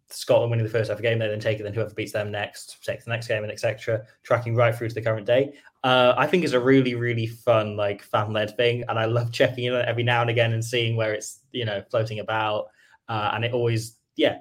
Scotland 0.10 0.50
winning 0.50 0.66
the 0.66 0.72
first 0.72 0.90
ever 0.90 1.02
game, 1.02 1.20
they 1.20 1.28
then 1.28 1.40
take 1.40 1.60
it, 1.60 1.64
then 1.64 1.74
whoever 1.74 1.94
beats 1.94 2.14
them 2.14 2.32
next 2.32 2.84
takes 2.84 3.06
the 3.06 3.12
next 3.12 3.28
game, 3.28 3.44
and 3.44 3.52
etc. 3.52 4.06
Tracking 4.24 4.56
right 4.56 4.74
through 4.74 4.90
to 4.90 4.96
the 4.96 5.02
current 5.02 5.28
day. 5.28 5.54
Uh, 5.84 6.14
I 6.18 6.28
think 6.28 6.44
it's 6.44 6.54
a 6.54 6.60
really, 6.60 6.96
really 6.96 7.28
fun, 7.28 7.76
like 7.76 8.02
fan 8.02 8.34
led 8.34 8.56
thing, 8.58 8.84
and 8.88 8.98
I 8.98 9.06
love 9.06 9.32
checking 9.32 9.66
in 9.66 9.74
every 9.74 10.04
now 10.04 10.22
and 10.22 10.30
again 10.30 10.54
and 10.54 10.64
seeing 10.64 10.96
where 10.96 11.14
it's 11.14 11.40
you 11.52 11.66
know 11.66 11.84
floating 11.90 12.20
about, 12.20 12.66
uh, 13.08 13.32
and 13.34 13.46
it 13.46 13.54
always 13.54 13.98
yeah 14.16 14.40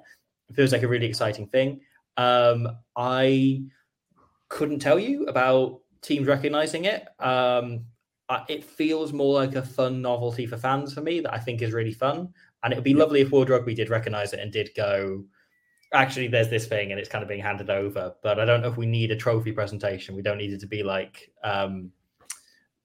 feels 0.55 0.73
like 0.73 0.83
a 0.83 0.89
really 0.89 1.07
exciting 1.07 1.47
thing. 1.47 1.81
Um, 2.17 2.69
I 2.97 3.65
couldn't 4.49 4.79
tell 4.79 4.99
you 4.99 5.27
about 5.27 5.81
teams 6.03 6.27
recognizing 6.27 6.87
it. 6.87 7.07
Um, 7.21 7.85
it 8.49 8.65
feels 8.65 9.13
more 9.13 9.35
like 9.35 9.55
a 9.55 9.63
fun 9.63 10.03
novelty 10.03 10.47
for 10.47 10.57
fans 10.57 10.95
for 10.95 11.01
me 11.01 11.21
that 11.21 11.33
I 11.33 11.39
think 11.39 11.63
is 11.63 11.73
really 11.73 11.93
fun, 11.93 12.33
and 12.63 12.73
it 12.73 12.77
would 12.77 12.85
be 12.85 12.95
lovely 12.95 13.21
if 13.21 13.31
World 13.31 13.51
Rugby 13.51 13.75
did 13.75 13.91
recognize 13.91 14.33
it 14.33 14.41
and 14.41 14.51
did 14.51 14.71
go 14.75 15.25
actually 15.93 16.27
there's 16.27 16.49
this 16.49 16.67
thing 16.67 16.91
and 16.91 17.01
it's 17.01 17.09
kind 17.09 17.23
of 17.23 17.29
being 17.29 17.41
handed 17.41 17.71
over 17.71 18.15
but 18.23 18.41
i 18.41 18.45
don't 18.45 18.61
know 18.61 18.69
if 18.69 18.77
we 18.77 18.87
need 18.87 19.11
a 19.11 19.17
trophy 19.17 19.53
presentation. 19.53 20.17
We 20.17 20.23
don't 20.23 20.39
need 20.39 20.53
it 20.53 20.61
to 20.61 20.67
be 20.67 20.83
like 20.83 21.31
um 21.45 21.93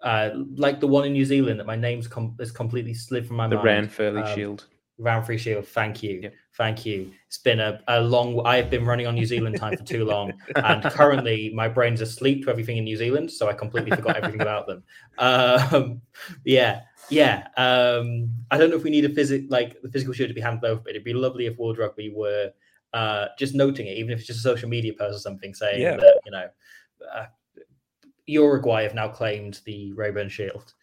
uh 0.02 0.32
like 0.56 0.80
the 0.80 0.88
one 0.88 1.06
in 1.06 1.14
new 1.14 1.26
zealand 1.26 1.60
that 1.60 1.66
my 1.66 1.76
name's 1.76 2.08
com- 2.08 2.36
is 2.39 2.52
completely 2.52 2.93
slid 2.93 3.28
from 3.28 3.38
my 3.38 3.47
the 3.47 3.56
mind. 3.56 3.89
Ranfurly 3.89 4.26
um, 4.28 4.36
shield. 4.36 4.68
Ranfurly 4.99 5.39
shield. 5.39 5.68
Thank 5.68 6.04
you. 6.04 6.22
Yep. 6.24 6.34
thank 6.56 6.86
you. 6.86 7.12
It's 7.28 7.39
been 7.39 7.60
a, 7.60 7.82
a 7.88 8.02
long 8.02 8.45
i've 8.45 8.70
been 8.70 8.86
running 8.86 9.08
on 9.08 9.16
new 9.16 9.26
zealand 9.26 9.58
time 9.58 9.78
for 9.78 9.84
too 9.84 10.06
long 10.06 10.34
and 10.56 10.84
currently 10.91 11.52
my 11.56 11.68
brain's 11.68 12.02
asleep 12.02 12.43
to 12.45 12.52
everything 12.52 12.78
in 12.78 12.84
new 12.84 12.97
zealand 12.97 13.32
so 13.32 13.49
i 13.49 13.54
completely 13.54 13.91
forgot 13.91 14.18
everything 14.18 14.41
about 14.41 14.68
them. 14.68 14.84
Um 15.18 16.02
yeah 16.45 16.82
yeah 17.10 17.47
um 17.58 18.30
i 18.52 18.58
don't 18.58 18.70
know 18.70 18.76
if 18.76 18.84
we 18.84 18.89
need 18.89 19.06
a 19.06 19.10
physic 19.10 19.45
like 19.49 19.82
the 19.82 19.89
physical 19.89 20.14
shield 20.14 20.30
to 20.30 20.34
be 20.34 20.41
handed 20.41 20.64
over 20.66 20.82
but 20.82 20.91
it'd 20.91 21.04
be 21.04 21.14
lovely 21.14 21.47
if 21.47 21.58
world 21.58 21.78
rugby 21.78 22.14
were 22.16 22.52
uh, 22.93 23.27
just 23.37 23.55
noting 23.55 23.87
it, 23.87 23.97
even 23.97 24.11
if 24.11 24.19
it's 24.19 24.27
just 24.27 24.39
a 24.39 24.43
social 24.43 24.69
media 24.69 24.93
post 24.97 25.15
or 25.15 25.19
something 25.19 25.53
saying 25.53 25.81
yeah. 25.81 25.97
that, 25.97 26.19
you 26.25 26.31
know, 26.31 26.47
uh, 27.13 27.25
Uruguay 28.27 28.83
have 28.83 28.93
now 28.93 29.07
claimed 29.07 29.61
the 29.65 29.91
Raeburn 29.93 30.29
Shield. 30.29 30.73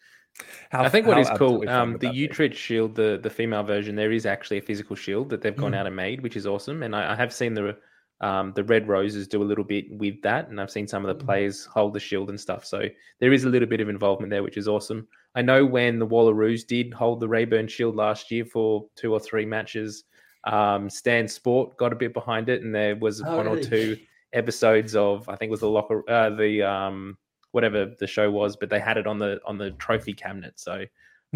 How, 0.69 0.83
I 0.83 0.89
think 0.89 1.05
what 1.05 1.17
is 1.17 1.29
cool, 1.35 1.67
um, 1.67 1.97
the 1.97 2.13
Utrecht 2.13 2.55
Shield, 2.55 2.95
the 2.95 3.19
the 3.21 3.29
female 3.29 3.63
version, 3.63 3.95
there 3.95 4.11
is 4.11 4.25
actually 4.25 4.57
a 4.57 4.61
physical 4.61 4.95
shield 4.95 5.29
that 5.29 5.41
they've 5.41 5.55
gone 5.55 5.73
mm. 5.73 5.77
out 5.77 5.87
and 5.87 5.95
made, 5.95 6.21
which 6.21 6.37
is 6.37 6.47
awesome. 6.47 6.83
And 6.83 6.95
I, 6.95 7.13
I 7.13 7.15
have 7.15 7.33
seen 7.33 7.53
the 7.53 7.77
um, 8.21 8.53
the 8.55 8.63
Red 8.63 8.87
Roses 8.87 9.27
do 9.27 9.41
a 9.41 9.43
little 9.43 9.63
bit 9.63 9.85
with 9.89 10.21
that, 10.21 10.49
and 10.49 10.61
I've 10.61 10.71
seen 10.71 10.87
some 10.87 11.05
of 11.05 11.17
the 11.17 11.21
mm. 11.21 11.25
players 11.25 11.65
hold 11.65 11.93
the 11.93 11.99
shield 11.99 12.29
and 12.29 12.39
stuff. 12.39 12.65
So 12.65 12.83
there 13.19 13.33
is 13.33 13.43
a 13.43 13.49
little 13.49 13.67
bit 13.67 13.81
of 13.81 13.89
involvement 13.89 14.29
there, 14.29 14.43
which 14.43 14.57
is 14.57 14.67
awesome. 14.67 15.07
I 15.35 15.41
know 15.41 15.65
when 15.65 15.99
the 15.99 16.07
Wallaroos 16.07 16.65
did 16.65 16.93
hold 16.93 17.19
the 17.19 17.27
Raeburn 17.27 17.67
Shield 17.67 17.95
last 17.95 18.31
year 18.31 18.45
for 18.45 18.87
two 18.95 19.13
or 19.13 19.19
three 19.19 19.45
matches, 19.45 20.05
um, 20.45 20.89
Stan 20.89 21.27
Sport 21.27 21.77
got 21.77 21.93
a 21.93 21.95
bit 21.95 22.13
behind 22.13 22.49
it, 22.49 22.61
and 22.61 22.73
there 22.73 22.95
was 22.95 23.21
oh, 23.21 23.37
one 23.37 23.45
really? 23.45 23.61
or 23.61 23.63
two 23.63 23.97
episodes 24.33 24.95
of 24.95 25.27
I 25.27 25.35
think 25.35 25.49
it 25.49 25.51
was 25.51 25.61
the 25.61 25.69
locker, 25.69 26.09
uh, 26.09 26.29
the 26.29 26.63
um, 26.63 27.17
whatever 27.51 27.93
the 27.99 28.07
show 28.07 28.29
was, 28.31 28.55
but 28.55 28.69
they 28.69 28.79
had 28.79 28.97
it 28.97 29.07
on 29.07 29.19
the 29.19 29.39
on 29.45 29.57
the 29.57 29.71
trophy 29.71 30.13
cabinet, 30.13 30.59
so 30.59 30.85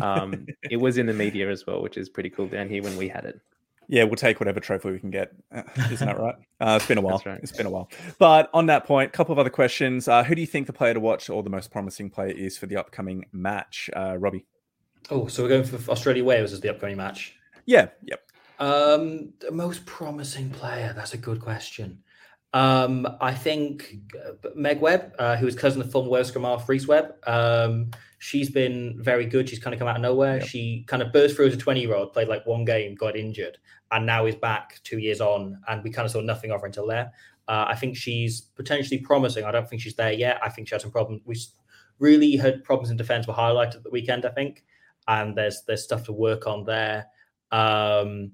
um, 0.02 0.46
it 0.70 0.78
was 0.78 0.98
in 0.98 1.06
the 1.06 1.14
media 1.14 1.50
as 1.50 1.66
well, 1.66 1.82
which 1.82 1.98
is 1.98 2.10
pretty 2.10 2.30
cool 2.30 2.48
down 2.48 2.70
here 2.70 2.84
when 2.84 2.98
we 2.98 3.08
had 3.08 3.26
it. 3.26 3.40
Yeah, 3.88 4.06
we'll 4.06 4.16
take 4.16 4.40
whatever 4.40 4.60
trophy 4.60 4.92
we 4.92 5.00
can 5.00 5.12
get. 5.12 5.34
Uh, 5.54 5.64
isn't 5.92 6.08
that 6.08 6.20
right? 6.20 6.36
Uh, 6.60 6.78
it's 6.80 6.88
been 6.88 6.98
a 6.98 7.02
while. 7.02 7.22
Right. 7.26 7.40
It's 7.42 7.52
been 7.52 7.66
a 7.66 7.70
while. 7.70 7.90
But 8.18 8.50
on 8.54 8.68
that 8.68 8.86
point, 8.86 9.10
a 9.10 9.12
couple 9.12 9.34
of 9.34 9.40
other 9.40 9.50
questions. 9.50 10.08
Uh, 10.08 10.24
who 10.24 10.36
do 10.36 10.42
you 10.42 10.48
think 10.48 10.68
the 10.68 10.74
player 10.74 10.94
to 10.94 11.00
watch 11.00 11.30
or 11.30 11.44
the 11.44 11.50
most 11.50 11.72
promising 11.72 12.10
player 12.10 12.32
is 12.32 12.58
for 12.58 12.66
the 12.66 12.78
upcoming 12.78 13.26
match, 13.32 13.90
uh, 13.96 14.18
Robbie? 14.18 14.46
Oh, 15.10 15.28
so 15.28 15.44
we're 15.44 15.50
going 15.50 15.64
for 15.66 15.92
Australia 15.92 16.24
Wales 16.24 16.54
as 16.54 16.62
the 16.62 16.70
upcoming 16.70 16.98
match. 16.98 17.36
Yeah. 17.66 17.90
Yep. 18.06 18.22
Um, 18.60 19.34
the 19.40 19.52
most 19.52 19.86
promising 19.86 20.50
player. 20.50 20.94
That's 20.96 21.14
a 21.14 21.18
good 21.18 21.40
question. 21.40 22.04
Um, 22.54 23.08
I 23.20 23.34
think 23.34 23.96
uh, 24.16 24.50
Meg 24.56 24.80
Webb, 24.80 25.14
uh, 25.18 25.36
who 25.38 25.48
is 25.48 25.56
cousin 25.56 25.82
of 25.82 25.92
former 25.92 26.10
Wales 26.10 26.28
scrum 26.28 26.44
half 26.44 26.70
Webb, 26.88 27.16
um, 27.26 27.90
she's 28.20 28.52
been 28.52 28.96
very 29.02 29.26
good. 29.26 29.50
She's 29.50 29.60
kind 29.60 29.74
of 29.74 29.80
come 29.80 29.88
out 29.88 29.96
of 29.96 30.04
nowhere. 30.04 30.38
Yep. 30.38 30.48
She 30.48 30.84
kind 30.88 31.02
of 31.02 31.12
burst 31.12 31.36
through 31.36 31.48
as 31.48 31.56
a 31.56 31.58
20 31.58 31.82
year 31.82 31.96
old, 31.96 32.14
played 32.14 32.28
like 32.28 32.46
one 32.46 32.64
game, 32.64 32.94
got 32.94 33.18
injured, 33.18 33.58
and 33.92 34.06
now 34.06 34.28
is 34.28 34.36
back 34.36 34.80
two 34.84 35.00
years 35.00 35.20
on. 35.20 35.60
And 35.68 35.84
we 35.84 35.90
kind 35.90 36.06
of 36.06 36.12
saw 36.12 36.22
nothing 36.22 36.52
of 36.52 36.62
her 36.62 36.68
until 36.68 36.86
there. 36.88 37.12
Uh, 37.48 37.66
I 37.68 37.76
think 37.76 37.98
she's 37.98 38.42
potentially 38.42 39.00
promising. 39.00 39.46
I 39.46 39.52
don't 39.52 39.68
think 39.68 39.82
she's 39.82 39.96
there 39.96 40.14
yet. 40.14 40.40
I 40.44 40.50
think 40.50 40.68
she 40.68 40.76
had 40.76 40.82
some 40.82 40.92
problems. 40.92 41.22
We 41.26 41.36
really 42.00 42.36
had 42.36 42.64
problems 42.64 42.92
in 42.92 42.98
defence 42.98 43.28
were 43.28 43.34
highlighted 43.34 43.78
at 43.78 43.84
the 43.84 43.90
weekend, 43.90 44.26
I 44.26 44.30
think, 44.30 44.64
and 45.08 45.36
there's 45.36 45.64
there's 45.68 45.84
stuff 45.84 46.04
to 46.06 46.14
work 46.14 46.46
on 46.46 46.66
there. 46.66 47.08
Um, 47.52 48.32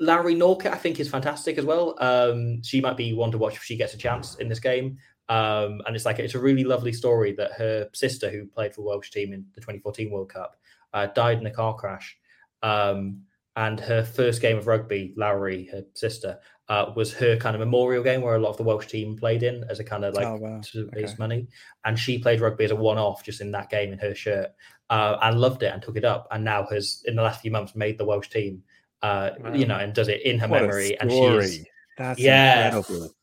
Lowri 0.00 0.36
Norkett, 0.36 0.72
I 0.72 0.76
think, 0.76 0.98
is 0.98 1.08
fantastic 1.08 1.58
as 1.58 1.64
well. 1.64 1.96
Um, 1.98 2.62
she 2.62 2.80
might 2.80 2.96
be 2.96 3.12
one 3.12 3.30
to 3.32 3.38
watch 3.38 3.56
if 3.56 3.62
she 3.62 3.76
gets 3.76 3.94
a 3.94 3.98
chance 3.98 4.36
in 4.36 4.48
this 4.48 4.60
game. 4.60 4.98
Um, 5.28 5.80
and 5.86 5.94
it's 5.94 6.04
like 6.04 6.18
it's 6.18 6.34
a 6.34 6.40
really 6.40 6.64
lovely 6.64 6.92
story 6.92 7.32
that 7.34 7.52
her 7.52 7.88
sister, 7.94 8.28
who 8.28 8.46
played 8.46 8.74
for 8.74 8.82
Welsh 8.82 9.10
team 9.10 9.32
in 9.32 9.46
the 9.54 9.60
2014 9.60 10.10
World 10.10 10.32
Cup, 10.32 10.56
uh, 10.92 11.06
died 11.06 11.38
in 11.38 11.46
a 11.46 11.50
car 11.50 11.74
crash. 11.74 12.16
Um, 12.62 13.22
and 13.54 13.78
her 13.80 14.02
first 14.02 14.40
game 14.40 14.56
of 14.56 14.66
rugby, 14.66 15.14
Lowri, 15.16 15.70
her 15.70 15.84
sister, 15.94 16.38
uh, 16.68 16.90
was 16.96 17.12
her 17.12 17.36
kind 17.36 17.54
of 17.54 17.60
memorial 17.60 18.02
game 18.02 18.22
where 18.22 18.34
a 18.34 18.38
lot 18.38 18.50
of 18.50 18.56
the 18.56 18.62
Welsh 18.62 18.86
team 18.86 19.16
played 19.16 19.42
in 19.42 19.64
as 19.68 19.78
a 19.78 19.84
kind 19.84 20.04
of 20.04 20.14
like 20.14 20.26
oh, 20.26 20.36
wow. 20.36 20.60
to 20.72 20.88
raise 20.92 21.10
okay. 21.10 21.16
money. 21.18 21.48
And 21.84 21.98
she 21.98 22.18
played 22.18 22.40
rugby 22.40 22.64
as 22.64 22.70
a 22.70 22.76
one-off 22.76 23.22
just 23.22 23.40
in 23.40 23.50
that 23.52 23.68
game 23.68 23.92
in 23.92 23.98
her 23.98 24.14
shirt 24.14 24.50
uh, 24.88 25.18
and 25.20 25.38
loved 25.38 25.62
it 25.62 25.72
and 25.72 25.82
took 25.82 25.96
it 25.96 26.04
up. 26.04 26.28
And 26.30 26.44
now 26.44 26.66
has 26.70 27.02
in 27.06 27.16
the 27.16 27.22
last 27.22 27.42
few 27.42 27.50
months 27.50 27.76
made 27.76 27.98
the 27.98 28.06
Welsh 28.06 28.30
team 28.30 28.62
uh, 29.02 29.30
wow. 29.40 29.52
you 29.54 29.66
know, 29.66 29.76
and 29.76 29.94
does 29.94 30.08
it 30.08 30.22
in 30.22 30.38
her 30.38 30.48
what 30.48 30.62
memory. 30.62 30.98
And 31.00 31.10
she 31.10 31.18
is, 31.18 31.66
That's 31.98 32.20
yeah, 32.20 32.66
incredible. 32.66 33.14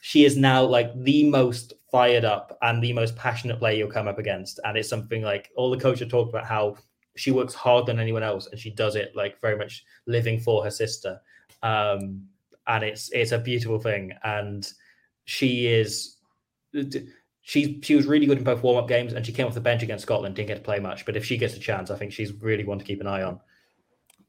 she 0.00 0.24
is 0.24 0.36
now 0.36 0.64
like 0.64 0.92
the 1.02 1.28
most 1.28 1.74
fired 1.90 2.24
up 2.24 2.56
and 2.62 2.82
the 2.82 2.92
most 2.92 3.16
passionate 3.16 3.58
player 3.58 3.76
you'll 3.76 3.90
come 3.90 4.08
up 4.08 4.18
against. 4.18 4.60
And 4.64 4.76
it's 4.76 4.88
something 4.88 5.22
like 5.22 5.50
all 5.56 5.70
the 5.70 5.78
coaches 5.78 6.08
talked 6.10 6.30
about 6.30 6.46
how 6.46 6.76
she 7.16 7.30
works 7.30 7.54
harder 7.54 7.86
than 7.86 8.00
anyone 8.00 8.22
else, 8.22 8.48
and 8.50 8.60
she 8.60 8.70
does 8.70 8.96
it 8.96 9.12
like 9.14 9.40
very 9.40 9.56
much 9.56 9.84
living 10.06 10.38
for 10.38 10.62
her 10.64 10.70
sister. 10.70 11.20
Um, 11.62 12.24
and 12.66 12.84
it's 12.84 13.10
it's 13.12 13.32
a 13.32 13.38
beautiful 13.38 13.78
thing. 13.78 14.12
And 14.22 14.70
she 15.24 15.66
is 15.66 16.16
she 17.42 17.80
she 17.82 17.94
was 17.94 18.06
really 18.06 18.26
good 18.26 18.38
in 18.38 18.44
both 18.44 18.62
warm 18.62 18.78
up 18.78 18.88
games, 18.88 19.12
and 19.12 19.24
she 19.24 19.32
came 19.32 19.46
off 19.46 19.54
the 19.54 19.60
bench 19.60 19.82
against 19.82 20.02
Scotland, 20.02 20.36
didn't 20.36 20.48
get 20.48 20.56
to 20.56 20.60
play 20.60 20.78
much. 20.78 21.04
But 21.04 21.16
if 21.16 21.24
she 21.24 21.36
gets 21.36 21.54
a 21.54 21.60
chance, 21.60 21.90
I 21.90 21.96
think 21.96 22.12
she's 22.12 22.32
really 22.34 22.64
one 22.64 22.78
to 22.78 22.84
keep 22.84 23.00
an 23.00 23.06
eye 23.06 23.22
on. 23.22 23.40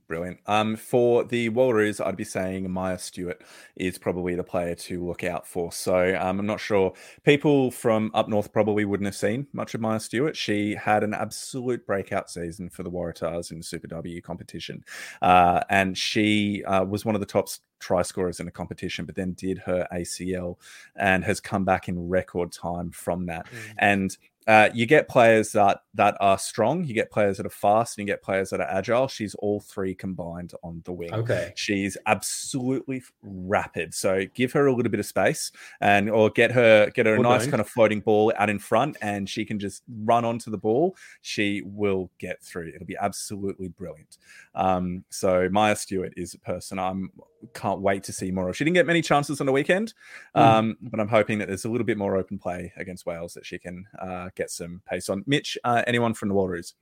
Brilliant. 0.10 0.40
Um, 0.48 0.76
for 0.76 1.24
the 1.24 1.52
Wallaroos, 1.52 2.04
I'd 2.04 2.18
be 2.18 2.24
saying 2.24 2.70
Maya 2.72 2.98
Stewart 2.98 3.44
is 3.76 4.00
probably 4.00 4.34
the 4.34 4.44
player 4.44 4.74
to 4.74 5.06
look 5.06 5.24
out 5.24 5.46
for. 5.46 5.72
So 5.72 6.18
um, 6.20 6.40
I'm 6.40 6.48
not 6.48 6.60
sure. 6.60 6.94
People 7.24 7.70
from 7.70 8.10
up 8.16 8.28
north 8.28 8.52
probably 8.52 8.86
wouldn't 8.86 9.06
have 9.06 9.16
seen 9.16 9.46
much 9.54 9.76
of 9.76 9.82
Maya 9.82 10.00
Stewart. 10.00 10.36
She 10.36 10.74
had 10.74 11.04
an 11.04 11.14
absolute 11.14 11.86
breakout 11.86 12.28
season 12.32 12.72
for 12.72 12.82
the 12.82 12.90
Waratahs 12.90 13.52
in 13.52 13.60
the 13.60 13.64
Super 13.64 13.86
W 13.86 14.20
competition. 14.20 14.84
Uh, 15.22 15.62
and 15.70 15.96
she 15.96 16.64
uh, 16.64 16.84
was 16.86 17.06
one 17.06 17.14
of 17.14 17.22
the 17.22 17.28
top 17.28 17.48
try 17.80 18.02
scorers 18.02 18.40
in 18.40 18.48
the 18.48 18.52
competition, 18.52 19.06
but 19.06 19.14
then 19.14 19.34
did 19.34 19.60
her 19.60 19.88
ACL 19.94 20.56
and 20.96 21.24
has 21.24 21.40
come 21.40 21.66
back 21.66 21.88
in 21.88 22.10
record 22.10 22.52
time 22.52 22.90
from 22.90 23.28
that. 23.28 23.46
Mm. 23.46 23.74
And 23.78 24.18
uh, 24.50 24.68
you 24.74 24.88
get 24.88 25.08
players 25.08 25.52
that 25.52 25.84
that 25.94 26.18
are 26.20 26.40
strong, 26.40 26.84
you 26.84 26.96
get 26.96 27.12
players 27.12 27.38
that 27.38 27.46
are 27.46 27.52
fast, 27.52 27.96
and 28.00 28.08
you 28.08 28.12
get 28.12 28.24
players 28.24 28.50
that 28.50 28.60
are 28.60 28.68
agile. 28.68 29.08
She's 29.08 29.36
all 29.36 29.60
three 29.60 29.94
combined 29.94 30.54
on 30.64 30.82
the 30.86 30.92
wing. 30.92 31.14
Okay, 31.14 31.54
she's 31.56 31.96
absolutely 32.08 33.04
rapid. 33.22 33.94
So 33.94 34.26
give 34.34 34.52
her 34.54 34.66
a 34.66 34.74
little 34.74 34.90
bit 34.90 35.00
of 35.00 35.06
space, 35.06 35.52
and 35.82 36.10
or 36.10 36.32
get 36.32 36.52
her 36.52 36.90
get 36.90 37.06
her 37.06 37.14
a 37.14 37.20
nice 37.20 37.46
kind 37.46 37.62
of 37.62 37.70
floating 37.70 38.00
ball 38.00 38.34
out 38.38 38.50
in 38.50 38.58
front, 38.58 38.98
and 39.04 39.30
she 39.30 39.46
can 39.46 39.60
just 39.60 39.84
run 40.04 40.26
onto 40.26 40.50
the 40.50 40.58
ball. 40.58 40.96
She 41.22 41.62
will 41.64 42.10
get 42.18 42.42
through. 42.42 42.72
It'll 42.74 42.88
be 42.88 42.98
absolutely 43.00 43.68
brilliant. 43.68 44.18
Um, 44.56 45.04
so 45.10 45.48
Maya 45.52 45.76
Stewart 45.76 46.14
is 46.18 46.34
a 46.34 46.40
person 46.40 46.80
I'm 46.80 47.12
can't 47.54 47.82
wait 47.82 48.04
to 48.04 48.14
see 48.14 48.32
more 48.32 48.50
of. 48.50 48.58
She 48.58 48.64
didn't 48.64 48.76
get 48.76 48.86
many 48.86 49.02
chances 49.02 49.40
on 49.40 49.46
the 49.46 49.52
weekend, 49.52 49.94
mm. 50.36 50.42
um, 50.42 50.78
but 50.82 51.00
I'm 51.00 51.08
hoping 51.08 51.40
that 51.40 51.48
there's 51.48 51.66
a 51.66 51.70
little 51.70 51.86
bit 51.86 51.98
more 51.98 52.16
open 52.16 52.38
play 52.38 52.74
against 52.78 53.06
Wales 53.06 53.34
that 53.34 53.46
she 53.46 53.60
can 53.60 53.86
uh, 54.02 54.30
get 54.36 54.52
some 54.52 54.82
pace 54.86 55.10
on. 55.10 55.24
Mitch, 55.26 55.58
uh, 55.64 55.84
anyone 55.88 56.14
from 56.14 56.30
the 56.30 56.36
Wallaroos? 56.36 56.74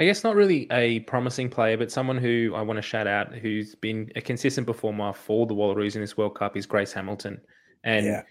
I 0.00 0.04
guess 0.04 0.24
not 0.24 0.36
really 0.36 0.66
a 0.72 1.00
promising 1.00 1.48
player, 1.48 1.76
but 1.76 1.92
someone 1.92 2.18
who 2.18 2.52
I 2.56 2.62
want 2.62 2.78
to 2.78 2.82
shout 2.82 3.06
out 3.06 3.34
who's 3.34 3.74
been 3.74 4.10
a 4.16 4.20
consistent 4.20 4.66
performer 4.66 5.12
for 5.12 5.46
the 5.46 5.54
Wallaroos 5.54 5.94
in 5.94 6.00
this 6.00 6.16
World 6.16 6.34
Cup 6.34 6.56
is 6.56 6.66
Grace 6.66 6.92
Hamilton. 6.92 7.40
And 7.84 8.06
yeah. 8.06 8.22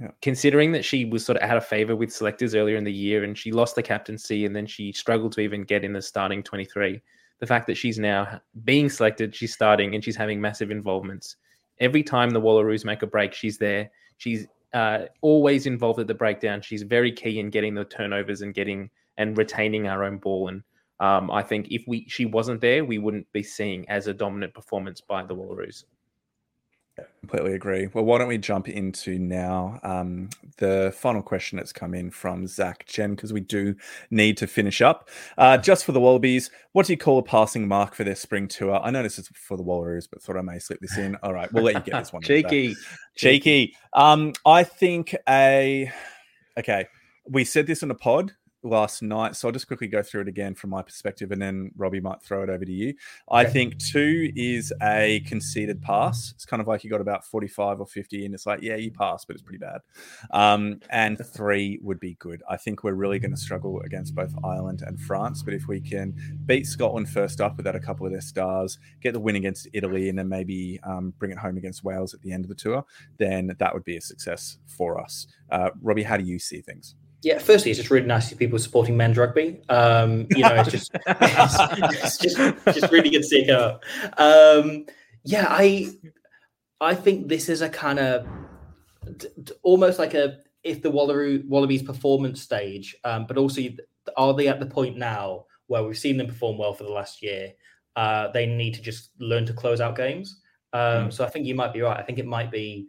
Yeah. 0.00 0.08
considering 0.22 0.72
that 0.72 0.84
she 0.84 1.04
was 1.04 1.24
sort 1.24 1.38
of 1.38 1.48
out 1.48 1.56
of 1.56 1.64
favor 1.64 1.94
with 1.94 2.12
selectors 2.12 2.54
earlier 2.54 2.76
in 2.76 2.82
the 2.82 2.92
year 2.92 3.22
and 3.22 3.38
she 3.38 3.52
lost 3.52 3.76
the 3.76 3.82
captaincy 3.82 4.44
and 4.44 4.54
then 4.54 4.66
she 4.66 4.92
struggled 4.92 5.32
to 5.32 5.40
even 5.40 5.62
get 5.62 5.84
in 5.84 5.92
the 5.92 6.02
starting 6.02 6.42
23, 6.42 7.00
the 7.40 7.46
fact 7.46 7.66
that 7.66 7.76
she's 7.76 7.98
now 7.98 8.40
being 8.64 8.88
selected, 8.88 9.34
she's 9.34 9.52
starting, 9.52 9.94
and 9.94 10.04
she's 10.04 10.16
having 10.16 10.40
massive 10.40 10.70
involvements. 10.70 11.36
Every 11.80 12.02
time 12.02 12.30
the 12.30 12.40
Wallaroos 12.40 12.84
make 12.84 13.02
a 13.02 13.06
break, 13.06 13.32
she's 13.32 13.58
there. 13.58 13.90
She's 14.18 14.46
uh, 14.72 15.06
always 15.20 15.66
involved 15.66 16.00
at 16.00 16.06
the 16.06 16.14
breakdown. 16.14 16.60
She's 16.60 16.82
very 16.82 17.12
key 17.12 17.38
in 17.40 17.50
getting 17.50 17.74
the 17.74 17.84
turnovers 17.84 18.42
and 18.42 18.54
getting 18.54 18.90
and 19.16 19.36
retaining 19.38 19.86
our 19.86 20.04
own 20.04 20.18
ball. 20.18 20.48
And 20.48 20.62
um, 21.00 21.30
I 21.30 21.42
think 21.42 21.68
if 21.70 21.84
we 21.86 22.06
she 22.08 22.26
wasn't 22.26 22.60
there, 22.60 22.84
we 22.84 22.98
wouldn't 22.98 23.30
be 23.32 23.42
seeing 23.42 23.88
as 23.88 24.06
a 24.06 24.14
dominant 24.14 24.54
performance 24.54 25.00
by 25.00 25.24
the 25.24 25.34
Wallaroos. 25.34 25.84
Completely 27.20 27.54
agree. 27.54 27.88
Well, 27.92 28.04
why 28.04 28.18
don't 28.18 28.28
we 28.28 28.38
jump 28.38 28.68
into 28.68 29.18
now 29.18 29.80
um, 29.82 30.28
the 30.58 30.94
final 30.96 31.22
question 31.22 31.56
that's 31.56 31.72
come 31.72 31.92
in 31.92 32.10
from 32.10 32.46
Zach 32.46 32.86
Jen 32.86 33.16
because 33.16 33.32
we 33.32 33.40
do 33.40 33.74
need 34.10 34.36
to 34.36 34.46
finish 34.46 34.80
up. 34.80 35.08
Uh, 35.36 35.58
just 35.58 35.84
for 35.84 35.90
the 35.90 36.00
Wallabies, 36.00 36.50
what 36.72 36.86
do 36.86 36.92
you 36.92 36.96
call 36.96 37.18
a 37.18 37.22
passing 37.22 37.66
mark 37.66 37.94
for 37.94 38.04
their 38.04 38.14
spring 38.14 38.46
tour? 38.46 38.78
I 38.80 38.90
know 38.90 39.02
this 39.02 39.18
is 39.18 39.28
for 39.28 39.56
the 39.56 39.64
Wallaroos, 39.64 40.06
but 40.08 40.22
thought 40.22 40.36
I 40.36 40.42
may 40.42 40.60
slip 40.60 40.80
this 40.80 40.96
in. 40.96 41.16
All 41.22 41.34
right, 41.34 41.52
we'll 41.52 41.64
let 41.64 41.74
you 41.74 41.92
get 41.92 41.98
this 41.98 42.12
one. 42.12 42.22
Cheeky, 42.22 42.76
cheeky. 43.16 43.74
Um, 43.94 44.32
I 44.46 44.62
think 44.62 45.16
a 45.28 45.90
okay. 46.58 46.86
We 47.26 47.44
said 47.44 47.66
this 47.66 47.82
in 47.82 47.90
a 47.90 47.94
pod 47.94 48.32
last 48.64 49.02
night. 49.02 49.36
So 49.36 49.48
I'll 49.48 49.52
just 49.52 49.66
quickly 49.66 49.86
go 49.86 50.02
through 50.02 50.22
it 50.22 50.28
again 50.28 50.54
from 50.54 50.70
my 50.70 50.82
perspective, 50.82 51.30
and 51.30 51.40
then 51.40 51.70
Robbie 51.76 52.00
might 52.00 52.22
throw 52.22 52.42
it 52.42 52.48
over 52.48 52.64
to 52.64 52.72
you. 52.72 52.94
I 53.30 53.44
think 53.44 53.78
two 53.78 54.32
is 54.34 54.72
a 54.82 55.20
conceded 55.26 55.82
pass. 55.82 56.32
It's 56.34 56.46
kind 56.46 56.60
of 56.60 56.66
like 56.66 56.82
you 56.82 56.90
got 56.90 57.00
about 57.00 57.24
45 57.24 57.80
or 57.80 57.86
50, 57.86 58.24
and 58.24 58.34
it's 58.34 58.46
like, 58.46 58.62
yeah, 58.62 58.76
you 58.76 58.90
pass, 58.90 59.24
but 59.24 59.34
it's 59.34 59.42
pretty 59.42 59.58
bad. 59.58 59.80
Um, 60.30 60.80
and 60.90 61.18
three 61.24 61.78
would 61.82 62.00
be 62.00 62.14
good. 62.14 62.42
I 62.48 62.56
think 62.56 62.82
we're 62.82 62.94
really 62.94 63.18
going 63.18 63.30
to 63.30 63.36
struggle 63.36 63.80
against 63.82 64.14
both 64.14 64.34
Ireland 64.42 64.82
and 64.86 65.00
France, 65.00 65.42
but 65.42 65.54
if 65.54 65.68
we 65.68 65.80
can 65.80 66.14
beat 66.46 66.66
Scotland 66.66 67.08
first 67.08 67.40
up 67.40 67.56
without 67.56 67.76
a 67.76 67.80
couple 67.80 68.06
of 68.06 68.12
their 68.12 68.20
stars, 68.20 68.78
get 69.00 69.12
the 69.12 69.20
win 69.20 69.36
against 69.36 69.68
Italy, 69.72 70.08
and 70.08 70.18
then 70.18 70.28
maybe 70.28 70.80
um, 70.84 71.12
bring 71.18 71.30
it 71.30 71.38
home 71.38 71.56
against 71.56 71.84
Wales 71.84 72.14
at 72.14 72.22
the 72.22 72.32
end 72.32 72.44
of 72.44 72.48
the 72.48 72.54
tour, 72.54 72.84
then 73.18 73.54
that 73.58 73.74
would 73.74 73.84
be 73.84 73.96
a 73.96 74.00
success 74.00 74.58
for 74.66 75.00
us. 75.00 75.26
Uh, 75.50 75.70
Robbie, 75.82 76.02
how 76.02 76.16
do 76.16 76.24
you 76.24 76.38
see 76.38 76.60
things? 76.60 76.94
Yeah, 77.24 77.38
firstly, 77.38 77.70
it's 77.70 77.78
just 77.78 77.90
really 77.90 78.06
nice 78.06 78.24
to 78.24 78.28
see 78.30 78.36
people 78.36 78.58
supporting 78.58 78.98
men's 78.98 79.16
rugby. 79.16 79.58
Um, 79.70 80.26
you 80.30 80.42
know, 80.42 80.54
it's 80.56 80.70
just 80.70 80.90
it's, 81.06 81.56
it's, 82.04 82.18
just 82.18 82.36
just 82.66 82.92
really 82.92 83.08
good 83.08 83.22
to 83.22 83.24
see 83.24 83.42
it 83.42 83.46
go. 83.46 83.80
Um, 84.18 84.84
yeah, 85.24 85.46
I 85.48 85.90
I 86.82 86.94
think 86.94 87.28
this 87.28 87.48
is 87.48 87.62
a 87.62 87.68
kind 87.70 87.98
of 87.98 88.26
almost 89.62 89.98
like 89.98 90.12
a 90.12 90.38
if 90.62 90.82
the 90.82 90.92
Wallaroo, 90.92 91.46
Wallabies 91.48 91.82
performance 91.82 92.42
stage, 92.42 92.94
um, 93.04 93.26
but 93.26 93.38
also 93.38 93.62
are 94.18 94.34
they 94.34 94.48
at 94.48 94.60
the 94.60 94.66
point 94.66 94.98
now 94.98 95.46
where 95.66 95.82
we've 95.82 95.96
seen 95.96 96.18
them 96.18 96.26
perform 96.26 96.58
well 96.58 96.74
for 96.74 96.84
the 96.84 96.92
last 96.92 97.22
year? 97.22 97.52
Uh, 97.96 98.28
they 98.32 98.44
need 98.44 98.74
to 98.74 98.82
just 98.82 99.10
learn 99.18 99.46
to 99.46 99.54
close 99.54 99.80
out 99.80 99.96
games. 99.96 100.42
Um, 100.74 101.08
mm. 101.08 101.12
So 101.12 101.24
I 101.24 101.30
think 101.30 101.46
you 101.46 101.54
might 101.54 101.72
be 101.72 101.80
right. 101.80 101.98
I 101.98 102.02
think 102.02 102.18
it 102.18 102.26
might 102.26 102.50
be 102.50 102.88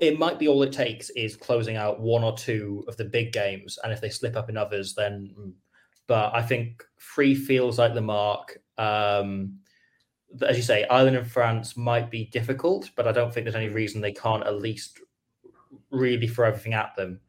it 0.00 0.18
might 0.18 0.38
be 0.38 0.48
all 0.48 0.62
it 0.62 0.72
takes 0.72 1.10
is 1.10 1.36
closing 1.36 1.76
out 1.76 2.00
one 2.00 2.24
or 2.24 2.36
two 2.36 2.84
of 2.88 2.96
the 2.96 3.04
big 3.04 3.32
games, 3.32 3.78
and 3.82 3.92
if 3.92 4.00
they 4.00 4.10
slip 4.10 4.36
up 4.36 4.48
in 4.48 4.56
others, 4.56 4.94
then. 4.94 5.34
Mm. 5.38 5.52
But 6.06 6.34
I 6.34 6.42
think 6.42 6.84
three 7.00 7.34
feels 7.34 7.78
like 7.78 7.94
the 7.94 8.02
mark. 8.02 8.58
Um, 8.76 9.60
as 10.46 10.56
you 10.56 10.62
say, 10.62 10.84
Ireland 10.84 11.16
and 11.16 11.30
France 11.30 11.78
might 11.78 12.10
be 12.10 12.26
difficult, 12.26 12.90
but 12.94 13.08
I 13.08 13.12
don't 13.12 13.32
think 13.32 13.44
there's 13.44 13.54
any 13.54 13.68
reason 13.68 14.00
they 14.00 14.12
can't 14.12 14.44
at 14.44 14.60
least 14.60 15.00
really 15.90 16.28
throw 16.28 16.48
everything 16.48 16.74
at 16.74 16.94
them. 16.96 17.20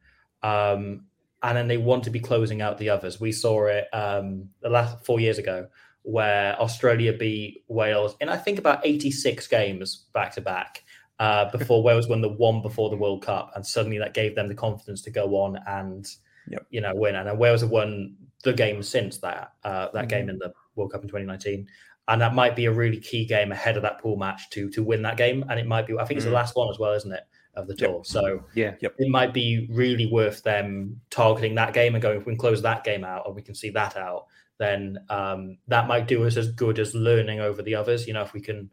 Um, 0.42 1.06
and 1.42 1.56
then 1.56 1.68
they 1.68 1.78
want 1.78 2.04
to 2.04 2.10
be 2.10 2.20
closing 2.20 2.60
out 2.60 2.78
the 2.78 2.90
others. 2.90 3.20
We 3.20 3.32
saw 3.32 3.66
it 3.66 3.86
um, 3.92 4.48
the 4.60 4.68
last 4.68 5.04
four 5.04 5.20
years 5.20 5.38
ago, 5.38 5.68
where 6.02 6.60
Australia 6.60 7.12
beat 7.12 7.64
Wales 7.68 8.16
in 8.20 8.28
I 8.28 8.36
think 8.36 8.58
about 8.58 8.84
86 8.84 9.46
games 9.48 10.06
back 10.12 10.32
to 10.34 10.40
back 10.40 10.84
uh, 11.18 11.50
before 11.50 11.82
Wales 11.82 12.08
won 12.08 12.20
the 12.20 12.28
one 12.28 12.62
before 12.62 12.90
the 12.90 12.96
World 12.96 13.24
Cup, 13.24 13.52
and 13.54 13.66
suddenly 13.66 13.98
that 13.98 14.14
gave 14.14 14.34
them 14.34 14.48
the 14.48 14.54
confidence 14.54 15.02
to 15.02 15.10
go 15.10 15.36
on 15.36 15.58
and 15.66 16.06
yep. 16.48 16.66
you 16.70 16.80
know 16.80 16.94
win. 16.94 17.16
And 17.16 17.28
then 17.28 17.38
Wales 17.38 17.62
have 17.62 17.70
won 17.70 18.16
the 18.42 18.52
game 18.52 18.82
since 18.82 19.18
that 19.18 19.52
uh, 19.64 19.88
that 19.92 19.94
mm-hmm. 19.94 20.08
game 20.08 20.28
in 20.28 20.38
the 20.38 20.52
World 20.74 20.92
Cup 20.92 21.02
in 21.02 21.08
2019, 21.08 21.66
and 22.08 22.20
that 22.20 22.34
might 22.34 22.54
be 22.54 22.66
a 22.66 22.72
really 22.72 23.00
key 23.00 23.24
game 23.24 23.50
ahead 23.50 23.76
of 23.76 23.82
that 23.82 24.00
pool 24.00 24.16
match 24.16 24.50
to 24.50 24.68
to 24.70 24.82
win 24.82 25.02
that 25.02 25.16
game. 25.16 25.44
And 25.48 25.58
it 25.58 25.66
might 25.66 25.86
be, 25.86 25.94
I 25.94 26.04
think 26.04 26.18
it's 26.18 26.24
mm-hmm. 26.24 26.32
the 26.32 26.36
last 26.36 26.54
one 26.54 26.68
as 26.68 26.78
well, 26.78 26.92
isn't 26.92 27.12
it, 27.12 27.26
of 27.54 27.66
the 27.66 27.74
tour? 27.74 27.96
Yep. 27.96 28.06
So 28.06 28.44
yeah, 28.54 28.74
yep. 28.80 28.94
it 28.98 29.08
might 29.08 29.32
be 29.32 29.66
really 29.70 30.06
worth 30.06 30.42
them 30.42 31.00
targeting 31.08 31.54
that 31.54 31.72
game 31.72 31.94
and 31.94 32.02
going. 32.02 32.18
If 32.18 32.26
we 32.26 32.32
can 32.32 32.38
close 32.38 32.60
that 32.62 32.84
game 32.84 33.04
out, 33.04 33.22
or 33.26 33.32
we 33.32 33.42
can 33.42 33.54
see 33.54 33.70
that 33.70 33.96
out, 33.96 34.26
then 34.58 34.98
um, 35.08 35.56
that 35.68 35.88
might 35.88 36.08
do 36.08 36.26
us 36.26 36.36
as 36.36 36.50
good 36.52 36.78
as 36.78 36.94
learning 36.94 37.40
over 37.40 37.62
the 37.62 37.74
others. 37.74 38.06
You 38.06 38.12
know, 38.12 38.22
if 38.22 38.34
we 38.34 38.40
can 38.42 38.70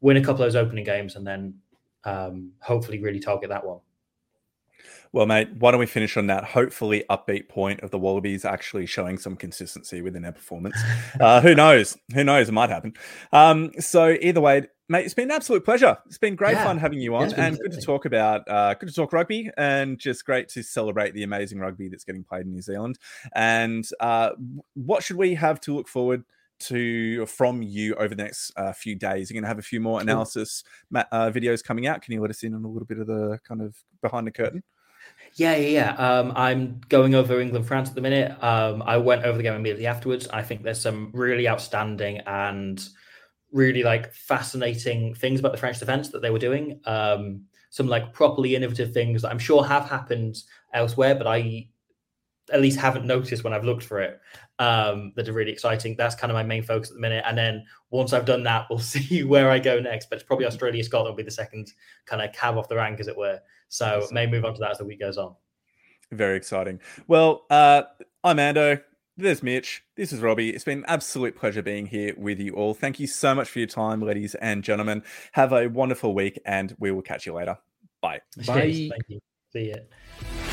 win 0.00 0.18
a 0.18 0.20
couple 0.20 0.44
of 0.44 0.52
those 0.52 0.56
opening 0.56 0.84
games 0.84 1.16
and 1.16 1.26
then 1.26 1.54
um, 2.04 2.52
hopefully 2.60 3.00
really 3.00 3.20
target 3.20 3.50
that 3.50 3.64
one. 3.66 3.80
Well, 5.14 5.26
mate, 5.26 5.48
why 5.60 5.70
don't 5.70 5.78
we 5.78 5.86
finish 5.86 6.16
on 6.16 6.26
that 6.26 6.42
hopefully 6.42 7.04
upbeat 7.08 7.48
point 7.48 7.82
of 7.82 7.92
the 7.92 7.98
Wallabies 8.00 8.44
actually 8.44 8.86
showing 8.86 9.16
some 9.16 9.36
consistency 9.36 10.02
within 10.02 10.22
their 10.22 10.32
performance? 10.32 10.76
Uh, 11.20 11.40
who 11.40 11.54
knows? 11.54 11.96
Who 12.12 12.24
knows? 12.24 12.48
It 12.48 12.52
might 12.52 12.70
happen. 12.70 12.92
Um, 13.32 13.70
so 13.78 14.16
either 14.20 14.40
way, 14.40 14.64
mate, 14.88 15.04
it's 15.04 15.14
been 15.14 15.30
an 15.30 15.36
absolute 15.36 15.64
pleasure. 15.64 15.96
It's 16.06 16.18
been 16.18 16.34
great 16.34 16.54
yeah. 16.54 16.64
fun 16.64 16.78
having 16.78 16.98
you 16.98 17.14
on, 17.14 17.32
and 17.34 17.56
good 17.58 17.70
to 17.72 17.80
talk 17.80 18.04
about. 18.04 18.48
Uh, 18.48 18.74
good 18.74 18.88
to 18.88 18.94
talk 18.94 19.12
rugby, 19.12 19.48
and 19.56 19.96
just 19.96 20.24
great 20.24 20.48
to 20.50 20.62
celebrate 20.62 21.14
the 21.14 21.22
amazing 21.22 21.60
rugby 21.60 21.88
that's 21.88 22.04
getting 22.04 22.24
played 22.24 22.46
in 22.46 22.52
New 22.52 22.62
Zealand. 22.62 22.98
And 23.32 23.88
uh, 24.00 24.30
what 24.74 25.04
should 25.04 25.16
we 25.16 25.34
have 25.34 25.60
to 25.60 25.74
look 25.74 25.86
forward? 25.86 26.24
To 26.68 27.26
from 27.26 27.62
you 27.62 27.94
over 27.94 28.14
the 28.14 28.22
next 28.22 28.52
uh, 28.56 28.72
few 28.72 28.94
days. 28.94 29.30
You're 29.30 29.34
going 29.34 29.44
to 29.44 29.48
have 29.48 29.58
a 29.58 29.62
few 29.62 29.80
more 29.80 30.00
analysis 30.00 30.64
uh, 30.94 31.30
videos 31.30 31.62
coming 31.62 31.86
out. 31.86 32.02
Can 32.02 32.12
you 32.12 32.20
let 32.20 32.30
us 32.30 32.42
in 32.42 32.54
on 32.54 32.64
a 32.64 32.68
little 32.68 32.86
bit 32.86 32.98
of 32.98 33.06
the 33.06 33.38
kind 33.46 33.62
of 33.62 33.76
behind 34.02 34.26
the 34.26 34.32
curtain? 34.32 34.62
Yeah, 35.34 35.56
yeah, 35.56 35.68
yeah. 35.68 35.90
Um, 35.96 36.32
I'm 36.36 36.80
going 36.88 37.14
over 37.14 37.40
England 37.40 37.66
France 37.66 37.88
at 37.88 37.94
the 37.94 38.00
minute. 38.00 38.42
Um, 38.42 38.82
I 38.82 38.96
went 38.98 39.24
over 39.24 39.36
the 39.36 39.42
game 39.42 39.54
immediately 39.54 39.86
afterwards. 39.86 40.28
I 40.28 40.42
think 40.42 40.62
there's 40.62 40.80
some 40.80 41.10
really 41.12 41.48
outstanding 41.48 42.18
and 42.26 42.86
really 43.52 43.82
like 43.82 44.12
fascinating 44.12 45.14
things 45.14 45.40
about 45.40 45.52
the 45.52 45.58
French 45.58 45.78
defense 45.78 46.10
that 46.10 46.22
they 46.22 46.30
were 46.30 46.38
doing. 46.38 46.80
Um, 46.86 47.42
some 47.70 47.88
like 47.88 48.12
properly 48.12 48.54
innovative 48.54 48.92
things 48.92 49.22
that 49.22 49.30
I'm 49.30 49.38
sure 49.38 49.64
have 49.64 49.88
happened 49.88 50.36
elsewhere, 50.72 51.16
but 51.16 51.26
I 51.26 51.68
at 52.52 52.60
least 52.60 52.78
haven't 52.78 53.06
noticed 53.06 53.44
when 53.44 53.52
I've 53.52 53.64
looked 53.64 53.84
for 53.84 54.00
it 54.00 54.20
um, 54.58 55.12
that 55.16 55.28
are 55.28 55.32
really 55.32 55.52
exciting. 55.52 55.96
That's 55.96 56.14
kind 56.14 56.30
of 56.30 56.34
my 56.34 56.42
main 56.42 56.62
focus 56.62 56.90
at 56.90 56.94
the 56.94 57.00
minute. 57.00 57.24
And 57.26 57.36
then 57.36 57.64
once 57.90 58.12
I've 58.12 58.26
done 58.26 58.42
that, 58.44 58.66
we'll 58.70 58.78
see 58.78 59.24
where 59.24 59.50
I 59.50 59.58
go 59.58 59.80
next. 59.80 60.10
But 60.10 60.16
it's 60.16 60.24
probably 60.24 60.46
Australia, 60.46 60.84
Scotland 60.84 61.12
will 61.12 61.16
be 61.16 61.22
the 61.22 61.30
second 61.30 61.72
kind 62.06 62.22
of 62.22 62.32
cab 62.32 62.56
off 62.56 62.68
the 62.68 62.76
rank, 62.76 63.00
as 63.00 63.08
it 63.08 63.16
were. 63.16 63.40
So 63.68 64.00
awesome. 64.02 64.14
may 64.14 64.26
move 64.26 64.44
on 64.44 64.54
to 64.54 64.60
that 64.60 64.72
as 64.72 64.78
the 64.78 64.84
week 64.84 65.00
goes 65.00 65.18
on. 65.18 65.34
Very 66.12 66.36
exciting. 66.36 66.80
Well, 67.08 67.44
uh, 67.50 67.82
I'm 68.22 68.36
Ando. 68.36 68.82
There's 69.16 69.42
Mitch. 69.42 69.84
This 69.96 70.12
is 70.12 70.20
Robbie. 70.20 70.50
It's 70.50 70.64
been 70.64 70.78
an 70.78 70.84
absolute 70.88 71.36
pleasure 71.36 71.62
being 71.62 71.86
here 71.86 72.14
with 72.16 72.40
you 72.40 72.54
all. 72.54 72.74
Thank 72.74 72.98
you 72.98 73.06
so 73.06 73.34
much 73.34 73.48
for 73.48 73.60
your 73.60 73.68
time, 73.68 74.02
ladies 74.02 74.34
and 74.36 74.64
gentlemen. 74.64 75.04
Have 75.32 75.52
a 75.52 75.68
wonderful 75.68 76.14
week, 76.14 76.40
and 76.44 76.74
we 76.78 76.90
will 76.90 77.02
catch 77.02 77.24
you 77.24 77.32
later. 77.32 77.56
Bye. 78.02 78.20
Bye. 78.44 78.90
Thank 78.90 79.04
you. 79.08 79.20
See 79.52 79.72
you. 79.72 80.43